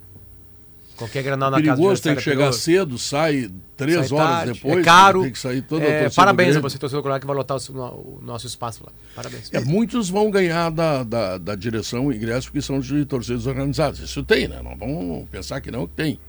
Qualquer 0.95 1.23
granal 1.23 1.49
na 1.49 1.57
casa 1.57 1.71
do 1.71 1.75
Perigoso, 1.77 2.03
tem 2.03 2.13
que 2.13 2.19
é 2.19 2.23
chegar 2.23 2.37
perigoso. 2.37 2.59
cedo, 2.59 2.97
sai 2.99 3.49
três 3.75 4.07
Sai 4.07 4.17
horas 4.17 4.35
tarde, 4.37 4.53
depois. 4.53 4.77
É 4.77 4.81
caro. 4.83 5.21
Tem 5.23 5.31
que 5.31 5.39
sair 5.39 5.61
toda 5.63 5.83
a 5.83 5.87
É, 5.87 5.99
torcida 6.01 6.15
parabéns 6.21 6.55
a 6.55 6.59
você, 6.59 6.77
torcedor 6.77 7.01
colorado, 7.01 7.21
que 7.21 7.27
vai 7.27 7.35
lotar 7.35 7.57
o, 7.57 7.71
o 7.73 8.19
nosso 8.21 8.45
espaço 8.45 8.83
lá. 8.85 8.91
Parabéns. 9.15 9.49
É, 9.51 9.59
muitos 9.59 10.09
vão 10.09 10.29
ganhar 10.29 10.69
da, 10.69 11.03
da, 11.03 11.37
da 11.37 11.55
direção 11.55 12.07
o 12.07 12.13
ingresso 12.13 12.47
porque 12.47 12.61
são 12.61 12.79
de 12.79 13.05
torcidas 13.05 13.47
organizadas. 13.47 13.99
Isso 13.99 14.23
tem, 14.23 14.47
né? 14.47 14.61
Não 14.63 14.77
vamos 14.77 15.27
pensar 15.29 15.59
que 15.61 15.71
não, 15.71 15.87
que 15.87 15.93
tem. 15.95 16.19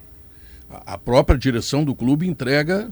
A, 0.70 0.94
a 0.94 0.98
própria 0.98 1.38
direção 1.38 1.84
do 1.84 1.94
clube 1.94 2.26
entrega 2.26 2.90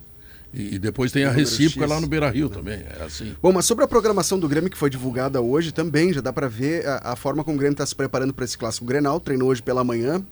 e, 0.54 0.78
depois 0.78 1.10
tem 1.10 1.24
a 1.24 1.30
recíproca 1.30 1.86
lá 1.86 1.98
no 1.98 2.06
Beira 2.06 2.28
Rio 2.28 2.50
também. 2.50 2.74
É 3.00 3.04
assim. 3.04 3.34
Bom, 3.40 3.52
mas 3.52 3.64
sobre 3.64 3.84
a 3.84 3.88
programação 3.88 4.38
do 4.38 4.46
Grêmio 4.46 4.68
que 4.68 4.76
foi 4.76 4.90
divulgada 4.90 5.40
hoje 5.40 5.72
também, 5.72 6.12
já 6.12 6.20
dá 6.20 6.30
para 6.30 6.46
ver 6.46 6.86
a, 6.86 7.12
a 7.12 7.16
forma 7.16 7.42
como 7.42 7.56
o 7.56 7.58
Grêmio 7.58 7.72
está 7.72 7.86
se 7.86 7.96
preparando 7.96 8.34
para 8.34 8.44
esse 8.44 8.58
clássico 8.58 8.84
Grenal. 8.84 9.18
Treinou 9.18 9.48
hoje 9.48 9.62
pela 9.62 9.82
manhã, 9.82 10.22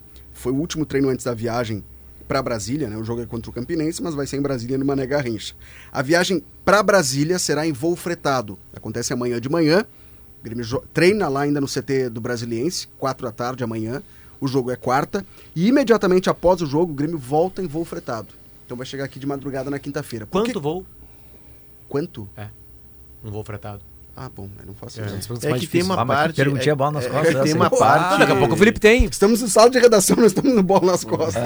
foi 0.40 0.52
o 0.52 0.56
último 0.56 0.86
treino 0.86 1.08
antes 1.08 1.24
da 1.24 1.34
viagem 1.34 1.84
para 2.26 2.42
Brasília, 2.42 2.88
né? 2.88 2.96
O 2.96 3.04
jogo 3.04 3.22
é 3.22 3.26
contra 3.26 3.50
o 3.50 3.52
Campinense, 3.52 4.02
mas 4.02 4.14
vai 4.14 4.26
ser 4.26 4.36
em 4.36 4.40
Brasília 4.40 4.78
no 4.78 4.84
Mané 4.84 5.06
Garrincha. 5.06 5.54
A 5.92 6.00
viagem 6.00 6.42
para 6.64 6.82
Brasília 6.82 7.38
será 7.38 7.66
em 7.66 7.72
voo 7.72 7.94
fretado. 7.94 8.58
Acontece 8.72 9.12
amanhã 9.12 9.40
de 9.40 9.48
manhã. 9.48 9.84
O 10.40 10.44
Grêmio 10.44 10.64
treina 10.94 11.28
lá 11.28 11.42
ainda 11.42 11.60
no 11.60 11.66
CT 11.66 12.08
do 12.08 12.20
Brasiliense, 12.20 12.88
4 12.98 13.26
da 13.26 13.32
tarde 13.32 13.62
amanhã. 13.62 14.02
O 14.40 14.48
jogo 14.48 14.70
é 14.70 14.76
quarta 14.76 15.26
e 15.54 15.68
imediatamente 15.68 16.30
após 16.30 16.62
o 16.62 16.66
jogo 16.66 16.92
o 16.92 16.94
Grêmio 16.94 17.18
volta 17.18 17.60
em 17.60 17.66
voo 17.66 17.84
fretado. 17.84 18.28
Então 18.64 18.76
vai 18.76 18.86
chegar 18.86 19.04
aqui 19.04 19.18
de 19.18 19.26
madrugada 19.26 19.68
na 19.68 19.78
quinta-feira. 19.78 20.24
Quanto 20.24 20.60
voo? 20.60 20.86
Quanto? 21.88 22.28
Um 23.22 23.30
voo 23.30 23.44
fretado. 23.44 23.82
Ah, 24.22 24.28
bom, 24.36 24.50
eu 24.60 24.66
não 24.66 24.74
faço 24.74 25.00
É, 25.00 25.04
um 25.04 25.16
dos 25.16 25.26
pontos 25.26 25.44
É 25.44 25.48
mais 25.48 25.62
que 25.62 25.66
tem 25.66 25.80
difíceis. 25.80 25.86
uma 25.86 25.94
Ah, 25.94 26.04
que 26.04 26.12
parte. 26.12 26.36
perguntinha 26.36 26.72
é- 26.72 26.74
bola 26.74 26.90
nas 26.90 27.06
é- 27.06 27.08
costas 27.08 27.34
é 27.34 27.38
que 27.38 27.44
tem 27.44 27.54
uma 27.54 27.66
Ah, 27.68 27.70
parte. 27.70 28.18
Daqui 28.18 28.32
a 28.32 28.36
pouco 28.36 28.52
o 28.52 28.56
Felipe 28.58 28.78
tem. 28.78 29.04
Estamos 29.06 29.40
em 29.40 29.46
sala 29.46 29.70
de 29.70 29.78
redação, 29.78 30.14
nós 30.16 30.26
estamos 30.26 30.54
no 30.54 30.62
bola 30.62 30.92
nas 30.92 31.04
costas. 31.04 31.42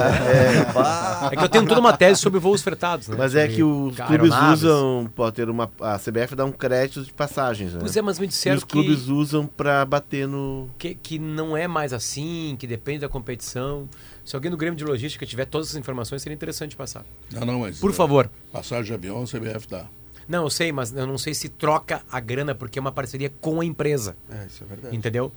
É 1.30 1.36
que 1.36 1.44
eu 1.44 1.48
tenho 1.48 1.68
toda 1.68 1.78
uma 1.78 1.96
tese 1.96 2.20
sobre 2.20 2.40
voos 2.40 2.62
fretados. 2.62 3.06
Né? 3.06 3.14
Mas 3.16 3.36
é 3.36 3.46
que 3.46 3.62
os 3.62 3.94
clubes 3.94 4.32
aeronaves. 4.32 4.64
usam, 4.64 5.08
pode 5.14 5.36
ter 5.36 5.48
uma, 5.48 5.70
a 5.80 5.96
CBF 6.00 6.34
dá 6.34 6.44
um 6.44 6.50
crédito 6.50 7.04
de 7.04 7.12
passagens, 7.12 7.74
né? 7.74 7.78
Pois 7.78 7.96
é, 7.96 8.02
mas 8.02 8.18
me 8.18 8.24
e 8.24 8.28
disseram 8.28 8.56
os 8.56 8.64
clubes 8.64 9.02
que, 9.02 9.12
usam 9.12 9.46
pra 9.46 9.84
bater 9.84 10.26
no 10.26 10.68
que, 10.76 10.96
que 10.96 11.16
não 11.16 11.56
é 11.56 11.68
mais 11.68 11.92
assim, 11.92 12.56
que 12.58 12.66
depende 12.66 12.98
da 13.00 13.08
competição. 13.08 13.88
Se 14.24 14.34
alguém 14.34 14.50
do 14.50 14.56
Grêmio 14.56 14.76
de 14.76 14.84
Logística 14.84 15.24
tiver 15.24 15.44
todas 15.44 15.68
essas 15.68 15.78
informações, 15.78 16.22
seria 16.22 16.34
interessante 16.34 16.74
passar. 16.74 17.04
Não, 17.30 17.46
não, 17.46 17.60
mas. 17.60 17.78
Por 17.78 17.90
eh, 17.90 17.94
favor. 17.94 18.28
Passagem 18.52 18.84
de 18.86 18.94
avião, 18.94 19.22
a 19.22 19.26
CBF 19.26 19.68
dá. 19.70 19.86
Não, 20.28 20.44
eu 20.44 20.50
sei, 20.50 20.72
mas 20.72 20.92
eu 20.92 21.06
não 21.06 21.18
sei 21.18 21.34
se 21.34 21.48
troca 21.48 22.02
a 22.10 22.20
grana 22.20 22.54
porque 22.54 22.78
é 22.78 22.80
uma 22.80 22.92
parceria 22.92 23.30
com 23.40 23.60
a 23.60 23.64
empresa. 23.64 24.16
É, 24.30 24.46
isso 24.46 24.62
é 24.64 24.66
verdade. 24.66 24.96
Entendeu? 24.96 25.32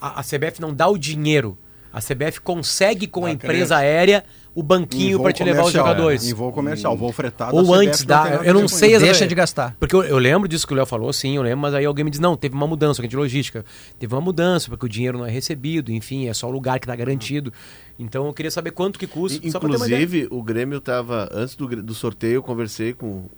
A, 0.00 0.20
a 0.20 0.22
CBF 0.22 0.60
não 0.60 0.72
dá 0.74 0.88
o 0.88 0.96
dinheiro. 0.98 1.56
A 1.92 2.00
CBF 2.00 2.40
consegue 2.40 3.08
com 3.08 3.22
Dá 3.22 3.26
a 3.28 3.30
empresa 3.32 3.74
crédito. 3.74 3.74
aérea 3.74 4.24
o 4.54 4.62
banquinho 4.62 5.20
para 5.20 5.32
te 5.32 5.42
levar 5.42 5.64
os 5.64 5.72
jogadores. 5.72 6.24
Em 6.28 6.32
voo 6.32 6.52
comercial, 6.52 6.96
voo 6.96 7.10
fretado. 7.12 7.56
Ou 7.56 7.74
antes 7.74 8.00
não 8.00 8.06
da- 8.06 8.30
nada 8.30 8.44
eu 8.44 8.54
não 8.54 8.62
com 8.62 8.68
sei 8.68 8.90
exatamente. 8.90 9.10
Deixa 9.12 9.26
de 9.26 9.34
gastar. 9.34 9.76
Porque 9.78 9.96
eu, 9.96 10.04
eu 10.04 10.16
lembro 10.18 10.46
disso 10.48 10.64
que 10.68 10.72
o 10.72 10.76
Léo 10.76 10.86
falou, 10.86 11.12
sim, 11.12 11.34
eu 11.36 11.42
lembro, 11.42 11.58
mas 11.58 11.74
aí 11.74 11.84
alguém 11.84 12.04
me 12.04 12.10
diz, 12.10 12.20
não, 12.20 12.36
teve 12.36 12.54
uma 12.54 12.66
mudança, 12.66 13.00
que 13.02 13.06
é 13.06 13.08
de 13.08 13.16
logística. 13.16 13.64
Teve 13.98 14.14
uma 14.14 14.20
mudança, 14.20 14.68
porque 14.70 14.86
o 14.86 14.88
dinheiro 14.88 15.18
não 15.18 15.26
é 15.26 15.30
recebido, 15.32 15.90
enfim, 15.90 16.28
é 16.28 16.34
só 16.34 16.46
o 16.48 16.52
lugar 16.52 16.78
que 16.78 16.84
está 16.84 16.94
garantido. 16.94 17.52
Então 17.98 18.26
eu 18.26 18.32
queria 18.32 18.50
saber 18.52 18.70
quanto 18.70 18.96
que 18.96 19.06
custa, 19.08 19.44
I- 19.44 19.50
só 19.50 19.58
pra 19.58 19.68
ter 19.68 19.76
uma 19.76 19.86
ideia. 19.86 20.02
Inclusive, 20.02 20.28
o 20.30 20.42
Grêmio 20.44 20.78
estava. 20.78 21.28
Antes 21.32 21.56
do, 21.56 21.66
do 21.82 21.94
sorteio, 21.94 22.34
eu 22.34 22.42
conversei 22.42 22.92
com 22.92 23.06
o 23.06 23.30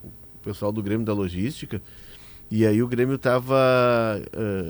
pessoal 0.43 0.73
do 0.73 0.83
Grêmio 0.83 1.07
da 1.07 1.13
Logística. 1.13 1.81
E 2.51 2.67
aí 2.67 2.83
o 2.83 2.87
Grêmio 2.87 3.15
estava 3.15 4.21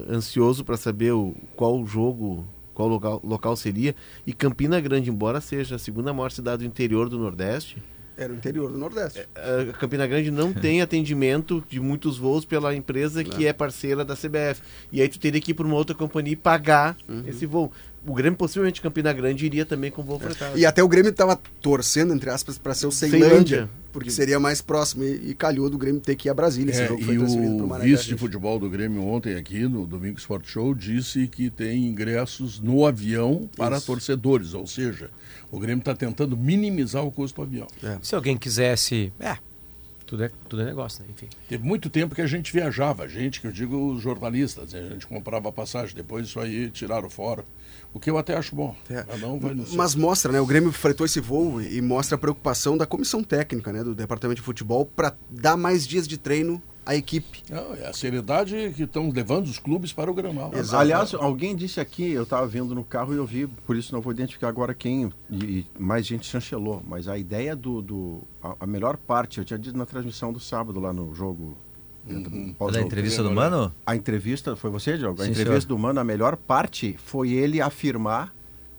ansioso 0.09 0.65
para 0.65 0.77
saber 0.77 1.13
o, 1.13 1.35
qual 1.57 1.85
jogo, 1.85 2.47
qual 2.75 2.89
local, 2.89 3.21
local 3.25 3.57
seria. 3.57 3.95
E 4.27 4.33
Campina 4.33 4.81
Grande, 4.81 5.11
embora 5.11 5.41
seja 5.41 5.75
a 5.77 5.79
segunda 5.79 6.13
maior 6.13 6.31
cidade 6.31 6.63
do 6.63 6.69
interior 6.69 7.09
do 7.09 7.19
Nordeste, 7.19 7.83
Era 8.17 8.33
o 8.33 8.37
interior 8.37 8.71
do 8.71 8.79
Nordeste. 8.79 9.27
a 9.35 9.73
Campina 9.73 10.07
Grande 10.07 10.31
não 10.31 10.53
tem 10.55 10.81
atendimento 10.81 11.65
de 11.69 11.81
muitos 11.81 12.19
voos 12.19 12.45
pela 12.45 12.73
empresa 12.75 13.25
que 13.25 13.47
é 13.47 13.53
parceira 13.53 14.05
da 14.05 14.15
CBF. 14.15 14.63
E 14.93 15.03
aí 15.03 15.09
tu 15.09 15.19
teria 15.19 15.41
que 15.41 15.51
ir 15.51 15.55
para 15.55 15.67
uma 15.67 15.75
outra 15.75 15.95
companhia 15.97 16.35
e 16.35 16.37
pagar 16.37 16.97
esse 17.27 17.47
voo. 17.47 17.73
O 18.07 18.15
Grêmio, 18.15 18.37
possivelmente, 18.37 18.81
Campina 18.81 19.13
Grande, 19.13 19.47
iria 19.47 19.65
também 19.65 19.91
com 19.91 20.03
voo 20.03 20.19
fretado. 20.21 20.57
E 20.59 20.65
até 20.67 20.83
o 20.85 20.89
Grêmio 20.89 21.11
estava 21.11 21.37
torcendo, 21.61 22.13
entre 22.13 22.31
aspas, 22.31 22.59
para 22.59 22.75
ser 22.75 22.87
o 22.87 22.93
Ceilândia, 22.93 23.29
Ceilândia. 23.29 23.71
Porque 23.93 24.11
seria 24.11 24.41
mais 24.41 24.61
próximo. 24.61 25.05
E, 25.05 25.31
e 25.31 25.35
calhou 25.35 25.69
do 25.69 25.77
Grêmio 25.79 26.01
ter 26.01 26.17
que 26.17 26.29
ir 26.29 26.31
a 26.31 26.35
Brasília. 26.35 26.71
Esse 26.73 26.83
É, 26.83 26.89
jogo 26.89 27.01
e 27.01 27.05
foi 27.05 27.19
transferido 27.19 27.69
para 27.69 27.79
o 27.79 27.83
vice 27.83 28.07
de 28.07 28.17
futebol 28.17 28.59
do 28.59 28.69
Grêmio 28.69 29.05
ontem 29.05 29.35
aqui 29.37 29.61
no 29.69 29.87
Domingo 29.87 30.19
Sport 30.19 30.47
Show 30.47 30.75
disse 30.75 31.29
que 31.29 31.51
tem 31.51 31.87
ingressos 31.87 32.59
no 32.59 32.87
avião 32.87 33.49
para 33.57 33.77
Isso. 33.77 33.87
torcedores, 33.87 34.55
ou 34.55 34.67
seja, 34.67 35.11
o 35.51 35.59
Grêmio 35.59 35.81
está 35.81 35.95
tentando 35.95 36.37
minimizar 36.37 37.05
o 37.05 37.13
custo 37.13 37.43
do 37.43 37.47
avião. 37.47 37.67
Se 38.03 38.15
alguém 38.15 38.37
quisesse. 38.37 39.13
É, 39.21 39.37
tudo 40.07 40.25
é, 40.25 40.31
tudo 40.49 40.63
é 40.63 40.65
negócio, 40.67 41.03
né? 41.03 41.09
Enfim. 41.15 41.29
Teve 41.49 41.65
muito 41.65 41.89
tempo 41.89 42.15
que 42.15 42.21
a 42.21 42.27
gente 42.27 42.53
viajava, 42.53 43.05
a 43.05 43.09
gente, 43.09 43.41
que 43.41 43.47
eu 43.47 43.53
digo 43.53 43.93
os 43.93 44.03
jornalistas, 44.03 44.75
a 44.75 44.89
gente 44.91 45.07
comprava 45.07 45.51
passagem, 45.53 45.95
depois 45.95 46.27
isso 46.27 46.39
aí 46.41 46.71
tiraram 46.71 47.09
fora. 47.09 47.45
O 47.95 48.01
que 48.01 48.11
eu 48.11 48.17
até 48.17 48.37
acho 48.37 48.55
bom. 48.55 48.75
É. 48.89 49.03
Cada 49.03 49.29
um 49.29 49.39
vai 49.39 49.55
no 49.55 49.67
seu. 49.67 49.77
Mas 49.77 49.95
mostra, 49.95 50.33
né? 50.33 50.41
O 50.41 50.47
Grêmio 50.47 50.73
fretou 50.73 51.05
esse 51.05 51.21
voo 51.21 51.61
e 51.61 51.81
mostra 51.81 52.17
a 52.17 52.19
preocupação 52.19 52.77
da 52.77 52.87
comissão 52.87 53.23
técnica, 53.23 53.73
né? 53.73 53.85
Do 53.85 53.95
departamento 53.95 54.41
de 54.41 54.45
futebol 54.45 54.87
para 54.87 55.15
dar 55.31 55.57
mais 55.57 55.87
dias 55.87 56.09
de 56.09 56.17
treino 56.17 56.63
à 56.85 56.97
equipe. 56.97 57.43
Não, 57.49 57.75
é 57.75 57.87
a 57.87 57.93
seriedade 57.93 58.73
que 58.75 58.83
estão 58.83 59.11
levando 59.11 59.47
os 59.47 59.59
clubes 59.59 59.93
para 59.93 60.11
o 60.11 60.15
Granal. 60.15 60.53
Exato. 60.55 60.81
Aliás, 60.81 61.15
alguém 61.15 61.55
disse 61.55 61.81
aqui, 61.81 62.11
eu 62.11 62.25
estava 62.25 62.47
vendo 62.47 62.75
no 62.75 62.85
carro 62.85 63.15
e 63.15 63.17
eu 63.17 63.27
vi, 63.27 63.47
por 63.47 63.77
isso 63.77 63.95
não 63.95 64.01
vou 64.01 64.13
identificar 64.13 64.49
agora 64.49 64.75
quem, 64.75 65.13
e, 65.31 65.45
e 65.45 65.67
mais 65.79 66.07
gente 66.07 66.27
chancelou, 66.27 66.83
mas 66.87 67.09
a 67.09 67.17
ideia 67.17 67.55
do. 67.55 67.81
do 67.81 68.23
a, 68.43 68.57
a 68.61 68.67
melhor 68.67 68.97
parte, 68.97 69.39
eu 69.39 69.45
tinha 69.45 69.59
dito 69.59 69.77
na 69.77 69.87
transmissão 69.87 70.33
do 70.33 70.41
sábado 70.41 70.81
lá 70.81 70.93
no 70.93 71.15
jogo. 71.15 71.57
Uhum. 72.09 72.55
entrevista 72.81 73.23
do 73.23 73.31
Mano? 73.31 73.73
A 73.87 73.95
entrevista, 73.95 74.57
foi 74.57 74.71
você, 74.71 74.99
Diogo? 74.99 75.23
A 75.23 75.25
Sim, 75.25 75.31
entrevista 75.31 75.61
senhor. 75.61 75.77
do 75.77 75.79
Mano, 75.79 76.01
a 76.01 76.05
melhor 76.05 76.37
parte 76.37 76.97
foi 76.99 77.31
ele 77.31 77.61
afirmar 77.61 78.33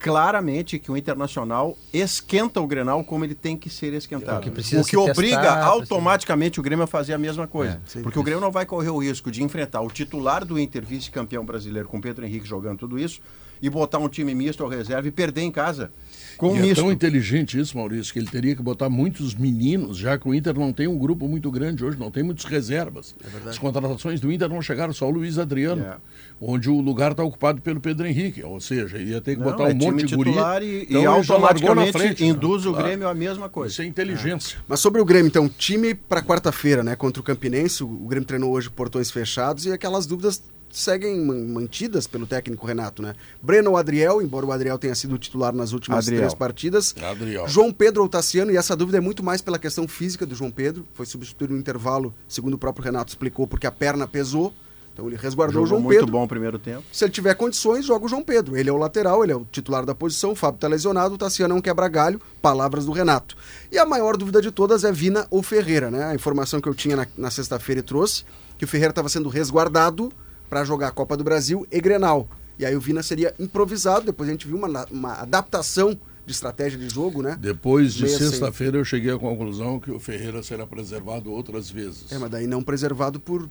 claramente 0.03 0.77
que 0.79 0.91
o 0.91 0.97
Internacional 0.97 1.77
esquenta 1.93 2.59
o 2.59 2.67
Grenal 2.67 3.01
como 3.05 3.23
ele 3.23 3.33
tem 3.33 3.55
que 3.55 3.69
ser 3.69 3.93
esquentado. 3.93 4.39
O 4.39 4.41
que 4.41 4.51
precisa 4.51 4.81
o 4.81 4.85
que 4.85 4.97
obriga 4.97 5.37
testar, 5.37 5.63
automaticamente 5.63 6.59
o 6.59 6.63
Grêmio 6.63 6.83
a 6.83 6.87
fazer 6.87 7.13
a 7.13 7.17
mesma 7.17 7.47
coisa. 7.47 7.81
É, 7.95 8.01
Porque 8.01 8.19
o 8.19 8.23
Grêmio 8.23 8.41
não 8.41 8.51
vai 8.51 8.65
correr 8.65 8.89
o 8.89 8.97
risco 8.97 9.31
de 9.31 9.41
enfrentar 9.41 9.79
o 9.79 9.87
titular 9.87 10.43
do 10.43 10.59
Inter, 10.59 10.85
vice-campeão 10.85 11.45
brasileiro, 11.45 11.87
com 11.87 12.01
Pedro 12.01 12.25
Henrique 12.25 12.45
jogando 12.45 12.79
tudo 12.79 12.99
isso, 12.99 13.21
e 13.61 13.69
botar 13.69 13.99
um 13.99 14.09
time 14.09 14.35
misto 14.35 14.61
ao 14.61 14.67
reserva 14.67 15.07
e 15.07 15.11
perder 15.11 15.43
em 15.43 15.51
casa. 15.51 15.89
Com 16.37 16.51
um 16.51 16.55
E 16.55 16.59
é 16.59 16.61
misto. 16.63 16.75
tão 16.81 16.91
inteligente 16.91 17.59
isso, 17.59 17.77
Maurício, 17.77 18.11
que 18.11 18.19
ele 18.19 18.27
teria 18.27 18.55
que 18.55 18.61
botar 18.61 18.89
muitos 18.89 19.33
meninos, 19.35 19.97
já 19.97 20.17
que 20.17 20.27
o 20.27 20.33
Inter 20.33 20.53
não 20.57 20.73
tem 20.73 20.87
um 20.87 20.97
grupo 20.97 21.27
muito 21.27 21.49
grande 21.51 21.83
hoje, 21.85 21.97
não 21.97 22.09
tem 22.11 22.23
muitos 22.23 22.45
reservas. 22.45 23.15
As 23.45 23.57
contratações 23.57 24.19
do 24.19 24.31
Inter 24.31 24.49
não 24.49 24.61
chegaram 24.61 24.93
só 24.93 25.07
o 25.07 25.11
Luiz 25.11 25.37
Adriano, 25.37 25.83
É. 25.83 25.95
onde 26.41 26.69
o 26.69 26.79
lugar 26.81 27.11
está 27.11 27.23
ocupado 27.23 27.61
pelo 27.61 27.79
Pedro 27.79 28.05
Henrique. 28.07 28.43
Ou 28.43 28.59
seja, 28.59 28.97
ia 28.97 29.21
ter 29.21 29.35
que 29.35 29.41
Não, 29.41 29.51
botar 29.51 29.63
um 29.63 29.67
é 29.67 29.73
time 29.73 29.91
monte 29.91 30.05
de 30.05 30.15
guri. 30.15 30.31
e, 30.31 30.83
Então 30.89 31.01
e 31.01 31.05
automaticamente 31.05 31.91
frente, 31.91 32.23
né? 32.23 32.29
induz 32.29 32.65
o 32.65 32.71
Claro. 32.71 32.85
Grêmio 32.87 33.07
a 33.07 33.13
mesma 33.13 33.47
coisa. 33.49 33.71
Isso 33.71 33.81
é 33.81 33.85
inteligência. 33.85 34.57
Mas 34.67 34.79
sobre 34.79 34.99
o 35.01 35.05
Grêmio, 35.05 35.27
então, 35.27 35.47
time 35.49 35.93
para 35.93 36.21
quarta-feira, 36.21 36.83
né? 36.83 36.95
Contra 36.95 37.21
o 37.21 37.23
Campinense, 37.23 37.83
o 37.83 37.87
Grêmio 38.07 38.25
treinou 38.27 38.51
hoje 38.51 38.69
portões 38.69 39.11
fechados 39.11 39.65
e 39.65 39.71
aquelas 39.71 40.05
dúvidas 40.05 40.41
seguem 40.73 41.23
man- 41.23 41.45
mantidas 41.53 42.07
pelo 42.07 42.25
técnico 42.25 42.65
Renato, 42.65 43.01
né? 43.01 43.13
Breno 43.41 43.71
ou 43.71 43.77
Adriel, 43.77 44.21
embora 44.21 44.45
o 44.45 44.51
Adriel 44.51 44.77
tenha 44.77 44.95
sido 44.95 45.17
titular 45.17 45.53
nas 45.53 45.71
últimas 45.71 46.05
Adriel. 46.05 46.21
três 46.21 46.33
partidas. 46.33 46.95
Adriel. 47.01 47.47
João 47.47 47.71
Pedro 47.71 48.01
ou 48.01 48.09
Tassiano, 48.09 48.51
e 48.51 48.57
essa 48.57 48.75
dúvida 48.75 48.97
é 48.97 49.01
muito 49.01 49.23
mais 49.23 49.41
pela 49.41 49.59
questão 49.59 49.87
física 49.87 50.25
do 50.25 50.35
João 50.35 50.51
Pedro. 50.51 50.85
Foi 50.93 51.05
substituído 51.05 51.53
no 51.53 51.59
intervalo, 51.59 52.13
segundo 52.27 52.55
o 52.55 52.57
próprio 52.57 52.83
Renato 52.83 53.09
explicou, 53.11 53.45
porque 53.47 53.67
a 53.67 53.71
perna 53.71 54.07
pesou. 54.07 54.53
Então 54.93 55.07
ele 55.07 55.15
resguardou 55.15 55.55
Jogou 55.55 55.65
o 55.65 55.69
João 55.69 55.81
muito 55.81 55.97
Pedro. 56.01 56.11
bom 56.11 56.23
o 56.23 56.27
primeiro 56.27 56.59
tempo. 56.59 56.83
Se 56.91 57.03
ele 57.03 57.11
tiver 57.11 57.33
condições, 57.33 57.83
joga 57.83 58.05
o 58.05 58.07
João 58.07 58.21
Pedro. 58.21 58.55
Ele 58.55 58.69
é 58.69 58.71
o 58.71 58.77
lateral, 58.77 59.23
ele 59.23 59.31
é 59.31 59.35
o 59.35 59.43
titular 59.51 59.83
da 59.83 59.95
posição, 59.95 60.33
o 60.33 60.35
Fábio 60.35 60.59
tá 60.59 60.67
lesionado, 60.67 61.15
o 61.15 61.17
Tassiano 61.17 61.55
é 61.55 61.57
um 61.57 61.61
quebra-galho, 61.61 62.21
palavras 62.43 62.85
do 62.85 62.91
Renato. 62.91 63.35
E 63.71 63.77
a 63.79 63.87
maior 63.87 64.15
dúvida 64.15 64.39
de 64.39 64.51
todas 64.51 64.83
é 64.83 64.91
Vina 64.91 65.25
ou 65.31 65.41
Ferreira, 65.41 65.89
né? 65.89 66.03
A 66.05 66.13
informação 66.13 66.61
que 66.61 66.69
eu 66.69 66.75
tinha 66.75 66.95
na, 66.95 67.07
na 67.17 67.31
sexta-feira 67.31 67.79
e 67.79 67.83
trouxe, 67.83 68.23
que 68.55 68.65
o 68.65 68.67
Ferreira 68.67 68.91
estava 68.91 69.09
sendo 69.09 69.29
resguardado 69.29 70.11
para 70.53 70.63
jogar 70.63 70.89
a 70.89 70.91
Copa 70.91 71.17
do 71.17 71.23
Brasil 71.23 71.65
e 71.71 71.81
Grenal. 71.81 72.27
E 72.59 72.63
aí 72.65 72.75
o 72.75 72.79
Vina 72.79 73.01
seria 73.01 73.33
improvisado, 73.39 74.05
depois 74.05 74.29
a 74.29 74.31
gente 74.33 74.45
viu 74.47 74.55
uma, 74.55 74.85
uma 74.91 75.13
adaptação 75.13 75.97
de 76.27 76.31
estratégia 76.31 76.77
de 76.77 76.87
jogo, 76.87 77.23
né? 77.23 77.35
Depois 77.39 77.91
de 77.91 78.07
sem- 78.07 78.29
sexta-feira 78.29 78.77
eu 78.77 78.85
cheguei 78.85 79.11
à 79.11 79.17
conclusão 79.17 79.79
que 79.79 79.89
o 79.89 79.99
Ferreira 79.99 80.43
será 80.43 80.67
preservado 80.67 81.31
outras 81.31 81.71
vezes. 81.71 82.11
É, 82.11 82.19
mas 82.19 82.29
daí 82.29 82.45
não 82.45 82.61
preservado 82.61 83.19
por... 83.19 83.49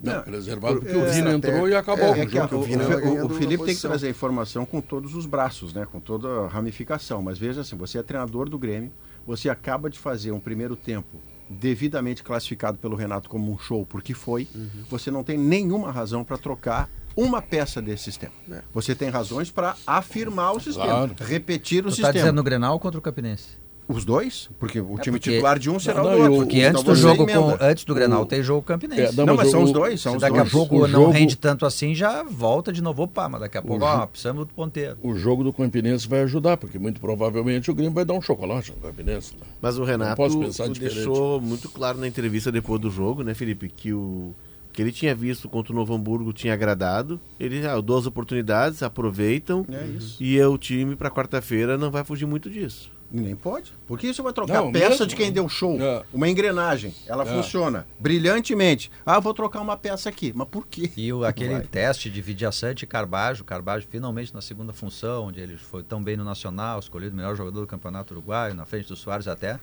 Não, 0.00 0.22
preservado 0.22 0.80
porque 0.80 0.92
é, 0.92 0.96
o 0.96 1.12
Vina 1.12 1.32
entrou 1.34 1.68
e 1.68 1.74
acabou 1.74 2.06
é, 2.14 2.20
é 2.20 2.24
o 2.24 2.26
a- 2.26 2.46
jogo. 2.46 2.56
O, 2.56 2.58
o 2.60 2.62
Vina 2.62 2.84
o- 3.26 3.28
Felipe 3.28 3.64
tem 3.66 3.74
que 3.74 3.80
trazer 3.82 4.06
a 4.06 4.10
informação 4.10 4.64
com 4.64 4.80
todos 4.80 5.14
os 5.14 5.26
braços, 5.26 5.74
né? 5.74 5.86
com 5.92 6.00
toda 6.00 6.26
a 6.26 6.48
ramificação. 6.48 7.20
Mas 7.20 7.36
veja 7.36 7.60
assim, 7.60 7.76
você 7.76 7.98
é 7.98 8.02
treinador 8.02 8.48
do 8.48 8.58
Grêmio, 8.58 8.90
você 9.26 9.50
acaba 9.50 9.90
de 9.90 9.98
fazer 9.98 10.32
um 10.32 10.40
primeiro 10.40 10.74
tempo 10.74 11.18
devidamente 11.48 12.22
classificado 12.22 12.78
pelo 12.78 12.96
Renato 12.96 13.28
como 13.28 13.52
um 13.52 13.58
show, 13.58 13.84
porque 13.86 14.14
foi. 14.14 14.48
Uhum. 14.54 14.68
Você 14.90 15.10
não 15.10 15.22
tem 15.24 15.36
nenhuma 15.38 15.90
razão 15.90 16.24
para 16.24 16.38
trocar 16.38 16.88
uma 17.16 17.40
peça 17.40 17.80
desse 17.80 18.04
sistema. 18.04 18.32
É. 18.50 18.62
Você 18.72 18.94
tem 18.94 19.08
razões 19.08 19.50
para 19.50 19.76
afirmar 19.86 20.52
o 20.52 20.60
sistema, 20.60 20.86
Claro. 21.08 21.14
repetir 21.20 21.80
o 21.80 21.82
Tu 21.84 21.90
tá 21.90 21.94
sistema. 21.94 22.12
dizendo 22.12 22.36
no 22.36 22.42
Grenal 22.42 22.78
contra 22.80 22.98
o 22.98 23.02
Campinense? 23.02 23.56
Os 23.86 24.02
dois? 24.04 24.48
Porque 24.58 24.80
o 24.80 24.98
time 24.98 25.18
porque- 25.18 25.32
titular 25.32 25.58
de 25.58 25.68
um 25.68 25.78
será 25.78 26.02
Não, 26.02 26.06
o 26.06 26.10
não, 26.10 26.16
do 26.16 26.22
outro. 26.22 26.34
o- 26.34 26.38
Porque 26.38 26.58
Então 26.58 26.70
antes 26.70 26.82
do 26.84 26.94
jogo 26.94 27.26
com, 27.26 27.56
antes 27.60 27.84
do 27.84 27.94
Grenal 27.94 28.22
O- 28.22 28.26
tem 28.26 28.42
jogo 28.42 28.62
Campinense. 28.62 29.02
É, 29.02 29.26
Não, 29.26 29.36
mas 29.36 29.48
o- 29.48 29.50
são 29.50 29.62
os 29.62 29.70
o- 29.70 29.72
dois, 29.74 30.00
são 30.00 30.12
Se 30.12 30.16
os 30.16 30.20
daqui 30.22 30.36
dois. 30.38 30.48
a 30.48 30.50
pouco 30.50 30.76
O 30.76 30.80
não 30.88 31.00
jogo- 31.02 31.10
rende 31.12 31.36
tanto 31.36 31.66
assim, 31.66 31.94
já 31.94 32.22
volta 32.22 32.72
de 32.72 32.82
novo. 32.82 33.02
Opa, 33.02 33.28
mas 33.28 33.42
daqui 33.42 33.58
a 33.58 33.62
pouco, 33.62 33.84
ó, 33.84 34.06
precisamos 34.06 34.46
do 34.46 34.54
ponteiro. 34.54 34.96
O 35.02 35.14
jogo 35.14 35.44
do 35.44 35.52
Campinense 35.52 36.08
vai 36.08 36.22
ajudar, 36.22 36.56
porque 36.56 36.78
muito 36.78 36.98
provavelmente 36.98 37.70
o 37.70 37.74
Grêmio 37.74 37.92
vai 37.92 38.06
dar 38.06 38.14
um 38.14 38.22
chocolate 38.22 38.72
no 38.72 38.78
Campinense. 38.78 39.34
né? 39.34 39.40
Mas 39.60 39.76
o 39.76 39.84
Renato 39.84 40.16
posso 40.16 40.38
pensar 40.38 40.66
diferente. 40.68 40.94
deixou 40.94 41.38
muito 41.40 41.68
claro 41.68 41.98
na 41.98 42.08
entrevista 42.08 42.50
depois 42.50 42.80
do 42.80 42.90
jogo, 42.90 43.22
né, 43.22 43.34
Felipe, 43.34 43.68
que 43.68 43.92
o 43.92 44.34
que 44.72 44.82
ele 44.82 44.90
tinha 44.90 45.14
visto 45.14 45.48
contra 45.48 45.72
o 45.72 45.76
Novo 45.76 45.94
Hamburgo 45.94 46.32
tinha 46.32 46.52
agradado. 46.54 47.20
Ele 47.38 47.64
ah, 47.66 47.78
duas 47.80 48.06
oportunidades, 48.06 48.82
aproveitam. 48.82 49.64
É 49.70 49.84
isso. 49.96 50.16
E 50.20 50.36
é 50.38 50.46
o 50.48 50.58
time 50.58 50.96
para 50.96 51.10
quarta-feira 51.10 51.78
não 51.78 51.90
vai 51.90 52.02
fugir 52.02 52.26
muito 52.26 52.50
disso. 52.50 52.90
Nem 53.22 53.36
pode. 53.36 53.72
Porque 53.86 54.08
isso 54.08 54.22
vai 54.22 54.32
trocar 54.32 54.54
Não, 54.54 54.68
a 54.68 54.72
peça 54.72 54.88
mesmo. 54.90 55.06
de 55.06 55.16
quem 55.16 55.30
deu 55.32 55.48
show. 55.48 55.80
É. 55.80 56.02
Uma 56.12 56.28
engrenagem. 56.28 56.94
Ela 57.06 57.22
É. 57.22 57.26
funciona 57.26 57.86
brilhantemente. 57.98 58.90
Ah, 59.06 59.20
vou 59.20 59.32
trocar 59.32 59.60
uma 59.60 59.76
peça 59.76 60.08
aqui. 60.08 60.32
Mas 60.34 60.48
por 60.48 60.66
quê? 60.66 60.90
E 60.96 61.12
o, 61.12 61.24
aquele 61.24 61.54
Vai. 61.54 61.62
teste 61.62 62.10
de 62.10 62.20
Vidiaçante 62.20 62.84
e 62.84 62.86
Carbajo, 62.88 63.44
Carbajo 63.44 63.86
finalmente 63.88 64.34
na 64.34 64.40
segunda 64.40 64.72
função, 64.72 65.26
onde 65.26 65.40
ele 65.40 65.56
foi 65.56 65.82
tão 65.82 66.02
bem 66.02 66.16
no 66.16 66.24
Nacional, 66.24 66.78
escolhido 66.80 67.12
o 67.12 67.16
melhor 67.16 67.36
jogador 67.36 67.60
do 67.60 67.66
Campeonato 67.66 68.12
Uruguaio, 68.14 68.54
na 68.54 68.64
frente 68.64 68.88
do 68.88 68.96
Soares 68.96 69.28
até. 69.28 69.58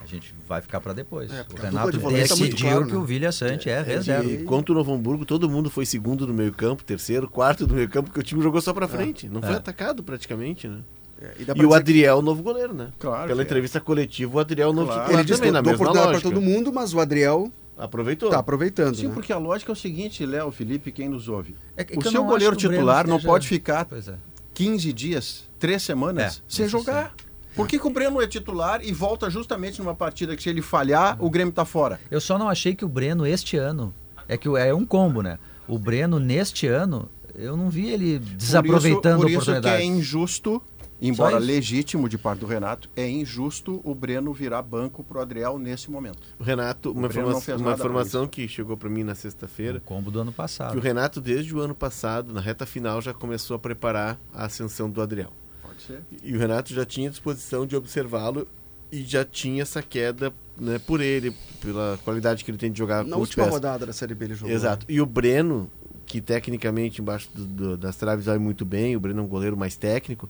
A 0.00 0.06
gente 0.06 0.34
vai 0.46 0.60
ficar 0.60 0.80
para 0.80 0.92
depois. 0.92 1.32
É, 1.32 1.46
o 1.50 1.56
Renato 1.60 1.92
de 1.92 1.98
tá 1.98 2.04
muito 2.10 2.16
decidiu 2.18 2.68
claro, 2.68 2.86
que 2.86 2.92
né? 2.92 2.98
o 2.98 3.04
Vilha 3.04 3.32
Sante 3.32 3.70
é, 3.70 3.80
reserva. 3.80 4.28
E 4.30 4.44
contra 4.44 4.70
o 4.72 4.74
Novo 4.74 4.92
Hamburgo, 4.92 5.24
todo 5.24 5.48
mundo 5.48 5.70
foi 5.70 5.86
segundo 5.86 6.26
no 6.26 6.34
meio-campo, 6.34 6.84
terceiro, 6.84 7.26
quarto 7.28 7.66
no 7.66 7.74
meio-campo, 7.74 8.08
porque 8.10 8.20
o 8.20 8.22
time 8.22 8.42
jogou 8.42 8.60
só 8.60 8.74
para 8.74 8.86
frente. 8.86 9.28
Não 9.30 9.40
foi 9.40 9.52
É. 9.54 9.56
atacado 9.56 10.02
praticamente, 10.02 10.68
né? 10.68 10.80
É, 11.24 11.34
e 11.38 11.62
E 11.62 11.64
o 11.66 11.74
Adriel, 11.74 12.18
o 12.18 12.22
novo 12.22 12.42
goleiro, 12.42 12.74
né? 12.74 12.88
Claro 12.98 13.26
Pela 13.28 13.36
que 13.36 13.40
é. 13.42 13.44
entrevista 13.44 13.80
coletiva, 13.80 14.36
o 14.36 14.38
Adriel, 14.40 14.70
o 14.70 14.72
novo 14.72 14.86
Claro. 14.88 15.00
titular 15.02 15.20
Ele 15.20 15.26
disse 15.26 15.38
também, 15.40 15.48
que 15.50 15.52
na 15.54 15.60
deu 15.62 15.70
mesma 15.72 15.84
oportunidade 15.84 16.20
para 16.22 16.30
todo 16.30 16.40
mundo, 16.40 16.72
mas 16.72 16.92
o 16.94 17.00
Adriel 17.00 17.50
Aproveitou. 17.76 18.30
tá 18.30 18.38
aproveitando, 18.38 18.96
Sim, 18.96 19.08
né? 19.08 19.14
porque 19.14 19.32
a 19.32 19.38
lógica 19.38 19.72
é 19.72 19.74
o 19.74 19.76
seguinte, 19.76 20.24
Léo, 20.24 20.50
Felipe, 20.52 20.92
quem 20.92 21.08
nos 21.08 21.28
ouve. 21.28 21.56
É 21.76 21.82
que- 21.84 21.96
o 21.96 22.00
que 22.00 22.06
eu 22.08 22.12
seu 22.12 22.24
goleiro 22.24 22.54
que 22.56 22.68
titular 22.68 23.06
não 23.06 23.20
pode 23.20 23.48
ficar 23.48 23.84
Pois 23.84 24.06
é. 24.08 24.14
15 24.52 24.92
dias, 24.92 25.44
3 25.58 25.82
semanas, 25.82 26.38
É, 26.38 26.40
sem 26.48 26.68
jogar. 26.68 27.14
Por 27.56 27.68
que, 27.68 27.78
que 27.78 27.86
o 27.86 27.90
Breno 27.90 28.20
é 28.20 28.26
titular 28.26 28.80
e 28.84 28.92
volta 28.92 29.30
justamente 29.30 29.78
numa 29.80 29.94
partida 29.94 30.34
que 30.36 30.42
se 30.42 30.48
ele 30.48 30.60
falhar, 30.62 31.16
o 31.24 31.30
Grêmio 31.30 31.52
tá 31.52 31.64
fora? 31.64 32.00
Eu 32.10 32.20
só 32.20 32.36
não 32.36 32.48
achei 32.48 32.74
que 32.74 32.84
o 32.84 32.88
Breno 32.88 33.24
este 33.26 33.56
ano. 33.56 33.94
É 34.28 34.36
que 34.36 34.48
é 34.48 34.74
um 34.74 34.84
combo, 34.84 35.22
né? 35.22 35.38
O 35.68 35.78
Breno 35.78 36.18
neste 36.18 36.66
ano, 36.66 37.08
eu 37.34 37.56
não 37.56 37.68
vi 37.70 37.88
ele 37.90 38.18
desaproveitando 38.18 39.18
por 39.18 39.26
a 39.26 39.30
isso, 39.30 39.38
por 39.38 39.42
isso 39.42 39.44
que 39.44 39.50
oportunidade. 39.58 39.82
é 39.82 39.84
injusto, 39.86 40.62
embora 41.08 41.38
legítimo 41.38 42.08
de 42.08 42.16
parte 42.18 42.40
do 42.40 42.46
Renato, 42.46 42.88
é 42.96 43.08
injusto 43.08 43.80
o 43.84 43.94
Breno 43.94 44.32
virar 44.32 44.62
banco 44.62 45.02
pro 45.04 45.20
Adriel 45.20 45.58
nesse 45.58 45.90
momento. 45.90 46.18
O 46.38 46.42
Renato, 46.42 46.92
uma, 46.92 47.06
informa- 47.08 47.40
fez 47.40 47.60
uma 47.60 47.72
informação 47.72 48.26
que 48.26 48.46
chegou 48.48 48.76
para 48.76 48.88
mim 48.88 49.02
na 49.04 49.14
sexta-feira, 49.14 49.78
O 49.78 49.80
combo 49.80 50.10
do 50.10 50.20
ano 50.20 50.30
que 50.30 50.36
passado. 50.36 50.76
o 50.76 50.80
Renato, 50.80 51.20
desde 51.20 51.54
o 51.54 51.60
ano 51.60 51.74
passado, 51.74 52.32
na 52.32 52.40
reta 52.40 52.64
final, 52.66 53.00
já 53.02 53.12
começou 53.14 53.56
a 53.56 53.58
preparar 53.58 54.18
a 54.32 54.44
ascensão 54.46 54.88
do 54.90 55.00
Adriel. 55.02 55.32
Pode 55.62 55.82
ser. 55.82 56.00
E 56.22 56.34
o 56.36 56.38
Renato 56.38 56.72
já 56.72 56.84
tinha 56.84 57.10
disposição 57.10 57.66
de 57.66 57.74
observá-lo 57.76 58.46
e 58.92 59.02
já 59.02 59.24
tinha 59.24 59.62
essa 59.62 59.82
queda 59.82 60.32
né, 60.56 60.78
por 60.86 61.00
ele, 61.00 61.34
pela 61.60 61.98
qualidade 62.04 62.44
que 62.44 62.50
ele 62.50 62.58
tem 62.58 62.70
de 62.70 62.78
jogar 62.78 63.04
Na 63.04 63.16
com 63.16 63.22
os 63.22 63.28
última 63.28 63.44
pés. 63.44 63.54
rodada 63.54 63.84
da 63.86 63.92
Série 63.92 64.14
B 64.14 64.26
ele 64.26 64.34
jogou. 64.34 64.54
Exato. 64.54 64.86
E 64.88 65.00
o 65.00 65.06
Breno, 65.06 65.68
que 66.06 66.20
tecnicamente 66.20 67.00
embaixo 67.02 67.28
do- 67.34 67.44
do- 67.46 67.76
das 67.76 67.96
traves 67.96 68.26
vai 68.26 68.38
muito 68.38 68.64
bem, 68.64 68.94
o 68.94 69.00
Breno 69.00 69.20
é 69.20 69.22
um 69.24 69.26
goleiro 69.26 69.56
mais 69.56 69.74
técnico. 69.76 70.28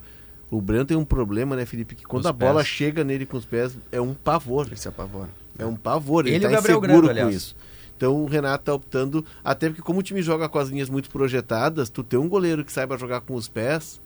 O 0.50 0.60
Breno 0.60 0.84
tem 0.84 0.96
um 0.96 1.04
problema, 1.04 1.56
né, 1.56 1.66
Felipe? 1.66 1.94
Que 1.94 2.04
quando 2.04 2.22
os 2.24 2.26
a 2.26 2.32
bola 2.32 2.56
pés. 2.56 2.68
chega 2.68 3.02
nele 3.02 3.26
com 3.26 3.36
os 3.36 3.44
pés, 3.44 3.76
é 3.90 4.00
um 4.00 4.14
pavor. 4.14 4.66
Ele 4.66 4.76
se 4.76 4.88
apavora. 4.88 5.30
É 5.58 5.64
um 5.66 5.74
pavor. 5.76 6.26
Ele, 6.26 6.36
Ele 6.36 6.44
tá 6.44 6.48
o 6.48 6.52
Gabriel 6.52 6.78
inseguro 6.78 7.02
Grando, 7.02 7.04
com 7.06 7.10
aliás. 7.10 7.34
isso. 7.34 7.56
Então 7.96 8.22
o 8.22 8.26
Renato 8.26 8.64
tá 8.64 8.74
optando, 8.74 9.24
até 9.42 9.68
porque 9.68 9.80
como 9.82 10.00
o 10.00 10.02
time 10.02 10.20
joga 10.20 10.48
com 10.48 10.58
as 10.58 10.68
linhas 10.68 10.90
muito 10.90 11.08
projetadas, 11.10 11.88
tu 11.88 12.02
ter 12.02 12.16
um 12.16 12.28
goleiro 12.28 12.64
que 12.64 12.72
saiba 12.72 12.98
jogar 12.98 13.20
com 13.20 13.34
os 13.34 13.48
pés, 13.48 14.00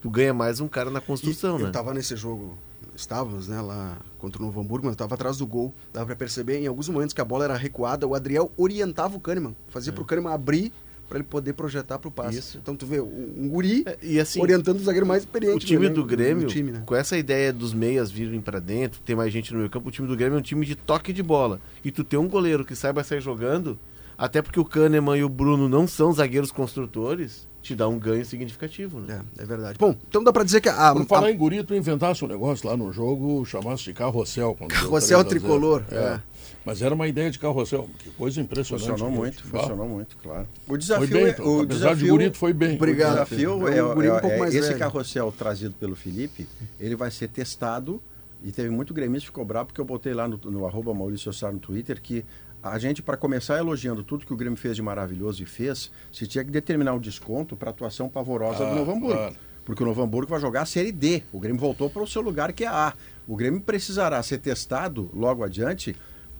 tu 0.00 0.08
ganha 0.08 0.32
mais 0.32 0.60
um 0.60 0.68
cara 0.68 0.90
na 0.90 1.00
construção, 1.00 1.58
E 1.58 1.62
né? 1.62 1.68
Eu 1.68 1.72
tava 1.72 1.92
nesse 1.92 2.16
jogo, 2.16 2.56
estávamos, 2.96 3.46
né, 3.46 3.60
lá 3.60 3.98
contra 4.18 4.42
o 4.42 4.46
Novo 4.46 4.60
Hamburgo, 4.62 4.86
mas 4.86 4.94
eu 4.94 4.98
tava 4.98 5.14
atrás 5.14 5.36
do 5.36 5.46
gol. 5.46 5.74
Dava 5.92 6.06
pra 6.06 6.16
perceber 6.16 6.58
em 6.58 6.66
alguns 6.66 6.88
momentos 6.88 7.12
que 7.12 7.20
a 7.20 7.24
bola 7.24 7.44
era 7.44 7.54
recuada, 7.54 8.06
o 8.06 8.14
Adriel 8.14 8.50
orientava 8.56 9.14
o 9.14 9.20
Kahneman, 9.20 9.54
fazia 9.68 9.92
pro 9.92 10.06
Kahneman 10.06 10.32
abrir 10.32 10.72
pra 11.08 11.18
ele 11.18 11.26
poder 11.28 11.52
projetar 11.52 11.98
pro 11.98 12.10
passe. 12.10 12.36
É. 12.36 12.38
Isso. 12.38 12.58
Então 12.58 12.74
tu 12.74 12.86
vê, 12.86 13.00
um, 13.00 13.48
guri 13.48 13.84
É, 13.86 13.96
E 14.02 14.20
assim, 14.20 14.40
orientando 14.40 14.76
o 14.78 14.82
zagueiro 14.82 15.06
mais 15.06 15.22
experiente 15.22 15.56
o 15.56 15.58
time 15.58 15.88
né, 15.88 15.94
do 15.94 16.04
Grêmio, 16.04 16.46
time, 16.46 16.72
né? 16.72 16.82
com 16.84 16.94
essa 16.94 17.16
ideia 17.16 17.52
dos 17.52 17.72
meias 17.72 18.10
virem 18.10 18.40
pra 18.40 18.58
dentro, 18.58 19.00
ter 19.04 19.14
mais 19.14 19.32
gente 19.32 19.52
no 19.52 19.58
meio 19.58 19.70
campo, 19.70 19.88
o 19.88 19.92
time 19.92 20.08
do 20.08 20.16
Grêmio 20.16 20.36
é 20.36 20.38
um 20.38 20.42
time 20.42 20.64
de 20.64 20.74
toque 20.74 21.12
de 21.12 21.22
bola. 21.22 21.60
E 21.84 21.90
tu 21.90 22.02
ter 22.04 22.16
um 22.16 22.28
goleiro 22.28 22.64
que 22.64 22.74
saiba 22.74 23.04
sair 23.04 23.20
jogando, 23.20 23.78
até 24.16 24.40
porque 24.42 24.58
o 24.60 24.64
Kahneman 24.64 25.16
e 25.18 25.24
o 25.24 25.28
Bruno 25.28 25.68
não 25.68 25.86
são 25.86 26.12
zagueiros 26.12 26.50
construtores, 26.50 27.46
te 27.62 27.74
dá 27.74 27.88
um 27.88 27.98
ganho 27.98 28.24
significativo, 28.26 29.00
né? 29.00 29.22
É, 29.38 29.42
é 29.42 29.46
verdade. 29.46 29.78
Bom, 29.78 29.96
então 30.06 30.22
dá 30.22 30.30
pra 30.32 30.44
dizer 30.44 30.60
que 30.60 30.68
a, 30.68 30.92
Por 30.92 31.02
a, 31.02 31.06
falar 31.06 31.30
em 31.30 31.36
guri, 31.36 31.62
tu 31.64 31.74
inventasse 31.74 32.22
um 32.24 32.28
negócio 32.28 32.68
lá 32.68 32.76
no 32.76 32.92
jogo, 32.92 33.42
chamasse 33.46 33.84
de 33.84 33.94
carrossel. 33.94 34.54
Carrossel 34.68 34.90
3 34.90 35.12
a 35.12 35.16
0. 35.16 35.28
tricolor, 35.28 35.82
É. 35.90 35.96
é. 35.96 36.20
Mas 36.64 36.80
era 36.80 36.94
uma 36.94 37.06
ideia 37.06 37.30
de 37.30 37.38
carrossel. 37.38 37.88
Que 37.98 38.10
coisa 38.10 38.40
impressionante. 38.40 38.88
Funcionou 38.88 39.10
muito, 39.14 39.42
Ah, 39.52 39.58
funcionou 39.60 39.88
muito, 39.88 40.16
claro. 40.16 40.48
O 40.64 40.68
Foi 40.68 40.78
desafio 40.78 41.08
bem, 41.08 41.24
é, 41.26 41.28
então. 41.30 41.44
o 41.46 41.62
Apesar 41.62 41.78
desafio, 41.88 42.04
de 42.04 42.10
guri, 42.10 42.30
tu 42.30 42.38
foi 42.38 42.52
bem. 42.52 42.76
Obrigado. 42.76 43.10
O 43.10 43.24
desafio 43.24 43.68
É 43.68 43.78
é, 43.78 43.84
um 43.84 43.88
um 43.98 44.02
é- 44.02 44.10
pouco 44.20 44.26
é 44.28 44.38
mais 44.38 44.54
esse 44.54 44.68
velho. 44.68 44.78
carrossel 44.78 45.30
trazido 45.32 45.74
pelo 45.74 45.94
Felipe, 45.94 46.48
ele 46.80 46.96
vai 46.96 47.10
ser 47.10 47.28
testado 47.28 48.00
e 48.42 48.50
teve 48.50 48.70
muito 48.70 48.94
gremista 48.94 49.20
que 49.22 49.26
ficou 49.26 49.44
bravo 49.44 49.66
porque 49.66 49.80
eu 49.80 49.84
botei 49.84 50.14
lá 50.14 50.26
no, 50.26 50.38
no 50.44 50.66
arroba 50.66 50.94
Maurício 50.94 51.32
Sá 51.32 51.52
no 51.52 51.58
Twitter 51.58 52.00
que 52.00 52.24
a 52.62 52.78
gente, 52.78 53.02
para 53.02 53.16
começar 53.18 53.58
elogiando 53.58 54.02
tudo 54.02 54.24
que 54.24 54.32
o 54.32 54.36
Grêmio 54.36 54.56
fez 54.56 54.74
de 54.74 54.80
maravilhoso 54.80 55.42
e 55.42 55.46
fez, 55.46 55.90
se 56.10 56.26
tinha 56.26 56.42
que 56.42 56.50
determinar 56.50 56.94
o 56.94 56.98
desconto 57.00 57.54
para 57.56 57.68
a 57.68 57.72
atuação 57.72 58.08
pavorosa 58.08 58.64
Ah, 58.66 58.70
do 58.70 58.76
Novo 58.76 58.92
Hamburgo. 58.92 59.14
claro. 59.18 59.36
Porque 59.66 59.82
o 59.82 59.86
Novo 59.86 60.02
Hamburgo 60.02 60.30
vai 60.30 60.40
jogar 60.40 60.62
a 60.62 60.66
Série 60.66 60.90
D. 60.92 61.22
O 61.32 61.38
Grêmio 61.40 61.60
voltou 61.60 61.90
para 61.90 62.02
o 62.02 62.06
seu 62.06 62.22
lugar 62.22 62.52
que 62.54 62.64
é 62.64 62.68
A. 62.68 62.94
O 63.28 63.34
Grêmio 63.36 63.60
precisará 63.60 64.22
ser 64.22 64.38
testado 64.38 65.10
logo 65.14 65.42
adiante 65.44 65.94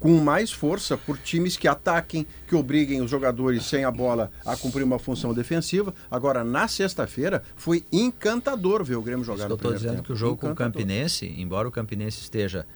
com 0.04 0.20
mais 0.20 0.52
força 0.52 0.98
por 0.98 1.16
times 1.16 1.56
que 1.56 1.66
ataquem, 1.66 2.26
que 2.46 2.54
obriguem 2.54 3.00
os 3.00 3.10
jogadores 3.10 3.64
sem 3.64 3.86
a 3.86 3.90
bola 3.90 4.30
a 4.44 4.54
cumprir 4.54 4.82
uma 4.82 4.98
função 4.98 5.32
defensiva. 5.32 5.94
Agora, 6.10 6.44
na 6.44 6.68
sexta-feira, 6.68 7.42
foi 7.56 7.86
encantador 7.90 8.84
ver 8.84 8.96
o 8.96 9.02
Grêmio 9.02 9.24
jogar 9.24 9.44
Isso 9.44 9.48
no 9.48 9.52
eu 9.54 9.56
estou 9.56 9.72
dizendo 9.72 9.92
tempo. 9.92 10.02
que 10.02 10.12
o 10.12 10.14
jogo 10.14 10.36
com 10.36 10.48
o 10.48 10.50
Encantador. 10.50 10.82
Campinense, 10.82 11.34
embora 11.38 11.66
o 11.66 11.70
Campinense 11.70 12.20
esteja 12.20 12.66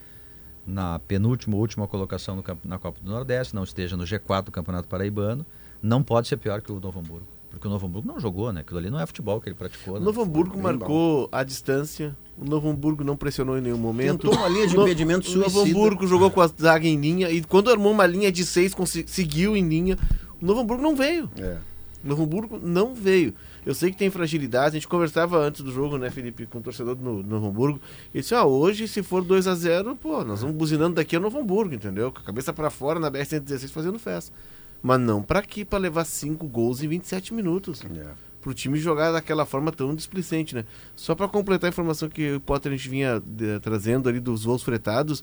na 0.67 0.99
penúltima, 1.01 1.55
última 1.55 1.87
colocação 1.87 2.35
no 2.35 2.43
na 2.65 2.79
Copa 2.79 2.99
do 3.03 3.11
Nordeste, 3.11 3.55
não 3.55 3.63
esteja 3.63 3.95
no 3.95 4.05
G4 4.05 4.45
do 4.45 4.51
Campeonato 4.51 4.89
Paraibano, 4.89 5.45
não 5.83 6.03
pode 6.03 6.29
ser 6.29 6.39
pior 6.39 6.63
que 6.63 6.73
o 6.73 6.81
Novo 6.81 6.99
Hamburgo. 6.99 7.27
Porque 7.51 7.69
o 7.69 7.71
Novo 7.71 7.87
Hamburgo 7.87 8.09
não 8.09 8.19
jogou, 8.19 8.51
né? 8.55 8.63
Aquilo 8.63 8.79
ali 8.79 8.89
não 8.89 8.99
é 8.99 9.05
futebol 9.05 9.39
que 9.39 9.51
ele 9.51 9.55
praticou. 9.55 9.97
O 9.97 9.99
né? 9.99 10.05
Novo 10.07 10.23
Hamburgo 10.23 10.59
marcou 10.59 11.29
a 11.31 11.45
distância. 11.45 12.17
O 12.41 12.45
Novo 12.45 12.69
Hamburgo 12.71 13.03
não 13.03 13.17
pressionou 13.17 13.59
em 13.59 13.61
nenhum 13.61 13.79
momento. 13.79 14.23
Tentou 14.29 14.39
uma 14.39 14.49
linha 14.49 14.67
de 14.67 14.77
No- 14.77 14.83
impedimento 14.83 15.29
O 15.31 15.35
Novo 15.37 15.51
suicida. 15.51 15.71
Hamburgo 15.79 16.07
jogou 16.07 16.31
com 16.31 16.41
a 16.41 16.47
zaga 16.47 16.87
em 16.87 16.97
linha 17.01 17.31
e 17.31 17.43
quando 17.43 17.71
armou 17.71 17.91
uma 17.93 18.07
linha 18.07 18.31
de 18.31 18.47
seis, 18.47 18.73
consi- 18.75 19.05
seguiu 19.09 19.57
em 19.57 19.69
linha. 19.69 19.99
O 20.41 20.47
Novo 20.47 20.61
Hamburgo 20.61 20.83
não 20.83 20.95
veio. 20.95 21.29
É. 21.37 21.57
O 22.05 22.09
Novo 22.09 22.23
Hamburgo 22.23 22.61
não 22.63 22.95
veio. 22.95 23.35
Eu 23.67 23.75
sei 23.75 23.91
que 23.91 23.97
tem 23.99 24.09
fragilidade. 24.09 24.69
A 24.77 24.79
gente 24.79 24.87
conversava 24.87 25.37
antes 25.39 25.63
do 25.63 25.73
jogo, 25.73 25.99
né, 25.99 26.11
Felipe, 26.11 26.47
com 26.47 26.59
o 26.59 26.63
torcedor 26.63 26.95
do 26.95 27.03
No- 27.03 27.23
Novo 27.25 27.49
Hamburgo. 27.49 27.81
E 28.15 28.21
disse: 28.21 28.35
ah, 28.37 28.45
hoje, 28.45 28.87
se 28.87 29.03
for 29.03 29.23
2 29.25 29.49
a 29.49 29.55
0 29.57 29.97
pô, 29.97 30.23
nós 30.23 30.41
vamos 30.41 30.55
buzinando 30.57 30.95
daqui 30.95 31.17
ao 31.17 31.23
Novo 31.23 31.39
Hamburgo, 31.41 31.75
entendeu? 31.75 32.13
Com 32.13 32.21
a 32.21 32.23
cabeça 32.23 32.53
pra 32.53 32.71
fora 32.71 33.01
na 33.01 33.11
BR-116 33.11 33.69
fazendo 33.73 33.99
festa. 33.99 34.33
Mas 34.81 35.01
não 35.01 35.21
pra 35.25 35.41
aqui, 35.41 35.65
pra 35.65 35.77
levar 35.77 36.05
cinco 36.05 36.47
gols 36.47 36.85
em 36.85 36.89
27 36.89 37.35
minutos 37.35 37.83
É. 37.85 38.28
pro 38.49 38.55
time 38.55 38.79
jogar 38.79 39.13
daquela 39.13 39.45
forma 39.45 39.71
tão 39.71 39.95
displicente, 39.95 40.55
né? 40.55 40.65
Só 40.97 41.15
para 41.15 41.29
completar 41.29 41.69
a 41.69 41.71
informação 41.71 42.09
que 42.09 42.33
o 42.33 42.41
Potter 42.41 42.73
a 42.73 42.77
gente 42.77 42.89
vinha 42.89 43.23
eh, 43.41 43.59
trazendo 43.61 44.09
ali 44.09 44.19
dos 44.21 44.45
voos 44.45 44.63
fretados, 44.63 45.23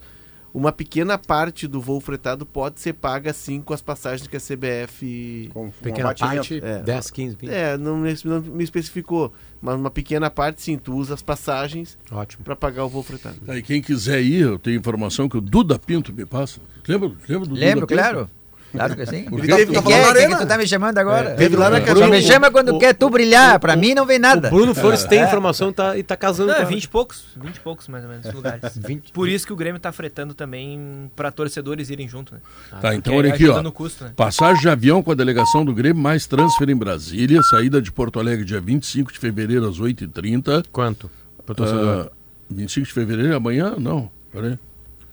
uma 0.54 0.72
pequena 0.72 1.18
parte 1.18 1.68
do 1.68 1.82
voo 1.82 2.00
fretado 2.00 2.46
pode 2.46 2.80
ser 2.80 2.94
paga 2.94 3.34
sim 3.34 3.60
com 3.60 3.74
as 3.74 3.82
passagens 3.82 4.28
que 4.28 4.38
a 4.38 4.40
CBF 4.40 5.50
Com 5.54 5.70
Pequena 5.72 6.14
parte, 6.16 6.62
É. 6.64 6.80
10, 6.84 7.12
15, 7.12 7.36
20. 7.42 7.50
é, 7.52 7.76
não, 7.78 7.98
me- 7.98 8.14
não 8.24 8.40
me 8.42 8.64
especificou, 8.64 9.34
mas 9.62 9.76
uma 9.76 9.90
pequena 9.92 10.30
parte 10.30 10.62
sim, 10.62 10.78
tu 10.78 10.96
usa 10.96 11.14
as 11.16 11.22
passagens 11.22 11.98
Ótimo. 12.12 12.44
para 12.46 12.56
pagar 12.56 12.86
o 12.86 12.90
voo 12.90 13.04
fretado. 13.04 13.36
Aí 13.48 13.62
quem 13.64 13.82
quiser 13.82 14.22
ir, 14.22 14.42
eu 14.44 14.60
tenho 14.60 14.78
informação 14.78 15.28
que 15.28 15.36
o 15.36 15.42
Duda 15.42 15.78
Pinto 15.80 16.14
me 16.14 16.26
passa. 16.26 16.62
Lembra, 16.88 17.12
lembra 17.28 17.48
do 17.50 17.56
Lembro, 17.56 17.82
Duda 17.82 17.88
Pinto? 17.88 18.02
claro. 18.14 18.30
Claro 18.76 18.96
que 18.96 19.06
sim. 19.06 19.26
O 19.32 19.38
que, 19.42 19.48
tá 19.48 19.56
que, 19.56 19.62
é? 19.62 19.66
Que 19.66 20.28
que 20.28 20.36
tu 20.38 20.48
tá 20.48 20.58
me 20.58 20.68
chamando 20.68 20.98
agora? 20.98 21.32
Teve 21.36 21.56
lá 21.56 21.70
na 21.70 21.80
Só 21.80 21.86
cabine- 21.86 22.10
me 22.10 22.22
chama 22.22 22.52
quando 22.52 22.76
o- 22.76 22.80
quer 22.80 22.94
tu 22.94 23.10
brilhar. 23.10 23.60
Pra 23.60 23.76
mim 23.76 23.94
não 23.94 24.06
vem 24.06 24.20
nada. 24.20 24.48
O 24.48 24.52
Bruno 24.52 24.76
Flores 24.76 25.04
tem 25.04 25.22
informação 25.24 25.72
tá, 25.74 25.98
e 25.98 26.04
tá 26.04 26.16
casando 26.16 26.50
Não, 26.50 26.56
com 26.56 26.62
é 26.62 26.66
a- 26.66 26.68
20 26.68 26.84
e 26.84 26.88
poucos, 26.88 27.24
20 27.42 27.56
e 27.56 27.60
poucos 27.60 27.88
mais 27.88 28.04
ou 28.04 28.10
menos 28.10 28.34
lugares. 28.34 28.78
20. 28.78 29.12
Por 29.12 29.28
isso 29.30 29.46
que 29.46 29.54
o 29.54 29.56
Grêmio 29.56 29.80
tá 29.80 29.92
fretando 29.92 30.34
também 30.34 31.12
pra 31.16 31.32
torcedores 31.32 31.90
irem 31.90 32.08
junto, 32.08 32.34
né? 32.34 32.40
Tá, 32.82 32.96
então 32.96 33.14
Porque 33.14 33.28
olha 33.28 33.34
aqui, 33.34 33.48
ó. 33.48 33.72
custo, 33.72 34.04
né? 34.06 34.14
Passagem 34.16 34.62
de 34.62 34.70
avião 34.70 35.02
com 35.04 35.12
a 35.12 35.16
delegação 35.16 35.64
do 35.66 35.74
Grêmio, 35.74 36.02
mais 36.02 36.26
transfer 36.26 36.70
em 36.70 36.76
Brasília, 36.76 37.42
saída 37.44 37.82
de 37.82 37.92
Porto 37.92 38.20
Alegre 38.20 38.46
dia 38.46 38.62
25 38.62 39.12
de 39.12 39.20
fevereiro 39.20 39.68
às 39.68 39.80
8h30. 39.80 40.66
Quanto? 40.72 41.10
Pro 41.46 41.54
torcedor. 41.56 42.08
Ah, 42.08 42.12
25 42.50 42.88
de 42.88 42.94
fevereiro 42.94 43.34
é 43.34 43.36
amanhã? 43.36 43.76
Não, 43.78 44.10
peraí. 44.32 44.58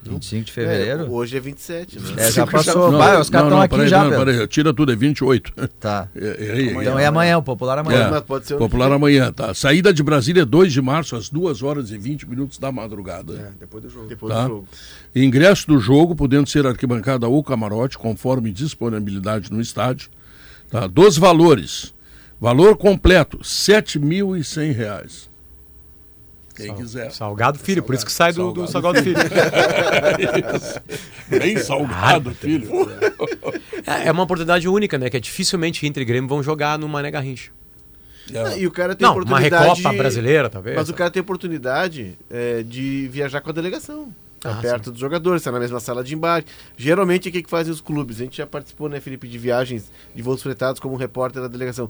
25 0.04 0.44
de 0.44 0.50
É, 0.50 0.54
fevereiro? 0.54 1.12
hoje 1.12 1.36
é 1.36 1.40
27, 1.40 2.00
né? 2.00 2.14
É, 2.16 2.30
já 2.32 2.46
passou. 2.46 2.90
Não, 2.90 2.98
Vai, 2.98 3.20
os 3.20 3.30
caras 3.30 3.46
estão 3.48 3.60
aqui 3.60 3.74
peraí, 3.76 3.88
já, 3.88 4.04
não, 4.04 4.10
peraí, 4.24 4.46
tira 4.48 4.74
tudo, 4.74 4.92
é 4.92 4.96
28. 4.96 5.52
Tá. 5.78 6.08
É, 6.14 6.44
Errei. 6.44 6.70
Então 6.70 6.98
é 6.98 7.06
amanhã, 7.06 7.38
o 7.38 7.42
popular 7.42 7.78
amanhã. 7.78 8.06
É. 8.06 8.10
Mas 8.10 8.20
pode 8.22 8.46
ser 8.46 8.56
Popular 8.56 8.86
vem. 8.88 8.96
amanhã, 8.96 9.32
tá? 9.32 9.54
Saída 9.54 9.92
de 9.94 10.02
Brasília 10.02 10.44
2 10.44 10.72
de 10.72 10.82
março, 10.82 11.14
às 11.14 11.28
2 11.28 11.62
horas 11.62 11.90
e 11.90 11.98
20 11.98 12.28
minutos 12.28 12.58
da 12.58 12.72
madrugada. 12.72 13.34
É, 13.34 13.60
depois 13.60 13.82
do 13.84 13.88
jogo. 13.90 14.08
Depois 14.08 14.32
Tá. 14.32 14.42
do 14.42 14.48
jogo. 14.48 14.68
Ingresso 15.14 15.66
do 15.68 15.78
jogo, 15.78 16.14
podendo 16.16 16.48
ser 16.48 16.66
arquibancada 16.66 17.28
ou 17.28 17.42
camarote, 17.44 17.96
conforme 17.96 18.50
disponibilidade 18.50 19.52
no 19.52 19.60
estádio. 19.60 20.08
Tá? 20.70 20.86
Dos 20.86 21.16
valores. 21.16 21.94
Valor 22.40 22.76
completo, 22.76 23.36
R$ 23.36 23.44
7.100 23.44 25.30
Quem 26.66 26.74
quiser. 26.74 27.10
Salgado 27.10 27.58
Filho, 27.58 27.82
por 27.82 27.94
isso 27.94 28.04
que 28.04 28.12
sai 28.12 28.32
do, 28.32 28.52
do 28.52 28.66
Salgado 28.66 28.98
Salgado 28.98 29.02
Filho. 29.02 29.18
Bem 31.28 31.56
salgado, 31.62 32.34
filho. 32.34 32.68
É 33.86 34.08
é 34.08 34.12
uma 34.12 34.22
oportunidade 34.22 34.68
única, 34.68 34.98
né? 34.98 35.08
Que 35.08 35.16
é 35.16 35.20
dificilmente 35.20 35.86
Inter 35.86 36.02
e 36.02 36.06
Grêmio 36.06 36.28
vão 36.28 36.42
jogar 36.42 36.78
no 36.78 36.88
Mané 36.88 37.10
Garrincha. 37.10 37.50
É. 38.32 38.58
E 38.58 38.66
o 38.66 38.70
cara 38.70 38.94
tem 38.94 39.06
Não, 39.06 39.14
uma 39.14 39.22
oportunidade... 39.22 39.80
Recopa 39.82 39.96
brasileira, 39.96 40.48
talvez. 40.48 40.76
Mas 40.76 40.88
o 40.88 40.94
cara 40.94 41.10
tem 41.10 41.20
oportunidade 41.20 42.16
é, 42.30 42.62
de 42.62 43.08
viajar 43.08 43.40
com 43.40 43.50
a 43.50 43.52
delegação. 43.52 44.12
Tá 44.40 44.50
Ah, 44.50 44.54
perto 44.60 44.90
dos 44.90 45.00
jogadores, 45.00 45.40
está 45.40 45.52
na 45.52 45.60
mesma 45.60 45.78
sala 45.78 46.02
de 46.02 46.14
embarque. 46.14 46.50
Geralmente, 46.76 47.28
o 47.28 47.32
que, 47.32 47.42
que 47.42 47.50
fazem 47.50 47.72
os 47.72 47.80
clubes? 47.80 48.20
A 48.20 48.24
gente 48.24 48.36
já 48.36 48.46
participou, 48.46 48.88
né, 48.88 49.00
Felipe, 49.00 49.28
de 49.28 49.38
viagens 49.38 49.90
de 50.14 50.22
voos 50.22 50.42
fretados 50.42 50.80
como 50.80 50.96
repórter 50.96 51.42
da 51.42 51.48
delegação. 51.48 51.88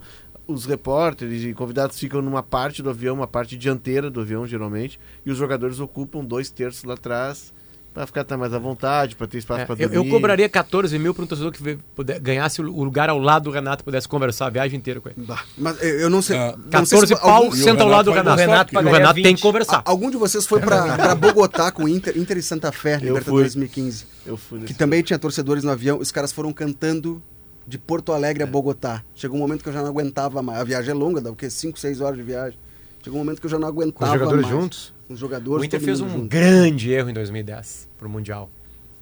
Os 0.53 0.65
repórteres 0.67 1.43
e 1.45 1.53
convidados 1.55 1.99
ficam 1.99 2.21
numa 2.23 2.43
parte 2.43 2.83
do 2.83 2.91
avião, 2.91 3.15
uma 3.15 3.27
parte 3.27 3.57
dianteira 3.57 4.11
do 4.11 4.21
avião, 4.21 4.47
geralmente, 4.47 4.99
e 5.25 5.31
os 5.31 5.39
jogadores 5.39 5.81
ocupam 5.81 6.25
dois 6.25 6.51
terços 6.51 6.85
lá 6.85 6.95
atrás 6.95 7.53
para 7.95 8.07
ficar 8.07 8.25
tá 8.25 8.39
mais 8.39 8.55
à 8.55 8.59
vontade, 8.59 9.15
para 9.15 9.27
ter 9.27 9.37
espaço 9.37 9.61
É, 9.61 9.65
para 9.67 9.75
eu, 9.75 9.87
dormir. 9.87 9.97
eu 10.09 10.11
cobraria 10.11 10.49
14 10.49 10.99
mil 10.99 11.13
para 11.13 11.25
um 11.25 11.27
torcedor 11.27 11.53
que 11.53 11.77
puder- 11.95 12.19
ganhasse 12.21 12.63
o 12.63 12.75
o 12.75 12.83
lugar 12.85 13.11
ao 13.11 13.19
lado 13.19 13.45
do 13.45 13.51
Renato 13.51 13.85
pudesse 13.85 14.09
conversar 14.09 14.47
a 14.47 14.49
viagem 14.51 14.79
inteira 14.79 14.99
com 14.99 15.11
ele. 15.11 15.17
Bah, 15.27 15.45
Mas 15.59 15.79
eu 15.83 16.01
eu 16.01 16.09
não 16.11 16.23
sei. 16.23 16.39
Ah, 16.39 16.55
não 16.57 16.87
sei 16.87 16.99
14 17.01 17.07
se 17.09 17.17
pau, 17.21 17.31
algum, 17.31 17.49
o 17.49 17.55
senta 17.55 17.83
ao 17.83 17.91
lado 17.91 18.07
do 18.07 18.13
Renato 18.13 18.37
vai 18.37 18.47
Renato. 18.47 18.75
E 18.75 18.79
o 18.79 18.81
Renato 18.91 19.15
tem 19.17 19.23
que 19.25 19.29
20. 19.31 19.43
conversar. 19.43 19.83
algum 19.85 20.11
de 20.11 20.17
vocês 20.17 20.47
foi 20.47 20.61
pra, 20.61 20.97
pra 20.97 21.15
Bogotá 21.15 21.71
com 21.71 21.85
o 21.85 21.89
Inter, 21.89 22.17
Inter 22.17 22.39
e 22.39 22.43
Santa 22.43 22.73
Fé, 22.73 22.97
Libertadores 22.97 23.53
fui. 23.53 23.61
2015. 23.61 24.07
Eu 24.25 24.39
fui 24.39 24.61
Que 24.61 24.73
também 24.73 25.03
tinha 25.03 25.19
torcedores 25.19 25.63
no 25.63 25.71
avião, 25.71 25.99
os 25.99 26.11
caras 26.11 26.33
foram 26.33 26.51
cantando 26.51 27.23
de 27.67 27.79
Porto 27.79 28.13
Alegre 28.13 28.43
a 28.43 28.47
Bogotá. 28.47 29.03
Chegou 29.15 29.37
um 29.39 29.41
momento 29.41 29.63
que 29.63 29.69
eu 29.69 29.73
já 29.73 29.81
não 29.83 29.89
aguentava 29.89 30.43
mais. 30.43 30.61
A 30.61 30.65
viagem 30.65 30.91
é 30.91 30.95
longa, 30.95 31.21
dá 31.21 31.31
o 31.31 31.37
quê? 31.37 31.49
5, 31.51 31.79
6 31.79 32.01
horas 32.01 32.17
de 32.17 32.23
viagem. 32.23 32.59
Chegou 33.03 33.19
um 33.21 33.25
momento 33.25 33.41
que 33.41 33.47
eu 33.47 33.51
já 33.51 33.59
não 33.59 33.69
Com 33.73 33.81
aguentava 33.81 34.13
os 34.13 34.19
jogadores 34.19 34.43
mais. 34.47 34.55
juntos. 34.63 34.95
Com 35.09 35.15
os 35.15 35.21
jogadores. 35.21 35.63
O 35.63 35.65
Inter 35.65 35.81
fez 35.81 36.01
um 36.01 36.09
junto. 36.09 36.27
grande 36.29 36.93
erro 36.93 37.11
em 37.11 37.15
2010 37.15 37.89
pro 37.99 38.09
Mundial. 38.09 38.49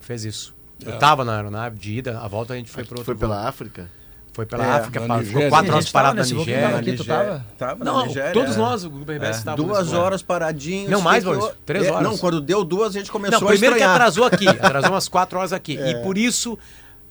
Fez 0.01 0.25
isso. 0.25 0.55
É. 0.85 0.89
Eu 0.91 0.99
tava 0.99 1.25
na 1.25 1.37
aeronave 1.37 1.79
de 1.79 1.99
ida, 1.99 2.19
a 2.19 2.27
volta 2.29 2.55
a 2.55 2.57
gente 2.57 2.71
foi 2.71 2.85
pro 2.85 2.95
outro 2.99 3.05
Foi 3.05 3.15
voo. 3.15 3.21
pela 3.29 3.47
África? 3.47 3.89
Foi 4.33 4.47
pela 4.47 4.65
É, 4.65 4.71
África, 4.71 5.01
na 5.01 5.07
pa- 5.09 5.17
Nigéria. 5.19 5.37
ficou 5.41 5.51
quatro 5.51 5.73
horas 5.73 5.91
parado 5.91 6.17
na 6.17 6.23
Nigéria. 6.23 6.63
tava 6.69 6.79
aqui, 6.79 6.93
tu 6.97 7.05
tava? 7.05 7.47
Tava 7.59 7.85
na 7.85 7.93
Não, 7.93 8.07
Nigéria, 8.07 8.33
todos 8.33 8.55
é. 8.55 8.59
nós, 8.59 8.85
o 8.85 8.89
Grupo 8.91 9.11
RBS 9.13 9.39
estava 9.39 9.57
Duas 9.57 9.93
horas 9.93 10.23
paradinhos. 10.23 10.89
Não, 10.89 11.01
mais, 11.03 11.25
Maurício, 11.25 11.49
eu- 11.51 11.55
três 11.67 11.85
É, 11.87 11.91
horas. 11.91 12.03
Não, 12.09 12.17
quando 12.17 12.41
deu 12.41 12.65
duas, 12.65 12.95
a 12.95 12.99
gente 13.01 13.11
começou 13.11 13.41
Não, 13.41 13.49
a 13.49 13.51
primeiro 13.51 13.75
que 13.77 13.83
atrasou 13.83 14.25
aqui, 14.25 14.49
atrasou 14.49 14.93
umas 14.93 15.09
quatro 15.09 15.37
horas 15.39 15.53
aqui. 15.53 15.77
E 15.83 15.97
por 16.03 16.17
isso 16.17 16.57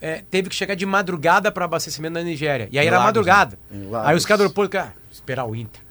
é, 0.02 0.24
teve 0.30 0.50
que 0.50 0.56
chegar 0.56 0.76
de 0.76 0.86
madrugada 0.86 1.52
para 1.52 1.66
abastecimento 1.66 2.14
na 2.14 2.22
Nigéria. 2.24 2.68
E 2.72 2.80
aí 2.80 2.86
Em 2.86 2.88
era 2.88 2.98
Lagos, 2.98 3.08
madrugada. 3.10 3.60
né? 3.72 3.88
Aí 4.04 4.16
os 4.16 4.26
caras 4.26 4.40
do 4.40 4.44
aeroporto, 4.44 4.72
cara, 4.72 4.94
esperar 5.12 5.46
o 5.46 5.56
Inter. 5.56 5.82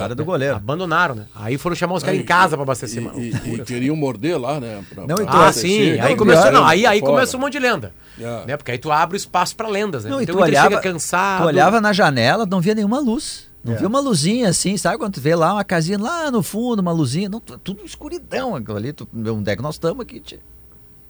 Área 0.00 0.16
do 0.16 0.24
goleiro. 0.24 0.56
Abandonaram, 0.56 1.14
né? 1.14 1.26
Aí 1.32 1.56
foram 1.56 1.76
chamar 1.76 1.94
os 1.94 2.02
caras 2.02 2.18
em 2.18 2.24
casa 2.24 2.56
para 2.56 2.62
abastecer. 2.64 3.00
E, 3.14 3.30
e- 3.30 3.54
e 3.54 3.64
queriam 3.64 3.94
morder 3.94 4.36
lá, 4.40 4.58
né? 4.58 4.82
pra- 4.92 5.06
Não, 5.06 5.14
e 5.14 5.26
tu- 5.26 5.28
Ah, 5.28 5.52
sim. 5.52 5.92
Aí 6.00 6.16
começou, 6.16 6.50
não, 6.50 6.66
aí, 6.66 6.84
aí 6.84 6.98
fora. 6.98 7.12
começa 7.12 7.36
um 7.36 7.40
monte 7.40 7.52
de 7.52 7.58
lenda. 7.60 7.92
É. 8.18 8.46
Né? 8.46 8.56
Porque 8.56 8.72
aí 8.72 8.78
tu 8.78 8.90
abre 8.90 9.14
o 9.14 9.18
espaço 9.18 9.54
para 9.54 9.68
lendas, 9.68 10.02
né? 10.04 10.10
Não, 10.10 10.18
e 10.20 10.24
então 10.24 10.34
tu 10.34 10.42
olhava, 10.42 10.70
chega 10.70 10.80
cansado. 10.82 11.42
tu 11.42 11.46
olhava 11.46 11.80
na 11.80 11.92
janela, 11.92 12.44
não 12.46 12.60
via 12.60 12.74
nenhuma 12.74 12.98
luz. 12.98 13.46
Não 13.62 13.74
É. 13.74 13.76
via 13.76 13.86
uma 13.86 14.00
luzinha 14.00 14.48
assim, 14.48 14.76
sabe? 14.76 14.98
Quando 14.98 15.14
tu 15.14 15.20
vê 15.20 15.36
lá 15.36 15.52
uma 15.52 15.64
casinha 15.64 15.98
lá 16.00 16.32
no 16.32 16.42
fundo, 16.42 16.80
uma 16.80 16.92
luzinha, 16.92 17.28
não, 17.28 17.38
tu- 17.38 17.56
tudo 17.58 17.84
escuridão 17.84 18.56
aquilo 18.56 18.76
ali. 18.76 18.92
Tu, 18.92 19.06
onde 19.14 19.50
é 19.52 19.54
que 19.54 19.62
nós 19.62 19.76
estamos 19.76 20.00
aqui? 20.02 20.18
tchê? 20.18 20.40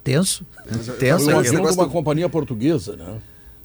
Tenso. 0.07 0.47
Tenso. 0.99 1.29
Aquilo. 1.31 1.43
de 1.43 1.51
negócio 1.53 1.79
uma 1.81 1.89
companhia 1.89 2.29
portuguesa, 2.29 2.97
né? 2.97 3.19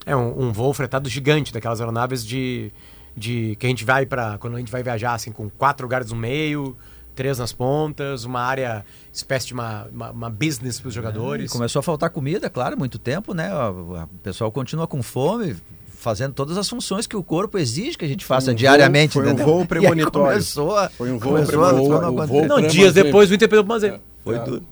É 0.06 0.16
um, 0.16 0.48
um 0.48 0.52
voo 0.52 0.74
fretado 0.74 1.08
gigante, 1.08 1.54
daquelas 1.54 1.80
aeronaves 1.80 2.26
de, 2.26 2.72
de 3.16 3.56
que 3.60 3.66
a 3.66 3.70
gente 3.70 3.86
vai 3.86 4.06
para 4.06 4.38
quando 4.39 4.56
a 4.56 4.60
gente 4.60 4.72
vai 4.72 4.82
viajar 4.84 5.14
assim 5.14 5.32
com 5.32 5.50
quatro 5.50 5.86
lugares 5.86 6.10
no 6.12 6.16
meio, 6.18 6.76
três 7.16 7.38
nas 7.38 7.54
pontas, 7.54 8.26
uma 8.26 8.42
área 8.42 8.84
espécie 9.14 9.48
de 9.48 9.54
uma, 9.54 9.88
uma, 9.94 10.12
uma 10.12 10.30
business 10.30 10.80
para 10.80 10.88
os 10.89 10.94
jogadores. 10.94 11.52
começou 11.52 11.80
a 11.80 11.84
faltar 11.84 12.10
comida, 12.10 12.50
claro, 12.50 12.78
muito 12.78 12.98
tempo, 12.98 13.34
né? 13.34 13.54
O, 13.54 13.94
o 14.04 14.08
pessoal 14.24 14.52
continua 14.52 14.88
com 14.88 15.04
fome, 15.04 15.56
fazendo 15.96 16.34
todas 16.34 16.58
as 16.58 16.68
funções 16.68 17.06
que 17.06 17.16
o 17.16 17.22
corpo 17.24 17.60
exige 17.60 17.96
que 17.96 18.04
a 18.06 18.08
gente 18.08 18.26
faça 18.26 18.52
um 18.52 18.56
diariamente. 18.56 19.14
voo- 19.14 19.24
foi 19.24 19.34
um 19.34 19.36
voo 19.36 19.58
E 19.60 19.62
aí 19.62 19.68
premonitório. 19.68 20.12
começou 20.32 20.76
a, 20.76 20.89
Foi 20.89 21.12
um 21.12 21.20
voo 21.20 21.34
premonitório. 21.46 22.02
não 22.02 22.16
O 22.24 22.26
voo 22.28 22.46
Não, 22.48 22.62
dias 22.62 22.94
depois 22.96 23.30
o 23.30 23.36
Inter 23.36 23.48
perdeu 23.48 23.64
pro 23.64 23.74
Mazeiro. 23.74 24.00
Foi 24.24 24.36
É. 24.36 24.39
tudo. 24.39 24.64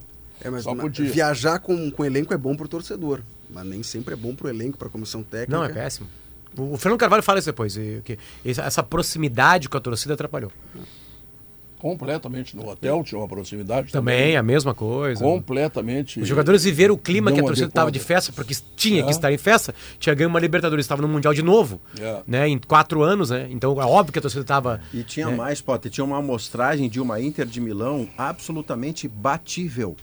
É, 0.41 0.49
mas 0.49 0.63
Só 0.63 0.73
na- 0.73 0.83
podia. 0.83 1.09
viajar 1.11 1.59
com, 1.59 1.89
com 1.91 2.05
elenco 2.05 2.33
é 2.33 2.37
bom 2.37 2.55
pro 2.55 2.67
torcedor, 2.67 3.21
mas 3.49 3.65
nem 3.65 3.83
sempre 3.83 4.13
é 4.13 4.17
bom 4.17 4.33
pro 4.33 4.47
elenco, 4.49 4.77
pra 4.77 4.89
comissão 4.89 5.21
técnica. 5.23 5.51
Não, 5.57 5.63
é 5.63 5.69
péssimo. 5.69 6.07
O, 6.57 6.73
o 6.73 6.77
Fernando 6.77 6.99
Carvalho 6.99 7.21
fala 7.23 7.39
isso 7.39 7.47
depois, 7.47 7.75
e 7.77 8.01
que 8.03 8.17
essa, 8.45 8.81
proximidade 8.81 9.67
com 9.69 9.77
a 9.77 9.81
torcida 9.81 10.13
atrapalhou. 10.13 10.51
Completamente. 11.77 12.57
No 12.57 12.67
hotel 12.67 13.01
tinha 13.05 13.17
uma 13.17 13.27
proximidade 13.27 13.89
Também 13.93 14.35
a 14.35 14.43
mesma 14.43 14.73
coisa. 14.75 15.23
Completamente. 15.23 16.19
Os 16.19 16.27
jogadores 16.27 16.65
viveram 16.65 16.93
o 16.93 16.97
clima 16.97 17.31
que 17.31 17.39
a 17.39 17.43
torcida 17.43 17.67
estava 17.69 17.89
de 17.89 17.99
festa, 17.99 18.33
porque 18.33 18.53
tinha 18.75 19.01
que 19.01 19.07
É. 19.07 19.11
estar 19.11 19.31
em 19.31 19.37
festa. 19.37 19.73
Tinha 19.97 20.13
ganho 20.13 20.29
uma 20.29 20.41
Libertadores, 20.41 20.83
estava 20.83 21.01
no 21.01 21.07
Mundial 21.07 21.33
de 21.33 21.41
novo, 21.41 21.79
É. 21.97 22.21
né? 22.27 22.49
Em 22.49 22.57
quatro 22.57 23.01
anos, 23.01 23.29
né? 23.29 23.47
Então 23.49 23.81
é 23.81 23.85
óbvio 23.85 24.11
que 24.11 24.19
a 24.19 24.21
torcida 24.21 24.41
estava. 24.41 24.81
E 24.93 25.03
tinha 25.03 25.27
É. 25.29 25.33
mais, 25.35 25.61
Potter, 25.61 25.89
tinha 25.89 26.03
uma 26.03 26.17
amostragem 26.17 26.89
de 26.89 26.99
uma 26.99 27.21
Inter 27.21 27.45
de 27.45 27.61
Milão 27.61 28.09
absolutamente 28.17 29.07
batível. 29.07 29.95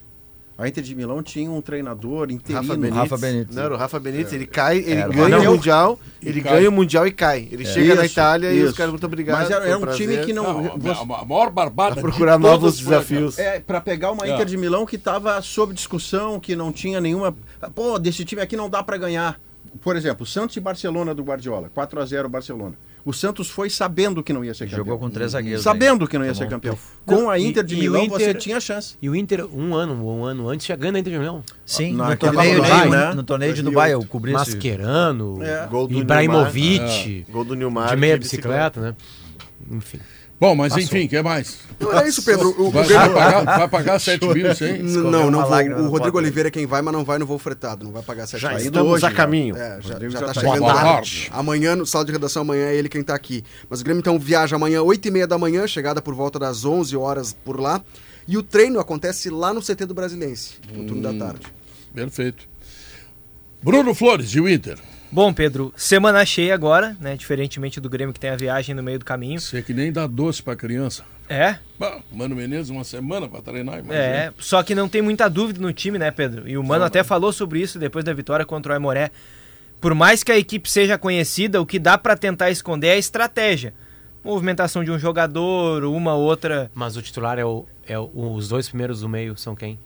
A 0.57 0.67
Inter 0.67 0.83
de 0.83 0.95
Milão 0.95 1.21
tinha 1.21 1.51
um 1.51 1.61
treinador 1.61 2.31
interino. 2.31 2.61
Rafa 2.61 2.75
Benítez. 2.75 2.95
Rafa 2.97 3.17
Benítez. 3.17 3.55
Não, 3.55 3.63
era 3.63 3.73
o 3.75 3.77
Rafa 3.77 3.99
Benítez, 3.99 4.33
ele 4.33 4.47
cai, 4.47 4.77
ele 4.79 4.93
Era. 5.01 5.09
ganha 5.13 5.29
Não. 5.37 5.41
o 5.41 5.55
Mundial, 5.55 5.99
E 6.19 6.29
ele 6.29 6.41
cai. 6.41 6.53
ganha 6.57 6.69
o 6.69 6.71
Mundial 6.71 7.05
e 7.05 7.11
cai. 7.11 7.47
Ele 7.51 7.63
chega 7.63 7.93
na 7.93 8.05
Isso, 8.05 8.13
Itália 8.13 8.51
e 8.51 8.61
os 8.63 8.69
isso. 8.69 8.75
caras, 8.77 8.91
muito 8.91 9.05
obrigado. 9.05 9.37
Mas 9.37 9.51
era, 9.51 9.65
era 9.67 9.77
um 9.77 9.83
um 9.83 9.93
time 9.93 10.07
prazer. 10.13 10.25
que 10.25 10.33
não. 10.33 10.63
Não, 10.63 10.77
você- 10.79 10.99
a, 10.99 11.01
a 11.21 11.25
maior 11.25 11.51
barbada. 11.51 11.93
Pra 11.93 12.01
procurar 12.01 12.37
de 12.37 12.41
novos 12.43 12.77
desafios. 12.79 13.37
É, 13.37 13.59
para 13.59 13.79
pegar 13.79 14.11
uma 14.11 14.25
É. 14.25 14.33
Inter 14.33 14.47
de 14.47 14.57
Milão 14.57 14.83
que 14.85 14.95
estava 14.95 15.39
sob 15.43 15.75
discussão, 15.75 16.39
que 16.39 16.55
não 16.55 16.71
tinha 16.71 16.99
nenhuma. 16.99 17.35
Pô, 17.75 17.99
desse 17.99 18.25
time 18.25 18.41
aqui 18.41 18.57
não 18.57 18.67
dá 18.67 18.81
para 18.81 18.97
ganhar. 18.97 19.39
Por 19.81 19.95
exemplo, 19.95 20.25
Santos 20.25 20.55
e 20.57 20.59
Barcelona 20.59 21.13
do 21.13 21.21
Guardiola, 21.23 21.69
4 21.71 22.01
a 22.01 22.05
0 22.05 22.27
Barcelona. 22.27 22.73
O 23.07 23.13
Santos 23.13 23.49
foi 23.49 23.69
sabendo 23.69 24.21
que 24.21 24.33
não 24.33 24.43
ia 24.43 24.53
ser 24.53 24.65
campeão. 24.65 24.79
Jogou 24.79 24.99
com 24.99 25.09
três 25.09 25.31
zagueiros. 25.31 25.63
Sabendo 25.63 26.03
aí. 26.03 26.09
que 26.09 26.17
não 26.17 26.25
ia 26.25 26.33
Tomou 26.33 26.43
ser 26.45 26.53
campeão. 26.53 26.77
Com 27.05 27.15
Não, 27.15 27.29
a 27.29 27.39
e- 27.39 27.45
Inter 27.47 27.63
de 27.63 27.75
e 27.75 27.77
o 27.77 27.79
Milão 27.79 28.09
você 28.09 28.31
Inter- 28.31 28.37
tinha 28.41 28.59
chance. 28.59 28.97
E 29.01 29.09
o 29.09 29.15
Inter, 29.15 29.45
um 29.55 29.73
ano, 29.73 30.05
um 30.05 30.25
ano 30.25 30.49
antes, 30.49 30.65
tinha 30.65 30.75
ganho 30.75 30.91
da 30.91 30.99
Inter 30.99 31.13
de 31.13 31.19
Milão. 31.19 31.41
Sim, 31.65 31.93
no 31.93 31.99
naquele 31.99 32.33
torneio, 32.33 32.61
de, 32.61 32.67
torneio, 32.67 32.89
né? 32.91 33.13
no 33.13 33.23
torneio 33.23 33.53
de 33.53 33.61
2008. 33.61 33.71
Dubai 33.71 33.93
eu 33.93 34.05
cobri 34.09 34.33
esse... 34.33 34.55
Mascherano, 34.55 35.39
É. 35.41 35.69
Ibrahimovic, 35.89 37.25
Gol 37.31 37.45
do 37.45 37.55
Nilmar. 37.55 37.91
de 37.91 37.95
meia 37.95 38.17
bicicleta, 38.17 38.81
né? 38.81 38.95
Enfim. 39.71 39.99
Bom, 40.39 40.53
mas 40.55 40.77
enfim, 40.77 41.05
o 41.05 41.09
que 41.09 41.19
mais? 41.23 41.57
Não 41.79 41.91
era 41.91 42.07
isso, 42.07 42.23
Pedro. 42.23 42.49
O, 42.61 42.67
o 42.67 42.71
Vai, 42.71 42.85
Grêmio- 42.85 43.11
vai 43.11 43.31
pagar, 43.31 43.43
vai 43.57 43.67
pagar 43.67 43.99
7 43.99 44.23
mil, 44.27 44.51
isso 44.51 44.63
aí? 44.63 44.79
N- 44.79 44.97
Não, 45.09 45.31
não 45.31 45.41
vou. 45.47 45.85
O 45.85 45.89
Rodrigo. 45.89 46.17
Oliveira 46.19 46.49
é 46.49 46.51
quem 46.51 46.65
vai, 46.67 46.81
mas 46.83 46.93
não 46.93 47.03
vai 47.03 47.17
no 47.17 47.25
voo 47.25 47.39
fretado. 47.39 47.83
Não 47.83 47.91
vai 47.91 48.03
pagar 48.03 48.27
7 48.27 48.39
Já 48.41 48.49
reais. 48.49 48.63
indo 48.65 48.69
estamos 48.73 48.93
hoje, 48.93 49.05
a 49.07 49.11
caminho. 49.11 49.55
É, 49.57 49.79
já, 49.81 49.99
já 49.99 50.09
já 50.09 50.19
tá 50.19 50.25
tá 50.27 50.33
chegando 50.35 50.65
tarde. 50.65 51.29
Amanhã, 51.31 51.75
no 51.75 51.85
sala 51.87 52.05
de 52.05 52.11
redação, 52.11 52.43
amanhã 52.43 52.67
é 52.67 52.75
ele 52.75 52.87
quem 52.87 53.01
tá 53.01 53.15
aqui. 53.15 53.43
Mas 53.67 53.81
o 53.81 53.83
Grêmio 53.83 53.99
então 53.99 54.19
viaja 54.19 54.55
amanhã, 54.55 54.81
8h30 54.81 55.25
da 55.25 55.37
manhã, 55.39 55.65
chegada 55.67 56.01
por 56.03 56.13
volta 56.13 56.37
das 56.37 56.63
11 56.65 56.95
horas 56.95 57.33
por 57.33 57.59
lá. 57.59 57.81
E 58.27 58.37
o 58.37 58.43
treino 58.43 58.79
acontece 58.79 59.29
lá 59.31 59.51
no 59.53 59.61
CT 59.61 59.85
do 59.87 59.93
Brasilense, 59.95 60.55
no 60.71 60.83
turno 60.83 61.01
da 61.01 61.13
tarde. 61.13 61.47
Perfeito. 61.95 62.47
Bruno 63.63 63.95
Flores, 63.95 64.29
e 64.35 64.39
o 64.41 64.47
Inter? 64.47 64.77
Bom, 65.11 65.31
Pedro, 65.33 65.73
semana 65.75 66.25
cheia 66.25 66.53
agora, 66.53 66.95
né? 66.99 67.15
Diferentemente 67.15 67.79
do 67.79 67.89
Grêmio 67.89 68.13
que 68.13 68.19
tem 68.19 68.29
a 68.29 68.35
viagem 68.35 68.75
no 68.75 68.83
meio 68.83 68.99
do 68.99 69.05
caminho. 69.05 69.39
Você 69.39 69.61
que 69.61 69.73
nem 69.73 69.91
dá 69.91 70.05
doce 70.05 70.43
pra 70.43 70.55
criança. 70.55 71.03
É, 71.29 71.57
Bah, 71.79 71.99
Mano 72.11 72.35
Menezes, 72.35 72.69
uma 72.69 72.83
semana 72.83 73.27
pra 73.27 73.41
treinar, 73.41 73.75
imagina. 73.79 73.95
é. 73.95 74.33
Só 74.39 74.63
que 74.63 74.73
não 74.75 74.87
tem 74.87 75.01
muita 75.01 75.29
dúvida 75.29 75.59
no 75.61 75.71
time, 75.73 75.97
né, 75.97 76.09
Pedro? 76.11 76.47
E 76.47 76.57
o 76.57 76.63
Mano 76.63 76.83
até 76.85 77.03
falou 77.03 77.31
sobre 77.33 77.59
isso 77.61 77.79
depois 77.79 78.03
da 78.05 78.13
vitória 78.13 78.45
contra 78.45 78.71
o 78.73 78.75
Aimoré. 78.75 79.11
Por 79.79 79.93
mais 79.93 80.23
que 80.23 80.31
a 80.31 80.37
equipe 80.37 80.69
seja 80.69 80.97
conhecida, 80.97 81.61
o 81.61 81.65
que 81.65 81.79
dá 81.79 81.97
pra 81.97 82.15
tentar 82.17 82.49
esconder 82.49 82.87
é 82.87 82.93
a 82.93 82.97
estratégia. 82.97 83.73
Movimentação 84.23 84.83
de 84.83 84.91
um 84.91 84.97
jogador, 84.99 85.83
uma 85.85 86.15
outra. 86.15 86.69
Mas 86.73 86.97
o 86.97 87.01
titular 87.01 87.37
é 87.39 87.45
o, 87.45 87.65
é 87.87 87.97
o- 87.99 88.09
os 88.33 88.47
dois 88.49 88.67
primeiros 88.67 89.01
do 89.01 89.07
meio 89.09 89.37
são 89.37 89.55
quem? 89.55 89.77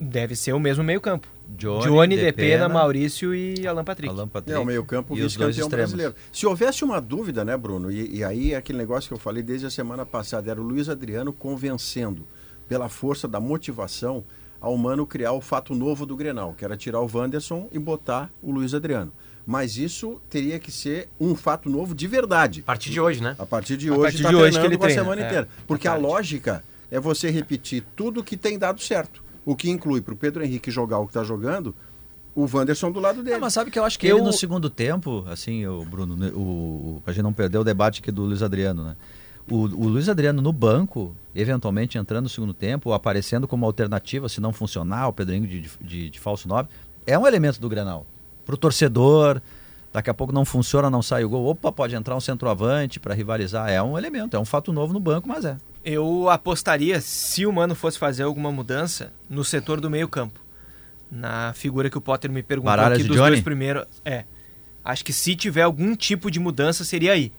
Deve 0.00 0.34
ser 0.34 0.54
o 0.54 0.58
mesmo 0.58 0.82
meio-campo. 0.82 1.28
Johnny, 1.58 1.84
Johnny, 1.84 2.16
Depena, 2.16 2.32
Depena, 2.32 2.68
Maurício 2.70 3.34
e 3.34 3.66
Alan 3.66 3.84
Patrick. 3.84 4.08
Alan 4.08 4.28
Patrick. 4.28 4.56
É, 4.56 4.58
o 4.58 4.64
meio-campo 4.64 5.14
vice-campeão 5.14 5.68
brasileiro. 5.68 6.14
Se 6.32 6.46
houvesse 6.46 6.84
uma 6.84 7.00
dúvida, 7.00 7.44
né, 7.44 7.54
Bruno? 7.54 7.90
E, 7.90 8.16
e 8.16 8.24
aí 8.24 8.54
é 8.54 8.56
aquele 8.56 8.78
negócio 8.78 9.08
que 9.08 9.14
eu 9.14 9.18
falei 9.18 9.42
desde 9.42 9.66
a 9.66 9.70
semana 9.70 10.06
passada, 10.06 10.50
era 10.50 10.58
o 10.58 10.64
Luiz 10.64 10.88
Adriano 10.88 11.34
convencendo, 11.34 12.26
pela 12.66 12.88
força 12.88 13.28
da 13.28 13.38
motivação, 13.38 14.24
ao 14.58 14.76
Mano 14.76 15.06
criar 15.06 15.32
o 15.32 15.40
fato 15.40 15.74
novo 15.74 16.06
do 16.06 16.16
Grenal, 16.16 16.54
que 16.56 16.64
era 16.64 16.76
tirar 16.76 17.00
o 17.00 17.10
Wanderson 17.12 17.68
e 17.70 17.78
botar 17.78 18.30
o 18.42 18.50
Luiz 18.50 18.72
Adriano. 18.72 19.12
Mas 19.46 19.76
isso 19.76 20.20
teria 20.30 20.58
que 20.58 20.70
ser 20.70 21.08
um 21.20 21.34
fato 21.34 21.68
novo 21.68 21.94
de 21.94 22.06
verdade. 22.06 22.60
A 22.60 22.66
partir 22.66 22.90
de 22.90 23.00
hoje, 23.00 23.22
né? 23.22 23.34
A 23.38 23.44
partir 23.44 23.76
de 23.76 23.88
A 23.88 23.92
hoje, 23.92 24.02
partir 24.02 24.22
tá 24.22 24.28
de 24.28 24.34
hoje 24.36 24.44
que 24.44 24.50
treinando 24.52 24.72
ele 24.72 24.78
com 24.78 24.84
a 24.84 24.86
treina, 24.86 25.02
semana 25.02 25.22
é, 25.22 25.26
inteira. 25.26 25.48
Porque 25.66 25.88
a 25.88 25.94
lógica 25.94 26.62
é 26.90 27.00
você 27.00 27.30
repetir 27.30 27.84
tudo 27.96 28.22
que 28.22 28.36
tem 28.36 28.58
dado 28.58 28.80
certo. 28.80 29.22
O 29.44 29.56
que 29.56 29.70
inclui 29.70 30.00
para 30.00 30.14
o 30.14 30.16
Pedro 30.16 30.44
Henrique 30.44 30.70
jogar 30.70 30.98
o 30.98 31.04
que 31.06 31.10
está 31.10 31.24
jogando, 31.24 31.74
o 32.34 32.46
Wanderson 32.52 32.92
do 32.92 33.00
lado 33.00 33.22
dele. 33.22 33.36
Ah, 33.36 33.40
mas 33.40 33.52
sabe 33.52 33.70
que 33.70 33.78
eu 33.78 33.84
acho 33.84 33.98
que 33.98 34.06
Eu- 34.06 34.18
ele 34.18 34.26
no 34.26 34.32
segundo 34.32 34.68
tempo, 34.70 35.24
assim, 35.28 35.66
o 35.66 35.84
Bruno, 35.84 36.16
né, 36.16 36.30
o, 36.34 36.38
o, 36.38 37.02
pra 37.04 37.12
gente 37.12 37.22
não 37.22 37.32
perder 37.32 37.58
o 37.58 37.64
debate 37.64 38.00
aqui 38.00 38.10
do 38.12 38.22
Luiz 38.22 38.42
Adriano, 38.42 38.84
né? 38.84 38.96
O, 39.50 39.56
o 39.62 39.88
Luiz 39.88 40.08
Adriano 40.08 40.40
no 40.40 40.52
banco, 40.52 41.14
eventualmente 41.34 41.98
entrando 41.98 42.24
no 42.24 42.28
segundo 42.28 42.54
tempo, 42.54 42.92
aparecendo 42.92 43.48
como 43.48 43.66
alternativa, 43.66 44.28
se 44.28 44.40
não 44.40 44.52
funcionar, 44.52 45.08
o 45.08 45.12
Pedrinho 45.12 45.46
de, 45.46 45.68
de, 45.80 46.10
de 46.10 46.20
falso 46.20 46.46
9, 46.46 46.68
é 47.06 47.18
um 47.18 47.26
elemento 47.26 47.60
do 47.60 47.68
Grenal. 47.68 48.06
Pro 48.46 48.56
torcedor, 48.56 49.40
daqui 49.92 50.08
a 50.08 50.14
pouco 50.14 50.32
não 50.32 50.44
funciona, 50.44 50.88
não 50.88 51.02
sai 51.02 51.24
o 51.24 51.28
gol, 51.28 51.46
opa, 51.46 51.72
pode 51.72 51.96
entrar 51.96 52.14
um 52.14 52.20
centroavante 52.20 53.00
para 53.00 53.12
rivalizar. 53.12 53.68
É 53.70 53.82
um 53.82 53.98
elemento, 53.98 54.36
é 54.36 54.38
um 54.38 54.44
fato 54.44 54.72
novo 54.72 54.92
no 54.92 55.00
banco, 55.00 55.26
mas 55.26 55.44
é. 55.44 55.56
Eu 55.84 56.28
apostaria, 56.28 57.00
se 57.00 57.46
o 57.46 57.52
Mano 57.52 57.74
fosse 57.74 57.98
fazer 57.98 58.22
alguma 58.22 58.52
mudança, 58.52 59.12
no 59.28 59.44
setor 59.44 59.80
do 59.80 59.88
meio-campo. 59.88 60.40
Na 61.10 61.52
figura 61.54 61.88
que 61.90 61.98
o 61.98 62.00
Potter 62.00 62.30
me 62.30 62.42
perguntou 62.42 62.70
Baralhas 62.70 62.98
aqui 62.98 63.08
dos 63.08 63.16
Johnny? 63.16 63.30
dois 63.30 63.40
primeiros. 63.42 63.86
É. 64.04 64.24
Acho 64.84 65.04
que 65.04 65.12
se 65.12 65.34
tiver 65.34 65.62
algum 65.62 65.96
tipo 65.96 66.30
de 66.30 66.38
mudança, 66.38 66.84
seria 66.84 67.12
aí. 67.12 67.32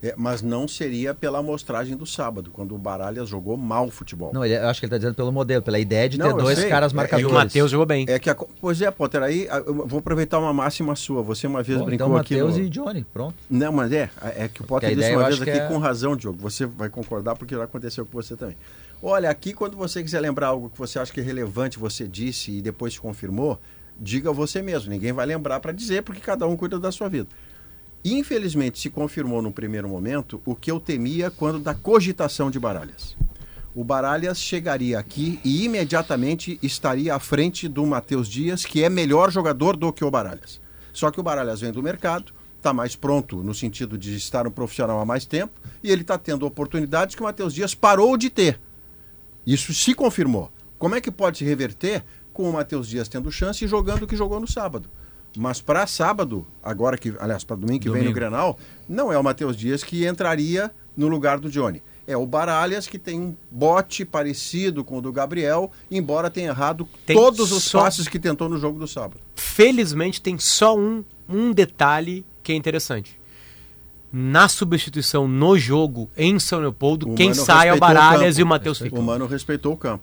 É, 0.00 0.14
mas 0.16 0.42
não 0.42 0.68
seria 0.68 1.12
pela 1.12 1.38
amostragem 1.40 1.96
do 1.96 2.06
sábado, 2.06 2.50
quando 2.52 2.72
o 2.72 2.78
Baralhas 2.78 3.28
jogou 3.28 3.56
mal 3.56 3.90
futebol. 3.90 4.30
Não, 4.32 4.44
ele- 4.44 4.54
eu 4.56 4.68
acho 4.68 4.78
que 4.78 4.86
ele 4.86 4.90
está 4.90 4.98
dizendo 4.98 5.14
pelo 5.16 5.32
modelo, 5.32 5.60
pela 5.60 5.78
ideia 5.78 6.08
de 6.08 6.16
Não, 6.18 6.36
ter 6.36 6.40
dois 6.42 6.56
sei. 6.58 6.68
caras 6.68 6.92
É, 6.92 6.94
E 6.94 6.96
marcadores. 6.96 7.30
o 7.30 7.34
Matheus 7.34 7.70
jogou 7.70 7.84
bem. 7.84 8.04
É 8.08 8.16
que 8.18 8.30
a 8.30 8.34
pois 8.34 8.80
é, 8.80 8.88
Potter, 8.92 9.22
aí 9.24 9.48
vou 9.86 9.98
aproveitar 9.98 10.38
uma 10.38 10.52
máxima 10.52 10.94
sua. 10.94 11.20
Você 11.22 11.48
uma 11.48 11.64
vez 11.64 11.80
Bom, 11.80 11.86
brincou 11.86 12.06
então 12.06 12.16
aqui. 12.16 12.34
Matheus 12.34 12.56
no- 12.56 12.62
e 12.62 12.68
Johnny, 12.68 13.04
pronto. 13.12 13.34
Não, 13.50 13.72
mas 13.72 13.90
é, 13.92 14.08
é 14.36 14.46
que 14.46 14.62
o 14.62 14.64
Potter 14.64 14.94
disse 14.94 15.10
uma 15.10 15.24
vez 15.24 15.34
acho 15.34 15.42
aqui 15.42 15.50
que 15.52 15.58
é- 15.58 15.66
com 15.66 15.78
razão, 15.78 16.14
Diogo. 16.16 16.38
Você 16.42 16.64
vai 16.64 16.88
concordar 16.88 17.34
porque 17.34 17.56
já 17.56 17.64
aconteceu 17.64 18.06
com 18.06 18.12
você 18.12 18.36
também. 18.36 18.56
Olha, 19.02 19.28
aqui 19.30 19.52
quando 19.52 19.76
você 19.76 20.00
quiser 20.02 20.20
lembrar 20.20 20.48
algo 20.48 20.70
que 20.70 20.78
você 20.78 20.98
acha 21.00 21.12
que 21.12 21.18
é 21.20 21.24
relevante, 21.24 21.76
você 21.78 22.06
disse 22.06 22.52
e 22.52 22.62
depois 22.62 22.92
se 22.94 23.00
confirmou, 23.00 23.58
diga 23.98 24.32
você 24.32 24.62
mesmo. 24.62 24.90
Ninguém 24.90 25.12
vai 25.12 25.26
lembrar 25.26 25.58
para 25.58 25.72
dizer 25.72 26.02
porque 26.02 26.20
cada 26.20 26.46
um 26.46 26.56
cuida 26.56 26.78
da 26.78 26.92
sua 26.92 27.08
vida. 27.08 27.26
Infelizmente 28.04 28.78
se 28.78 28.90
confirmou 28.90 29.42
no 29.42 29.52
primeiro 29.52 29.88
momento 29.88 30.40
o 30.44 30.54
que 30.54 30.70
eu 30.70 30.78
temia 30.78 31.30
quando 31.30 31.58
da 31.58 31.74
cogitação 31.74 32.50
de 32.50 32.58
Baralhas. 32.58 33.16
O 33.74 33.84
Baralhas 33.84 34.40
chegaria 34.40 34.98
aqui 34.98 35.38
e 35.44 35.64
imediatamente 35.64 36.58
estaria 36.62 37.14
à 37.14 37.18
frente 37.18 37.68
do 37.68 37.84
Matheus 37.86 38.28
Dias, 38.28 38.64
que 38.64 38.82
é 38.82 38.88
melhor 38.88 39.30
jogador 39.30 39.76
do 39.76 39.92
que 39.92 40.04
o 40.04 40.10
Baralhas. 40.10 40.60
Só 40.92 41.10
que 41.10 41.20
o 41.20 41.22
Baralhas 41.22 41.60
vem 41.60 41.70
do 41.70 41.82
mercado, 41.82 42.32
está 42.56 42.72
mais 42.72 42.96
pronto 42.96 43.36
no 43.36 43.54
sentido 43.54 43.96
de 43.96 44.16
estar 44.16 44.46
um 44.46 44.50
profissional 44.50 44.98
há 44.98 45.04
mais 45.04 45.24
tempo 45.24 45.52
e 45.82 45.90
ele 45.90 46.02
está 46.02 46.18
tendo 46.18 46.46
oportunidades 46.46 47.14
que 47.14 47.22
o 47.22 47.24
Matheus 47.24 47.54
Dias 47.54 47.74
parou 47.74 48.16
de 48.16 48.30
ter. 48.30 48.60
Isso 49.46 49.72
se 49.72 49.94
confirmou. 49.94 50.50
Como 50.78 50.94
é 50.94 51.00
que 51.00 51.10
pode 51.10 51.38
se 51.38 51.44
reverter 51.44 52.04
com 52.32 52.48
o 52.48 52.52
Matheus 52.52 52.88
Dias 52.88 53.08
tendo 53.08 53.30
chance 53.30 53.64
e 53.64 53.68
jogando 53.68 54.02
o 54.02 54.06
que 54.06 54.16
jogou 54.16 54.40
no 54.40 54.46
sábado? 54.46 54.90
Mas 55.36 55.60
para 55.60 55.86
sábado, 55.86 56.46
agora 56.62 56.96
que, 56.98 57.14
aliás, 57.20 57.44
para 57.44 57.56
domingo 57.56 57.80
que 57.80 57.88
vem 57.88 57.98
no 57.98 58.08
Domingo. 58.08 58.14
Grenal, 58.14 58.58
não 58.88 59.12
é 59.12 59.18
o 59.18 59.22
Matheus 59.22 59.56
Dias 59.56 59.84
que 59.84 60.06
entraria 60.06 60.70
no 60.96 61.06
lugar 61.06 61.38
do 61.38 61.50
Johnny. 61.50 61.82
É 62.06 62.16
o 62.16 62.26
Baralhas 62.26 62.86
que 62.86 62.98
tem 62.98 63.20
um 63.20 63.36
bote 63.50 64.04
parecido 64.04 64.82
com 64.82 64.96
o 64.98 65.02
do 65.02 65.12
Gabriel, 65.12 65.70
embora 65.90 66.30
tenha 66.30 66.48
errado 66.48 66.88
Tem 67.04 67.14
todos 67.14 67.52
os 67.52 67.64
só- 67.64 67.82
passes 67.82 68.08
que 68.08 68.18
tentou 68.18 68.48
no 68.48 68.58
jogo 68.58 68.78
do 68.78 68.88
sábado. 68.88 69.20
Felizmente 69.36 70.20
tem 70.20 70.38
só 70.38 70.76
um, 70.76 71.04
um 71.28 71.52
detalhe 71.52 72.24
que 72.42 72.50
é 72.52 72.54
interessante. 72.56 73.18
Na 74.10 74.48
substituição 74.48 75.28
no 75.28 75.58
jogo 75.58 76.08
em 76.16 76.38
São 76.38 76.60
Leopoldo, 76.60 77.10
O 77.10 77.14
quem 77.14 77.34
sai 77.34 77.68
é 77.68 77.72
o 77.74 77.76
o 77.76 77.78
Baralhas 77.78 78.36
campo. 78.36 78.40
e 78.40 78.42
o 78.42 78.46
Matheus 78.46 78.80
O 78.80 78.84
Ficou. 78.84 79.02
Mano 79.02 79.26
respeitou 79.26 79.74
o 79.74 79.76
campo. 79.76 80.02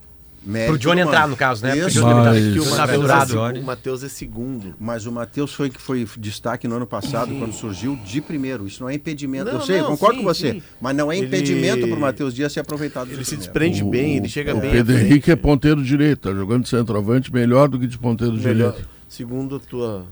Pro 0.67 0.77
Johnny 0.77 1.01
do 1.01 1.07
entrar, 1.07 1.27
no 1.27 1.35
caso, 1.35 1.65
né? 1.65 1.76
Isso. 1.77 1.99
Johnny 1.99 2.13
Mas- 2.13 2.53
Que 2.53 2.59
o. 2.59 2.65
Matheus, 2.77 3.31
é, 3.31 3.59
o 3.59 3.63
Matheus 3.63 4.03
é 4.03 4.09
segundo. 4.09 4.76
Mas 4.80 5.05
o 5.07 5.11
Matheus 5.11 5.53
foi 5.53 5.69
que 5.69 5.81
foi 5.81 6.07
destaque 6.17 6.67
no 6.67 6.76
ano 6.76 6.85
passado, 6.85 7.34
quando 7.38 7.51
surgiu 7.53 7.95
de 8.05 8.22
primeiro. 8.22 8.67
Isso 8.67 8.81
não 8.84 8.89
é 8.89 8.93
impedimento. 8.93 9.49
eu 9.49 9.55
Não, 9.55 9.61
sei, 9.61 9.80
eu 9.80 9.84
não, 9.84 9.89
concordo 9.91 10.17
sim, 10.17 10.22
com 10.23 10.27
você. 10.34 10.51
sim. 10.53 10.63
Mas 10.80 10.95
não 10.95 11.11
é 11.11 11.17
Ele- 11.17 11.27
impedimento 11.27 11.88
para 11.88 11.97
o 11.97 11.99
Matheus 11.99 12.34
Dias 12.34 12.53
ser 12.53 12.59
aproveitado. 12.59 13.11
Ele 13.11 13.26
se 13.26 13.35
desprende 13.35 13.84
bem, 13.84 14.17
ele 14.17 14.30
chega 14.30 14.53
o 14.55 14.59
bem. 14.59 14.69
à 14.69 14.73
Pedro. 14.73 14.97
Henrique 14.99 15.31
é 15.31 15.35
ponteiro 15.35 15.84
direito, 15.84 16.30
tá 16.30 16.35
jogando 16.35 16.63
de 16.63 16.69
centroavante 16.69 17.34
melhor 17.34 17.67
do 17.67 17.80
que 17.80 17.88
de 17.88 17.97
ponteiro 17.97 18.34
melhor, 18.34 18.72
direito. 18.73 18.88
segundo 19.09 19.55
a 19.55 19.59
tua, 19.59 20.05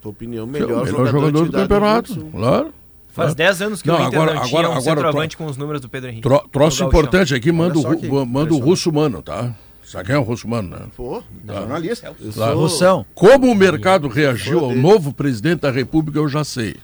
tua 0.00 0.10
opinião, 0.10 0.44
o 0.44 0.48
melhor, 0.48 0.84
melhor 0.84 1.06
jogador, 1.06 1.30
do 1.30 1.42
de 1.44 1.48
idade 1.50 1.68
campeonato, 1.68 2.14
do 2.14 2.24
claro. 2.26 2.74
Faz 3.12 3.30
Ah. 3.30 3.34
10 3.34 3.62
anos 3.62 3.80
que 3.80 3.88
Não, 3.88 3.94
o 3.94 3.98
Inter 3.98 4.08
agora- 4.20 4.34
não 4.34 4.42
agora- 4.42 4.48
tinha 4.48 4.60
um 4.60 4.64
agora 4.72 4.82
centroavante 4.82 5.36
com 5.38 5.46
os 5.46 5.56
números 5.56 5.80
do 5.80 5.88
Pedro 5.88 6.10
Henrique. 6.10 6.22
Tro- 6.28 6.46
troço 6.52 6.84
importante 6.84 7.34
aqui, 7.34 7.50
manda, 7.50 7.78
o, 7.78 8.26
manda 8.26 8.52
o 8.52 8.58
russo 8.58 8.92
mano, 8.92 9.22
tá? 9.22 9.54
Sabe 9.86 10.06
quem 10.06 10.14
é 10.16 10.18
o 10.18 10.22
russo 10.22 10.48
mano, 10.48 10.70
né? 10.70 10.86
Pô, 10.96 11.22
Jornalista. 11.46 12.12
eu 12.20 12.32
Claro. 12.32 12.52
sou... 12.54 12.60
Russão. 12.62 13.06
Como 13.14 13.46
o 13.50 13.54
mercado 13.54 14.08
reagiu 14.08 14.58
ao 14.64 14.74
novo 14.74 15.12
presidente 15.12 15.60
da 15.60 15.70
República, 15.70 16.18
eu 16.18 16.28
já 16.28 16.42
sei. 16.42 16.74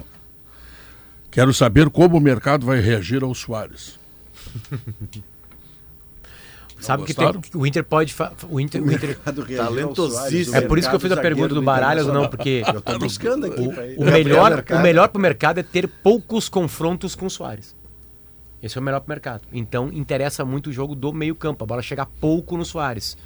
Quero 1.30 1.52
saber 1.52 1.90
como 1.90 2.16
o 2.16 2.20
mercado 2.20 2.64
vai 2.64 2.78
reagir 2.80 3.24
ao 3.24 3.34
Soares. 3.34 3.98
Sabe 6.78 7.04
que 7.04 7.14
tem, 7.14 7.40
que 7.40 7.56
o 7.56 7.64
Inter 7.64 7.84
pode. 7.84 8.12
O 8.50 8.58
Inter, 8.58 8.82
o 8.82 8.90
Inter- 8.90 9.16
Talentosíssimo. 9.56 10.56
é 10.56 10.60
por 10.62 10.78
isso 10.78 10.88
que 10.90 10.96
eu 10.96 11.00
fiz 11.00 11.12
a 11.12 11.16
pergunta 11.16 11.54
do 11.54 11.62
Baralhas 11.62 12.06
ou 12.08 12.12
não, 12.12 12.28
porque 12.28 12.62
Eu 12.74 12.80
tô 12.80 12.98
buscando 12.98 13.46
aqui. 13.46 13.60
ele. 13.62 13.94
o 13.96 14.04
melhor, 14.04 14.64
o 14.68 14.78
melhor 14.80 15.08
pro 15.08 15.20
mercado 15.22 15.58
é 15.58 15.62
ter 15.62 15.86
poucos 15.86 16.48
confrontos 16.48 17.14
com 17.14 17.26
o 17.26 17.30
Soares. 17.30 17.74
Esse 18.62 18.78
é 18.78 18.80
o 18.80 18.84
melhor 18.84 19.00
pro 19.00 19.08
mercado. 19.08 19.42
Então 19.52 19.90
interessa 19.92 20.44
muito 20.44 20.70
o 20.70 20.72
jogo 20.72 20.94
do 20.94 21.12
meio-campo, 21.12 21.64
a 21.64 21.66
bola 21.66 21.82
chegar 21.82 22.06
pouco 22.06 22.56
no 22.56 22.64
Soares. 22.64 23.16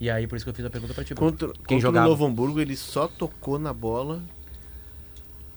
E 0.00 0.08
aí, 0.08 0.26
por 0.26 0.36
isso 0.36 0.46
que 0.46 0.50
eu 0.50 0.54
fiz 0.54 0.64
a 0.64 0.70
pergunta 0.70 0.94
pra 0.94 1.04
ti. 1.04 1.14
Contra, 1.14 1.48
Quem 1.48 1.76
contra 1.76 1.80
jogava? 1.80 2.06
o 2.06 2.10
Novo 2.10 2.24
Hamburgo, 2.24 2.58
ele 2.58 2.74
só 2.74 3.06
tocou 3.06 3.58
na 3.58 3.74
bola 3.74 4.22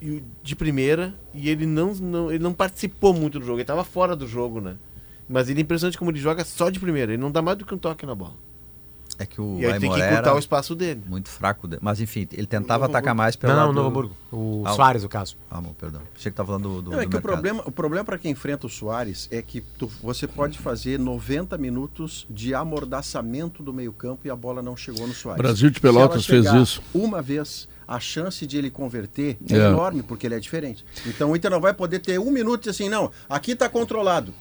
e 0.01 0.21
de 0.43 0.53
primeira 0.53 1.15
e 1.33 1.49
ele 1.49 1.65
não, 1.65 1.93
não, 1.93 2.29
ele 2.29 2.43
não 2.43 2.53
participou 2.53 3.13
muito 3.13 3.39
do 3.39 3.45
jogo. 3.45 3.59
Ele 3.59 3.65
tava 3.65 3.85
fora 3.85 4.17
do 4.17 4.27
jogo, 4.27 4.59
né? 4.59 4.75
Mas 5.29 5.49
ele 5.49 5.61
é 5.61 5.63
impressionante 5.63 5.97
como 5.97 6.11
ele 6.11 6.19
joga 6.19 6.43
só 6.43 6.69
de 6.69 6.77
primeira. 6.77 7.13
Ele 7.13 7.21
não 7.21 7.31
dá 7.31 7.41
mais 7.41 7.57
do 7.57 7.65
que 7.65 7.73
um 7.73 7.77
toque 7.77 8.05
na 8.05 8.13
bola. 8.13 8.35
É 9.19 9.25
que 9.25 9.39
o 9.39 9.59
e 9.59 9.65
aí 9.65 9.79
tem 9.79 9.91
que 9.91 9.99
encurtar 9.99 10.33
o 10.33 10.39
espaço 10.39 10.73
dele. 10.75 11.03
muito 11.07 11.29
fraco. 11.29 11.67
de- 11.67 11.77
Mas 11.81 12.01
enfim, 12.01 12.27
ele 12.33 12.47
tentava 12.47 12.85
atacar 12.85 13.13
mais 13.13 13.35
pelo 13.35 13.53
Não, 13.53 13.67
não, 13.67 13.73
Novo 13.73 13.81
do- 13.81 13.87
Hamburgo. 13.89 14.15
O 14.31 14.63
Ah, 14.65 14.71
o- 14.71 14.75
Soares, 14.75 15.03
o 15.03 15.09
caso. 15.09 15.35
Ah, 15.49 15.61
bom, 15.61 15.73
perdão. 15.79 16.01
Achei 16.15 16.31
que 16.31 16.35
tava 16.35 16.47
falando 16.47 16.63
do, 16.77 16.81
do, 16.81 16.91
Não, 16.91 16.99
é 16.99 17.03
do 17.03 17.09
que 17.11 17.17
o 17.17 17.21
problema, 17.21 17.63
o 17.65 17.71
problema 17.71 18.03
para 18.03 18.17
quem 18.17 18.31
enfrenta 18.31 18.65
o 18.65 18.69
Soares 18.69 19.27
é 19.31 19.41
que 19.41 19.61
tu- 19.61 19.91
você 20.01 20.27
pode 20.27 20.57
fazer 20.57 20.97
90 20.99 21.57
minutos 21.57 22.25
de 22.29 22.53
amordaçamento 22.55 23.61
do 23.63 23.73
meio-campo 23.73 24.25
e 24.25 24.29
a 24.29 24.35
bola 24.35 24.61
não 24.61 24.75
chegou 24.75 25.07
no 25.07 25.13
Soares. 25.13 25.41
Brasil 25.41 25.69
de 25.69 25.79
Se 25.79 25.85
ela 25.87 25.93
Pelotas 25.95 26.25
fez 26.25 26.45
isso. 26.53 26.81
Uma 26.93 27.21
vez, 27.21 27.67
a 27.87 27.99
chance 27.99 28.45
de 28.47 28.57
ele 28.57 28.69
converter 28.71 29.37
é, 29.49 29.53
É. 29.53 29.57
enorme, 29.67 30.01
porque 30.03 30.25
ele 30.27 30.35
é 30.35 30.39
diferente. 30.39 30.83
Então 31.05 31.31
o 31.31 31.35
Inter 31.35 31.51
não 31.51 31.61
vai 31.61 31.73
poder 31.73 31.99
ter 31.99 32.19
um 32.19 32.31
minuto 32.31 32.61
e 32.61 32.69
dizer 32.69 32.71
assim, 32.83 32.89
não, 32.89 33.11
aqui 33.29 33.51
está 33.51 33.69
controlado. 33.69 34.33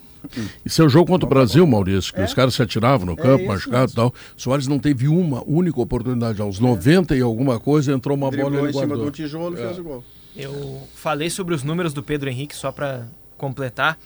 Isso 0.65 0.81
é 0.83 0.85
o 0.85 0.89
jogo 0.89 1.07
contra 1.11 1.27
o 1.27 1.29
Brasil, 1.29 1.67
Maurício, 1.67 2.13
que 2.15 2.21
os 2.23 2.33
caras 2.35 2.55
se 2.55 2.63
atiravam 2.63 3.07
no 3.07 3.17
campo, 3.17 3.43
isso 3.45 3.49
machucados 3.53 3.93
e 3.93 3.97
tal. 3.97 4.15
Soares 4.37 4.67
não 4.67 4.79
teve 4.79 5.09
uma 5.09 5.43
única 5.47 5.81
oportunidade. 5.81 6.41
Aos 6.41 6.59
90 6.59 7.17
e 7.17 7.21
alguma 7.21 7.59
coisa, 7.61 7.93
entrou 7.93 8.17
uma 8.17 8.31
bola 8.31 8.43
Driblou 8.51 8.69
ele 8.69 8.77
em 8.77 8.81
cima 8.81 8.97
um 8.97 9.11
tijolo 9.11 9.57
e 9.59 9.61
É. 9.63 9.67
fez 9.67 9.79
o 9.79 9.83
gol. 9.85 10.05
Eu 10.37 10.83
falei 10.95 11.29
sobre 11.29 11.55
os 11.55 11.63
números 11.63 11.93
do 11.93 12.03
Pedro 12.03 12.29
Henrique, 12.31 12.57
só 12.57 12.73
para 12.73 13.07
completar. 13.37 13.99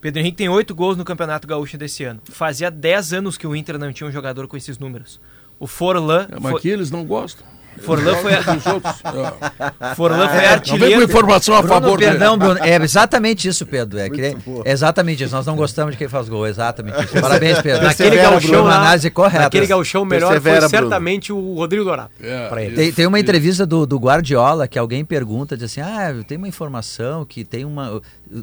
Pedro 0.00 0.20
Henrique 0.20 0.36
tem 0.36 0.48
oito 0.48 0.74
gols 0.74 0.96
no 0.96 1.04
Campeonato 1.04 1.46
Gaúcho 1.46 1.76
desse 1.76 2.04
ano. 2.04 2.20
Fazia 2.24 2.70
10 2.70 3.12
anos 3.12 3.36
que 3.36 3.46
o 3.46 3.54
Inter 3.56 3.78
não 3.78 3.92
tinha 3.92 4.08
um 4.08 4.12
jogador 4.12 4.46
com 4.46 4.56
esses 4.56 4.78
números. 4.78 5.20
O 5.58 5.66
Forlan, 5.66 6.28
É, 6.30 6.38
mas 6.40 6.52
fo- 6.52 6.58
aqui 6.58 6.68
eles 6.68 6.90
não 6.90 7.04
gostam. 7.04 7.44
Forlan 7.80 8.14
foi, 8.16 8.34
a- 8.34 8.40
Dos 8.40 8.66
outros. 8.66 8.94
É. 9.04 9.94
Forlan 9.94 10.28
foi 10.28 10.36
Não 10.36 10.40
vem 10.40 10.48
com 10.48 10.54
artilheiro. 10.54 11.02
informação 11.04 11.54
a 11.54 11.62
Bruno, 11.62 11.74
favor 11.74 11.98
dele. 11.98 12.10
perdão, 12.12 12.38
Bruno. 12.38 12.58
É 12.62 12.76
exatamente 12.76 13.48
isso, 13.48 13.64
Pedro. 13.66 13.98
É, 13.98 14.08
que, 14.10 14.20
é 14.64 14.72
exatamente 14.72 15.24
isso. 15.24 15.34
Nós 15.34 15.46
não 15.46 15.56
gostamos 15.56 15.92
de 15.92 15.98
quem 15.98 16.08
faz 16.08 16.28
gol. 16.28 16.46
Exatamente 16.46 17.04
isso. 17.04 17.20
Parabéns, 17.20 17.60
Pedro. 17.60 17.84
Naquele 17.84 18.16
gauchão 18.16 18.50
Bruno. 18.50 18.64
Lá, 18.68 18.76
análise 18.80 19.10
correta. 19.10 19.44
naquele 19.44 19.66
gauchão 19.66 20.04
melhor 20.04 20.28
Persevera, 20.30 20.60
foi 20.60 20.68
Bruno. 20.68 20.88
certamente 20.88 21.32
o 21.32 21.54
Rodrigo 21.54 21.84
Dourado. 21.84 22.10
É, 22.20 22.48
pra 22.48 22.62
ele. 22.62 22.74
Tem, 22.76 22.92
tem 22.92 23.06
uma 23.06 23.18
entrevista 23.20 23.64
do, 23.66 23.86
do 23.86 23.98
Guardiola 23.98 24.66
que 24.68 24.78
alguém 24.78 25.04
pergunta, 25.04 25.56
diz 25.56 25.64
assim, 25.70 25.80
ah, 25.80 26.10
eu 26.12 26.24
tenho 26.24 26.38
uma 26.40 26.48
informação 26.48 27.24
que 27.24 27.44
tem 27.44 27.64
uma... 27.64 28.00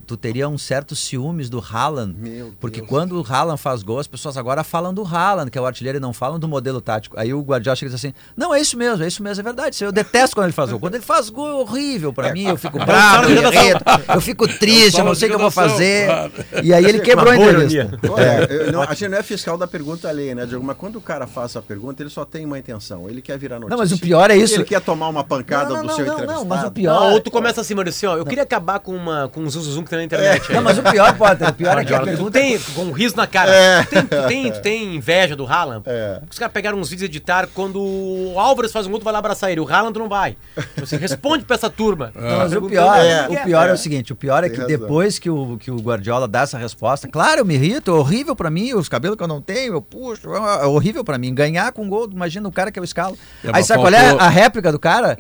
Tu 0.08 0.18
teria 0.18 0.50
um 0.50 0.58
certo 0.58 0.96
ciúmes 0.96 1.48
do 1.48 1.60
Haaland, 1.60 2.16
Meu 2.18 2.52
porque 2.60 2.80
Deus. 2.80 2.90
quando 2.90 3.22
o 3.22 3.26
Haaland 3.28 3.62
faz 3.62 3.84
gol, 3.84 4.00
as 4.00 4.08
pessoas 4.08 4.36
agora 4.36 4.64
falam 4.64 4.92
do 4.92 5.04
Haaland, 5.06 5.52
que 5.52 5.58
é 5.60 5.62
o 5.62 5.66
artilheiro, 5.66 6.00
e 6.00 6.02
não 6.02 6.12
falam 6.12 6.40
do 6.40 6.48
modelo 6.48 6.82
tático. 6.82 7.20
Aí 7.20 7.32
o 7.36 7.42
Guardiola 7.42 7.76
chega 7.76 7.92
e 7.92 7.94
diz 7.94 8.04
assim, 8.04 8.12
não, 8.36 8.52
é 8.54 8.60
isso 8.60 8.76
mesmo, 8.76 9.04
é 9.04 9.08
isso 9.08 9.22
mesmo, 9.22 9.25
é 9.30 9.44
verdade. 9.44 9.84
Eu 9.84 9.92
detesto 9.92 10.36
quando 10.36 10.46
ele 10.46 10.54
faz 10.54 10.70
gol. 10.72 10.80
Quando 10.80 10.96
ele 10.96 11.04
faz 11.04 11.30
gol 11.30 11.50
é 11.50 11.54
horrível 11.54 12.14
pra 12.14 12.32
mim, 12.34 12.48
eu 12.48 12.58
fico 12.58 12.78
bravo, 12.84 13.30
eu, 13.30 13.52
irrito, 13.52 13.84
eu 14.14 14.22
fico 14.22 14.48
triste, 14.48 15.00
eu 15.00 15.06
não 15.06 15.16
sei 15.16 15.28
o 15.28 15.32
que 15.32 15.36
eu 15.36 15.40
vou 15.40 15.52
fazer. 15.52 16.10
E 16.64 16.74
aí 16.74 16.86
ele 16.86 17.00
quebrou 17.00 17.32
a 17.32 17.36
entrevista. 17.38 18.00
Eu 18.50 18.72
não- 18.72 18.82
a 18.82 18.94
gente 18.94 19.08
não 19.10 19.18
é 19.18 19.24
fiscal 19.24 19.58
da 19.58 19.68
pergunta 19.68 20.08
alheia, 20.10 20.36
né, 20.36 20.46
Diogo? 20.46 20.66
Mas 20.66 20.78
quando 20.78 20.98
o 20.98 21.02
cara 21.02 21.26
faz 21.28 21.52
essa 21.52 21.62
pergunta, 21.62 22.02
ele 22.02 22.10
só 22.10 22.26
tem 22.26 22.46
uma 22.46 22.58
intenção. 22.60 23.10
Ele 23.10 23.22
quer 23.22 23.38
virar 23.38 23.56
notícia. 23.56 23.70
Não, 23.72 23.78
mas 23.78 23.92
o 23.92 23.98
pior 24.00 24.30
é 24.32 24.38
isso. 24.38 24.56
Ele 24.56 24.64
quer 24.64 24.82
tomar 24.82 25.08
uma 25.10 25.24
pancada 25.24 25.70
Não, 25.70 25.76
não, 25.78 25.82
do 25.84 25.88
não, 25.88 25.96
seu 25.96 26.06
não, 26.06 26.14
entrevistado. 26.14 26.40
não, 26.42 26.46
mas 26.50 26.62
o 26.62 26.66
Não, 26.66 26.72
pior... 26.72 27.12
ou 27.14 27.20
tu 27.22 27.32
começa 27.32 27.62
assim, 27.62 27.74
Maurício, 27.76 28.10
ó, 28.10 28.18
eu 28.18 28.26
queria 28.26 28.44
acabar 28.44 28.80
com, 28.80 28.96
uma, 28.96 29.30
com 29.34 29.42
um 29.42 29.50
zuzuzum 29.50 29.84
que 29.84 29.90
tem 29.90 30.00
na 30.00 30.06
internet. 30.06 30.44
aí. 30.50 30.56
Não, 30.56 30.64
mas 30.64 30.78
o 30.78 30.84
pior, 30.84 31.16
Potter, 31.18 31.50
o 31.50 31.54
pior 31.54 31.78
é 31.78 31.86
que 31.86 31.94
a 31.94 32.00
tu 32.00 32.06
pergunta... 32.06 32.32
tem 32.40 32.60
com 32.60 32.82
um 32.84 32.92
riso 32.92 33.16
na 33.16 33.28
cara. 33.28 33.52
Tu, 33.86 33.90
tem, 33.90 34.02
tu, 34.06 34.28
tem, 34.28 34.52
tu 34.52 34.62
tem 34.62 34.96
inveja 34.96 35.36
do 35.36 35.46
Haaland? 35.46 35.84
É. 35.86 36.22
Os 36.30 36.38
caras 36.38 36.54
pegaram 36.54 36.78
uns 36.80 36.90
vídeos 36.90 37.04
e 37.04 37.12
editaram 37.12 37.48
quando 37.54 37.80
o 37.82 38.34
Álvares 38.38 38.72
faz 38.72 38.88
um 38.88 38.96
tu 39.00 39.05
vai 39.06 39.14
lá 39.14 39.20
abraçar 39.20 39.50
ele. 39.52 39.62
O 39.62 39.68
Haaland 39.72 39.98
não 39.98 40.10
vai. 40.10 40.36
Você 40.78 40.98
responde 40.98 41.46
pra 41.46 41.56
essa 41.56 41.70
turma. 41.70 42.12
Não, 42.14 42.22
mas 42.40 42.48
o 42.48 42.60
Perguntando 42.60 42.70
pior, 42.70 43.28
como 43.28 43.40
o 43.40 43.44
pior 43.46 43.70
é. 43.70 43.74
o 43.74 43.78
seguinte, 43.78 44.12
o 44.12 44.16
pior 44.18 44.44
é 44.44 44.50
que 44.50 44.66
depois 44.66 45.18
que 45.18 45.30
o, 45.30 45.58
que 45.58 45.72
o 45.72 45.78
Guardiola 45.78 46.28
dá 46.28 46.42
essa 46.42 46.58
resposta, 46.58 47.08
claro, 47.08 47.40
eu 47.42 47.46
me 47.46 47.54
irrito, 47.54 47.92
é 47.92 47.94
horrível 47.94 48.36
pra 48.36 48.50
mim, 48.50 48.74
os 48.74 48.90
cabelos 48.90 49.16
que 49.16 49.24
eu 49.24 49.28
não 49.30 49.42
tenho, 49.42 49.74
eu 49.76 49.82
puxo, 49.82 50.30
é 50.34 50.64
é 50.64 50.66
horrível 50.66 51.04
pra 51.04 51.18
mim. 51.18 51.34
Ganhar 51.34 51.72
com 51.72 51.88
gol, 51.88 52.10
imagina 52.12 52.50
o 52.50 52.52
cara 52.52 52.72
que 52.72 52.80
eu 52.80 52.84
escalo. 52.84 53.18
É, 53.44 53.50
Aí 53.54 53.64
sabe 53.64 53.82
qual 53.82 53.94
é 53.94 54.10
a 54.20 54.28
réplica 54.28 54.72
do 54.72 54.80
cara? 54.80 55.18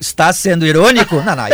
Está 0.00 0.32
sendo 0.32 0.64
irônico? 0.66 1.16
Não, 1.16 1.36
não, 1.36 1.44
aí, 1.44 1.52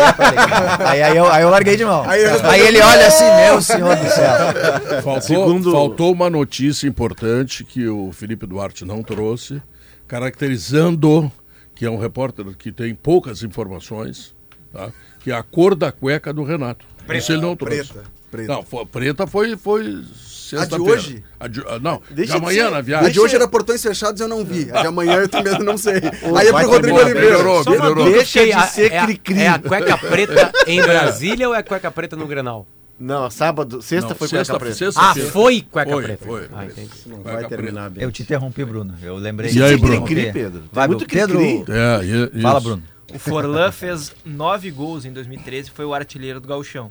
aí, 0.79 1.03
aí 1.03 1.17
eu, 1.17 1.27
aí 1.33 1.43
eu 1.43 1.51
larguei 1.51 1.77
de 1.77 1.85
mão. 1.85 2.09
Aí 2.09 2.23
eu- 2.23 2.49
Aí 2.49 2.61
ele 2.61 2.81
olha 2.81 3.09
assim, 3.09 3.25
meu 3.25 3.61
senhor 3.61 3.97
do 3.97 4.07
céu. 4.09 5.03
Faltou, 5.03 5.21
Segundo- 5.23 5.73
faltou 5.73 6.13
uma 6.13 6.31
notícia 6.31 6.87
importante 6.87 7.65
que 7.65 7.89
o 7.89 8.13
Felipe 8.13 8.47
Duarte 8.47 8.85
não 8.85 9.03
trouxe, 9.03 9.61
caracterizando 10.07 11.31
que 11.77 11.85
é 11.87 11.91
um 11.91 11.97
repórter 11.99 12.45
que 12.57 12.73
tem 12.73 12.93
poucas 12.95 13.43
informações, 13.45 14.35
tá? 14.73 14.91
que 15.21 15.31
é 15.31 15.35
a 15.35 15.43
cor 15.45 15.77
da 15.77 15.93
cueca 15.93 16.33
do 16.33 16.43
Renato. 16.43 16.85
Isso 17.15 17.31
ele 17.33 17.43
não 17.43 17.55
trouxe. 17.55 17.85
Preta, 17.93 18.05
preta. 18.33 18.53
Não, 18.53 18.63
foi- 18.65 18.87
preta 18.87 19.27
foi, 19.29 19.57
foi 19.57 20.03
sexta-feira. 20.17 20.83
hoje? 20.93 21.25
A 21.39 21.47
de, 21.47 21.61
ah, 21.69 21.79
não, 21.79 22.01
Deixa 22.11 22.33
de 22.35 22.39
de 22.39 22.45
amanhã 22.45 22.65
ser- 22.65 22.71
na 22.71 22.77
A 22.79 22.81
viagem. 22.81 23.13
de 23.13 23.21
hoje 23.21 23.37
era 23.37 23.47
portões 23.47 23.83
fechados 23.83 24.21
eu 24.21 24.27
não 24.29 24.45
vi. 24.45 24.69
A 24.73 24.81
de 24.81 24.87
amanhã 24.89 25.15
eu 25.19 25.29
também 25.29 25.57
não 25.61 25.77
sei. 25.79 25.95
Aí 26.37 26.49
é 26.49 26.53
pro 26.53 26.69
Rodrigo 26.69 26.97
Oliveira. 26.99 27.21
melhorou. 27.21 27.65
Melhorou. 27.65 28.05
Deixa 28.11 28.45
de 28.45 28.53
a- 28.53 28.63
ser 28.67 28.91
é, 28.93 28.99
a- 28.99 29.05
cri-cri. 29.07 29.39
é 29.41 29.49
a 29.49 29.59
cueca 29.59 29.99
preta 29.99 30.53
em 30.67 30.81
Brasília 30.83 31.49
ou 31.49 31.55
é 31.55 31.59
a 31.59 31.63
cueca 31.63 31.91
preta 31.91 32.17
no 32.17 32.27
Grenal? 32.27 32.67
Não, 32.99 33.31
sábado, 33.31 33.83
sexta 33.83 34.09
Não, 34.11 34.17
foi 34.17 34.29
sexta- 34.29 34.55
cueca 34.55 34.65
preta. 34.65 34.75
Ah, 34.75 34.93
sexta-feira. 35.15 35.31
foi 35.31 35.61
cueca 35.71 35.91
Foi, 35.91 36.03
preta. 36.03 36.25
foi. 36.25 36.49
Ah, 36.53 36.65
entendi. 36.65 36.91
Não 37.07 37.19
Cueca 37.19 37.41
vai 37.41 37.49
terminar 37.49 37.91
bem. 37.91 38.03
Eu 38.05 38.11
te 38.11 38.23
interrompi, 38.23 38.65
Bruno. 38.65 38.95
Eu 39.03 39.17
lembrei. 39.17 39.53
E 39.53 39.63
aí, 39.63 39.77
Bruno? 39.77 40.05
Cri-cri, 40.07 40.33
Pedro. 40.33 40.65
Vai, 40.73 40.89
muito 40.89 41.07
Pedro. 41.07 41.41
É, 41.41 42.05
e- 42.37 42.41
Fala. 42.41 42.61
Bruno. 42.61 42.83
O 43.15 43.19
Forlan 43.19 43.71
fez 43.71 44.13
nove 44.25 44.71
gols 44.71 45.05
em 45.05 45.13
2013, 45.13 45.71
foi 45.71 45.85
o 45.85 45.93
artilheiro 45.95 46.41
do 46.41 46.49
Gauchão. 46.49 46.91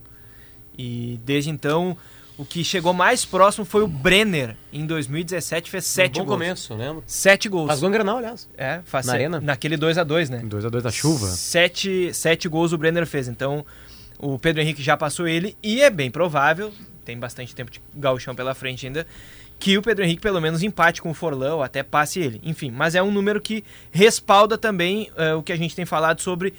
E 0.78 1.20
desde 1.26 1.50
então, 1.50 1.98
O 2.38 2.44
que 2.44 2.66
chegou 2.66 2.92
mais 2.94 3.24
próximo 3.24 3.64
foi 3.64 3.82
o 3.82 3.88
Brenner, 3.88 4.58
em 4.74 4.86
2017, 4.86 5.72
fez 5.72 5.86
sete 5.86 6.20
bom 6.20 6.26
gols. 6.26 6.38
começo, 6.38 6.74
lembro. 6.76 7.02
Sete 7.08 7.48
gols. 7.48 7.68
Faz 7.68 7.80
gol 7.80 7.88
em 7.88 7.94
Granal, 7.94 8.18
aliás. 8.18 8.50
É, 8.58 8.82
faz 8.84 9.06
Na 9.06 9.14
se- 9.14 9.18
arena? 9.20 9.40
Naquele 9.40 9.78
2 9.78 9.98
a 9.98 10.04
2 10.04 10.30
né? 10.30 10.42
2x2 10.44 10.82
da 10.84 10.92
chuva. 10.92 11.28
Sete, 11.28 12.14
sete 12.14 12.50
gols 12.50 12.74
o 12.74 12.78
Brenner 12.78 13.08
fez. 13.08 13.30
Então, 13.30 13.66
o 14.20 14.38
Pedro 14.40 14.62
Henrique 14.62 14.82
já 14.84 14.96
passou 14.98 15.28
ele 15.28 15.56
e 15.62 15.82
é 15.82 15.90
bem 15.90 16.10
provável, 16.12 16.72
tem 17.04 17.18
bastante 17.18 17.54
tempo 17.54 17.72
de 17.72 17.82
gauchão 17.96 18.34
pela 18.36 18.54
frente 18.56 18.86
ainda, 18.88 19.06
que 19.60 19.78
o 19.78 19.82
Pedro 19.82 20.04
Henrique 20.04 20.22
pelo 20.22 20.42
menos 20.42 20.64
empate 20.64 21.02
com 21.02 21.10
o 21.10 21.14
Forlão 21.14 21.58
ou 21.58 21.64
até 21.64 21.82
passe 21.84 22.20
ele. 22.20 22.42
Enfim, 22.44 22.72
mas 22.72 22.94
é 22.96 23.02
um 23.02 23.12
número 23.12 23.40
que 23.42 23.64
respalda 23.92 24.58
também 24.58 25.10
eh, 25.16 25.34
o 25.34 25.42
que 25.42 25.54
a 25.54 25.56
gente 25.56 25.74
tem 25.76 25.86
falado 25.86 26.20
sobre 26.22 26.54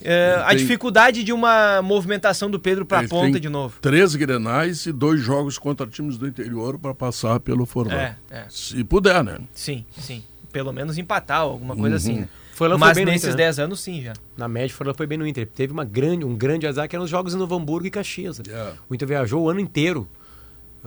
Ele 0.00 0.14
a 0.42 0.48
tem- 0.48 0.56
dificuldade 0.58 1.24
de 1.24 1.32
uma 1.32 1.82
movimentação 1.82 2.50
do 2.50 2.58
Pedro 2.58 2.86
para 2.86 3.00
a 3.00 3.08
ponta 3.08 3.38
de 3.38 3.48
novo. 3.48 3.76
Três 3.82 4.14
grenais 4.14 4.86
e 4.86 4.92
dois 4.92 5.20
jogos 5.20 5.58
contra 5.58 5.86
times 5.86 6.16
do 6.16 6.26
interior 6.26 6.78
para 6.78 6.94
passar 6.94 7.38
pelo 7.40 7.66
Forlão. 7.66 7.98
É, 7.98 8.16
é. 8.30 8.44
Se 8.48 8.82
puder, 8.84 9.22
né? 9.22 9.38
Sim, 9.52 9.84
sim. 10.00 10.22
Pelo 10.52 10.72
menos 10.72 10.96
empatar, 10.98 11.40
alguma 11.42 11.74
coisa 11.76 11.90
Uhum. 11.90 11.96
assim. 11.96 12.20
né? 12.20 12.28
Forlan 12.54 12.76
foi 12.78 12.88
Mas 12.88 12.96
nesses 12.98 13.16
Inter, 13.22 13.30
né? 13.30 13.36
10 13.36 13.58
anos, 13.60 13.80
sim, 13.80 14.02
já. 14.02 14.14
Na 14.36 14.48
média, 14.48 14.74
o 14.74 14.76
Forlan 14.76 14.92
foi 14.94 15.06
bem 15.06 15.16
no 15.16 15.26
Inter. 15.26 15.46
Teve 15.46 15.72
uma 15.72 15.84
grande, 15.84 16.24
um 16.24 16.34
grande 16.34 16.66
azar 16.66 16.88
que 16.88 16.96
eram 16.96 17.04
os 17.04 17.10
jogos 17.10 17.32
em 17.32 17.36
Novo 17.36 17.54
Hamburgo 17.54 17.86
e 17.86 17.90
Caxias. 17.90 18.40
É. 18.40 18.72
O 18.88 18.94
Inter 18.94 19.06
viajou 19.06 19.42
o 19.44 19.48
ano 19.48 19.60
inteiro. 19.60 20.08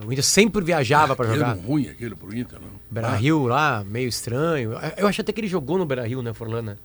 O 0.06 0.12
Inter 0.12 0.24
sempre 0.24 0.62
viajava 0.64 1.16
para 1.16 1.28
Aquele 1.28 1.40
jogar. 1.46 1.54
ruim 1.66 1.88
aquele 1.88 2.16
pro 2.16 2.36
Inter, 2.36 2.60
não. 2.60 2.68
Beira 2.90 3.16
Rio 3.16 3.46
lá, 3.46 3.84
meio 3.86 4.10
estranho. 4.10 4.74
Eu 4.98 5.08
acho 5.08 5.22
até 5.22 5.32
que 5.32 5.40
ele 5.40 5.48
jogou 5.48 5.78
no 5.78 5.86
Beira 5.86 6.06
Rio, 6.06 6.22
né, 6.22 6.34
Forlana? 6.34 6.78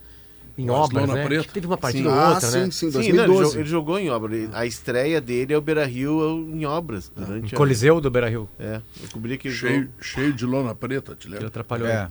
Em 0.59 0.71
O 0.71 0.73
obras, 0.73 0.91
Barcelona 0.93 1.15
né? 1.21 1.27
Preta. 1.27 1.45
Que 1.49 1.53
Teve 1.55 1.67
uma 1.67 1.77
partida 1.77 2.09
Sim. 2.09 2.15
ou 2.15 2.21
Ah, 2.21 2.29
outra, 2.31 2.49
sim, 2.49 2.59
né? 2.59 2.65
sim, 2.67 2.71
Sim, 2.73 2.87
não, 2.87 2.93
2012. 2.93 3.41
ele, 3.43 3.51
jo- 3.53 3.59
ele 3.61 3.69
jogou 3.69 3.99
em 3.99 4.09
obra. 4.11 4.35
Ele- 4.37 4.49
A 4.55 4.65
estreia 4.65 5.21
dele 5.21 5.53
é 5.53 5.59
o 5.59 5.61
Beira 5.61 5.85
Rio 5.85 6.49
em 6.53 6.65
obras. 6.65 7.13
Durante 7.15 7.55
a- 7.55 7.59
Coliseu 7.59 8.01
do 8.01 8.11
Beira 8.11 8.29
Rio. 8.29 8.49
É, 8.59 8.81
eu 9.03 9.09
cobri 9.13 9.35
aquele 9.35 9.53
Cheio, 9.55 9.81
jogo. 9.83 9.93
cheio 10.01 10.33
de 10.33 10.47
lona 10.47 10.75
preta, 10.75 11.15
te 11.15 11.27
Ele 11.27 11.35
lembra? 11.35 11.49
atrapalhou. 11.49 11.89
É. 11.89 12.09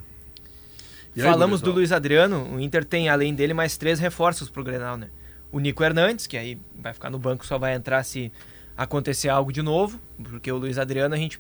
E 1.16 1.22
aí, 1.22 1.28
Falamos 1.28 1.62
do? 1.62 1.72
Luiz 1.72 1.92
Adriano, 1.92 2.56
o 2.56 2.60
Inter 2.60 2.84
tem 2.84 3.08
além 3.08 3.34
dele 3.34 3.54
mais 3.54 3.78
três 3.78 4.00
reforços 4.00 4.50
pro 4.50 4.64
Grenal, 4.64 4.98
né? 4.98 5.08
O 5.52 5.60
Nico 5.60 5.84
Hernandes, 5.84 6.28
que 6.28 6.38
aí 6.38 6.60
vai 6.78 6.94
ficar 6.94 7.10
no 7.10 7.18
banco, 7.18 7.46
só 7.46 7.58
vai 7.58 7.74
entrar 7.74 8.04
se 8.04 8.32
acontecer 8.76 9.30
algo 9.30 9.54
de 9.54 9.62
novo, 9.62 10.00
porque 10.22 10.52
o 10.52 10.58
Luiz 10.58 10.78
Adriano 10.78 11.16
a 11.16 11.18
gente 11.18 11.40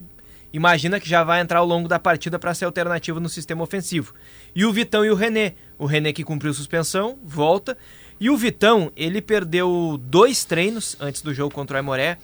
imagina 0.53 0.99
que 0.99 1.09
já 1.09 1.21
vai 1.21 1.41
entrar 1.41 1.59
ao 1.59 1.65
longo 1.65 1.89
da 1.89 1.99
partida 1.99 2.39
para 2.39 2.53
ser 2.53 2.63
alternativo 2.63 3.19
no 3.19 3.27
sistema 3.27 3.61
ofensivo. 3.63 4.13
E 4.55 4.63
o 4.63 4.71
Vitão 4.71 5.03
e 5.03 5.09
o 5.09 5.15
René. 5.15 5.55
O 5.77 5.85
René 5.85 6.13
que 6.13 6.23
cumpriu 6.23 6.53
suspensão, 6.53 7.19
volta. 7.21 7.77
E 8.17 8.29
o 8.29 8.37
Vitão, 8.37 8.89
ele 8.95 9.21
perdeu 9.21 9.99
dois 10.01 10.45
treinos 10.45 10.95
antes 11.01 11.21
do 11.21 11.33
jogo 11.33 11.53
contra 11.53 11.75
o 11.75 11.77
Aimoré. 11.77 12.17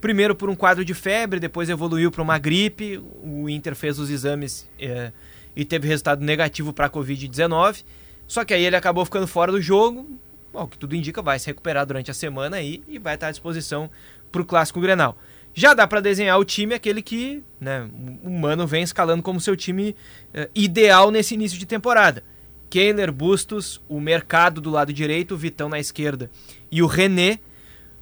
Primeiro 0.00 0.36
por 0.36 0.48
um 0.48 0.54
quadro 0.54 0.84
de 0.84 0.94
febre, 0.94 1.40
depois 1.40 1.68
evoluiu 1.68 2.12
para 2.12 2.22
uma 2.22 2.38
gripe. 2.38 3.02
O 3.20 3.48
Inter 3.48 3.74
fez 3.74 3.98
os 3.98 4.10
exames 4.10 4.68
eh, 4.78 5.10
e 5.54 5.64
teve 5.64 5.88
resultado 5.88 6.24
negativo 6.24 6.72
para 6.72 6.86
a 6.86 6.90
Covid-19. 6.90 7.84
Só 8.26 8.44
que 8.44 8.54
aí 8.54 8.64
ele 8.64 8.76
acabou 8.76 9.04
ficando 9.04 9.26
fora 9.26 9.52
do 9.52 9.60
jogo. 9.60 10.06
O 10.52 10.66
que 10.66 10.78
tudo 10.78 10.94
indica, 10.94 11.22
vai 11.22 11.38
se 11.38 11.46
recuperar 11.46 11.86
durante 11.86 12.10
a 12.10 12.14
semana 12.14 12.56
aí 12.56 12.82
e 12.86 12.98
vai 12.98 13.14
estar 13.14 13.28
à 13.28 13.30
disposição 13.30 13.90
para 14.30 14.42
o 14.42 14.44
Clássico 14.44 14.80
Grenal. 14.80 15.16
Já 15.54 15.74
dá 15.74 15.86
para 15.86 16.00
desenhar 16.00 16.38
o 16.38 16.44
time 16.44 16.74
aquele 16.74 17.02
que 17.02 17.42
né, 17.60 17.88
o 18.22 18.30
Mano 18.30 18.66
vem 18.66 18.82
escalando 18.82 19.22
como 19.22 19.40
seu 19.40 19.54
time 19.54 19.94
eh, 20.32 20.48
ideal 20.54 21.10
nesse 21.10 21.34
início 21.34 21.58
de 21.58 21.66
temporada. 21.66 22.24
Kehler, 22.70 23.12
Bustos, 23.12 23.82
o 23.86 24.00
Mercado 24.00 24.60
do 24.60 24.70
lado 24.70 24.94
direito, 24.94 25.34
o 25.34 25.36
Vitão 25.36 25.68
na 25.68 25.78
esquerda 25.78 26.30
e 26.70 26.82
o 26.82 26.86
René, 26.86 27.38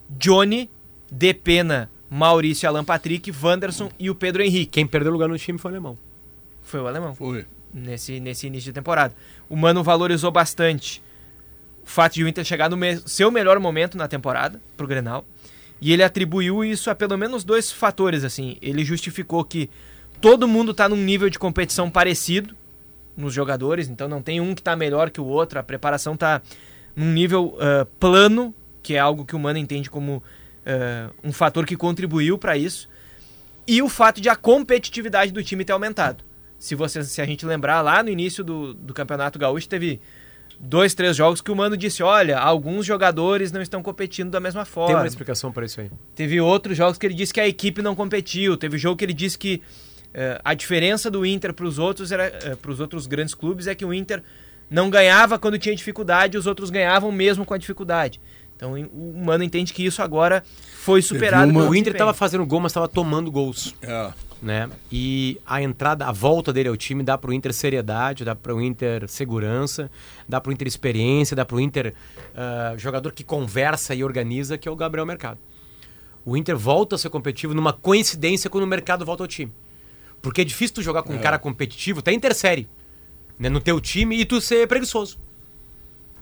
Johnny, 0.08 0.70
Depena, 1.10 1.90
Maurício 2.08 2.68
Alan 2.68 2.84
Patrick, 2.84 3.32
Wanderson 3.42 3.90
e 3.98 4.08
o 4.08 4.14
Pedro 4.14 4.42
Henrique. 4.42 4.70
Quem 4.70 4.86
perdeu 4.86 5.10
lugar 5.10 5.28
no 5.28 5.36
time 5.36 5.58
foi 5.58 5.72
o 5.72 5.74
alemão. 5.74 5.98
Foi 6.70 6.80
o 6.80 6.86
alemão 6.86 7.14
Foi. 7.14 7.44
nesse, 7.74 8.20
nesse 8.20 8.46
início 8.46 8.70
de 8.70 8.74
temporada. 8.74 9.14
O 9.48 9.56
Mano 9.56 9.82
valorizou 9.82 10.30
bastante 10.30 11.02
o 11.84 11.86
fato 11.88 12.14
de 12.14 12.22
o 12.24 12.28
Inter 12.28 12.44
chegar 12.44 12.70
no 12.70 12.76
me- 12.76 13.00
seu 13.06 13.30
melhor 13.30 13.58
momento 13.58 13.98
na 13.98 14.06
temporada 14.06 14.60
pro 14.76 14.86
Grenal. 14.86 15.26
E 15.80 15.92
ele 15.92 16.02
atribuiu 16.04 16.64
isso 16.64 16.90
a 16.90 16.94
pelo 16.94 17.16
menos 17.18 17.42
dois 17.42 17.72
fatores 17.72 18.22
assim. 18.22 18.56
Ele 18.62 18.84
justificou 18.84 19.42
que 19.44 19.68
todo 20.20 20.46
mundo 20.46 20.72
tá 20.72 20.88
num 20.88 20.96
nível 20.96 21.28
de 21.28 21.38
competição 21.38 21.90
parecido 21.90 22.54
nos 23.16 23.34
jogadores, 23.34 23.88
então 23.88 24.06
não 24.08 24.22
tem 24.22 24.40
um 24.40 24.54
que 24.54 24.62
tá 24.62 24.76
melhor 24.76 25.10
que 25.10 25.20
o 25.20 25.24
outro, 25.26 25.58
a 25.58 25.62
preparação 25.62 26.16
tá 26.16 26.40
num 26.94 27.12
nível 27.12 27.56
ah, 27.58 27.86
plano, 27.98 28.54
que 28.82 28.94
é 28.94 28.98
algo 28.98 29.24
que 29.24 29.34
o 29.34 29.38
Mano 29.40 29.58
entende 29.58 29.90
como 29.90 30.22
ah, 30.64 31.10
um 31.24 31.32
fator 31.32 31.66
que 31.66 31.76
contribuiu 31.76 32.38
para 32.38 32.56
isso. 32.56 32.88
E 33.66 33.82
o 33.82 33.88
fato 33.88 34.20
de 34.20 34.28
a 34.28 34.36
competitividade 34.36 35.32
do 35.32 35.42
time 35.42 35.64
ter 35.64 35.72
aumentado. 35.72 36.22
Se, 36.60 36.74
você, 36.74 37.02
se 37.02 37.22
a 37.22 37.26
gente 37.26 37.44
lembrar, 37.46 37.80
lá 37.80 38.02
no 38.02 38.10
início 38.10 38.44
do, 38.44 38.74
do 38.74 38.92
Campeonato 38.92 39.38
Gaúcho 39.38 39.66
teve 39.66 39.98
dois, 40.60 40.92
três 40.92 41.16
jogos 41.16 41.40
que 41.40 41.50
o 41.50 41.56
Mano 41.56 41.74
disse, 41.74 42.02
olha, 42.02 42.38
alguns 42.38 42.84
jogadores 42.84 43.50
não 43.50 43.62
estão 43.62 43.82
competindo 43.82 44.30
da 44.30 44.38
mesma 44.38 44.64
Tem 44.64 44.72
forma. 44.72 44.98
uma 44.98 45.06
explicação 45.06 45.50
para 45.50 45.64
isso 45.64 45.80
aí. 45.80 45.90
Teve 46.14 46.38
outros 46.38 46.76
jogos 46.76 46.98
que 46.98 47.06
ele 47.06 47.14
disse 47.14 47.32
que 47.32 47.40
a 47.40 47.48
equipe 47.48 47.80
não 47.80 47.96
competiu. 47.96 48.58
Teve 48.58 48.76
jogo 48.76 48.96
que 48.96 49.04
ele 49.06 49.14
disse 49.14 49.38
que 49.38 49.62
eh, 50.12 50.38
a 50.44 50.52
diferença 50.52 51.10
do 51.10 51.24
Inter 51.24 51.54
para 51.54 51.64
os 51.64 51.78
outros 51.78 52.12
era 52.12 52.56
para 52.60 52.70
os 52.70 52.78
outros 52.78 53.06
grandes 53.06 53.34
clubes 53.34 53.66
é 53.66 53.74
que 53.74 53.84
o 53.84 53.94
Inter 53.94 54.22
não 54.68 54.90
ganhava 54.90 55.38
quando 55.38 55.58
tinha 55.58 55.74
dificuldade, 55.74 56.36
os 56.36 56.46
outros 56.46 56.68
ganhavam 56.68 57.10
mesmo 57.10 57.46
com 57.46 57.54
a 57.54 57.58
dificuldade. 57.58 58.20
Então 58.54 58.74
o 58.74 59.24
Mano 59.24 59.42
entende 59.42 59.72
que 59.72 59.82
isso 59.82 60.02
agora 60.02 60.44
foi 60.74 61.00
superado. 61.00 61.56
O 61.58 61.74
Inter 61.74 61.94
estava 61.94 62.12
fazendo 62.12 62.44
gol, 62.44 62.60
mas 62.60 62.70
estava 62.70 62.86
tomando 62.86 63.30
gols. 63.30 63.74
É. 63.80 64.12
né? 64.42 64.70
E 64.90 65.40
a 65.46 65.62
entrada, 65.62 66.06
a 66.06 66.12
volta 66.12 66.52
dele 66.52 66.68
ao 66.68 66.76
time 66.76 67.02
dá 67.02 67.18
pro 67.18 67.32
Inter 67.32 67.52
seriedade, 67.52 68.24
dá 68.24 68.34
pro 68.34 68.60
Inter 68.60 69.08
segurança, 69.08 69.90
dá 70.28 70.40
pro 70.40 70.52
Inter 70.52 70.66
experiência, 70.66 71.36
dá 71.36 71.44
pro 71.44 71.60
Inter 71.60 71.94
ah, 72.34 72.74
jogador 72.76 73.12
que 73.12 73.22
conversa 73.22 73.94
e 73.94 74.02
organiza, 74.02 74.56
que 74.56 74.68
é 74.68 74.70
o 74.70 74.76
Gabriel 74.76 75.06
Mercado. 75.06 75.38
O 76.24 76.36
Inter 76.36 76.56
volta 76.56 76.96
a 76.96 76.98
ser 76.98 77.10
competitivo 77.10 77.54
numa 77.54 77.72
coincidência 77.72 78.48
quando 78.50 78.64
o 78.64 78.66
mercado 78.66 79.04
volta 79.04 79.22
ao 79.22 79.28
time. 79.28 79.52
Porque 80.22 80.42
é 80.42 80.44
difícil 80.44 80.76
tu 80.76 80.82
jogar 80.82 81.02
com 81.02 81.14
um 81.14 81.18
cara 81.18 81.38
competitivo, 81.38 82.00
até 82.00 82.12
intersérie, 82.12 82.68
né, 83.38 83.48
no 83.48 83.60
teu 83.60 83.80
time 83.80 84.20
e 84.20 84.24
tu 84.24 84.40
ser 84.40 84.66
preguiçoso. 84.68 85.18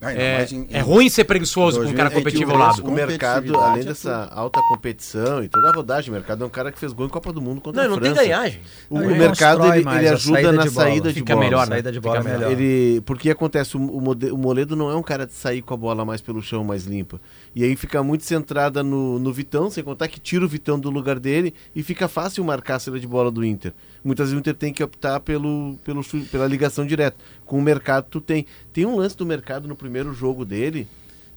Ainda 0.00 0.20
É, 0.22 0.46
em- 0.52 0.66
é 0.70 0.80
ruim 0.80 1.08
ser 1.08 1.24
preguiçoso 1.24 1.80
com 1.82 1.86
um 1.88 1.92
cara 1.92 2.08
2021, 2.08 2.20
competitivo 2.20 2.52
ao 2.52 2.58
lado. 2.58 2.86
O 2.86 2.90
mercado, 2.92 3.58
além 3.58 3.80
é 3.82 3.84
dessa 3.84 4.26
alta 4.32 4.60
competição 4.68 5.42
e 5.42 5.48
toda 5.48 5.68
a 5.68 5.72
rodagem, 5.72 6.10
o 6.10 6.12
mercado 6.14 6.44
é 6.44 6.46
um 6.46 6.50
cara 6.50 6.70
que 6.70 6.78
fez 6.78 6.92
gol 6.92 7.06
em 7.06 7.08
Copa 7.08 7.32
do 7.32 7.40
Mundo 7.42 7.60
contra 7.60 7.82
Não, 7.82 7.88
a 7.88 7.94
não 7.96 8.00
tem 8.00 8.12
França. 8.14 8.28
ganhagem. 8.28 8.60
O, 8.88 8.98
Não, 9.00 9.06
o 9.08 9.16
mercado 9.16 9.66
ele, 9.74 9.88
ele 9.88 10.08
ajuda 10.08 10.34
saída 10.34 10.52
na 10.52 10.62
de 10.62 10.70
bola. 10.70 10.86
saída 10.86 11.08
de 11.08 11.14
Fica 11.14 11.34
bola. 11.34 11.44
melhor, 11.44 11.66
né? 11.66 11.72
Saída 11.76 11.92
de 11.92 12.00
bola 12.00 12.22
Fica 12.22 12.32
melhor. 12.34 12.52
Ele, 12.52 13.00
porque 13.02 13.30
acontece, 13.30 13.76
o, 13.76 13.80
o 13.80 13.98
o 14.32 14.38
Moledo 14.38 14.76
não 14.76 14.88
é 14.90 14.94
um 14.94 15.02
cara 15.02 15.26
de 15.26 15.32
sair 15.32 15.62
com 15.62 15.74
a 15.74 15.76
bola 15.76 16.04
mais 16.04 16.20
pelo 16.20 16.40
chão, 16.40 16.62
mais 16.62 16.84
limpa. 16.84 17.20
E 17.58 17.64
aí 17.64 17.74
fica 17.74 18.04
muito 18.04 18.22
centrada 18.22 18.84
no, 18.84 19.18
no 19.18 19.32
Vitão, 19.32 19.68
sem 19.68 19.82
contar 19.82 20.06
que 20.06 20.20
tira 20.20 20.44
o 20.44 20.48
Vitão 20.48 20.78
do 20.78 20.90
lugar 20.90 21.18
dele 21.18 21.52
e 21.74 21.82
fica 21.82 22.06
fácil 22.06 22.44
marcar 22.44 22.76
a 22.76 22.78
saída 22.78 23.00
de 23.00 23.06
bola 23.08 23.32
do 23.32 23.44
Inter. 23.44 23.74
Muitas 24.04 24.28
vezes 24.28 24.36
o 24.36 24.38
Inter 24.38 24.54
tem 24.54 24.72
que 24.72 24.80
optar 24.80 25.18
pelo, 25.18 25.76
pelo, 25.82 26.00
pela 26.30 26.46
ligação 26.46 26.86
direta. 26.86 27.16
Com 27.44 27.58
o 27.58 27.60
mercado 27.60 28.06
tu 28.08 28.20
tem. 28.20 28.46
Tem 28.72 28.86
um 28.86 28.94
lance 28.94 29.16
do 29.16 29.26
mercado 29.26 29.66
no 29.66 29.74
primeiro 29.74 30.14
jogo 30.14 30.44
dele, 30.44 30.86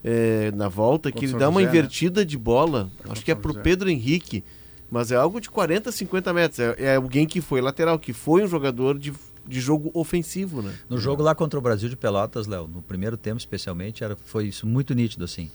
é, 0.04 0.52
na 0.52 0.70
volta, 0.70 1.12
que 1.12 1.26
ele 1.26 1.34
dá 1.34 1.50
uma 1.50 1.60
José, 1.60 1.74
né? 1.74 1.80
invertida 1.80 2.24
de 2.24 2.38
bola, 2.38 2.92
acho 3.10 3.26
que 3.26 3.32
é 3.32 3.36
pro 3.36 3.54
José. 3.54 3.64
Pedro 3.64 3.90
Henrique, 3.90 4.44
mas 4.92 5.12
é 5.12 5.16
algo 5.16 5.42
de 5.42 5.50
40, 5.50 5.92
50 5.92 6.34
metros. 6.34 6.60
É, 6.60 6.76
é 6.78 6.96
alguém 6.98 7.26
que 7.26 7.42
foi 7.42 7.62
lateral, 7.62 7.98
que 7.98 8.14
foi 8.14 8.44
um 8.44 8.48
jogador 8.48 9.00
de, 9.00 9.12
de 9.48 9.60
jogo 9.60 9.90
ofensivo, 9.92 10.62
né? 10.62 10.72
No 10.88 11.00
jogo 11.00 11.24
lá 11.24 11.34
contra 11.34 11.58
o 11.58 11.62
Brasil 11.64 11.90
de 11.90 11.96
Pelotas, 11.96 12.46
Léo, 12.46 12.68
no 12.68 12.84
primeiro 12.84 13.18
tempo 13.18 13.40
especialmente, 13.40 14.04
era, 14.04 14.16
foi 14.16 14.46
isso 14.46 14.68
muito 14.68 14.94
nítido 14.94 15.26
assim. 15.26 15.50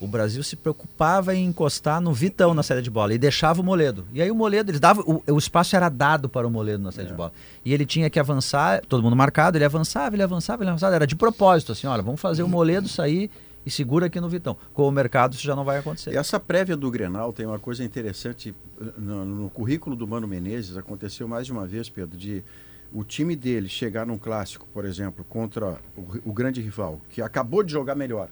O 0.00 0.06
Brasil 0.06 0.42
se 0.42 0.54
preocupava 0.54 1.34
em 1.34 1.46
encostar 1.46 2.00
no 2.00 2.12
Vitão 2.12 2.54
na 2.54 2.62
saída 2.62 2.82
de 2.82 2.90
bola 2.90 3.12
e 3.12 3.18
deixava 3.18 3.60
o 3.60 3.64
Moledo. 3.64 4.06
E 4.12 4.22
aí 4.22 4.30
o 4.30 4.34
Moledo, 4.34 4.70
eles 4.70 4.80
davam, 4.80 5.04
o, 5.04 5.32
o 5.32 5.38
espaço 5.38 5.74
era 5.74 5.88
dado 5.88 6.28
para 6.28 6.46
o 6.46 6.50
Moledo 6.50 6.82
na 6.82 6.92
saída 6.92 7.10
de 7.10 7.16
bola. 7.16 7.32
E 7.64 7.74
ele 7.74 7.84
tinha 7.84 8.08
que 8.08 8.20
avançar, 8.20 8.80
todo 8.86 9.02
mundo 9.02 9.16
marcado, 9.16 9.58
ele 9.58 9.64
avançava, 9.64 10.14
ele 10.14 10.22
avançava, 10.22 10.62
ele 10.62 10.70
avançava. 10.70 10.94
Era 10.94 11.06
de 11.06 11.16
propósito, 11.16 11.72
assim, 11.72 11.86
olha, 11.86 12.02
vamos 12.02 12.20
fazer 12.20 12.42
o 12.42 12.48
Moledo 12.48 12.88
sair 12.88 13.30
e 13.66 13.70
segura 13.70 14.06
aqui 14.06 14.20
no 14.20 14.28
Vitão. 14.28 14.56
Com 14.72 14.86
o 14.86 14.90
mercado 14.90 15.34
isso 15.34 15.42
já 15.42 15.56
não 15.56 15.64
vai 15.64 15.78
acontecer. 15.78 16.12
E 16.12 16.16
essa 16.16 16.38
prévia 16.38 16.76
do 16.76 16.90
Grenal 16.90 17.32
tem 17.32 17.44
uma 17.44 17.58
coisa 17.58 17.82
interessante 17.84 18.54
no, 18.96 19.24
no 19.24 19.50
currículo 19.50 19.96
do 19.96 20.06
Mano 20.06 20.28
Menezes, 20.28 20.76
aconteceu 20.76 21.26
mais 21.26 21.46
de 21.46 21.52
uma 21.52 21.66
vez, 21.66 21.88
Pedro, 21.88 22.16
de 22.16 22.44
o 22.92 23.04
time 23.04 23.36
dele 23.36 23.68
chegar 23.68 24.06
num 24.06 24.16
clássico, 24.16 24.66
por 24.72 24.84
exemplo, 24.84 25.24
contra 25.28 25.78
o, 25.96 26.30
o 26.30 26.32
grande 26.32 26.60
rival, 26.60 27.00
que 27.10 27.20
acabou 27.20 27.62
de 27.62 27.72
jogar 27.72 27.94
melhor. 27.94 28.28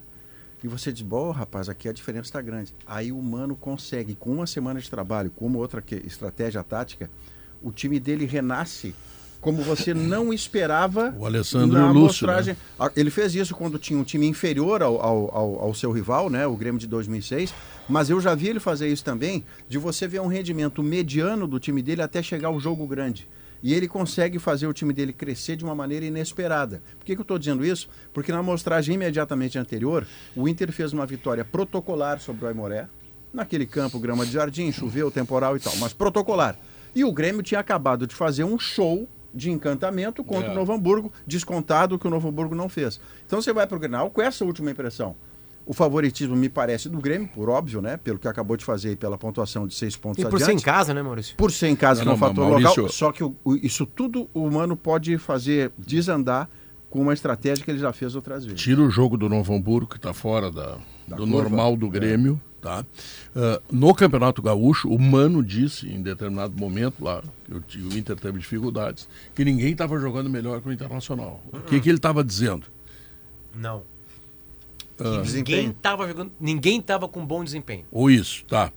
E 0.65 0.69
você 0.69 0.93
diz, 0.93 1.03
bom, 1.03 1.31
rapaz, 1.31 1.69
aqui 1.69 1.89
a 1.89 1.93
diferença 1.93 2.29
está 2.29 2.41
grande. 2.41 2.73
Aí 2.87 3.13
o 3.13 3.21
Mano 3.23 3.55
consegue, 3.55 4.15
com 4.15 4.33
uma 4.33 4.47
semana 4.47 4.81
de 4.81 4.91
trabalho, 4.91 5.31
com 5.35 5.47
uma 5.47 5.59
outra 5.59 5.81
que- 5.83 6.03
estratégia 6.07 6.63
tática, 6.65 7.11
o 7.63 7.71
time 7.71 8.01
dele 8.01 8.25
renasce 8.27 8.95
como 9.41 9.63
você 9.63 9.95
não 9.95 10.33
esperava 10.33 11.15
O 11.17 11.25
Alessandro 11.25 11.79
na 11.79 11.85
o 11.85 11.93
Lúcio, 11.93 12.27
amostragem. 12.29 12.57
Ah, 12.79 12.91
Ele 12.97 13.11
fez 13.11 13.33
isso 13.35 13.55
quando 13.55 13.79
tinha 13.79 13.97
um 13.99 14.03
time 14.03 14.27
inferior 14.27 14.83
ao, 14.83 15.01
ao, 15.01 15.35
ao- 15.37 15.61
ao 15.61 15.75
seu 15.75 15.93
rival, 15.93 16.29
né, 16.29 16.47
o 16.47 16.57
Grêmio 16.57 16.81
de 16.81 16.87
2006, 16.89 17.55
mas 17.89 18.11
eu 18.11 18.21
já 18.21 18.35
vi 18.35 18.49
ele 18.49 18.59
fazer 18.59 18.89
isso 18.89 19.05
também, 19.05 19.45
de 19.69 19.79
você 19.79 20.09
ver 20.09 20.21
um 20.21 20.27
rendimento 20.27 20.83
mediano 20.83 21.47
do 21.47 21.61
time 21.61 21.81
dele 21.81 22.03
até 22.03 22.23
chegar 22.23 22.49
ao 22.49 22.59
jogo 22.59 22.87
grande. 22.89 23.29
E 23.63 23.75
ele 23.75 23.89
consegue 23.89 24.39
fazer 24.39 24.67
o 24.67 24.73
time 24.73 24.93
dele 24.93 25.13
crescer 25.13 25.57
de 25.57 25.65
uma 25.65 25.75
maneira 25.75 26.05
inesperada. 26.05 26.83
Por 26.99 27.05
que, 27.05 27.15
que 27.15 27.21
eu 27.21 27.23
estou 27.23 27.39
dizendo 27.39 27.65
isso? 27.65 27.89
Porque 28.13 28.31
na 28.33 28.39
amostragem 28.39 28.95
imediatamente 28.95 29.59
anterior, 29.59 30.07
o 30.35 30.49
Inter 30.49 30.71
fez 30.73 30.93
uma 30.93 31.07
vitória 31.07 31.45
protocolar 31.45 32.21
sobre 32.21 32.45
o 32.45 32.49
Aimoré, 32.49 32.89
naquele 33.33 33.67
campo, 33.67 33.99
grama 33.99 34.25
de 34.25 34.33
jardim, 34.33 34.71
choveu, 34.73 35.11
temporal 35.11 35.57
e 35.57 35.61
tal, 35.61 35.75
mas 35.77 35.93
protocolar. 35.93 36.57
E 36.95 37.05
o 37.05 37.13
Grêmio 37.13 37.43
tinha 37.43 37.61
acabado 37.61 38.07
de 38.07 38.15
fazer 38.15 38.45
um 38.45 38.59
show 38.59 39.09
de 39.35 39.51
encantamento 39.51 40.25
contra 40.25 40.49
É. 40.49 40.53
o 40.53 40.55
Novo 40.55 40.73
Hamburgo, 40.73 41.13
descontado 41.27 41.99
que 41.99 42.07
o 42.07 42.11
Novo 42.11 42.29
Hamburgo 42.29 42.55
não 42.55 42.69
fez. 42.71 42.99
Então 43.27 43.43
você 43.43 43.53
vai 43.53 43.67
para 43.67 43.77
o 43.77 43.81
Grenal 43.81 44.11
com 44.11 44.23
essa 44.23 44.45
última 44.45 44.71
impressão. 44.71 45.15
O 45.67 45.75
favoritismo 45.75 46.37
me 46.37 46.49
parece 46.49 46.89
do 46.89 46.99
Grêmio, 46.99 47.29
por 47.35 47.49
óbvio, 47.51 47.83
né? 47.83 47.97
Pelo 47.97 48.19
que 48.21 48.29
acabou 48.29 48.57
de 48.57 48.65
fazer 48.65 48.93
e 48.93 48.97
pela 48.97 49.19
pontuação 49.19 49.67
de 49.67 49.75
seis 49.75 49.97
pontos 49.97 50.23
E 50.23 50.27
por 50.29 50.39
ser 50.39 50.45
em 50.45 50.47
adiante. 50.51 50.65
casa, 50.65 50.95
né, 50.95 51.03
Maurício? 51.03 51.35
Por 51.37 51.51
ser 51.51 51.67
em 51.67 51.75
casa, 51.75 52.05
Não, 52.05 52.05
que 52.05 52.09
é 52.09 52.13
um 52.13 52.21
não, 52.21 52.29
fator 52.29 52.49
Maurício- 52.51 52.83
local. 52.83 52.89
Só 52.95 53.11
que 53.11 53.25
o- 53.25 53.35
o- 53.45 53.57
isso 53.57 53.85
tudo 53.85 54.29
o 54.33 54.49
Mano 54.49 54.77
pode 54.77 55.19
fazer 55.19 55.73
desandar 55.77 56.49
com 56.89 57.03
uma 57.03 57.13
estratégia 57.13 57.65
que 57.65 57.71
ele 57.71 57.81
já 57.81 57.93
fez 57.93 58.15
outras 58.15 58.45
vezes. 58.45 58.61
Tira 58.61 58.81
o 58.81 58.89
jogo 58.89 59.17
do 59.17 59.29
Novo 59.29 59.53
Hamburgo, 59.53 59.91
que 59.91 59.97
está 59.97 60.15
fora 60.15 60.53
da, 60.53 60.79
Da 61.09 61.17
do 61.17 61.27
curva. 61.27 61.27
normal 61.43 61.77
do 61.77 61.89
Grêmio. 61.91 62.41
Tá? 62.63 62.85
Ah, 63.35 63.61
no 63.71 63.95
Campeonato 63.95 64.41
Gaúcho, 64.43 64.89
o 64.89 64.99
Mano 64.99 65.41
disse 65.43 65.89
em 65.89 66.03
determinado 66.03 66.57
momento 66.59 67.05
lá, 67.05 67.23
que 67.45 67.79
o, 67.79 67.89
o 67.93 67.97
Inter 67.97 68.17
teve 68.17 68.39
dificuldades, 68.41 69.09
que 69.35 69.45
ninguém 69.45 69.71
estava 69.73 69.97
jogando 70.01 70.29
melhor 70.31 70.61
que 70.61 70.69
o 70.69 70.73
Internacional. 70.73 71.41
O 71.53 71.61
que, 71.61 71.79
que 71.81 71.89
ele 71.89 71.99
estava 71.99 72.25
dizendo? 72.25 72.67
Não. 73.55 73.83
Ah, 74.99 75.05
Ninguém 75.05 75.23
Desempenho. 75.23 75.77
tava 75.83 76.09
jogando, 76.09 76.33
ninguém 76.41 76.81
tava 76.81 77.07
com 77.09 77.25
bom 77.25 77.45
desempenho. 77.45 77.85
ou 77.93 78.11
isso, 78.11 78.45
tá. 78.47 78.73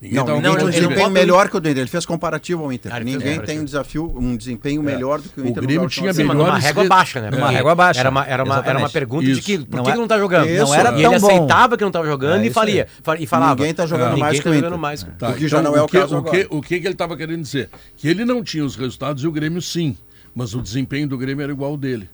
Ninguém 0.00 0.16
Não, 0.18 0.24
tava 0.26 0.36
ninguém 0.38 0.50
não, 0.50 0.58
um 0.58 0.64
não 0.64 0.70
desempenho 0.72 0.98
bota- 0.98 1.10
melhor 1.10 1.48
que 1.48 1.56
o 1.56 1.60
do 1.60 1.68
Inter. 1.68 1.80
Ele 1.82 1.88
fez 1.90 2.04
comparativo 2.04 2.64
ao 2.64 2.72
Inter. 2.72 2.92
Ah, 2.92 2.98
ninguém 2.98 3.40
tem 3.42 3.60
um 3.60 3.64
desafio, 3.64 4.12
um 4.18 4.36
desempenho 4.36 4.82
melhor 4.82 5.20
do 5.20 5.28
que 5.28 5.40
o 5.40 5.44
O 5.44 5.46
Inter. 5.46 5.62
no 5.62 5.68
Grêmio 5.68 5.88
tinha 5.88 6.12
Sim, 6.12 6.24
mas 6.24 6.36
melhores 6.36 6.54
numa 6.54 6.58
régua 6.58 6.84
baixa, 6.88 7.20
né? 7.20 7.30
Porque 7.30 7.54
régua 7.54 7.74
baixa, 7.76 8.00
Era 8.00 8.10
uma, 8.10 8.26
era 8.26 8.42
uma, 8.42 8.58
era 8.66 8.78
uma 8.80 8.90
pergunta 8.90 9.24
de 9.26 9.30
Isso. 9.30 9.42
que 9.42 9.58
por 9.58 9.76
Não 9.76 9.84
que, 9.84 9.90
é- 9.90 9.92
que 9.92 9.98
não 10.00 10.08
tá 10.08 10.18
jogando? 10.18 10.48
Isso. 10.50 10.64
Não 10.64 10.74
era 10.74 10.90
e 10.90 10.94
ele 10.94 11.02
tão 11.04 11.20
bom. 11.20 11.26
aceitava 11.28 11.76
que 11.76 11.84
não 11.84 11.92
tava 11.92 12.06
jogando 12.08 12.42
É 12.42 12.46
e 12.48 12.50
falia, 12.50 12.88
fa- 13.00 13.16
e 13.16 13.26
falava. 13.28 13.54
Ninguém 13.54 13.72
tá 13.74 13.86
jogando 13.86 14.18
mais 14.18 14.36
tá 14.38 14.42
que 14.42 14.48
o 14.48 14.52
jogando 14.54 14.66
Inter. 14.70 14.78
mais. 14.80 15.02
Tá, 15.16 15.28
O 15.30 15.34
que 15.34 15.46
já 15.46 15.62
não 15.62 15.76
é 15.76 15.82
o 15.82 15.86
que, 15.86 15.96
caso 15.96 16.16
o 16.16 16.18
agora. 16.18 16.46
o 16.50 16.60
que 16.60 16.74
ele 16.74 16.88
estava 16.88 17.16
querendo 17.16 17.42
dizer? 17.42 17.70
Que 17.96 18.08
ele 18.08 18.24
não 18.24 18.42
tinha 18.42 18.64
os 18.64 18.74
resultados 18.74 19.22
e 19.22 19.28
o 19.28 19.30
Grêmio 19.30 19.62
sim. 19.62 19.96
Mas 20.34 20.52
o 20.52 20.60
desempenho 20.60 21.06
do 21.06 21.16
Grêmio 21.16 21.44
era 21.44 21.52
igual 21.52 21.70
ao 21.70 21.76
dele. 21.76 22.10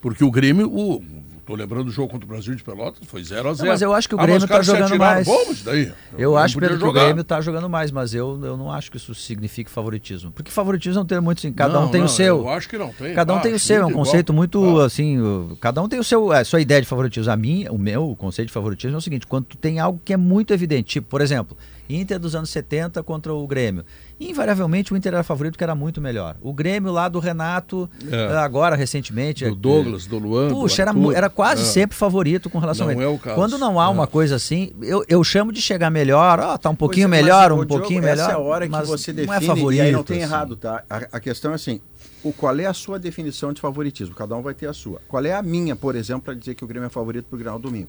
Porque 0.00 0.24
o 0.24 0.30
Grêmio, 0.30 0.68
o, 0.68 1.00
tô 1.48 1.54
lembrando 1.54 1.84
do 1.84 1.90
jogo 1.90 2.08
contra 2.12 2.26
o 2.26 2.28
Brasil 2.28 2.54
de 2.54 2.62
Pelotas, 2.62 3.00
foi 3.06 3.24
0 3.24 3.48
a 3.48 3.54
0 3.54 3.68
mas 3.70 3.80
eu 3.80 3.94
acho 3.94 4.06
que 4.06 4.14
o 4.14 4.20
Ah, 4.20 4.22
Grêmio 4.22 4.42
os 4.42 4.44
caras 4.44 4.66
tá 4.66 4.72
se 4.74 4.78
jogando 4.78 4.98
mais. 4.98 5.26
Bom, 5.26 5.44
mas 5.48 5.62
daí? 5.62 5.92
Eu 6.18 6.32
Não 6.32 6.36
acho, 6.38 6.58
que 6.58 6.64
o. 6.64 6.92
Grêmio 6.92 7.24
tá 7.24 7.40
jogando 7.40 7.70
mais, 7.70 7.90
mas 7.90 8.12
eu, 8.12 8.38
eu 8.44 8.54
não 8.58 8.70
acho 8.70 8.90
que 8.90 8.98
isso 8.98 9.14
signifique 9.14 9.70
favoritismo. 9.70 10.30
Porque 10.30 10.50
favoritismo 10.50 10.98
não 11.00 11.06
tem 11.06 11.18
muito 11.22 11.38
assim, 11.38 11.50
cada 11.50 11.72
Não, 11.72 11.86
um 11.86 11.88
tem 11.90 12.00
não, 12.00 12.06
o 12.06 12.10
seu. 12.10 12.36
Eu 12.38 12.48
acho 12.50 12.68
que 12.68 12.76
não 12.76 12.92
tem. 12.92 13.14
Cada 13.14 13.32
um 13.32 13.38
Ah, 13.38 13.40
tem 13.40 13.54
o 13.54 13.58
seu, 13.58 13.76
é 13.76 13.78
um 13.80 13.82
muito 13.84 13.92
igual. 13.92 14.04
conceito 14.04 14.32
muito 14.34 14.80
Ah. 14.80 14.84
assim. 14.86 15.56
Cada 15.58 15.82
um 15.82 15.88
tem 15.88 15.98
o 15.98 16.04
seu, 16.04 16.30
a 16.32 16.44
sua 16.44 16.60
ideia 16.60 16.82
de 16.82 16.86
favoritismo. 16.86 17.32
A 17.32 17.36
minha, 17.36 17.72
o 17.72 17.78
meu 17.78 18.14
conceito 18.18 18.48
de 18.48 18.52
favoritismo 18.52 18.96
é 18.96 18.98
o 18.98 19.00
seguinte: 19.00 19.26
quando 19.26 19.46
tu 19.46 19.56
tem 19.56 19.78
algo 19.80 19.98
que 20.04 20.12
é 20.12 20.16
muito 20.18 20.52
evidente, 20.52 20.88
tipo, 20.90 21.08
por 21.08 21.22
exemplo, 21.22 21.56
Inter 21.88 22.18
dos 22.18 22.34
anos 22.34 22.50
70 22.50 23.02
contra 23.02 23.32
o 23.32 23.46
Grêmio. 23.46 23.84
Invariavelmente 24.20 24.92
o 24.92 24.96
Inter 24.96 25.14
era 25.14 25.22
favorito 25.22 25.56
que 25.56 25.64
era 25.64 25.74
muito 25.74 26.00
melhor. 26.00 26.36
O 26.40 26.52
Grêmio 26.52 26.92
lá 26.92 27.08
do 27.08 27.18
Renato, 27.18 27.88
É. 28.10 28.36
agora 28.36 28.74
recentemente. 28.76 29.44
Do 29.44 29.50
é- 29.52 29.54
Douglas, 29.54 30.06
do 30.06 30.18
Luan. 30.18 30.48
do 30.48 30.54
Puxa, 30.54 30.82
era, 30.82 30.90
Arthur. 30.90 31.00
mu- 31.02 31.12
era 31.12 31.30
quase 31.30 31.62
É. 31.62 31.64
sempre 31.64 31.96
favorito 31.96 32.50
com 32.50 32.58
relação 32.58 32.86
Não 32.86 32.90
a 32.92 32.96
ele. 32.96 33.04
é 33.04 33.06
o 33.08 33.18
caso. 33.18 33.36
Quando 33.36 33.56
não 33.58 33.80
há 33.80 33.84
É. 33.86 33.88
uma 33.88 34.06
coisa 34.06 34.36
assim, 34.36 34.72
eu, 34.82 35.04
eu 35.08 35.22
chamo 35.24 35.52
de 35.52 35.62
chegar 35.62 35.88
melhor, 35.90 36.40
ó, 36.40 36.58
tá 36.58 36.68
um 36.68 36.74
pouquinho 36.76 37.04
é, 37.06 37.08
melhor, 37.08 37.52
um 37.52 37.56
Diogo, 37.56 37.66
pouquinho 37.68 38.02
melhor. 38.02 38.22
Essa 38.24 38.32
é 38.32 38.34
a 38.34 38.38
hora 38.38 38.66
que 38.68 38.76
você 38.86 39.12
não 39.12 39.16
define, 39.16 39.36
é 39.36 39.40
favorito. 39.40 39.78
e 39.78 39.80
aí 39.82 39.92
não 39.92 40.02
tem 40.02 40.22
assim. 40.22 40.32
errado, 40.32 40.56
tá? 40.56 40.82
A, 40.90 40.96
a 41.12 41.20
questão 41.20 41.52
é 41.52 41.54
assim, 41.54 41.80
o, 42.22 42.32
qual 42.32 42.58
é 42.58 42.66
a 42.66 42.74
sua 42.74 42.98
definição 42.98 43.52
de 43.52 43.60
favoritismo? 43.60 44.14
Cada 44.14 44.34
um 44.36 44.42
vai 44.42 44.52
ter 44.54 44.66
a 44.66 44.72
sua. 44.72 45.00
Qual 45.08 45.24
é 45.24 45.32
a 45.32 45.42
minha, 45.42 45.76
por 45.76 45.94
exemplo, 45.94 46.22
para 46.22 46.34
dizer 46.34 46.54
que 46.54 46.64
o 46.64 46.66
Grêmio 46.66 46.86
é 46.86 46.90
favorito 46.90 47.26
para 47.26 47.36
o 47.36 47.38
Grenal 47.38 47.58
domingo? 47.58 47.88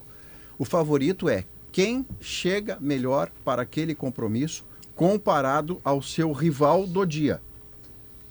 O 0.57 0.63
favorito 0.65 1.27
é 1.27 1.43
quem 1.71 2.05
chega 2.19 2.77
melhor 2.81 3.29
para 3.45 3.61
aquele 3.61 3.93
compromisso 3.95 4.63
comparado 4.95 5.79
ao 5.83 6.01
seu 6.01 6.31
rival 6.31 6.85
do 6.85 7.05
dia. 7.05 7.41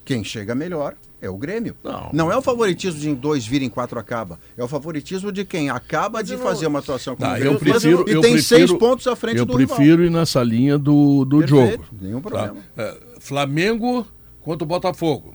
Quem 0.04 0.22
chega 0.24 0.54
melhor 0.54 0.94
é 1.20 1.28
o 1.28 1.36
Grêmio. 1.36 1.74
Não. 1.82 2.30
é 2.32 2.36
o 2.36 2.42
favoritismo 2.42 3.00
de 3.00 3.08
em 3.10 3.14
dois 3.14 3.46
vira 3.46 3.64
em 3.64 3.68
quatro 3.68 3.98
acaba. 3.98 4.38
É 4.56 4.62
o 4.62 4.68
favoritismo 4.68 5.30
de 5.32 5.44
quem 5.44 5.68
acaba 5.70 6.22
de 6.22 6.32
eu 6.34 6.38
não- 6.38 6.46
fazer 6.46 6.66
uma 6.66 6.78
atuação 6.78 7.16
como 7.16 7.26
Tá, 7.28 7.34
o 7.34 7.36
eu 7.36 7.40
Grêmio 7.40 7.58
fez 7.58 7.72
prefiro, 7.72 7.98
e 8.08 8.12
eu 8.12 8.20
tem 8.20 8.32
prefiro, 8.34 8.42
seis 8.68 8.72
pontos 8.72 9.06
à 9.06 9.16
frente 9.16 9.38
Eu 9.38 9.44
do 9.46 9.56
rival. 9.56 9.76
prefiro 9.76 10.04
ir 10.04 10.10
nessa 10.10 10.42
linha 10.42 10.78
do, 10.78 11.24
do 11.24 11.38
Perfeito, 11.38 11.70
jogo. 11.82 11.84
nenhum 12.00 12.20
tá? 12.20 12.30
problema. 12.30 12.56
É, 12.76 12.96
Flamengo 13.18 14.06
contra 14.40 14.64
o 14.64 14.66
Botafogo. 14.68 15.34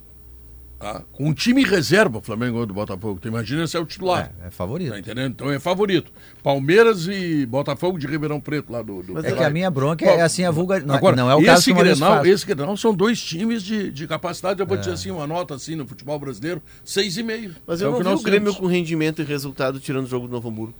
Tá? 0.83 1.01
Com 1.13 1.27
um 1.29 1.33
time 1.33 1.63
reserva, 1.63 2.21
Flamengo 2.21 2.57
contra 2.57 2.71
o 2.73 2.75
Botafogo. 2.75 3.17
Tu 3.21 3.29
imagina 3.29 3.65
se 3.65 3.77
é 3.77 3.79
o 3.79 3.85
titular. 3.85 4.33
É, 4.43 4.47
é 4.47 4.51
favorito. 4.51 4.91
Tá 4.91 4.99
entendendo? 4.99 5.31
Então 5.31 5.49
é 5.49 5.57
favorito. 5.59 6.11
Palmeiras 6.43 7.07
e 7.07 7.45
Botafogo 7.45 7.97
de 7.97 8.05
Ribeirão 8.05 8.39
Preto 8.41 8.71
lá 8.71 8.81
do. 8.81 9.01
do 9.01 9.17
É 9.25 9.31
que 9.31 9.43
a 9.43 9.49
minha 9.49 9.71
bronca 9.71 10.03
é 10.05 10.21
assim 10.21 10.43
a 10.43 10.51
vulga. 10.51 10.81
Não, 10.81 10.93
Agora, 10.95 11.15
não 11.15 11.31
é 11.31 11.35
o 11.35 11.43
caso 11.43 11.59
esse 11.59 11.65
que 11.65 11.71
o 11.71 11.75
Maurício 11.75 11.97
Grenal, 11.99 12.17
faz. 12.23 12.27
esse 12.33 12.45
Grenal 12.45 12.75
são 12.77 12.93
dois 12.93 13.21
times 13.21 13.63
de, 13.63 13.89
de 13.91 14.05
capacidade, 14.07 14.59
eu 14.59 14.65
vou 14.67 14.75
É. 14.75 14.79
dizer 14.81 14.91
assim, 14.91 15.09
uma 15.09 15.25
nota 15.25 15.55
assim 15.55 15.75
no 15.75 15.87
futebol 15.87 16.19
brasileiro, 16.19 16.61
seis 16.83 17.15
e 17.17 17.23
meio. 17.23 17.55
Mas 17.65 17.81
É 17.81 17.85
eu 17.85 17.95
o 17.95 18.03
não 18.03 18.15
vi 18.17 18.21
o 18.21 18.23
Grêmio 18.23 18.51
temos. 18.51 18.57
com 18.59 18.67
rendimento 18.67 19.21
e 19.21 19.25
resultado 19.25 19.79
tirando 19.79 20.05
o 20.05 20.09
jogo 20.09 20.27
do 20.27 20.33
Novo 20.33 20.49
Hamburgo. 20.49 20.73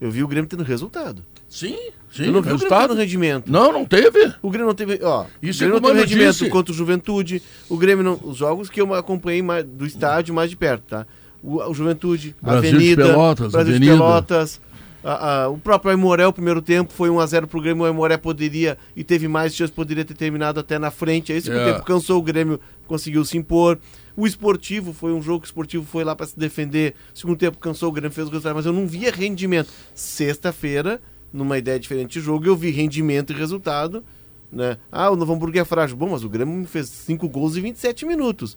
Eu 0.00 0.10
vi 0.10 0.22
o 0.22 0.28
Grêmio 0.28 0.48
tendo 0.48 0.62
resultado. 0.62 1.22
Sim, 1.48 1.76
sim. 2.10 2.24
eu 2.24 2.32
não 2.32 2.34
vi 2.34 2.38
o 2.38 2.42
Grêmio 2.42 2.52
resultado. 2.56 2.88
tendo 2.88 2.98
rendimento. 2.98 3.50
Não, 3.50 3.72
não 3.72 3.84
teve. 3.84 4.32
O 4.42 4.50
Grêmio 4.50 4.66
não 4.68 4.74
teve, 4.74 4.98
ó, 5.02 5.24
Isso 5.42 5.58
o 5.58 5.60
Grêmio 5.60 5.72
é 5.76 5.80
não 5.80 5.80
como 5.80 5.86
teve 5.86 5.98
eu 5.98 6.04
rendimento 6.04 6.32
disse. 6.38 6.48
contra 6.50 6.72
o 6.72 6.74
Juventude. 6.76 7.42
O 7.68 7.76
Grêmio 7.76 8.04
não, 8.04 8.20
os 8.22 8.36
jogos 8.36 8.68
que 8.68 8.80
eu 8.80 8.92
acompanhei 8.94 9.40
mais, 9.42 9.64
do 9.64 9.86
estádio 9.86 10.34
mais 10.34 10.50
de 10.50 10.56
perto, 10.56 10.82
tá? 10.88 11.06
O, 11.42 11.56
o 11.62 11.74
Juventude, 11.74 12.34
Brasil 12.42 12.62
de 12.62 12.68
Avenida, 12.76 13.04
Pelotas, 13.04 13.52
Brasil 13.52 13.70
Avenida. 13.74 13.92
de 13.92 13.98
Pelotas, 13.98 14.60
a- 15.04 15.42
a- 15.44 15.48
o 15.48 15.58
próprio 15.58 15.90
Aimoré, 15.90 16.26
o 16.26 16.32
primeiro 16.32 16.62
tempo 16.62 16.92
foi 16.92 17.10
1 17.10 17.20
a 17.20 17.26
0 17.26 17.46
pro 17.46 17.60
Grêmio, 17.60 17.82
o 17.82 17.86
Aimoré 17.86 18.16
poderia 18.16 18.78
e 18.96 19.04
teve 19.04 19.28
mais 19.28 19.54
chances, 19.54 19.74
poderia 19.74 20.04
ter 20.04 20.14
terminado 20.14 20.58
até 20.58 20.78
na 20.78 20.90
frente. 20.90 21.32
Aí 21.32 21.40
segundo 21.40 21.60
É. 21.60 21.72
tempo 21.74 21.84
cansou 21.84 22.18
o 22.18 22.22
Grêmio, 22.22 22.58
conseguiu 22.86 23.24
se 23.24 23.36
impor. 23.36 23.78
O 24.16 24.26
esportivo 24.26 24.92
foi 24.92 25.12
um 25.12 25.20
jogo 25.20 25.40
que 25.40 25.46
o 25.46 25.48
esportivo 25.50 25.84
foi 25.84 26.04
lá 26.04 26.14
para 26.16 26.26
se 26.26 26.38
defender. 26.38 26.94
Segundo 27.12 27.36
tempo 27.36 27.58
cansou 27.58 27.88
o 27.90 27.92
Grêmio, 27.92 28.12
fez 28.12 28.26
o 28.28 28.30
resultado, 28.30 28.54
mas 28.54 28.64
eu 28.66 28.72
não 28.72 28.86
via 28.86 29.10
rendimento. 29.10 29.68
Sexta-feira, 29.94 31.00
numa 31.32 31.58
ideia 31.58 31.78
diferente 31.78 32.12
de 32.18 32.20
jogo, 32.24 32.46
eu 32.46 32.56
vi 32.56 32.70
rendimento 32.70 33.32
e 33.32 33.36
resultado. 33.36 34.04
Né? 34.52 34.76
Ah, 34.92 35.10
o 35.10 35.16
Novo 35.16 35.32
Hamburgo 35.34 35.58
é 35.58 35.64
frágil. 35.64 35.96
Bom, 35.96 36.10
mas 36.10 36.22
o 36.22 36.28
Grêmio 36.28 36.64
fez 36.66 36.88
5 36.88 37.28
gols 37.28 37.56
em 37.56 37.60
27 37.62 38.06
minutos. 38.06 38.56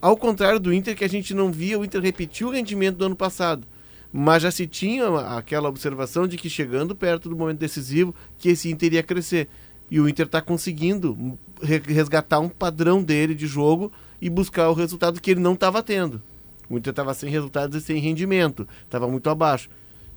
Ao 0.00 0.16
contrário 0.16 0.58
do 0.58 0.72
Inter, 0.72 0.96
que 0.96 1.04
a 1.04 1.08
gente 1.08 1.34
não 1.34 1.52
via, 1.52 1.78
o 1.78 1.84
Inter 1.84 2.00
repetiu 2.00 2.48
o 2.48 2.50
rendimento 2.50 2.96
do 2.96 3.04
ano 3.04 3.14
passado. 3.16 3.66
Mas 4.12 4.42
já 4.42 4.50
se 4.50 4.66
tinha 4.66 5.06
aquela 5.36 5.68
observação 5.68 6.26
de 6.26 6.36
que 6.36 6.48
chegando 6.48 6.94
perto 6.94 7.28
do 7.28 7.36
momento 7.36 7.58
decisivo, 7.58 8.14
que 8.38 8.48
esse 8.48 8.70
Inter 8.70 8.94
ia 8.94 9.02
crescer. 9.02 9.48
E 9.90 10.00
o 10.00 10.08
Inter 10.08 10.26
está 10.26 10.40
conseguindo 10.40 11.38
re- 11.62 11.82
resgatar 11.86 12.40
um 12.40 12.48
padrão 12.48 13.02
dele 13.02 13.34
de 13.34 13.46
jogo 13.46 13.92
e 14.20 14.28
buscar 14.30 14.68
o 14.70 14.74
resultado 14.74 15.20
que 15.20 15.30
ele 15.30 15.40
não 15.40 15.54
estava 15.54 15.82
tendo. 15.82 16.22
O 16.68 16.76
Inter 16.76 16.90
estava 16.90 17.14
sem 17.14 17.30
resultados 17.30 17.82
e 17.82 17.84
sem 17.84 17.98
rendimento, 17.98 18.66
estava 18.84 19.08
muito 19.08 19.28
abaixo. 19.30 19.68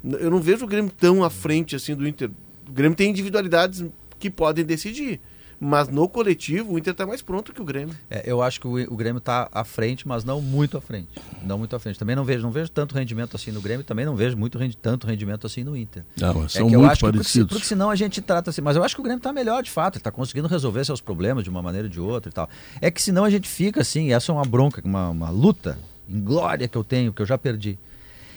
Eu 0.04 0.32
não 0.32 0.42
vejo 0.42 0.66
o 0.66 0.68
Grêmio 0.68 0.92
tão 0.92 1.24
à 1.24 1.30
frente 1.30 1.76
assim 1.76 1.96
do 1.96 2.08
Inter. 2.08 2.30
O 2.68 2.72
Grêmio 2.72 2.96
tem 2.96 3.10
individualidades 3.10 3.86
que 4.20 4.30
podem 4.30 4.66
decidir. 4.66 5.20
Mas 5.64 5.88
no 5.90 6.10
coletivo, 6.10 6.74
o 6.74 6.80
Inter 6.80 6.90
está 6.92 7.06
mais 7.06 7.22
pronto 7.22 7.54
que 7.54 7.62
o 7.62 7.64
Grêmio. 7.64 7.96
É, 8.10 8.24
eu 8.26 8.42
acho 8.42 8.60
que 8.60 8.66
o, 8.68 8.74
o 8.92 8.96
Grêmio 8.98 9.20
está 9.20 9.48
à 9.52 9.64
frente, 9.64 10.08
mas 10.08 10.24
não 10.24 10.42
muito 10.42 10.76
à 10.76 10.82
frente. 10.82 11.10
Não 11.44 11.60
muito 11.60 11.76
à 11.76 11.80
frente. 11.80 12.00
Também 12.00 12.16
não 12.16 12.26
vejo, 12.26 12.42
não 12.42 12.50
vejo 12.50 12.72
tanto 12.72 12.96
rendimento 12.96 13.36
assim 13.36 13.52
no 13.52 13.62
Grêmio, 13.62 13.84
também 13.86 14.04
não 14.04 14.16
vejo 14.16 14.36
muito 14.36 14.58
rendi- 14.58 14.76
tanto 14.76 15.06
rendimento 15.06 15.46
assim 15.46 15.64
no 15.64 15.78
Inter. 15.78 16.04
Não, 16.20 16.46
É 16.46 16.50
são 16.50 16.68
que 16.68 16.74
eu 16.76 16.80
muito 16.80 16.92
acho 16.92 17.00
que 17.02 17.06
porque, 17.06 17.18
parecidos. 17.20 17.50
porque 17.54 17.68
senão 17.68 17.92
a 17.92 17.96
gente 17.96 18.20
trata 18.24 18.50
assim. 18.50 18.60
Mas 18.62 18.76
eu 18.76 18.84
acho 18.84 18.96
que 18.96 19.02
o 19.02 19.04
Grêmio 19.04 19.20
está 19.20 19.32
melhor 19.32 19.62
de 19.62 19.70
fato, 19.70 19.96
ele 19.98 20.00
está 20.00 20.10
conseguindo 20.12 20.48
resolver 20.48 20.84
seus 20.84 21.00
problemas 21.00 21.44
de 21.44 21.52
uma 21.52 21.62
maneira 21.62 21.86
ou 21.88 21.92
de 21.92 22.00
outra 22.00 22.32
e 22.32 22.34
tal. 22.34 22.50
É 22.82 22.90
que 22.90 23.00
senão 23.00 23.24
a 23.24 23.30
gente 23.30 23.48
fica 23.48 23.82
assim, 23.82 24.08
e 24.08 24.14
essa 24.14 24.32
é 24.32 24.34
uma 24.36 24.44
bronca, 24.46 24.82
uma, 24.84 25.10
uma 25.10 25.30
luta 25.30 25.78
em 26.10 26.20
glória 26.20 26.68
que 26.68 26.76
eu 26.78 26.84
tenho, 26.84 27.14
que 27.14 27.22
eu 27.22 27.26
já 27.28 27.38
perdi. 27.38 27.78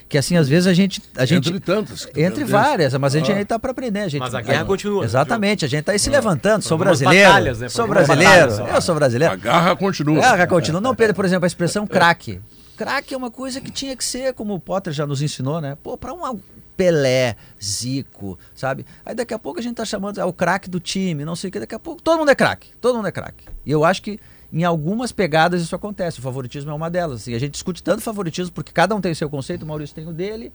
Que 0.09 0.19
assim, 0.19 0.37
às 0.37 0.49
vezes 0.49 0.67
a 0.67 0.73
gente. 0.75 1.03
A 1.17 1.25
gente 1.25 1.49
Entre 1.49 1.61
tantas. 1.61 2.07
entre 2.15 2.45
várias, 2.45 2.95
mas 2.95 3.15
a 3.15 3.19
gente 3.19 3.31
Ah. 3.31 3.35
ainda 3.35 3.43
está 3.43 3.59
para 3.59 3.71
aprender. 3.71 4.01
A 4.01 4.09
gente, 4.09 4.21
Mas 4.21 4.35
a 4.35 4.41
guerra 4.41 4.65
continua, 4.65 5.01
né, 5.01 5.07
Exatamente, 5.07 5.65
a 5.65 5.69
gente 5.69 5.81
está 5.81 5.93
aí 5.93 5.99
se 5.99 6.11
levantando. 6.11 6.63
Sou 6.63 6.77
brasileiro. 6.79 7.27
batalhas, 7.29 7.59
né? 7.59 7.69
Sou 7.69 7.89
brasileiro. 7.89 8.51
Eu 8.75 8.81
sou 8.83 8.95
brasileiro. 8.95 9.35
A 9.35 9.37
garra 9.37 9.75
continua. 9.75 10.25
É, 10.41 10.47
continua. 10.47 10.81
Não, 10.81 10.95
Pedro, 10.95 11.15
por 11.15 11.25
exemplo, 11.25 11.45
a 11.45 11.47
expressão 11.47 11.87
craque. 11.87 12.41
Craque 12.77 13.15
é 13.15 13.17
uma 13.17 13.31
coisa 13.31 13.61
que 13.61 13.71
tinha 13.71 13.97
que 13.97 14.05
ser, 14.05 14.35
como 14.35 14.55
o 14.55 14.61
Potter 14.61 14.93
já 14.93 15.07
nos 15.07 15.23
ensinou, 15.23 15.61
né? 15.61 15.77
Pô, 15.83 15.97
pra 15.97 16.13
um 16.13 16.39
Pelé, 16.77 17.37
Zico, 17.63 18.39
sabe? 18.55 18.85
Aí 19.07 19.15
daqui 19.15 19.33
a 19.33 19.39
pouco 19.39 19.61
a 19.61 19.63
gente 19.63 19.77
tá 19.77 19.85
chamando, 19.85 20.21
é 20.21 20.25
o 20.25 20.33
craque 20.33 20.69
do 20.69 20.81
time, 20.81 21.25
não 21.25 21.37
sei 21.37 21.49
o 21.49 21.53
que, 21.53 21.61
daqui 21.61 21.75
a 21.75 21.79
pouco 21.79 22.03
todo 22.03 22.19
mundo 22.19 22.31
é 22.31 22.35
craque, 22.35 22.71
todo 22.81 22.97
mundo 22.97 23.07
é 23.07 23.13
craque. 23.13 23.45
E 23.65 23.71
eu 23.71 23.85
acho 23.85 24.03
que 24.03 24.19
Em 24.55 24.63
algumas 24.63 25.11
pegadas 25.11 25.61
isso 25.61 25.75
acontece, 25.75 26.21
o 26.21 26.23
favoritismo 26.23 26.71
é 26.71 26.75
uma 26.75 26.89
delas. 26.89 27.27
E 27.27 27.35
a 27.35 27.39
gente 27.41 27.53
discute 27.53 27.83
tanto 27.83 28.03
favoritismo 28.03 28.53
porque 28.55 28.71
cada 28.73 28.95
um 28.95 29.01
tem 29.01 29.11
o 29.11 29.17
seu 29.17 29.29
conceito, 29.29 29.65
o 29.65 29.67
Maurício 29.67 29.95
tem 29.97 30.07
o 30.07 30.13
dele. 30.13 30.53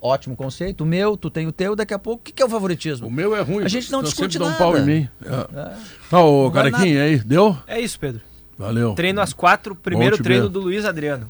Ótimo 0.00 0.36
conceito, 0.36 0.82
o 0.82 0.86
meu, 0.86 1.16
tu 1.16 1.30
tem 1.30 1.46
o 1.46 1.52
teu, 1.52 1.74
daqui 1.74 1.94
a 1.94 1.98
pouco, 1.98 2.20
o 2.20 2.24
que, 2.24 2.32
que 2.32 2.42
é 2.42 2.44
o 2.44 2.48
favoritismo? 2.48 3.06
O 3.06 3.10
meu 3.10 3.34
é 3.34 3.40
ruim. 3.40 3.64
A 3.64 3.68
gente 3.68 3.90
não 3.90 4.02
discute 4.02 4.38
dá 4.38 4.44
um 4.44 4.48
nada. 4.48 4.58
pau 4.58 4.76
em 4.76 4.84
mim. 4.84 5.08
É. 5.24 5.76
Tá, 6.10 6.20
ô 6.20 6.50
vai 6.50 6.70
carequinha 6.70 7.04
aí, 7.04 7.18
deu? 7.20 7.56
É 7.66 7.80
isso, 7.80 7.98
Pedro. 7.98 8.20
Valeu. 8.58 8.94
Treino 8.94 9.20
às 9.20 9.32
quatro, 9.32 9.74
primeiro 9.74 10.22
treino 10.22 10.44
ver. 10.44 10.50
do 10.50 10.60
Luiz 10.60 10.84
Adriano. 10.84 11.26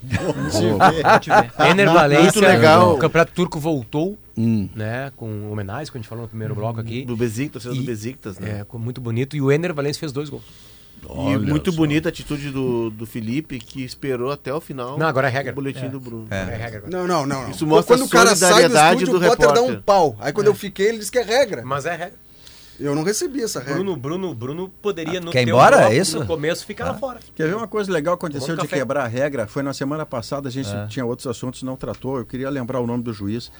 É. 1.04 1.18
te 1.20 1.30
ver. 1.30 1.52
Ener 1.70 1.86
Muito 1.86 1.92
Valência, 2.00 2.40
legal. 2.40 2.94
o 2.94 2.98
Campeonato 2.98 3.32
Turco 3.32 3.60
voltou, 3.60 4.18
Hum. 4.36 4.68
né? 4.74 5.12
Com 5.16 5.50
homenagens, 5.52 5.88
que 5.90 5.96
a 5.96 6.00
gente 6.00 6.08
falou 6.08 6.22
no 6.22 6.28
primeiro 6.28 6.54
bloco 6.54 6.80
aqui. 6.80 7.04
Do 7.04 7.16
Besiktas, 7.16 7.64
do 7.64 7.82
Besiktas, 7.82 8.38
né? 8.38 8.64
É, 8.68 8.78
muito 8.78 9.00
bonito. 9.00 9.36
E 9.36 9.40
o 9.42 9.52
Ener 9.52 9.72
Valência 9.72 10.00
fez 10.00 10.10
dois 10.12 10.28
gols. 10.28 10.42
E 11.04 11.08
Olha 11.08 11.38
muito 11.38 11.70
só. 11.70 11.76
bonita 11.76 12.08
a 12.08 12.10
atitude 12.10 12.50
do, 12.50 12.90
do 12.90 13.04
Felipe, 13.06 13.58
que 13.58 13.82
esperou 13.84 14.30
até 14.30 14.52
o 14.54 14.60
final 14.60 14.96
Não, 14.98 15.06
agora 15.06 15.28
é 15.28 15.30
regra. 15.30 15.52
o 15.52 15.54
boletim 15.56 15.86
É. 15.86 15.88
do 15.88 15.98
Bruno. 16.00 16.26
É 16.30 16.44
regra 16.44 16.78
agora. 16.78 16.90
Não, 16.90 17.06
não, 17.06 17.26
não. 17.26 17.42
não. 17.44 17.50
Isso 17.50 17.66
mostra 17.66 17.96
Quando 17.96 18.02
a 18.02 18.06
o 18.06 18.08
cara 18.08 18.36
sai 18.36 18.48
do 18.48 18.54
solidariedade 18.54 19.02
estúdio, 19.04 19.20
do 19.20 19.26
o 19.26 19.28
Potter 19.28 19.46
dá 19.48 19.52
repórter. 19.54 19.78
um 19.78 19.82
pau. 19.82 20.16
Aí 20.20 20.32
quando 20.32 20.46
eu 20.46 20.54
fiquei, 20.54 20.88
ele 20.88 20.98
disse 20.98 21.10
que 21.10 21.18
é 21.18 21.22
regra. 21.22 21.62
Mas 21.64 21.86
é 21.86 21.90
regra. 21.96 22.14
Eu 22.80 22.94
não 22.94 23.02
recebi 23.04 23.42
essa 23.42 23.58
regra. 23.60 23.74
Bruno, 23.74 23.94
Bruno, 23.96 24.34
Bruno 24.34 24.68
poderia 24.80 25.20
no 25.20 25.30
quer 25.30 25.42
embora? 25.46 25.76
bloco, 25.78 25.92
É 25.92 25.96
isso? 25.96 26.18
No 26.20 26.26
começo 26.26 26.64
fica 26.64 26.84
lá 26.84 26.94
fora. 26.94 27.20
Quer 27.34 27.46
ver 27.46 27.54
uma 27.56 27.68
coisa 27.68 27.92
legal 27.92 28.16
que 28.16 28.24
aconteceu 28.24 28.56
de 28.56 28.62
café. 28.62 28.76
quebrar 28.78 29.04
a 29.04 29.06
regra? 29.08 29.46
Foi 29.46 29.62
na 29.62 29.72
semana 29.74 30.06
passada, 30.06 30.48
a 30.48 30.50
gente 30.50 30.70
tinha 30.88 31.04
outros 31.04 31.26
assuntos, 31.26 31.62
não 31.62 31.76
tratou. 31.76 32.18
Eu 32.18 32.24
queria 32.24 32.48
lembrar 32.48 32.80
o 32.80 32.86
nome 32.86 33.02
do 33.02 33.12
juiz, 33.12 33.52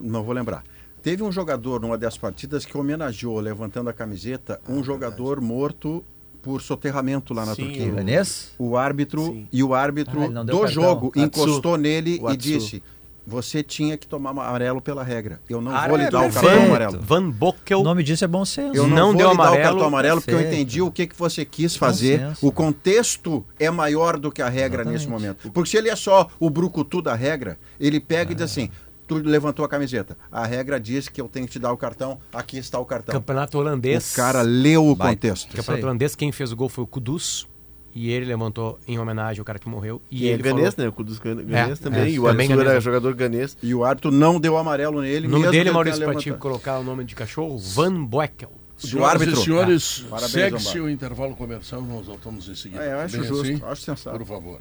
não 0.00 0.22
vou 0.22 0.32
lembrar. 0.34 0.62
Teve 1.02 1.22
um 1.22 1.32
jogador 1.32 1.80
numa 1.80 1.98
das 1.98 2.16
partidas 2.16 2.64
que 2.64 2.76
homenageou, 2.76 3.40
levantando 3.40 3.90
a 3.90 3.92
camiseta, 3.92 4.60
um 4.68 4.82
jogador 4.84 5.40
morto 5.40 6.04
por 6.42 6.60
soterramento 6.62 7.34
lá 7.34 7.44
na 7.46 7.54
Sim, 7.54 7.64
Turquia. 7.64 7.86
o- 7.88 7.94
Vanessa? 7.94 8.48
um 8.58 8.68
O 8.68 8.76
árbitro 8.76 9.22
Sim. 9.26 9.48
e 9.52 9.62
o 9.62 9.74
árbitro 9.74 10.22
Ah, 10.22 10.42
do 10.42 10.60
cartão. 10.60 10.66
jogo 10.68 11.08
Atsu. 11.08 11.20
encostou 11.20 11.76
nele 11.76 12.18
O 12.22 12.28
e 12.30 12.32
Atsu. 12.32 12.36
disse: 12.38 12.82
Você 13.26 13.62
tinha 13.62 13.96
que 13.98 14.08
tomar 14.08 14.30
amarelo 14.30 14.80
pela 14.80 15.04
regra. 15.04 15.40
Eu 15.48 15.60
não 15.60 15.70
Ah, 15.72 15.86
vou 15.86 15.96
lhe 15.96 16.04
é 16.04 16.10
dar 16.10 16.20
o 16.20 16.22
perfeito. 16.22 16.46
cartão 16.48 16.66
amarelo. 16.66 17.00
Van 17.00 17.30
Bokel 17.30 17.80
O 17.80 17.84
nome 17.84 18.02
disso 18.02 18.24
é 18.24 18.26
bom 18.26 18.44
senso. 18.44 18.74
Eu 18.74 18.88
não, 18.88 18.96
Não 18.96 19.06
vou 19.08 19.16
deu 19.18 19.30
lhe 19.30 19.36
dar 19.36 19.42
o 19.42 19.46
amarelo, 19.46 19.62
cartão 19.68 19.86
amarelo 19.86 20.20
porque 20.20 20.30
eu 20.34 20.38
perfeito. 20.38 20.56
entendi 20.60 20.82
o 20.82 20.90
que, 20.90 21.06
que 21.06 21.14
você 21.16 21.44
quis 21.44 21.76
fazer. 21.76 22.26
O 22.42 22.50
contexto 22.50 23.44
é 23.58 23.70
maior 23.70 24.18
do 24.18 24.32
que 24.32 24.40
a 24.42 24.48
regra 24.48 24.84
nesse 24.84 25.06
momento. 25.06 25.50
Porque 25.52 25.70
se 25.70 25.76
ele 25.76 25.90
é 25.90 25.94
só 25.96 26.28
o 26.40 26.48
brucutu 26.50 27.00
da 27.02 27.14
regra, 27.14 27.56
ele 27.78 28.00
pega 28.00 28.32
e 28.32 28.34
diz 28.34 28.44
assim: 28.44 28.70
tu 29.10 29.28
levantou 29.28 29.64
a 29.64 29.68
camiseta. 29.68 30.16
A 30.30 30.46
regra 30.46 30.78
diz 30.78 31.08
que 31.08 31.20
eu 31.20 31.28
tenho 31.28 31.46
que 31.46 31.52
te 31.52 31.58
dar 31.58 31.72
o 31.72 31.76
cartão, 31.76 32.18
aqui 32.32 32.58
está 32.58 32.78
o 32.78 32.84
cartão. 32.84 33.12
Campeonato 33.12 33.58
holandês. 33.58 34.12
O 34.12 34.16
cara 34.16 34.42
leu 34.42 34.86
o 34.86 34.94
Vai. 34.94 35.14
contexto. 35.14 35.54
Campeonato 35.56 35.84
holandês, 35.86 36.14
quem 36.14 36.30
fez 36.30 36.52
o 36.52 36.56
gol 36.56 36.68
foi 36.68 36.84
o 36.84 36.86
Kudus. 36.86 37.48
E 37.92 38.08
ele 38.12 38.24
levantou 38.24 38.78
em 38.86 39.00
homenagem 39.00 39.40
ao 39.40 39.44
cara 39.44 39.58
que 39.58 39.68
morreu. 39.68 40.00
E, 40.08 40.24
E 40.24 40.28
é 40.28 40.32
ele 40.34 40.42
ganês, 40.44 40.74
falou, 40.74 40.84
né? 40.86 40.88
O 40.88 40.92
Kudus 40.92 41.18
gan- 41.18 41.34
ganês 41.42 41.80
É, 41.80 41.82
também. 41.82 42.00
é, 42.02 42.10
e 42.10 42.20
o 42.20 42.22
também 42.24 42.52
Atsu 42.52 42.60
era 42.60 42.80
jogador 42.80 43.12
ganês. 43.14 43.56
E 43.60 43.74
o 43.74 43.84
árbitro 43.84 44.12
não 44.12 44.38
deu 44.38 44.56
amarelo 44.56 45.00
nele. 45.02 45.26
O 45.26 45.30
nome 45.30 45.46
dele, 45.46 45.58
ele 45.58 45.70
Maurício, 45.72 45.98
levantado. 45.98 46.38
colocar 46.38 46.78
o 46.78 46.84
nome 46.84 47.02
de 47.04 47.16
cachorro, 47.16 47.58
Van 47.58 48.04
Boekel. 48.04 48.52
Senhoras 48.76 49.10
árbitro. 49.20 49.40
e 49.40 49.44
senhores, 49.44 50.06
Parabéns, 50.08 50.30
segue-se 50.32 50.78
o 50.80 50.88
intervalo 50.88 51.34
comercial, 51.34 51.82
nós 51.82 52.06
voltamos 52.06 52.48
em 52.48 52.54
seguida. 52.54 52.82
É, 52.84 52.92
eu 52.92 52.98
acho 53.00 53.18
Bem 53.18 53.26
justo, 53.26 53.42
assim? 53.44 53.60
acho 53.64 53.82
sensato. 53.82 54.16
Por 54.18 54.26
favor. 54.26 54.60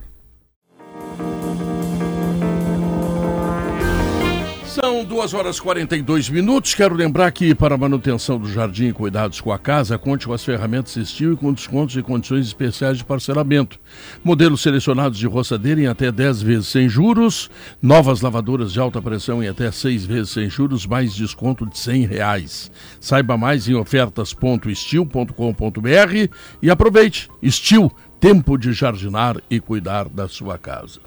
São 4.69 5.03
2 5.03 5.33
horas 5.33 5.57
e 5.57 5.61
42 5.63 6.29
minutos. 6.29 6.75
Quero 6.75 6.93
lembrar 6.93 7.31
que, 7.31 7.55
para 7.55 7.73
a 7.73 7.77
manutenção 7.77 8.37
do 8.37 8.47
jardim 8.47 8.89
e 8.89 8.93
cuidados 8.93 9.41
com 9.41 9.51
a 9.51 9.57
casa, 9.57 9.97
conte 9.97 10.27
com 10.27 10.33
as 10.33 10.45
ferramentas 10.45 10.95
Estil 10.95 11.33
e 11.33 11.35
com 11.35 11.51
descontos 11.51 11.97
e 11.97 12.03
condições 12.03 12.45
especiais 12.45 12.99
de 12.99 13.03
parcelamento. 13.03 13.79
Modelos 14.23 14.61
selecionados 14.61 15.17
de 15.17 15.25
roçadeira 15.25 15.81
em 15.81 15.87
até 15.87 16.11
10 16.11 16.43
vezes 16.43 16.67
sem 16.67 16.87
juros, 16.87 17.49
novas 17.81 18.21
lavadoras 18.21 18.71
de 18.71 18.79
alta 18.79 19.01
pressão 19.01 19.43
em 19.43 19.47
até 19.47 19.71
6 19.71 20.05
vezes 20.05 20.29
sem 20.29 20.47
juros, 20.47 20.85
mais 20.85 21.15
desconto 21.15 21.65
de 21.65 21.79
100 21.79 22.05
reais. 22.05 22.71
Saiba 23.01 23.35
mais 23.35 23.67
em 23.67 23.73
ofertas.estil.com.br 23.73 26.33
e 26.61 26.69
aproveite. 26.69 27.27
Estil, 27.41 27.91
tempo 28.19 28.55
de 28.55 28.71
jardinar 28.71 29.37
e 29.49 29.59
cuidar 29.59 30.07
da 30.07 30.27
sua 30.27 30.59
casa. 30.59 30.99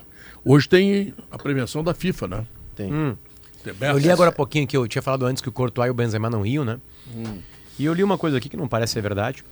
Hoje 0.45 0.69
tem 0.69 1.15
a 1.31 1.39
premiação 1.39 1.85
da 1.85 1.95
FIFA, 1.95 2.27
né? 2.27 2.45
Tem. 2.75 2.91
Best. 2.91 3.32
Eu 3.81 3.99
li 3.99 4.11
agora 4.11 4.31
há 4.31 4.33
pouquinho 4.33 4.67
que 4.67 4.77
eu 4.77 4.87
tinha 4.89 5.03
falado 5.03 5.25
antes 5.27 5.41
que 5.43 5.49
o 5.49 5.53
Courtois 5.53 5.89
e 5.89 5.91
o 5.91 5.95
Benzema 5.95 6.29
não 6.29 6.45
iam, 6.45 6.65
né? 6.65 6.79
Hum. 7.15 7.39
E 7.79 7.85
eu 7.85 7.95
li 7.95 8.03
uma 8.03 8.19
coisa 8.19 8.37
aqui 8.39 8.49
que 8.49 8.57
não 8.57 8.67
parece 8.69 8.93
ser 8.95 9.01
verdade, 9.03 9.45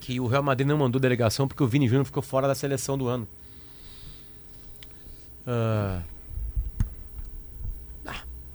que 0.00 0.20
o 0.20 0.26
Real 0.26 0.42
Madrid 0.42 0.66
não 0.66 0.78
mandou 0.78 1.00
delegação 1.00 1.46
porque 1.48 1.62
o 1.62 1.66
Vini 1.66 1.86
Júnior 1.88 2.04
ficou 2.04 2.22
fora 2.22 2.46
da 2.46 2.54
seleção 2.54 2.96
do 2.98 3.08
ano. 3.08 3.26
Ah, 5.46 6.00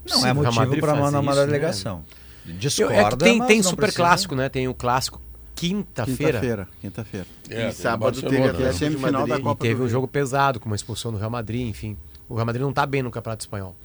Não 0.07 0.19
se 0.19 0.27
é 0.27 0.31
o 0.31 0.33
Real 0.33 0.35
motivo 0.35 0.55
Madrid 0.55 0.79
para 0.79 0.95
mandar 0.95 1.19
uma 1.19 1.35
né? 1.35 1.45
delegação. 1.45 2.03
Eu- 2.47 2.53
Discorda, 2.53 2.93
é 2.95 3.09
que 3.09 3.17
tem, 3.17 3.43
tem 3.47 3.63
super 3.63 3.77
precisa. 3.87 4.03
clássico, 4.03 4.35
né? 4.35 4.49
Tem 4.49 4.67
o 4.67 4.73
clássico 4.73 5.19
quinta-feira. 5.55 6.17
Quinta-feira. 6.39 6.67
Quinta-feira. 6.79 7.27
É, 7.49 7.69
E 7.69 7.71
sábado 7.71 8.21
teve 8.21 8.37
né? 8.39 8.49
Atlético 8.49 8.71
de 8.73 8.77
Semifinal 8.77 9.25
da 9.25 9.37
E 9.37 9.41
Copa 9.41 9.61
teve 9.63 9.79
do 9.79 9.85
um 9.85 9.89
jogo 9.89 10.07
pesado, 10.07 10.59
com 10.59 10.67
uma 10.69 10.75
expulsão 10.75 11.11
do 11.11 11.17
Real 11.17 11.29
Madrid, 11.31 11.67
enfim. 11.67 11.97
O 12.29 12.35
Real 12.35 12.45
Madrid 12.45 12.61
não 12.61 12.71
tá 12.73 12.85
bem 12.85 13.01
no 13.01 13.09
Campeonato 13.09 13.41
Espanhol. 13.43 13.75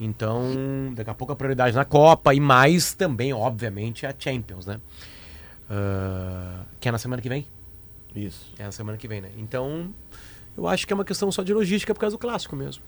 Então, 0.00 0.92
daqui 0.94 1.08
a 1.10 1.14
pouco 1.14 1.32
a 1.32 1.36
prioridade 1.36 1.74
na 1.74 1.84
Copa 1.84 2.34
e 2.34 2.40
mais 2.40 2.92
também, 2.94 3.32
obviamente, 3.32 4.04
a 4.06 4.14
Champions, 4.18 4.66
né? 4.66 4.78
Ah, 5.70 6.62
que 6.80 6.88
é 6.88 6.92
na 6.92 6.98
semana 6.98 7.20
que 7.22 7.28
vem. 7.28 7.46
Isso. 8.14 8.46
É 8.58 8.64
na 8.64 8.72
semana 8.72 8.96
que 8.98 9.08
vem, 9.08 9.20
né? 9.20 9.30
Então, 9.38 9.88
eu 10.56 10.66
acho 10.68 10.86
que 10.86 10.92
é 10.92 10.94
uma 10.94 11.04
questão 11.04 11.30
só 11.32 11.42
de 11.42 11.52
logística 11.52 11.94
por 11.94 12.00
causa 12.00 12.14
do 12.16 12.18
clássico 12.18 12.54
mesmo. 12.56 12.82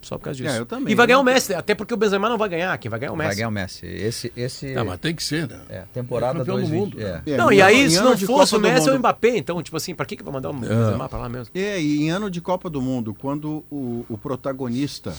Só 0.00 0.18
por 0.18 0.24
causa 0.24 0.36
disso. 0.42 0.52
É, 0.52 0.58
eu 0.58 0.66
também. 0.66 0.92
E 0.92 0.96
vai 0.96 1.06
ganhar 1.06 1.18
o 1.18 1.20
Eu- 1.20 1.24
Messi, 1.24 1.54
até 1.54 1.76
porque 1.76 1.94
o 1.94 1.96
Benzema 1.96 2.28
não 2.28 2.36
vai 2.36 2.48
ganhar, 2.48 2.76
quem 2.78 2.90
vai 2.90 2.98
ganhar 2.98 3.10
é 3.10 3.12
o 3.12 3.16
Messi. 3.16 3.28
Vai 3.28 3.36
ganhar 3.36 3.48
o 3.48 3.52
Messi. 3.52 3.86
Esse, 3.86 4.32
esse 4.36 4.74
Não, 4.74 4.84
mas 4.84 4.98
tem 4.98 5.14
que 5.14 5.22
ser, 5.22 5.46
né? 5.48 5.60
é, 5.68 5.82
temporada 5.94 6.40
É 6.40 6.44
do 6.44 6.46
2020. 6.46 6.80
mundo, 6.80 6.96
né? 6.98 7.22
é. 7.24 7.30
É, 7.32 7.36
Não, 7.36 7.52
e 7.52 7.62
aí, 7.62 7.88
se 7.88 8.00
não 8.00 8.16
fosse 8.18 8.56
o 8.56 8.58
Copa 8.60 8.72
Messi, 8.72 8.88
é 8.88 8.92
o 8.92 8.98
Mbappé. 8.98 9.36
Então, 9.36 9.62
tipo 9.62 9.76
assim, 9.76 9.94
pra 9.94 10.04
que, 10.04 10.16
que 10.16 10.22
vai 10.24 10.32
mandar 10.32 10.50
o 10.50 10.52
Benzema 10.54 11.08
pra 11.08 11.18
lá 11.20 11.28
mesmo? 11.28 11.52
É, 11.54 11.80
e 11.80 12.02
em 12.02 12.10
ano 12.10 12.28
de 12.28 12.40
Copa 12.40 12.68
do 12.68 12.82
Mundo, 12.82 13.14
quando 13.14 13.62
o, 13.70 14.04
o 14.08 14.18
protagonista 14.18 15.14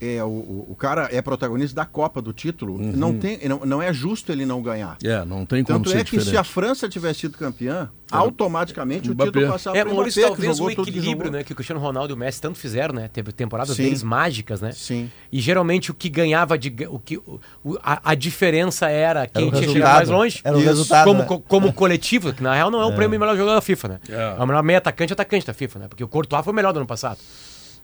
é 0.00 0.22
o, 0.22 0.26
o, 0.28 0.66
o 0.70 0.74
cara 0.76 1.08
é 1.12 1.20
protagonista 1.22 1.74
da 1.74 1.84
Copa 1.86 2.20
do 2.22 2.32
título, 2.32 2.78
não 2.78 3.16
tem, 3.18 3.38
não, 3.48 3.60
não 3.64 3.82
é 3.82 3.92
justo 3.92 4.30
ele 4.32 4.44
não 4.46 4.62
ganhar. 4.62 4.96
É, 5.02 5.24
não 5.24 5.44
tem 5.46 5.62
como 5.64 5.78
Tanto 5.78 5.90
ser 5.90 5.96
é 5.98 6.04
que 6.04 6.10
diferente. 6.12 6.30
se 6.30 6.36
a 6.36 6.44
França 6.44 6.88
tivesse 6.88 7.20
sido 7.20 7.36
campeã, 7.38 7.90
automaticamente 8.10 9.10
o 9.10 9.12
Mbappé. 9.14 9.30
título 9.30 9.52
passava 9.52 9.76
É, 9.76 9.84
pro 9.84 9.94
Maurício, 9.94 10.20
Mbappé, 10.22 10.36
que 10.36 10.42
talvez 10.48 10.60
o 10.60 10.70
equilíbrio, 10.82 11.30
né? 11.30 11.42
Que 11.44 11.52
o 11.52 11.56
Cristiano 11.56 11.80
Ronaldo 11.80 12.12
e 12.12 12.14
o 12.14 12.16
Messi 12.16 12.40
tanto 12.40 12.58
fizeram, 12.58 12.94
né? 12.94 13.08
Teve 13.12 13.32
temporadas 13.32 13.76
Sim. 13.76 13.82
deles 13.84 14.02
mágicas, 14.02 14.60
né? 14.60 14.72
Sim. 14.72 15.10
E 15.30 15.40
geralmente 15.40 15.90
o 15.90 15.94
que 15.94 16.08
ganhava 16.08 16.56
de 16.58 16.74
o 16.88 16.98
que 16.98 17.18
o- 17.18 17.40
o- 17.64 17.76
a, 17.82 18.12
a 18.12 18.14
diferença 18.14 18.88
era 18.88 19.26
quem 19.26 19.48
o 19.48 19.52
tinha 19.52 19.68
chegado 19.68 19.94
mais 19.96 20.08
longe. 20.08 20.40
Era 20.44 20.56
o 20.56 20.60
Isso. 20.60 20.68
resultado. 20.68 21.04
como, 21.04 21.20
né? 21.20 21.26
co- 21.26 21.40
como 21.40 21.72
coletivo, 21.72 22.32
que 22.32 22.42
na 22.42 22.54
real 22.54 22.70
não 22.70 22.80
é 22.80 22.86
o 22.86 22.94
prêmio 22.94 23.18
melhor 23.18 23.36
jogador 23.36 23.56
da 23.56 23.60
FIFA, 23.60 23.88
né? 23.88 24.00
É. 24.08 24.36
É 24.38 24.42
o 24.42 24.46
melhor 24.46 24.62
meio 24.62 24.78
atacante 24.78 25.12
atacante 25.12 25.46
da 25.46 25.52
FIFA, 25.52 25.78
né? 25.80 25.88
Porque 25.88 26.04
o 26.04 26.08
Courtois 26.08 26.44
foi 26.44 26.52
o 26.52 26.56
melhor 26.56 26.72
do 26.72 26.78
ano 26.78 26.86
passado. 26.86 27.18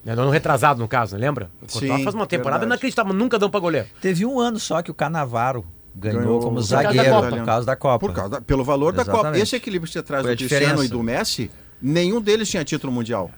Né? 0.05 0.15
Do 0.15 0.23
ano 0.23 0.31
retrasado, 0.31 0.81
no 0.81 0.87
caso, 0.89 1.17
né? 1.17 1.27
lembra? 1.27 1.51
O 1.63 1.67
Courtois 1.73 1.99
Sim, 1.99 2.05
faz 2.05 2.15
uma 2.15 2.27
temporada 2.27 2.61
verdade. 2.61 2.73
inacreditável, 2.79 3.13
nunca 3.15 3.39
dão 3.39 3.49
pra 3.49 3.61
goleiro. 3.61 3.89
Teve 4.01 4.27
um 4.27 4.39
ano 4.39 4.59
só 4.59 4.83
que 4.83 4.91
o 4.91 4.95
Canavaro 4.95 5.65
ganhou, 5.95 6.21
Ganhou 6.21 6.41
como 6.41 6.61
zagueiro 6.61 7.31
por 7.31 7.45
causa 7.45 7.67
da 7.67 7.77
Copa. 7.77 7.99
Por 8.07 8.13
causa 8.15 8.31
da- 8.31 8.41
pelo 8.41 8.65
valor 8.65 8.93
da 8.93 9.05
Copa. 9.05 9.19
Exatamente. 9.19 9.43
Esse 9.43 9.57
equilíbrio 9.57 9.87
que 9.89 9.93
você 9.93 10.03
traz 10.03 10.23
Foi 10.25 10.35
do 10.35 10.39
Cristiano 10.39 10.85
e 10.85 10.89
do 10.89 11.03
Messi, 11.03 11.51
nenhum 11.81 12.21
deles 12.21 12.49
tinha 12.51 12.65
título 12.65 12.93
mundial. 12.93 13.31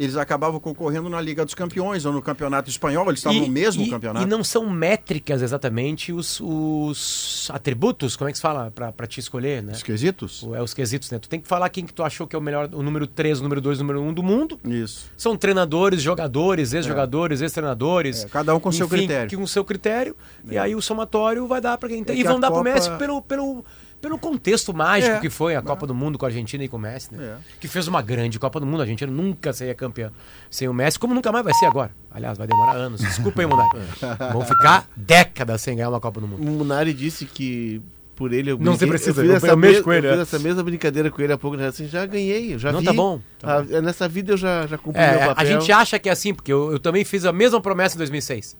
Eles 0.00 0.16
acabavam 0.16 0.60
concorrendo 0.60 1.08
na 1.08 1.20
Liga 1.20 1.44
dos 1.44 1.54
Campeões 1.54 2.04
ou 2.06 2.12
no 2.12 2.22
Campeonato 2.22 2.70
Espanhol, 2.70 3.04
eles 3.08 3.18
estavam 3.18 3.40
no 3.40 3.48
mesmo 3.48 3.82
e- 3.82 3.90
campeonato. 3.90 4.24
E 4.24 4.28
não 4.30 4.44
são 4.44 4.70
métricas 4.70 5.42
exatamente 5.42 6.12
os, 6.12 6.38
os 6.40 7.50
atributos, 7.52 8.14
como 8.16 8.28
é 8.28 8.32
que 8.32 8.38
se 8.38 8.42
fala, 8.42 8.70
pra 8.70 9.06
te 9.06 9.18
escolher, 9.20 9.62
né? 9.62 9.72
Esquisitos? 9.72 10.42
O- 10.44 10.54
É 10.54 10.62
os 10.62 10.72
quesitos, 10.72 11.10
né? 11.10 11.18
Tu 11.18 11.28
tem 11.28 11.40
que 11.40 11.48
falar 11.48 11.68
quem 11.68 11.84
que 11.84 11.92
tu 11.92 12.02
achou 12.04 12.26
que 12.28 12.36
é 12.36 12.38
o 12.38 12.42
melhor, 12.42 12.68
o 12.72 12.82
número 12.82 13.06
3, 13.06 13.40
o 13.40 13.42
número 13.42 13.60
2, 13.60 13.78
o 13.78 13.82
número 13.82 14.00
1 14.00 14.12
do 14.14 14.22
mundo. 14.22 14.60
Isso. 14.64 15.10
São 15.16 15.36
treinadores, 15.36 16.00
jogadores, 16.00 16.72
ex-jogadores, 16.72 17.40
ex-treinadores. 17.40 18.24
É, 18.24 18.28
cada 18.28 18.54
um 18.54 18.60
com 18.60 18.70
seu 18.70 18.86
enfim, 18.86 18.96
critério. 18.98 19.28
que 19.30 19.36
Com 19.36 19.46
seu 19.48 19.64
critério. 19.64 20.14
E 20.48 20.56
aí 20.56 20.74
o 20.76 20.80
somatório 20.80 21.46
vai 21.46 21.60
dar 21.60 21.76
pra 21.76 21.88
quem 21.88 22.04
tem. 22.04 22.16
É 22.16 22.20
e 22.20 22.22
vão 22.22 22.38
dar 22.38 22.48
pro 22.52 22.58
Copa- 22.58 22.70
Messi 22.72 22.90
pelo, 22.98 23.20
pelo, 23.20 23.64
pelo 24.00 24.18
contexto 24.18 24.72
mágico 24.72 25.16
É. 25.16 25.20
que 25.20 25.28
foi 25.28 25.56
a 25.56 25.62
Copa 25.62 25.86
do 25.86 25.94
Mundo 25.94 26.16
com 26.18 26.24
a 26.24 26.28
Argentina 26.28 26.62
e 26.64 26.68
com 26.68 26.76
o 26.76 26.80
Messi, 26.80 27.14
né? 27.14 27.24
É. 27.24 27.36
Que 27.60 27.66
fez 27.66 27.88
uma 27.88 28.00
grande 28.00 28.38
Copa 28.38 28.60
do 28.60 28.66
Mundo. 28.66 28.80
A 28.80 28.82
Argentina 28.84 29.10
nunca 29.10 29.52
seria 29.52 29.74
campeã 29.74 30.10
sem 30.50 30.68
o 30.68 30.72
Messi, 30.72 30.98
como 30.98 31.14
nunca 31.14 31.32
mais 31.32 31.44
vai 31.44 31.52
ser 31.54 31.66
agora. 31.66 31.90
Aliás, 32.10 32.38
vai 32.38 32.46
demorar 32.46 32.72
anos. 32.76 33.00
Desculpa 33.00 33.40
aí, 33.42 33.46
Munari. 33.46 33.68
Vão 34.32 34.42
ficar 34.42 34.88
décadas 34.96 35.60
sem 35.62 35.76
ganhar 35.76 35.88
uma 35.88 36.00
Copa 36.00 36.20
do 36.20 36.28
Mundo. 36.28 36.42
O 36.42 36.50
Munari 36.52 36.92
disse 36.94 37.24
que 37.24 37.82
por 38.14 38.32
ele 38.32 38.50
eu 38.50 38.58
Não 38.58 38.72
se 38.72 38.78
brinquei- 38.80 38.88
precisa, 38.98 39.10
eu 39.20 39.24
fiz, 39.24 39.30
eu- 39.30 39.36
essa, 39.36 39.46
eu 39.48 39.56
mexo 39.56 39.74
mes- 39.76 39.82
com 39.84 39.92
ele, 39.92 40.06
eu 40.06 40.10
fiz 40.10 40.18
é. 40.18 40.22
essa 40.22 40.38
mesma 40.40 40.62
brincadeira 40.64 41.08
com 41.10 41.22
ele 41.22 41.32
há 41.32 41.38
pouco, 41.38 41.56
né? 41.56 41.68
assim, 41.68 41.86
já 41.86 42.04
ganhei, 42.04 42.52
eu 42.54 42.58
já 42.58 42.72
Não, 42.72 42.80
vi. 42.80 42.86
tá 42.86 42.92
bom, 42.92 43.20
tá 43.38 43.58
Ah, 43.58 43.80
nessa 43.80 44.08
vida 44.08 44.32
eu 44.32 44.36
já, 44.36 44.66
já 44.66 44.76
cumpri 44.76 45.00
meu 45.00 45.08
É, 45.10 45.18
papel. 45.28 45.34
a 45.36 45.44
gente 45.44 45.70
acha 45.70 45.98
que 46.00 46.08
é 46.08 46.12
assim, 46.12 46.34
porque 46.34 46.52
eu, 46.52 46.72
eu 46.72 46.80
também 46.80 47.04
fiz 47.04 47.24
a 47.24 47.32
mesma 47.32 47.60
promessa 47.60 47.94
em 47.94 47.98
2006. 47.98 48.56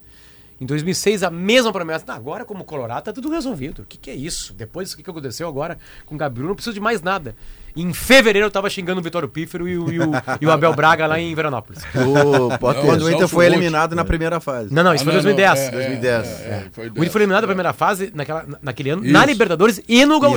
Em 0.61 0.67
2006, 0.67 1.23
a 1.23 1.31
mesma 1.31 1.73
promessa. 1.73 2.13
Agora, 2.13 2.45
como 2.45 2.65
Colorado, 2.65 3.05
tá 3.05 3.13
tudo 3.13 3.31
resolvido. 3.31 3.83
O 3.83 3.85
que, 3.85 3.97
que 3.97 4.11
é 4.11 4.15
isso? 4.15 4.53
Depois 4.53 4.91
do 4.91 4.97
que 4.97 5.03
que 5.03 5.11
aconteceu 5.11 5.49
agora 5.49 5.79
com 6.05 6.15
o 6.15 6.19
Gabriel, 6.19 6.49
não 6.49 6.55
preciso 6.55 6.75
de 6.75 6.81
mais 6.81 7.01
nada. 7.01 7.37
Em 7.81 7.93
fevereiro 7.93 8.47
eu 8.47 8.51
tava 8.51 8.69
xingando 8.69 9.01
o 9.01 9.03
Vitório 9.05 9.29
Pífero 9.29 9.69
e 9.69 9.79
o, 9.79 9.91
e 9.93 10.01
o, 10.01 10.11
e 10.41 10.47
o 10.47 10.51
Abel 10.51 10.75
Braga 10.75 11.07
lá 11.07 11.21
em 11.21 11.35
Veranópolis. 11.35 11.83
Ô, 11.95 12.59
Potter, 12.59 12.83
Quando 12.85 13.03
o 13.03 13.11
Inter 13.11 13.29
foi 13.29 13.47
eliminado 13.47 13.95
na 13.95 14.05
primeira 14.05 14.41
fase. 14.41 14.75
Não, 14.75 14.83
não, 14.83 14.95
isso 14.95 15.03
Ah, 15.03 15.13
foi 15.13 15.15
não, 15.15 15.23
2010. 15.23 15.59
não, 15.59 15.67
é, 15.67 15.71
2010. 15.71 16.27
é, 16.27 16.31
é, 16.33 16.65
foi 16.73 16.85
O 16.87 16.91
Inter 16.91 17.11
foi 17.11 17.21
eliminado 17.23 17.43
na 17.43 17.49
primeira 17.49 17.73
fase, 17.73 18.11
naquela, 18.15 18.45
naquele 18.61 18.91
ano, 18.91 19.05
Isso. 19.05 19.13
na 19.13 19.25
Libertadores 19.25 19.81
e 19.89 20.05
no 20.05 20.17
E 20.17 20.21
no. 20.21 20.29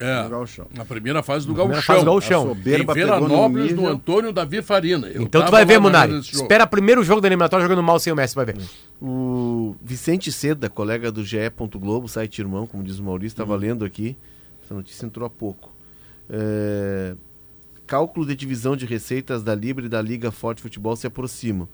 É. 0.00 0.22
No 0.24 0.28
Gauchão. 0.30 0.66
Na 0.74 0.84
primeira 0.84 1.22
fase 1.22 1.46
do 1.46 1.54
primeira 1.54 1.82
Gauchão. 1.86 1.94
fase 1.94 2.48
do 2.48 2.48
soberba 2.48 2.82
em 2.82 2.86
no 2.86 2.94
Veranópolis, 2.94 3.70
no 3.70 3.76
nível. 3.76 3.88
Antônio 3.88 4.32
Davi 4.32 4.62
Farina. 4.62 5.06
Eu 5.08 5.22
Então 5.22 5.44
tu 5.44 5.50
vai 5.50 5.64
ver, 5.64 5.74
na 5.74 5.80
Munari. 5.80 6.18
Espera 6.18 6.66
primeiro 6.66 7.04
jogo 7.04 7.20
da 7.20 7.28
eliminatória 7.28 7.62
jogando 7.62 7.82
mal 7.82 7.98
sem 8.00 8.12
o 8.12 8.16
Messi, 8.16 8.34
vai 8.34 8.46
ver. 8.46 8.56
O 9.00 9.76
Vicente 9.82 10.32
Seda, 10.32 10.68
colega 10.68 11.12
do 11.12 11.24
GE. 11.24 11.38
Globo, 11.74 12.08
site 12.08 12.40
irmão, 12.40 12.66
como 12.66 12.82
diz 12.82 12.98
o 12.98 13.04
Maurício, 13.04 13.34
estava 13.34 13.54
lendo 13.56 13.84
aqui. 13.84 14.16
Essa 14.64 14.74
notícia 14.74 15.04
entrou 15.04 15.26
há 15.26 15.30
pouco. 15.30 15.73
É, 16.28 17.14
Cálculo 17.86 18.26
de 18.26 18.34
divisão 18.34 18.74
de 18.74 18.86
receitas 18.86 19.42
da 19.42 19.54
Libra 19.54 19.84
e 19.84 19.88
da 19.88 20.00
Liga 20.00 20.30
Forte 20.30 20.62
Futebol 20.62 20.96
se 20.96 21.06
aproximam. 21.06 21.68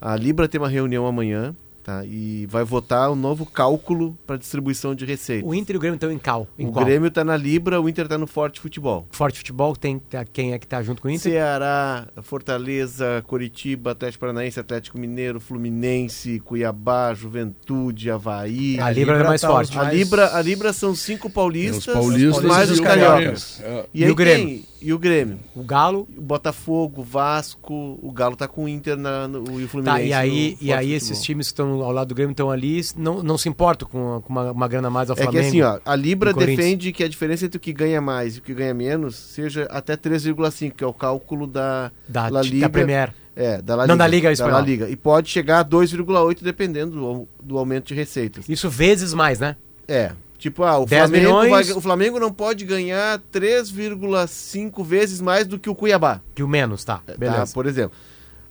A 0.00 0.16
Libra 0.16 0.48
tem 0.48 0.60
uma 0.60 0.68
reunião 0.68 1.06
amanhã 1.06 1.54
tá, 1.82 2.04
e 2.04 2.46
vai 2.48 2.64
votar 2.64 3.10
o 3.10 3.14
novo 3.16 3.44
cálculo 3.46 4.16
para 4.26 4.36
distribuição 4.36 4.94
de 4.94 5.04
receitas. 5.04 5.48
O 5.48 5.54
Inter 5.54 5.74
e 5.74 5.76
o 5.76 5.80
Grêmio 5.80 5.96
estão 5.96 6.10
em 6.12 6.18
cal. 6.18 6.46
Em 6.58 6.66
O 6.68 6.72
qual? 6.72 6.84
Grêmio 6.84 7.08
está 7.08 7.24
na 7.24 7.36
Libra, 7.36 7.80
o 7.80 7.88
Inter 7.88 8.04
está 8.04 8.16
no 8.18 8.26
Forte 8.26 8.60
Futebol. 8.60 9.06
Forte 9.10 9.38
Futebol, 9.38 9.74
tem, 9.76 9.98
tá- 9.98 10.24
quem 10.24 10.52
é 10.52 10.58
que 10.58 10.66
tá 10.66 10.82
junto 10.82 11.00
com 11.02 11.08
o 11.08 11.10
Inter? 11.10 11.32
Ceará, 11.32 12.06
Fortaleza, 12.22 13.22
Coritiba, 13.26 13.92
Atlético 13.92 14.20
Paranaense, 14.20 14.58
Atlético 14.60 14.98
Mineiro, 14.98 15.40
Fluminense, 15.40 16.40
Cuiabá, 16.40 17.14
Juventude, 17.14 18.10
Havaí. 18.10 18.78
A 18.80 18.90
Libra 18.90 19.18
é 19.18 19.24
mais 19.24 19.40
tá 19.40 19.48
forte. 19.48 19.78
A 19.78 19.84
Libra, 19.90 20.36
a 20.36 20.42
Libra 20.42 20.72
são 20.72 20.94
cinco 20.94 21.30
paulistas, 21.30 21.92
paulistas 21.92 22.44
mais 22.44 22.68
e 22.68 22.72
os 22.72 22.80
cariocas. 22.80 23.60
É. 23.62 23.86
E, 23.94 24.00
E 24.00 24.04
aí 24.04 24.10
o 24.10 24.14
Grêmio? 24.14 24.46
tem- 24.46 24.71
e 24.82 24.92
o 24.92 24.98
Grêmio. 24.98 25.38
O 25.54 25.62
Galo. 25.62 26.08
O 26.16 26.20
Botafogo, 26.20 27.00
o 27.02 27.04
Vasco, 27.04 27.98
o 28.02 28.10
Galo 28.12 28.36
tá 28.36 28.46
com 28.48 28.64
o 28.64 28.68
Inter 28.68 28.96
na, 28.96 29.26
no, 29.28 29.60
e 29.60 29.64
o 29.64 29.68
Fluminense. 29.68 29.98
Tá, 29.98 30.04
e 30.04 30.12
aí, 30.12 30.56
e 30.60 30.72
aí 30.72 30.92
esses 30.92 31.22
times 31.22 31.46
que 31.48 31.52
estão 31.52 31.82
ao 31.82 31.92
lado 31.92 32.08
do 32.08 32.14
Grêmio 32.14 32.32
estão 32.32 32.50
ali, 32.50 32.80
não, 32.96 33.22
não 33.22 33.38
se 33.38 33.48
importam 33.48 33.88
com, 33.88 34.20
com 34.22 34.32
uma, 34.32 34.50
uma 34.52 34.68
grana 34.68 34.90
mais 34.90 35.08
ao 35.10 35.14
É 35.14 35.18
que 35.18 35.24
Flamengo. 35.24 35.48
assim, 35.48 35.62
ó, 35.62 35.78
a 35.84 35.94
Libra 35.96 36.32
defende 36.32 36.92
que 36.92 37.02
a 37.04 37.08
diferença 37.08 37.44
entre 37.46 37.56
o 37.56 37.60
que 37.60 37.72
ganha 37.72 38.00
mais 38.00 38.36
e 38.36 38.38
o 38.38 38.42
que 38.42 38.52
ganha 38.54 38.74
menos 38.74 39.16
seja 39.16 39.64
até 39.70 39.96
3,5, 39.96 40.72
que 40.72 40.84
é 40.84 40.86
o 40.86 40.92
cálculo 40.94 41.46
da 41.46 41.90
da, 42.08 42.22
La 42.28 42.40
da 42.40 42.42
Liga. 42.42 42.68
Premier. 42.68 43.14
É, 43.34 43.62
da 43.62 43.74
La 43.76 43.86
Não, 43.86 43.94
Liga. 43.94 44.04
da 44.04 44.06
Liga 44.08 44.28
da 44.28 44.32
Espanhola. 44.32 44.58
La 44.58 44.66
Liga. 44.66 44.90
E 44.90 44.96
pode 44.96 45.30
chegar 45.30 45.60
a 45.60 45.64
2,8 45.64 46.42
dependendo 46.42 46.92
do, 46.92 47.28
do 47.42 47.58
aumento 47.58 47.86
de 47.88 47.94
receitas. 47.94 48.46
Isso 48.48 48.68
vezes 48.68 49.14
mais, 49.14 49.40
né? 49.40 49.56
É. 49.88 50.12
Tipo, 50.42 50.64
ah, 50.64 50.76
o 50.78 50.84
10 50.86 51.08
Flamengo, 51.08 51.24
milhões. 51.40 51.50
vai- 51.68 51.76
o 51.76 51.80
Flamengo 51.80 52.18
não 52.18 52.32
pode 52.32 52.64
ganhar 52.64 53.20
3,5 53.30 54.82
vezes 54.82 55.20
mais 55.20 55.46
do 55.46 55.56
que 55.56 55.70
o 55.70 55.74
Cuiabá. 55.74 56.20
Que 56.34 56.42
o 56.42 56.48
menos, 56.48 56.82
tá. 56.82 56.98
tá? 57.06 57.14
Beleza. 57.16 57.52
Por 57.54 57.64
exemplo. 57.64 57.96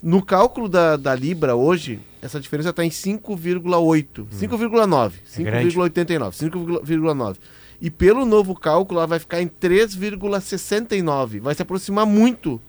No 0.02 0.24
cálculo 0.24 0.70
da, 0.70 0.96
da 0.96 1.14
Libra 1.14 1.54
hoje, 1.56 2.00
essa 2.22 2.40
diferença 2.40 2.70
está 2.70 2.86
em 2.86 2.90
5,8. 2.90 4.26
5,9. 4.32 5.12
É 5.38 5.44
grande. 5.44 5.68
5,89. 5.76 6.32
5,9. 6.38 7.36
E 7.82 7.90
pelo 7.92 8.26
novo 8.26 8.56
cálculo, 8.56 9.00
ela 9.02 9.08
vai 9.08 9.20
ficar 9.20 9.42
em 9.42 9.48
3,69. 9.48 11.40
Vai 11.40 11.54
se 11.56 11.62
aproximar 11.62 12.06
muito 12.06 12.60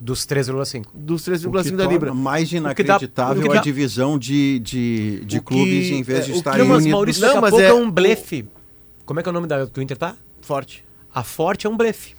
Dos 0.00 0.26
3,5. 0.26 0.86
dos 0.92 1.22
O 1.22 1.24
que 1.24 1.30
3,5 1.30 1.76
da 1.76 1.86
Libra. 1.86 2.12
mais 2.12 2.48
O 2.48 2.50
que 2.50 2.54
dá- 2.56 2.60
inacreditável 2.60 3.48
dá- 3.48 3.58
a 3.60 3.62
divisão 3.62 4.18
de, 4.18 4.58
de, 4.58 5.22
de 5.24 5.38
O 5.38 5.42
que- 5.42 5.46
clubes 5.54 5.90
em 5.90 6.02
vez 6.02 6.24
de 6.26 6.32
é, 6.32 6.34
o 6.34 6.36
estarem 6.38 6.62
unidos. 6.68 6.86
Maurício, 6.86 7.20
Não, 7.22 7.28
daqui 7.28 7.38
a 7.38 7.40
mas 7.40 7.50
pouco 7.50 7.64
é 7.64 7.68
é 7.68 7.72
um 7.74 7.86
o- 7.88 7.92
blefe. 7.92 8.46
Como 9.04 9.20
é 9.20 9.22
que 9.22 9.28
é 9.28 9.30
o 9.30 9.32
nome 9.32 9.46
da, 9.46 9.66
que 9.66 9.78
o 9.78 9.82
Inter 9.82 9.96
tá? 9.96 10.16
Forte. 10.40 10.84
A 11.14 11.22
Forte 11.22 11.66
é 11.66 11.70
um 11.70 11.76
blefe. 11.76 12.14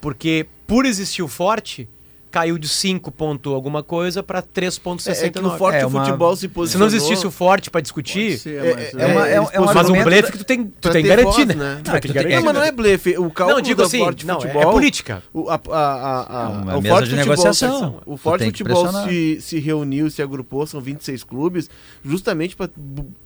Porque 0.00 0.46
por 0.66 0.84
existir 0.86 1.22
o 1.22 1.28
Forte, 1.28 1.88
caiu 2.30 2.58
de 2.58 2.68
5 2.68 3.10
ponto 3.10 3.54
alguma 3.54 3.82
coisa 3.82 4.22
para 4.22 4.42
3,69. 4.42 5.08
É, 5.22 5.26
é 5.26 5.30
que 5.30 5.40
no 5.40 5.56
Forte 5.56 5.76
É 5.78 5.86
uma- 5.86 6.04
Futebol 6.04 6.36
se 6.36 6.42
Se 6.42 6.48
posicionou... 6.48 6.86
não 6.88 6.94
existisse 6.94 7.26
o 7.26 7.30
Forte 7.30 7.70
para 7.70 7.80
discutir, 7.80 8.38
ser, 8.38 8.62
É, 8.64 8.74
mas, 8.74 8.94
é, 8.94 9.02
É 9.02 9.06
uma- 9.06 9.28
é- 9.28 9.36
eles 9.38 9.48
é 9.54 9.60
um 9.60 9.64
mas 9.64 9.74
um 9.76 9.78
argumento 9.80 10.04
blefe 10.04 10.32
que 10.32 10.38
tu 10.38 10.44
tem, 10.44 10.66
tu 10.66 10.90
tem 10.90 11.02
voz, 11.22 11.38
né? 11.46 11.54
né? 11.54 11.80
Ter 11.82 12.00
que 12.00 12.08
tu 12.08 12.12
tem- 12.12 12.12
garantir, 12.12 12.36
Não, 12.36 12.42
mas 12.44 12.54
não 12.54 12.62
é 12.62 12.70
blefe. 12.70 13.18
O 13.18 13.30
cálculo 13.30 13.56
Não, 13.56 13.62
digo 13.62 13.82
assim, 13.82 13.98
Forte 13.98 14.26
não, 14.26 14.36
é- 14.36 14.40
Futebol... 14.42 14.62
é 14.62 14.66
política. 14.72 15.22
O, 15.32 15.48
a, 15.50 15.54
a, 15.54 15.58
a, 15.72 15.78
a, 15.78 16.44
É 16.44 16.48
uma 16.48 16.78
o 16.78 16.82
Forte 16.82 17.08
de 17.08 17.16
Futebol, 17.16 17.16
negociação. 17.36 18.02
O 18.06 18.16
Forte 18.18 18.44
Futebol 18.44 18.92
se, 19.08 19.40
se 19.40 19.58
reuniu, 19.58 20.08
se 20.10 20.20
agrupou, 20.22 20.66
são 20.66 20.80
26 20.80 21.24
clubes, 21.24 21.68
justamente 22.04 22.54
pra, 22.54 22.68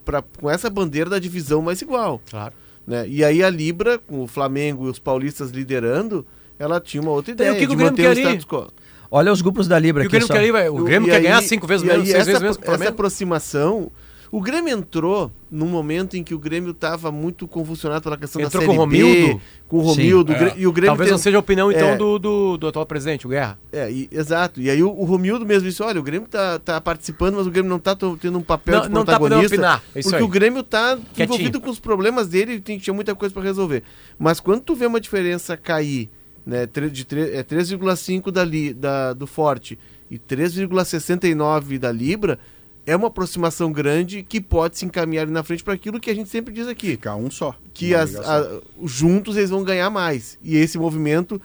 pra, 0.04 0.22
com 0.40 0.48
essa 0.48 0.70
bandeira 0.70 1.10
da 1.10 1.18
divisão 1.18 1.60
mais 1.60 1.82
igual. 1.82 2.20
Claro. 2.30 2.54
Né? 2.86 3.06
E 3.08 3.24
aí 3.24 3.42
a 3.42 3.50
Libra, 3.50 3.98
com 3.98 4.22
o 4.22 4.26
Flamengo 4.26 4.86
e 4.86 4.90
os 4.90 4.98
paulistas 4.98 5.50
liderando, 5.50 6.26
ela 6.58 6.80
tinha 6.80 7.00
uma 7.02 7.12
outra 7.12 7.32
Então, 7.32 7.46
ideia 7.46 7.56
o 7.56 7.60
que 7.60 7.66
que 7.66 7.68
de 7.68 7.74
o 7.74 7.76
Grêmio 7.76 7.94
quer 7.96 8.08
o 8.08 8.10
ali? 8.12 8.20
status 8.38 8.44
quo. 8.44 8.72
Olha 9.10 9.30
os 9.32 9.42
grupos 9.42 9.68
da 9.68 9.78
Libra 9.78 10.02
E 10.02 10.06
o 10.06 10.08
aqui 10.08 10.12
Grêmio 10.18 10.26
só. 10.26 10.32
quer, 10.34 10.70
o 10.70 10.84
Grêmio 10.84 11.06
E 11.08 11.10
quer 11.10 11.16
aí- 11.18 11.22
ganhar 11.24 11.42
cinco 11.42 11.66
vezes 11.66 11.84
menos, 11.86 12.04
seis 12.08 12.16
essa, 12.16 12.24
vezes 12.26 12.40
menos 12.42 12.56
que 12.56 12.62
o 12.68 12.74
essa 12.74 12.88
aproximação, 12.88 13.92
o 14.32 14.40
Grêmio 14.40 14.72
entrou 14.76 15.30
num 15.50 15.66
momento 15.66 16.16
em 16.16 16.24
que 16.24 16.34
o 16.34 16.38
Grêmio 16.38 16.70
estava 16.72 17.12
muito 17.12 17.46
convulsionado 17.46 18.02
pela 18.02 18.16
questão 18.16 18.40
Entrou 18.42 18.62
da 18.62 18.66
com 18.66 18.72
Série 18.72 18.78
o 18.78 18.80
Romildo? 18.84 19.34
B, 19.34 19.40
com 19.68 19.76
o 19.76 19.80
Romildo, 19.82 20.32
Sim, 20.32 20.38
o 20.38 20.42
é. 20.46 20.54
e 20.56 20.66
o 20.66 20.72
Grêmio 20.72 20.88
Talvez 20.90 21.06
tem- 21.08 21.12
não 21.12 21.18
seja 21.18 21.36
a 21.36 21.40
opinião, 21.40 21.70
então, 21.70 21.88
É. 21.88 21.96
do, 21.96 22.18
do, 22.18 22.56
do 22.56 22.66
atual 22.66 22.86
presidente, 22.86 23.26
o 23.26 23.30
Guerra. 23.30 23.58
É, 23.70 23.90
e- 23.92 24.08
exato. 24.10 24.58
E 24.60 24.70
aí 24.70 24.82
o, 24.82 24.88
o 24.90 25.04
Romildo 25.04 25.44
mesmo 25.44 25.68
disse, 25.68 25.82
olha, 25.82 26.00
o 26.00 26.02
Grêmio 26.02 26.26
tá, 26.26 26.58
tá 26.58 26.80
participando, 26.80 27.34
mas 27.36 27.46
o 27.46 27.50
Grêmio 27.50 27.68
não 27.68 27.78
tá 27.78 27.94
to- 27.94 28.16
tendo 28.20 28.38
um 28.38 28.42
papel 28.42 28.76
Não- 28.76 28.82
de 28.82 28.88
não 28.88 29.04
tá 29.04 29.18
podendo 29.18 29.40
protagonista. 29.42 29.54
opinar, 29.54 29.82
é 29.94 30.00
isso 30.00 30.08
porque 30.08 30.22
aí. 30.22 30.28
o 30.28 30.28
Grêmio 30.32 30.62
tá 30.62 30.96
Quietinho. 30.96 31.24
envolvido 31.24 31.60
com 31.60 31.68
os 31.70 31.78
problemas 31.78 32.26
dele 32.28 32.54
e 32.54 32.60
tem, 32.60 32.78
tinha 32.78 32.94
muita 32.94 33.14
coisa 33.14 33.34
para 33.34 33.42
resolver. 33.42 33.82
Mas 34.18 34.40
quando 34.40 34.62
tu 34.62 34.74
vê 34.74 34.86
uma 34.86 34.98
diferença 35.00 35.56
cair, 35.58 36.08
né, 36.46 36.66
de 36.90 37.04
tre- 37.04 37.34
é 37.36 37.42
3,5 37.42 38.30
da, 38.30 38.44
da, 38.74 39.12
do 39.12 39.26
Forte 39.26 39.78
e 40.10 40.18
3,69 40.18 41.78
da 41.78 41.92
Libra, 41.92 42.38
é 42.86 42.96
uma 42.96 43.06
aproximação 43.08 43.70
grande 43.72 44.22
que 44.22 44.40
pode 44.40 44.76
se 44.78 44.84
encaminhar 44.84 45.22
ali 45.22 45.30
na 45.32 45.42
frente 45.42 45.62
para 45.62 45.74
aquilo 45.74 46.00
que 46.00 46.10
a 46.10 46.14
gente 46.14 46.28
sempre 46.28 46.52
diz 46.52 46.66
aqui 46.66 46.92
Ficar 46.92 47.14
um 47.16 47.30
só. 47.30 47.54
que 47.72 47.94
as- 47.94 48.16
a- 48.16 48.60
juntos 48.84 49.36
eles 49.36 49.50
vão 49.50 49.62
ganhar 49.62 49.88
mais. 49.90 50.36
E 50.42 50.56
esse 50.56 50.76
movimento, 50.78 51.40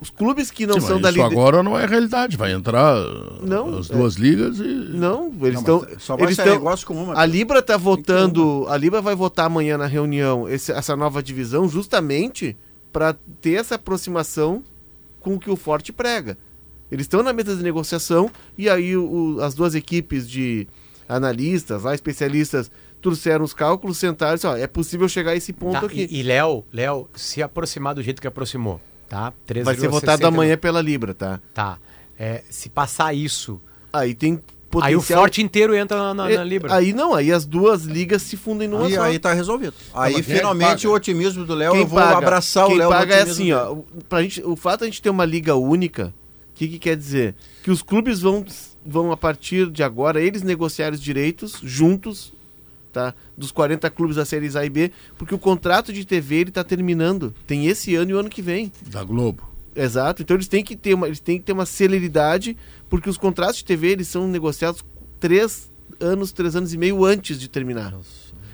os 0.00 0.08
clubes 0.08 0.50
que 0.52 0.66
não 0.66 0.74
Sim, 0.80 0.86
são 0.86 0.90
mas 1.00 1.02
da 1.02 1.10
isso 1.10 1.18
liga- 1.18 1.30
agora 1.32 1.62
não 1.64 1.76
é 1.76 1.84
realidade. 1.84 2.36
Vai 2.36 2.52
entrar 2.52 2.94
Não, 3.42 3.78
as 3.78 3.88
duas 3.88 4.14
ligas 4.14 4.60
e. 4.60 4.62
Não, 4.62 5.32
eles 5.42 5.58
estão. 5.58 5.84
só 5.98 6.16
vai 6.16 6.26
eles 6.26 6.36
sair 6.36 6.44
tão- 6.46 6.54
negócio 6.54 6.86
com 6.86 6.94
uma. 6.94 7.18
A 7.20 7.26
Libra 7.26 7.58
está 7.58 7.76
votando. 7.76 8.64
A 8.68 8.76
Libra 8.76 9.00
vai 9.02 9.16
votar 9.16 9.46
amanhã 9.46 9.76
na 9.76 9.86
reunião 9.86 10.48
esse- 10.48 10.70
essa 10.70 10.94
nova 10.94 11.20
divisão 11.22 11.68
justamente 11.68 12.56
para 12.92 13.16
ter 13.40 13.54
essa 13.54 13.74
aproximação 13.74 14.62
com 15.20 15.34
o 15.34 15.40
que 15.40 15.50
o 15.50 15.56
Forte 15.56 15.92
prega. 15.92 16.38
Eles 16.90 17.04
estão 17.04 17.22
na 17.22 17.32
mesa 17.32 17.54
de 17.56 17.62
negociação 17.62 18.30
e 18.56 18.68
aí 18.68 18.96
o- 18.96 19.38
as 19.42 19.54
duas 19.54 19.74
equipes 19.74 20.28
de 20.28 20.66
analistas, 21.08 21.82
lá, 21.82 21.94
especialistas, 21.94 22.70
trouxeram 23.00 23.44
os 23.44 23.54
cálculos, 23.54 23.98
sentaram 23.98 24.32
e 24.32 24.36
disseram, 24.36 24.54
ó, 24.54 24.58
é 24.58 24.66
possível 24.66 25.08
chegar 25.08 25.32
a 25.32 25.36
esse 25.36 25.52
ponto 25.52 25.80
Tá, 25.80 25.86
aqui. 25.86 26.06
E, 26.10 26.20
e 26.20 26.22
Léo, 26.22 26.64
Léo, 26.72 27.08
se 27.14 27.42
aproximar 27.42 27.94
do 27.94 28.02
jeito 28.02 28.20
que 28.20 28.26
aproximou, 28.26 28.80
tá? 29.08 29.32
Vai 29.64 29.74
ser 29.74 29.86
3,69. 29.86 29.88
votado 29.88 30.26
amanhã 30.26 30.56
pela 30.56 30.80
Libra, 30.82 31.14
tá? 31.14 31.40
Tá. 31.54 31.78
É, 32.18 32.42
se 32.50 32.68
passar 32.68 33.14
isso, 33.14 33.60
Aí 33.92 34.12
tem 34.14 34.40
potencial. 34.68 34.84
aí 34.88 34.96
o 34.96 35.00
Forte 35.00 35.40
inteiro 35.40 35.74
entra 35.74 35.96
na, 35.96 36.14
na- 36.14 36.24
na 36.24 36.30
É, 36.30 36.44
Libra. 36.44 36.74
Aí 36.74 36.92
não, 36.92 37.14
aí 37.14 37.32
as 37.32 37.46
duas 37.46 37.84
ligas 37.84 38.20
se 38.22 38.36
fundem 38.36 38.66
numa 38.68 38.88
E 38.90 38.94
só. 38.96 39.02
aí 39.02 39.18
tá 39.18 39.32
resolvido. 39.32 39.72
Aí 39.94 40.14
mas 40.14 40.26
quem 40.26 40.34
é 40.34 40.38
finalmente 40.38 40.86
o 40.88 40.92
otimismo 40.92 41.44
do 41.46 41.54
Léo, 41.54 41.72
Quem 41.72 41.82
eu 41.82 41.86
vou 41.86 41.98
paga? 42.00 42.18
abraçar 42.18 42.66
Quem 42.66 42.74
o 42.74 42.78
Léo. 42.78 42.90
no 42.90 42.96
paga 42.96 43.14
é 43.14 43.22
assim, 43.22 43.52
ó. 43.52 43.72
o- 43.72 43.86
Pra 44.08 44.20
gente, 44.22 44.42
o 44.42 44.56
fato 44.56 44.80
de 44.80 44.84
a 44.84 44.86
gente 44.88 45.00
ter 45.00 45.08
uma 45.10 45.24
liga 45.24 45.54
única, 45.54 46.12
que, 46.58 46.68
que 46.68 46.78
quer 46.78 46.96
dizer? 46.96 47.36
Que 47.62 47.70
os 47.70 47.82
clubes 47.82 48.20
vão, 48.20 48.44
vão, 48.84 49.12
a 49.12 49.16
partir 49.16 49.70
de 49.70 49.82
agora, 49.82 50.20
eles 50.20 50.42
negociar 50.42 50.92
os 50.92 51.00
direitos 51.00 51.60
juntos, 51.62 52.32
tá? 52.92 53.14
Dos 53.36 53.52
40 53.52 53.88
clubes 53.90 54.16
da 54.16 54.24
séries 54.24 54.56
A 54.56 54.66
e 54.66 54.70
B, 54.70 54.90
porque 55.16 55.34
o 55.34 55.38
contrato 55.38 55.92
de 55.92 56.04
TV 56.04 56.36
ele 56.36 56.50
tá 56.50 56.64
terminando. 56.64 57.32
Tem 57.46 57.66
esse 57.66 57.94
ano 57.94 58.10
e 58.10 58.14
o 58.14 58.18
ano 58.18 58.28
que 58.28 58.42
vem. 58.42 58.72
Da 58.88 59.04
Globo. 59.04 59.48
Exato. 59.74 60.22
Então 60.22 60.36
eles 60.36 60.48
têm 60.48 60.64
que 60.64 60.74
ter 60.74 60.94
uma, 60.94 61.06
eles 61.06 61.20
têm 61.20 61.38
que 61.38 61.44
ter 61.44 61.52
uma 61.52 61.66
celeridade, 61.66 62.56
porque 62.90 63.08
os 63.08 63.16
contratos 63.16 63.58
de 63.58 63.64
TV 63.64 63.90
eles 63.90 64.08
são 64.08 64.26
negociados 64.26 64.84
três 65.20 65.70
anos, 66.00 66.32
três 66.32 66.56
anos 66.56 66.74
e 66.74 66.78
meio 66.78 67.04
antes 67.04 67.38
de 67.38 67.48
terminar. 67.48 67.94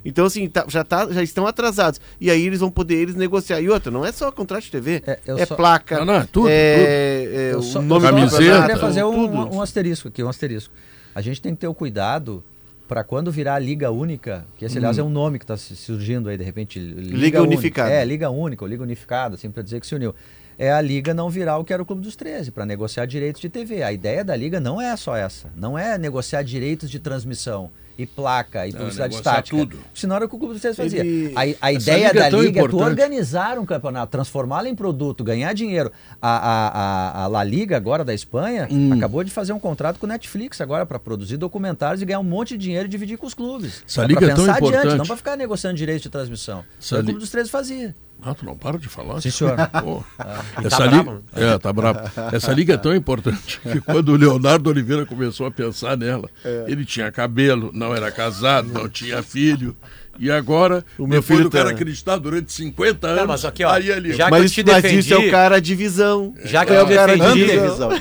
Então, 0.04 0.26
assim, 0.26 0.48
tá- 0.48 0.64
já, 0.68 0.84
tá, 0.84 1.10
já 1.10 1.22
estão 1.22 1.46
atrasados. 1.46 2.00
E 2.20 2.30
aí 2.30 2.46
eles 2.46 2.60
vão 2.60 2.70
poder 2.70 2.96
eles 2.96 3.14
negociar. 3.14 3.60
E 3.60 3.68
outra, 3.70 3.90
não 3.90 4.04
é 4.04 4.12
só 4.12 4.30
contrato 4.30 4.64
de 4.64 4.70
TV. 4.70 5.02
É, 5.06 5.18
É, 5.26 5.46
só- 5.46 5.56
placa. 5.56 5.98
Não, 6.00 6.04
não, 6.04 6.14
é 6.16 6.28
tudo, 6.30 6.48
é, 6.50 7.24
é 7.24 7.50
Eu 7.52 7.58
o 7.58 7.62
só- 7.62 7.80
nome 7.80 8.06
Camiseta. 8.06 8.42
Eu 8.42 8.60
queria 8.62 8.76
fazer 8.78 9.04
um, 9.04 9.28
tudo. 9.28 9.54
um 9.56 9.62
asterisco 9.62 10.08
aqui, 10.08 10.22
um 10.22 10.28
asterisco. 10.28 10.72
A 11.14 11.20
gente 11.20 11.40
tem 11.40 11.54
que 11.54 11.60
ter 11.60 11.68
o 11.68 11.74
cuidado 11.74 12.42
para 12.86 13.02
quando 13.02 13.32
virar 13.32 13.58
Liga 13.58 13.90
Única, 13.90 14.44
que 14.58 14.64
esse, 14.66 14.76
aliás, 14.76 14.98
é 14.98 15.02
um 15.02 15.08
nome 15.08 15.38
que 15.38 15.44
está 15.44 15.56
surgindo 15.56 16.28
aí, 16.28 16.36
de 16.36 16.44
repente. 16.44 16.78
Liga, 16.78 17.16
Liga 17.16 17.38
Única. 17.40 17.42
Unificada. 17.42 17.90
É, 17.90 18.04
Liga 18.04 18.28
Única, 18.30 18.62
ou 18.64 18.68
Liga 18.68 18.82
Unificada, 18.82 19.36
assim, 19.36 19.50
para 19.50 19.62
dizer 19.62 19.80
que 19.80 19.86
se 19.86 19.94
uniu. 19.94 20.14
é 20.58 20.70
a 20.70 20.80
Liga 20.80 21.12
não 21.14 21.28
virar 21.30 21.56
o 21.58 21.64
que 21.64 21.72
era 21.72 21.82
o 21.82 21.86
Clube 21.86 22.02
dos 22.02 22.14
13, 22.14 22.50
para 22.52 22.64
negociar 22.66 23.06
direitos 23.06 23.40
de 23.40 23.48
TV. 23.48 23.82
A 23.82 23.92
ideia 23.92 24.22
da 24.22 24.36
Liga 24.36 24.60
não 24.60 24.80
é 24.80 24.94
só 24.96 25.16
essa. 25.16 25.50
Não 25.56 25.76
é 25.78 25.96
negociar 25.98 26.42
direitos 26.42 26.88
de 26.90 26.98
transmissão 27.00 27.70
e 27.96 28.06
placa 28.06 28.66
e 28.66 28.72
publicidade 28.72 29.12
negociar 29.14 29.32
estática. 29.38 29.56
tudo. 29.56 29.78
Senão 29.94 30.16
era 30.16 30.24
o 30.24 30.28
que 30.28 30.34
o 30.34 30.38
Clube 30.38 30.54
dos 30.54 30.62
13 30.62 30.76
fazia. 30.76 31.00
Ele- 31.00 31.32
A, 31.36 31.66
a 31.66 31.72
ideia 31.72 32.08
liga 32.08 32.08
é 32.26 32.30
da 32.30 32.36
Liga 32.36 32.58
é 32.58 32.62
tu 32.62 32.68
importante. 32.68 32.82
organizar 32.90 33.58
um 33.58 33.64
campeonato, 33.64 34.10
transformá-lo 34.10 34.66
em 34.66 34.74
produto, 34.74 35.22
ganhar 35.22 35.52
dinheiro. 35.52 35.92
A, 36.20 36.28
a, 36.28 36.68
a, 36.68 37.24
a 37.24 37.26
La 37.28 37.44
Liga, 37.44 37.76
agora 37.76 38.04
da 38.04 38.12
Espanha, 38.14 38.66
Hum. 38.70 38.92
acabou 38.92 39.22
de 39.22 39.30
fazer 39.30 39.52
um 39.52 39.60
contrato 39.60 39.98
com 39.98 40.06
o 40.06 40.08
Netflix 40.08 40.60
agora 40.60 40.84
para 40.84 40.98
produzir 40.98 41.36
documentários 41.36 42.02
e 42.02 42.04
ganhar 42.04 42.20
um 42.20 42.24
monte 42.24 42.56
de 42.56 42.64
dinheiro 42.64 42.86
e 42.86 42.88
dividir 42.88 43.16
com 43.16 43.26
os 43.26 43.34
clubes. 43.34 43.82
Essa 43.86 44.02
é 44.02 44.06
liga 44.06 44.20
pra 44.20 44.28
é 44.30 44.34
tão 44.34 44.44
pensar 44.44 44.56
adiante, 44.56 44.74
importante. 44.76 44.98
não 44.98 45.06
para 45.06 45.16
ficar 45.16 45.36
negociando 45.36 45.76
direitos 45.76 46.02
de 46.02 46.08
transmissão. 46.10 46.64
Essa 46.80 46.96
o 46.96 46.98
li- 46.98 47.04
Clube 47.04 47.20
dos 47.20 47.30
13 47.30 47.50
fazia. 47.50 47.94
Ah, 48.22 48.34
tu 48.34 48.44
não 48.46 48.56
para 48.56 48.78
de 48.78 48.88
falar? 48.88 49.20
Sim, 49.20 49.30
senhor. 49.30 49.54
E 50.62 50.66
essa 50.66 50.78
tá 50.78 50.86
liga, 50.86 51.02
bravo, 51.02 51.22
é, 51.34 51.58
tá 51.58 51.72
bravo. 51.72 52.00
Essa 52.32 52.52
liga 52.52 52.74
é 52.74 52.76
tão 52.78 52.94
importante 52.94 53.60
que 53.60 53.80
quando 53.82 54.10
o 54.10 54.16
Leonardo 54.16 54.70
Oliveira 54.70 55.04
começou 55.04 55.46
a 55.46 55.50
pensar 55.50 55.96
nela, 55.96 56.28
É. 56.44 56.64
ele 56.68 56.84
tinha 56.86 57.12
cabelo, 57.12 57.70
não 57.74 57.94
era 57.94 58.10
casado, 58.10 58.68
não 58.72 58.88
tinha 58.88 59.22
filho. 59.22 59.76
E 60.18 60.30
agora, 60.30 60.84
O 60.96 61.06
meu 61.08 61.20
filho 61.22 61.44
do 61.44 61.50
cara 61.50 61.66
tá- 61.66 61.70
acreditar 61.72 62.16
durante 62.18 62.52
50 62.52 63.08
anos, 63.08 63.26
mas 63.26 63.44
aqui, 63.44 63.64
ó, 63.64 63.70
aí 63.72 63.90
ele... 63.90 64.12
já- 64.14 64.26
que 64.26 64.30
Mas, 64.30 64.44
eu 64.44 64.64
te 64.64 64.70
mas 64.70 64.84
isso 64.84 65.12
é 65.12 65.16
defendi- 65.16 65.28
o 65.28 65.30
cara 65.30 65.60
de 65.60 65.74
visão. 65.74 66.34
Já 66.44 66.64
que 66.64 66.72
é 66.72 66.78
eu 66.78 66.84
o 66.84 66.88
cara 66.88 67.14
de 67.18 67.20
defendi, 67.20 67.46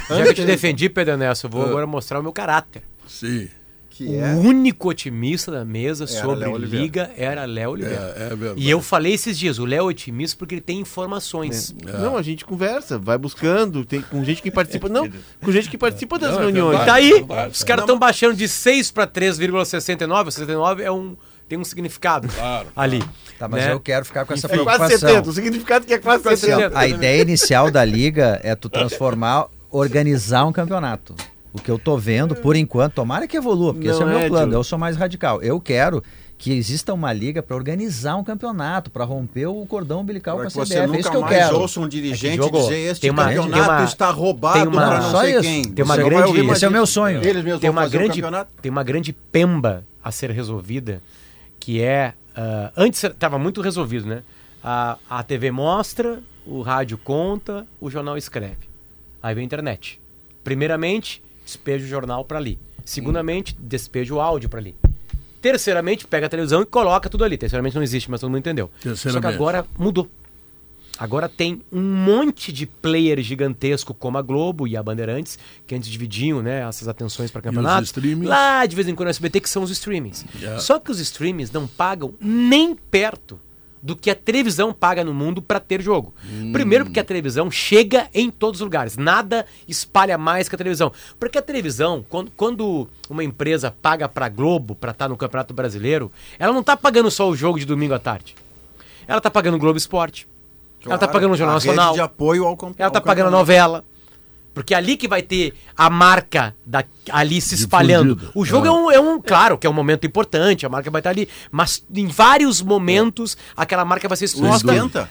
já 0.07 0.23
que 0.23 0.29
eu 0.29 0.33
te 0.35 0.45
defendi, 0.45 0.89
Pedro 0.89 1.17
Nesso, 1.17 1.47
eu 1.47 1.49
vou 1.49 1.65
agora 1.65 1.87
mostrar 1.87 2.19
o 2.19 2.23
meu 2.23 2.31
caráter. 2.31 2.83
Sim, 3.07 3.49
Que 3.95 4.07
O 4.07 4.19
é. 4.25 4.33
único 4.33 4.89
otimista 4.89 5.51
da 5.51 5.63
mesa 5.63 6.05
Era 6.05 6.21
sobre 6.21 6.45
Léo. 6.45 6.57
Liga 6.57 7.11
era 7.15 7.45
Léo 7.45 7.71
Oliveira. 7.71 8.15
é, 8.17 8.33
é. 8.33 8.53
E 8.57 8.67
eu 8.67 8.81
falei 8.81 9.13
esses 9.13 9.37
dias, 9.37 9.59
o 9.59 9.65
Léo 9.65 9.81
é 9.81 9.89
otimista 9.89 10.35
porque 10.35 10.55
ele 10.55 10.61
tem 10.61 10.79
informações. 10.79 11.75
Não, 11.99 12.17
a 12.17 12.23
gente 12.23 12.43
conversa, 12.43 12.97
vai 12.97 13.19
buscando, 13.19 13.85
tem 13.85 14.01
com 14.01 14.23
gente 14.23 14.41
que 14.41 14.49
participa. 14.49 14.89
Não, 14.89 15.07
com 15.43 15.51
gente 15.51 15.69
que 15.69 15.77
participa 15.77 16.17
das 16.17 16.31
Não, 16.31 16.39
é 16.39 16.41
reuniões. 16.41 16.85
Tá 16.85 16.95
aí, 16.95 17.11
verdade. 17.13 17.51
os 17.51 17.63
caras 17.63 17.83
estão 17.83 17.99
baixando 17.99 18.33
de 18.33 18.47
6 18.47 18.89
para 18.89 19.05
3,69, 19.05 20.31
69 20.31 20.83
é 20.83 20.91
um 20.91 21.15
tem 21.47 21.59
um 21.59 21.63
significado 21.63 22.27
Claro. 22.29 22.69
ali. 22.75 23.03
Tá, 23.37 23.47
mas 23.47 23.65
né? 23.65 23.73
eu 23.73 23.79
quero 23.79 24.05
ficar 24.05 24.25
com 24.25 24.33
essa 24.33 24.47
É 24.47 24.49
quase 24.49 24.63
preocupação. 24.63 25.09
70, 25.09 25.29
o 25.29 25.33
significado 25.33 25.85
que 25.85 25.93
é 25.93 25.99
quase 25.99 26.23
Quase 26.23 26.41
70. 26.41 26.61
70. 26.69 26.79
A 26.79 26.87
ideia 26.87 27.21
inicial 27.21 27.69
da 27.69 27.85
liga 27.85 28.39
é 28.43 28.55
tu 28.55 28.69
transformar, 28.69 29.47
organizar 29.69 30.45
um 30.45 30.51
campeonato. 30.53 31.13
O 31.53 31.59
que 31.61 31.69
eu 31.69 31.77
tô 31.77 31.95
vendo, 31.97 32.35
por 32.35 32.55
enquanto, 32.55 32.93
tomara 32.93 33.27
que 33.27 33.37
evolua, 33.37 33.73
porque 33.73 33.87
Não 33.87 33.93
esse 33.93 34.01
é 34.01 34.05
o 34.05 34.09
meu 34.09 34.17
é, 34.19 34.27
plano. 34.27 34.47
Diogo. 34.47 34.59
Eu 34.59 34.63
sou 34.63 34.79
mais 34.79 34.97
radical. 34.97 35.39
Eu 35.41 35.61
quero 35.61 36.03
que 36.35 36.51
exista 36.51 36.93
uma 36.93 37.13
liga 37.13 37.43
para 37.43 37.55
organizar 37.55 38.15
um 38.17 38.23
campeonato, 38.23 38.89
para 38.89 39.05
romper 39.05 39.45
o 39.45 39.63
cordão 39.67 40.01
umbilical 40.01 40.35
Para 40.37 40.47
a 40.47 40.49
você 40.49 40.59
CBF. 40.61 40.73
É 40.79 40.83
isso 40.83 40.87
nunca 40.97 41.09
que 41.11 41.15
eu 41.15 41.21
mais 41.21 41.37
quero. 41.37 41.59
ouça 41.59 41.79
um 41.79 41.87
dirigente 41.87 42.33
Diogo, 42.35 42.57
dizer 42.59 42.77
este 42.91 43.01
tem 43.01 43.11
uma- 43.11 43.25
campeonato 43.25 43.71
uma- 43.71 43.83
está 43.83 44.09
roubado 44.09 44.59
tem 44.59 44.67
uma- 44.67 44.81
para 44.87 44.99
não 45.01 45.11
Só 45.11 45.21
sei 45.21 45.31
isso. 45.33 45.41
quem. 45.41 45.63
Tem 45.63 45.85
uma 45.85 45.95
Você 45.95 46.03
grande- 46.03 46.51
Esse 46.51 46.65
é 46.65 46.67
o 46.67 46.71
meu 46.71 46.85
sonho. 46.87 47.23
Eles 47.23 47.43
mesmos 47.43 47.61
tem 47.61 47.69
vão 47.69 47.75
uma 47.77 47.81
fazer 47.83 47.97
o 47.97 47.99
grande 47.99 48.21
campeonato. 48.21 48.53
tem 48.61 48.71
uma 48.71 48.83
grande 48.83 49.13
pemba 49.13 49.85
a 50.03 50.11
ser 50.11 50.31
resolvida 50.31 51.01
que 51.59 51.81
é 51.81 52.13
ah, 52.35 52.71
antes 52.75 53.01
estava 53.03 53.37
muito 53.37 53.61
resolvido 53.61 54.07
né 54.07 54.23
a, 54.63 54.97
a 55.09 55.21
TV 55.23 55.51
mostra 55.51 56.19
o 56.47 56.61
rádio 56.63 56.97
conta 56.97 57.65
o 57.79 57.89
jornal 57.91 58.17
escreve 58.17 58.67
aí 59.21 59.33
vem 59.35 59.43
a 59.43 59.45
internet 59.45 60.01
primeiramente 60.43 61.23
despeja 61.45 61.85
o 61.85 61.87
jornal 61.87 62.25
para 62.25 62.37
ali 62.37 62.59
segundamente 62.85 63.55
despeja 63.59 64.13
o 64.13 64.19
áudio 64.19 64.49
para 64.49 64.59
ali 64.59 64.75
terceiramente 65.41 66.07
pega 66.07 66.27
a 66.27 66.29
televisão 66.29 66.61
e 66.61 66.65
coloca 66.65 67.09
tudo 67.09 67.23
ali 67.23 67.37
terceiramente 67.37 67.75
não 67.75 67.83
existe 67.83 68.09
mas 68.09 68.21
todo 68.21 68.29
mundo 68.29 68.39
entendeu 68.39 68.69
só 68.95 69.19
que 69.19 69.27
agora 69.27 69.65
mudou 69.77 70.09
Agora 70.97 71.27
tem 71.27 71.61
um 71.71 71.81
monte 71.81 72.51
de 72.53 72.67
player 72.67 73.19
gigantesco 73.21 73.93
como 73.93 74.17
a 74.17 74.21
Globo 74.21 74.67
e 74.67 74.77
a 74.77 74.83
Bandeirantes, 74.83 75.39
que 75.65 75.73
antes 75.73 75.89
dividiam 75.89 76.41
né, 76.41 76.67
essas 76.67 76.87
atenções 76.87 77.31
para 77.31 77.41
campeonatos. 77.41 77.89
streamings? 77.89 78.29
Lá, 78.29 78.65
de 78.65 78.75
vez 78.75 78.87
em 78.87 78.93
quando, 78.93 79.07
o 79.07 79.09
SBT, 79.09 79.41
que 79.41 79.49
são 79.49 79.63
os 79.63 79.71
streamings. 79.71 80.23
Yeah. 80.39 80.59
Só 80.59 80.79
que 80.79 80.91
os 80.91 80.99
streamings 80.99 81.51
não 81.51 81.67
pagam 81.67 82.13
nem 82.21 82.75
perto 82.75 83.39
do 83.85 83.97
que 83.97 84.09
a 84.09 84.15
televisão 84.15 84.71
paga 84.71 85.03
no 85.03 85.13
mundo 85.13 85.41
para 85.41 85.59
ter 85.59 85.81
jogo. 85.81 86.13
Primeiro 86.53 86.85
porque 86.85 87.01
a 87.01 87.03
televisão 87.03 87.51
chega 87.51 88.07
em 88.13 88.31
todos 88.31 88.61
os 88.61 88.63
lugares. 88.63 88.95
Nada 88.95 89.45
espalha 89.67 90.17
mais 90.17 90.47
que 90.47 90.55
a 90.55 90.57
televisão. 90.57 90.89
Porque 91.19 91.37
a 91.37 91.41
televisão, 91.41 92.03
quando, 92.07 92.31
quando 92.37 92.87
uma 93.09 93.25
empresa 93.25 93.75
paga 93.81 94.07
para 94.07 94.29
Globo 94.29 94.73
para 94.73 94.91
estar 94.91 95.09
no 95.09 95.17
Campeonato 95.17 95.53
Brasileiro, 95.53 96.09
ela 96.39 96.53
não 96.53 96.61
está 96.61 96.77
pagando 96.77 97.11
só 97.11 97.27
o 97.29 97.35
jogo 97.35 97.59
de 97.59 97.65
domingo 97.65 97.93
à 97.93 97.99
tarde. 97.99 98.35
Ela 99.05 99.17
está 99.17 99.29
pagando 99.29 99.55
o 99.55 99.59
Globo 99.59 99.77
Esporte. 99.77 100.25
ela 100.85 100.95
está 100.95 100.99
Claro, 101.05 101.11
pagando 101.13 101.33
o 101.33 101.37
Jornal 101.37 101.55
Nacional. 101.55 101.93
de 101.93 101.99
apoio 101.99 102.45
ao 102.45 102.55
campe- 102.55 102.81
Ela 102.81 102.89
tá 102.89 102.99
ao 102.99 103.03
pagando 103.05 103.27
a 103.27 103.31
novela. 103.31 103.83
Porque 104.53 104.73
é 104.73 104.77
ali 104.77 104.95
que 104.95 105.07
vai 105.07 105.23
ter 105.23 105.55
a 105.75 105.89
marca 105.89 106.55
da, 106.63 106.83
ali 107.09 107.41
se 107.41 107.55
espalhando. 107.55 108.13
Difundida. 108.13 108.31
O 108.39 108.45
jogo 108.45 108.67
é. 108.67 108.71
um, 108.71 108.91
é 108.91 108.99
um. 108.99 109.19
Claro 109.19 109.57
que 109.57 109.65
é 109.65 109.69
um 109.69 109.73
momento 109.73 110.05
importante, 110.05 110.63
a 110.63 110.69
marca 110.69 110.91
vai 110.91 110.99
estar 110.99 111.09
ali. 111.09 111.27
Mas 111.51 111.83
em 111.93 112.05
vários 112.07 112.61
momentos, 112.61 113.35
aquela 113.57 113.83
marca 113.83 114.07
vai 114.07 114.15
ser 114.15 114.25
exposta 114.25 114.67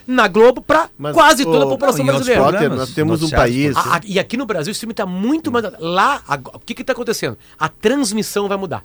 na 0.07 0.27
Globo 0.29 0.61
para 0.61 0.89
quase 1.13 1.43
toda 1.43 1.65
a 1.65 1.67
população 1.67 2.05
não, 2.05 2.13
brasileira. 2.13 2.41
Potter, 2.41 2.69
nós 2.77 2.89
temos 2.91 3.21
um 3.21 3.29
país. 3.29 3.75
A- 3.75 3.97
a- 3.97 4.01
e 4.05 4.17
aqui 4.17 4.37
no 4.37 4.45
Brasil 4.45 4.71
o 4.71 4.73
streaming 4.73 4.93
está 4.93 5.05
muito 5.05 5.51
mais. 5.51 5.65
Lá, 5.77 6.21
ag- 6.27 6.49
o 6.53 6.59
que 6.59 6.79
está 6.81 6.93
acontecendo? 6.93 7.37
A 7.59 7.67
transmissão 7.67 8.47
vai 8.47 8.57
mudar. 8.57 8.81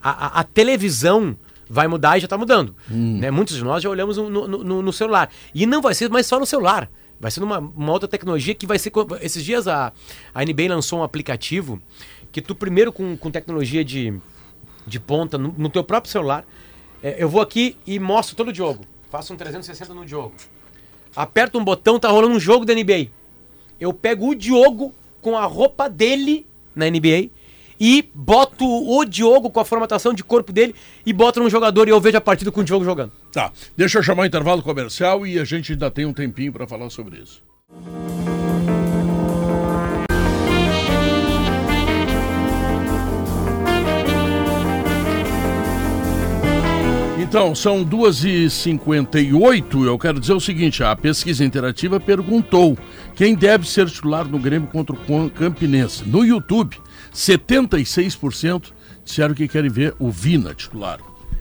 A, 0.00 0.10
a- 0.10 0.40
a 0.40 0.44
televisão 0.44 1.36
vai 1.68 1.88
mudar 1.88 2.16
e 2.16 2.20
já 2.20 2.26
está 2.26 2.38
mudando. 2.38 2.72
Né? 2.88 3.30
Muitos 3.32 3.56
de 3.56 3.64
nós 3.64 3.82
já 3.82 3.90
olhamos 3.90 4.16
no, 4.16 4.30
no- 4.30 4.46
no- 4.62 4.82
no 4.82 4.92
celular. 4.92 5.28
E 5.52 5.66
não 5.66 5.82
vai 5.82 5.92
ser 5.94 6.08
mais 6.08 6.24
só 6.26 6.38
no 6.38 6.46
celular. 6.46 6.88
Vai 7.18 7.30
ser 7.30 7.40
numa 7.40 7.58
uma 7.58 7.92
outra 7.92 8.08
tecnologia 8.08 8.54
que 8.54 8.66
vai 8.66 8.78
ser. 8.78 8.92
Esses 9.20 9.44
dias 9.44 9.66
a, 9.66 9.92
a 10.34 10.44
NBA 10.44 10.68
lançou 10.68 11.00
um 11.00 11.02
aplicativo 11.02 11.80
que 12.30 12.42
tu, 12.42 12.54
primeiro, 12.54 12.92
com, 12.92 13.16
com 13.16 13.30
tecnologia 13.30 13.84
de, 13.84 14.12
de 14.86 15.00
ponta, 15.00 15.38
no, 15.38 15.54
no 15.56 15.70
teu 15.70 15.82
próprio 15.82 16.12
celular, 16.12 16.44
é, 17.02 17.16
eu 17.22 17.28
vou 17.28 17.40
aqui 17.40 17.76
e 17.86 17.98
mostro 17.98 18.36
todo 18.36 18.50
o 18.50 18.54
jogo. 18.54 18.84
Faço 19.10 19.32
um 19.32 19.36
360 19.36 19.94
no 19.94 20.06
jogo. 20.06 20.34
Aperto 21.14 21.58
um 21.58 21.64
botão, 21.64 21.98
tá 21.98 22.08
rolando 22.08 22.34
um 22.34 22.40
jogo 22.40 22.64
da 22.64 22.74
NBA. 22.74 23.08
Eu 23.80 23.92
pego 23.92 24.30
o 24.30 24.34
Diogo 24.34 24.94
com 25.22 25.36
a 25.36 25.44
roupa 25.44 25.88
dele 25.88 26.46
na 26.74 26.90
NBA 26.90 27.30
e 27.80 28.08
boto 28.14 28.64
o 28.64 29.04
Diogo 29.04 29.50
com 29.50 29.60
a 29.60 29.64
formatação 29.64 30.14
de 30.14 30.24
corpo 30.24 30.52
dele 30.52 30.74
e 31.04 31.12
boto 31.12 31.40
num 31.40 31.50
jogador 31.50 31.88
e 31.88 31.90
eu 31.90 32.00
vejo 32.00 32.16
a 32.16 32.20
partida 32.20 32.50
com 32.50 32.60
o 32.60 32.64
Diogo 32.64 32.84
jogando. 32.84 33.12
Tá, 33.32 33.52
deixa 33.76 33.98
eu 33.98 34.02
chamar 34.02 34.22
o 34.22 34.26
intervalo 34.26 34.62
comercial 34.62 35.26
e 35.26 35.38
a 35.38 35.44
gente 35.44 35.72
ainda 35.72 35.90
tem 35.90 36.06
um 36.06 36.12
tempinho 36.12 36.52
para 36.52 36.66
falar 36.66 36.88
sobre 36.90 37.18
isso. 37.18 37.42
Então, 47.18 47.54
são 47.54 47.82
2h58. 47.84 49.86
Eu 49.86 49.98
quero 49.98 50.20
dizer 50.20 50.34
o 50.34 50.40
seguinte: 50.40 50.84
a 50.84 50.94
pesquisa 50.94 51.42
interativa 51.44 51.98
perguntou 51.98 52.76
quem 53.14 53.34
deve 53.34 53.66
ser 53.68 53.86
titular 53.88 54.28
no 54.28 54.38
Grêmio 54.38 54.68
contra 54.68 54.94
o 54.94 54.98
Cam- 54.98 55.28
Campinense. 55.30 56.04
No 56.06 56.24
YouTube, 56.24 56.78
76% 57.16 58.72
disseram 59.02 59.34
que 59.34 59.48
querem 59.48 59.70
ver 59.70 59.94
o 59.98 60.10
Vina 60.10 60.54
titular. 60.54 61.00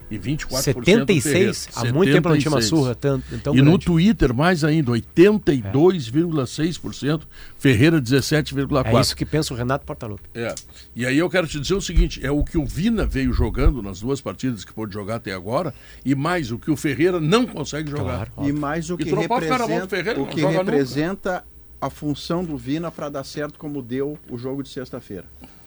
E 0.10 0.18
24% 0.20 0.62
76? 0.62 1.70
Há 1.76 1.92
muito 1.92 2.14
tempo 2.14 2.30
não 2.30 2.38
tinha 2.38 2.52
uma 2.52 2.62
76. 2.62 2.70
surra 2.70 2.94
tão, 2.94 3.20
tão 3.44 3.56
e 3.56 3.58
no 3.58 3.72
grande. 3.72 3.86
Twitter, 3.86 4.36
mais 4.36 4.64
ainda, 4.64 4.92
82,6%, 4.92 7.24
Ferreira 7.58 8.00
17,4%. 8.00 8.86
É 8.86 9.02
isso 9.02 9.16
que 9.16 9.26
pensa 9.26 9.52
o 9.54 9.58
Renato 9.58 9.84
Portaluppi. 9.84 10.30
É. 10.36 10.54
E 10.96 11.08
aí 11.08 11.18
eu 11.18 11.28
quero 11.28 11.48
te 11.48 11.60
dizer 11.60 11.74
o 11.74 11.82
seguinte: 11.82 12.24
é 12.24 12.30
o 12.30 12.44
que 12.44 12.56
o 12.56 12.64
Vina 12.66 13.04
veio 13.06 13.34
jogando 13.34 13.82
nas 13.82 14.00
duas 14.00 14.22
partidas 14.22 14.64
que 14.64 14.72
pôde 14.72 14.94
jogar 14.94 15.16
até 15.16 15.34
agora, 15.34 15.74
e 16.06 16.14
mais 16.14 16.52
o 16.52 16.60
que 16.60 16.70
o 16.70 16.78
Ferreira 16.78 17.20
não 17.20 17.48
consegue 17.48 17.90
jogar. 17.90 18.30
Claro. 18.30 18.48
E 18.48 18.54
mais 18.54 18.92
o 18.92 18.94
E 18.94 18.98
que 19.00 19.10
do 19.10 19.16
representa, 19.16 19.88
Ferreira, 19.88 20.22
o 20.22 20.28
que 20.28 20.46
representa 20.46 21.44
a 21.82 21.90
função 21.90 22.44
do 22.44 22.56
Vina 22.58 22.92
para 22.92 23.10
dar 23.10 23.24
certo 23.24 23.58
como 23.58 23.82
deu 23.82 24.20
o 24.30 24.38
jogo 24.38 24.62
de 24.62 24.70
sexta-feira. 24.70 25.26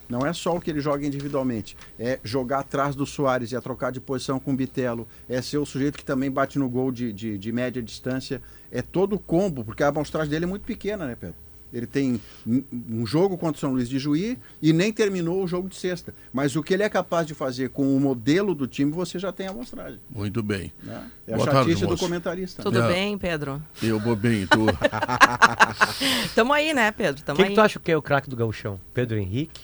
Não 0.09 0.25
é 0.25 0.33
só 0.33 0.55
o 0.55 0.59
que 0.59 0.71
ele 0.71 0.81
joga 0.81 1.05
individualmente, 1.05 1.77
é 1.99 2.19
jogar 2.23 2.59
atrás 2.61 2.95
do 2.95 3.05
Soares, 3.05 3.53
é 3.53 3.61
trocar 3.61 3.91
de 3.91 3.99
posição 4.01 4.39
com 4.39 4.51
o 4.51 4.55
Bitelo, 4.55 5.07
é 5.29 5.39
ser 5.41 5.59
o 5.59 5.65
sujeito 5.67 5.97
que 5.99 6.03
também 6.03 6.31
bate 6.31 6.57
no 6.57 6.67
gol 6.67 6.91
de, 6.91 7.13
de, 7.13 7.37
de 7.37 7.51
média 7.51 7.81
distância. 7.81 8.41
É 8.71 8.81
todo 8.81 9.13
o 9.15 9.19
combo, 9.19 9.63
porque 9.63 9.83
a 9.83 9.87
amostragem 9.89 10.29
dele 10.31 10.45
é 10.45 10.47
muito 10.47 10.63
pequena, 10.63 11.05
né, 11.05 11.15
Pedro? 11.19 11.35
Ele 11.71 11.85
tem 11.85 12.19
um- 12.47 13.05
jogo 13.05 13.37
contra 13.37 13.55
o 13.55 13.59
São 13.59 13.71
Luís 13.73 13.87
de 13.87 13.99
Juí 13.99 14.39
e 14.59 14.73
nem 14.73 14.91
terminou 14.91 15.43
o 15.43 15.47
jogo 15.47 15.69
de 15.69 15.75
sexta. 15.75 16.15
Mas 16.33 16.55
o 16.55 16.63
que 16.63 16.73
ele 16.73 16.81
é 16.81 16.89
capaz 16.89 17.27
de 17.27 17.35
fazer 17.35 17.69
com 17.69 17.95
o 17.95 17.99
modelo 17.99 18.55
do 18.55 18.65
time, 18.65 18.91
você 18.91 19.19
já 19.19 19.31
tem 19.31 19.45
a 19.45 19.51
amostragem. 19.51 19.99
Muito 20.09 20.41
bem. 20.41 20.73
Né? 20.81 21.07
É 21.27 21.33
a 21.33 21.37
Boa 21.37 21.45
tarde, 21.47 21.69
chatice 21.69 21.85
do 21.85 21.91
moço. 21.91 22.03
comentarista. 22.03 22.63
Tudo 22.63 22.81
É. 22.81 22.87
bem, 22.87 23.15
Pedro? 23.19 23.61
Eu 23.83 23.99
vou 23.99 24.15
bem, 24.15 24.47
tu. 24.47 24.65
Tamo 26.33 26.53
aí, 26.53 26.73
né, 26.73 26.91
Pedro? 26.91 27.21
Tamo 27.23 27.35
Quem 27.37 27.45
aí. 27.45 27.49
que 27.51 27.55
tu 27.55 27.61
acha 27.61 27.79
que 27.79 27.91
é 27.91 27.97
o 27.97 28.01
craque 28.01 28.29
do 28.29 28.35
gauchão? 28.35 28.79
Pedro 28.93 29.17
Henrique, 29.17 29.61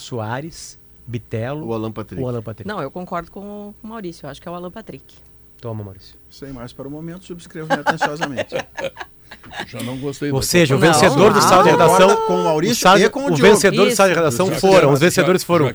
Soares, 0.00 0.78
Bitelo 1.06 1.66
O 1.66 1.74
Alan 1.74 1.90
Patrick. 1.92 2.22
ou 2.22 2.28
Alan 2.28 2.42
Patrick? 2.42 2.66
Não, 2.68 2.80
eu 2.82 2.90
concordo 2.90 3.30
com 3.30 3.74
o 3.82 3.86
Maurício. 3.86 4.26
Eu 4.26 4.30
acho 4.30 4.40
que 4.42 4.48
é 4.48 4.50
o 4.50 4.54
Alan 4.54 4.70
Patrick. 4.70 5.16
Toma, 5.60 5.82
Maurício. 5.82 6.16
Sem 6.30 6.52
mais 6.52 6.72
para 6.72 6.86
o 6.86 6.90
momento, 6.90 7.24
subscrevo 7.24 7.72
atenciosamente. 7.72 8.54
Já 9.66 9.80
não 9.80 9.96
gostei 9.96 10.30
Ou 10.30 10.42
seja, 10.42 10.74
o 10.76 10.78
vencedor 10.78 11.32
do 11.32 11.40
sala 11.40 11.64
de 11.64 11.70
redação. 11.70 12.16
Com 12.26 12.34
o 12.34 12.44
Maurício 12.44 12.90
o 12.90 12.98
e 12.98 13.08
com 13.08 13.32
o 13.32 13.36
vencedor 13.36 13.86
do 13.86 13.94
sala 13.94 14.08
de 14.10 14.14
redação 14.14 14.50
foram. 14.52 14.92
os 14.92 15.00
vencedores 15.00 15.42
foram. 15.44 15.70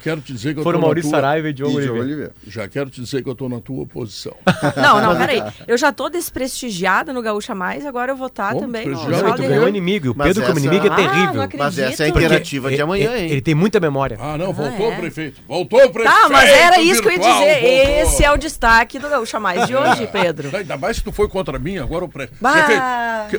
Foram 0.62 0.80
Maurício 0.80 1.10
Saraiva 1.10 1.50
e 1.50 1.54
Diogo 1.54 1.78
Oliveira. 1.78 2.32
Já 2.48 2.68
quero 2.68 2.90
te 2.90 3.02
dizer 3.02 3.24
que 3.24 3.30
eu 3.30 3.36
tô 3.36 3.50
na 3.50 3.60
tua 3.60 3.86
posição. 3.86 4.36
Não, 4.78 5.02
não, 5.02 5.16
peraí. 5.18 5.42
Eu 5.68 5.78
já 5.78 5.92
tô 5.92 6.10
desprestigiada 6.10 7.14
no 7.14 7.22
Gaúcha 7.22 7.54
Mais, 7.56 7.86
agora 7.86 8.12
eu 8.12 8.16
vou 8.16 8.28
estar 8.28 8.50
Como 8.50 8.62
também. 8.62 8.88
Não, 8.88 9.30
e 9.30 9.34
tu 9.36 9.42
ganhou 9.42 9.68
inimigo. 9.68 10.10
O 10.12 10.16
Pedro 10.16 10.44
como 10.44 10.60
inimigo 10.60 10.88
é 10.88 10.90
Ah, 10.90 10.96
terrível. 10.96 11.50
Mas 11.58 11.78
essa 11.78 12.04
é 12.04 12.08
a 12.08 12.12
Porque 12.12 12.26
interativa 12.26 12.70
de 12.70 12.82
amanhã, 12.82 13.12
ele, 13.12 13.24
hein? 13.26 13.32
ele 13.32 13.42
tem 13.42 13.56
muita 13.56 13.80
memória. 13.80 14.18
Ah, 14.20 14.38
não, 14.38 14.54
voltou 14.54 14.92
é. 14.92 14.94
o 14.94 14.98
prefeito. 15.00 15.42
Voltou 15.48 15.80
o 15.84 15.90
prefeito. 15.92 16.22
Tá, 16.22 16.30
mas 16.30 16.50
era 16.50 16.82
isso 16.82 17.02
que 17.02 17.08
eu 17.08 17.12
ia 17.12 17.20
dizer. 17.20 17.32
voltou. 17.32 18.02
Esse 18.02 18.24
é 18.24 18.32
o 18.32 18.38
destaque 18.38 19.00
do 19.00 19.10
Gaúcha 19.10 19.40
Mais 19.40 19.68
de 19.68 19.76
hoje, 19.76 20.08
Pedro. 20.12 20.56
Ainda 20.56 20.78
mais 20.78 20.98
que 21.00 21.06
tu 21.06 21.12
foi 21.12 21.28
contra 21.28 21.58
mim, 21.60 21.78
agora 21.78 22.06
o 22.06 22.10
prefeito. 22.10 22.44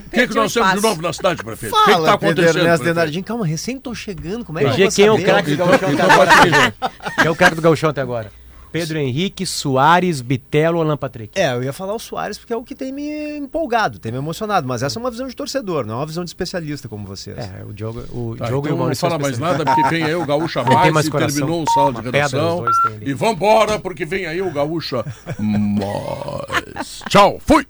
O 0.07 0.11
que, 0.11 0.21
que, 0.21 0.29
que 0.29 0.35
nós 0.35 0.53
temos 0.53 0.75
de 0.75 0.81
novo 0.81 1.03
na 1.03 1.13
cidade, 1.13 1.43
prefeito? 1.43 1.75
O 1.75 1.79
que, 1.79 1.85
que 1.85 1.91
tá 1.91 1.97
Fala, 1.97 2.19
Pedro 2.19 2.43
acontecendo? 2.43 2.59
Ernesto? 2.65 2.85
Denardim. 2.85 3.23
Calma, 3.23 3.47
recém 3.47 3.79
tô 3.79 3.95
chegando. 3.95 4.45
Como 4.45 4.59
é 4.59 4.63
que 4.63 4.69
eu 4.69 4.75
PG, 4.75 4.83
vou 4.85 4.93
quem 4.93 5.07
é 5.07 5.13
o 5.13 5.23
craque 5.23 5.51
do 5.51 5.57
Gauchão 5.57 5.91
até 5.93 6.03
agora? 6.03 6.31
Quem 7.17 7.27
é 7.27 7.31
o 7.31 7.37
craque 7.37 7.55
do 7.57 7.63
Gauchão 7.63 7.91
até 7.91 8.01
agora? 8.01 8.45
Pedro 8.75 8.99
Henrique, 8.99 9.47
Soares, 9.47 10.21
Bitelo, 10.21 10.81
Alan 10.81 10.97
Patrick. 10.97 11.39
É, 11.41 11.53
eu 11.53 11.63
ia 11.63 11.73
falar 11.73 11.95
o 11.95 11.99
Soares 12.01 12.37
porque 12.37 12.53
é 12.53 12.57
o 12.57 12.65
que 12.65 12.75
tem 12.75 12.91
me 12.93 13.39
empolgado, 13.39 14.01
tem 14.01 14.11
me 14.11 14.19
emocionado. 14.19 14.67
Mas 14.67 14.83
essa 14.83 14.99
é 14.99 15.01
uma 15.01 15.13
visão 15.13 15.29
de 15.29 15.37
torcedor, 15.37 15.87
não 15.87 15.95
é 15.95 15.97
uma 15.99 16.07
visão 16.07 16.25
de 16.25 16.31
especialista 16.31 16.89
como 16.89 17.07
vocês. 17.07 17.39
É, 17.39 17.63
o 17.65 17.73
Diogo, 17.73 18.01
o 18.11 18.35
Tá, 18.37 18.47
Diogo 18.47 18.67
e 18.67 18.71
então 18.71 18.75
o 18.75 18.79
não 18.79 18.79
Maurício. 18.79 19.01
fala 19.09 19.13
são 19.13 19.21
mais 19.21 19.39
nada, 19.39 19.65
porque 19.65 19.89
vem 19.89 20.03
aí 20.03 20.15
o 20.17 20.27
Gaúcha 20.27 20.65
Mais 20.65 21.07
e 21.07 21.11
terminou 21.11 21.63
o 21.63 21.71
sala 21.71 21.93
de 21.93 22.01
redação. 22.01 22.65
E 23.01 23.13
vambora, 23.15 23.79
porque 23.79 24.05
vem 24.05 24.27
aí 24.27 24.43
o 24.43 24.51
Gaúcha 24.51 25.05
Mais. 25.39 27.01
Tchau, 27.09 27.41
fui! 27.47 27.65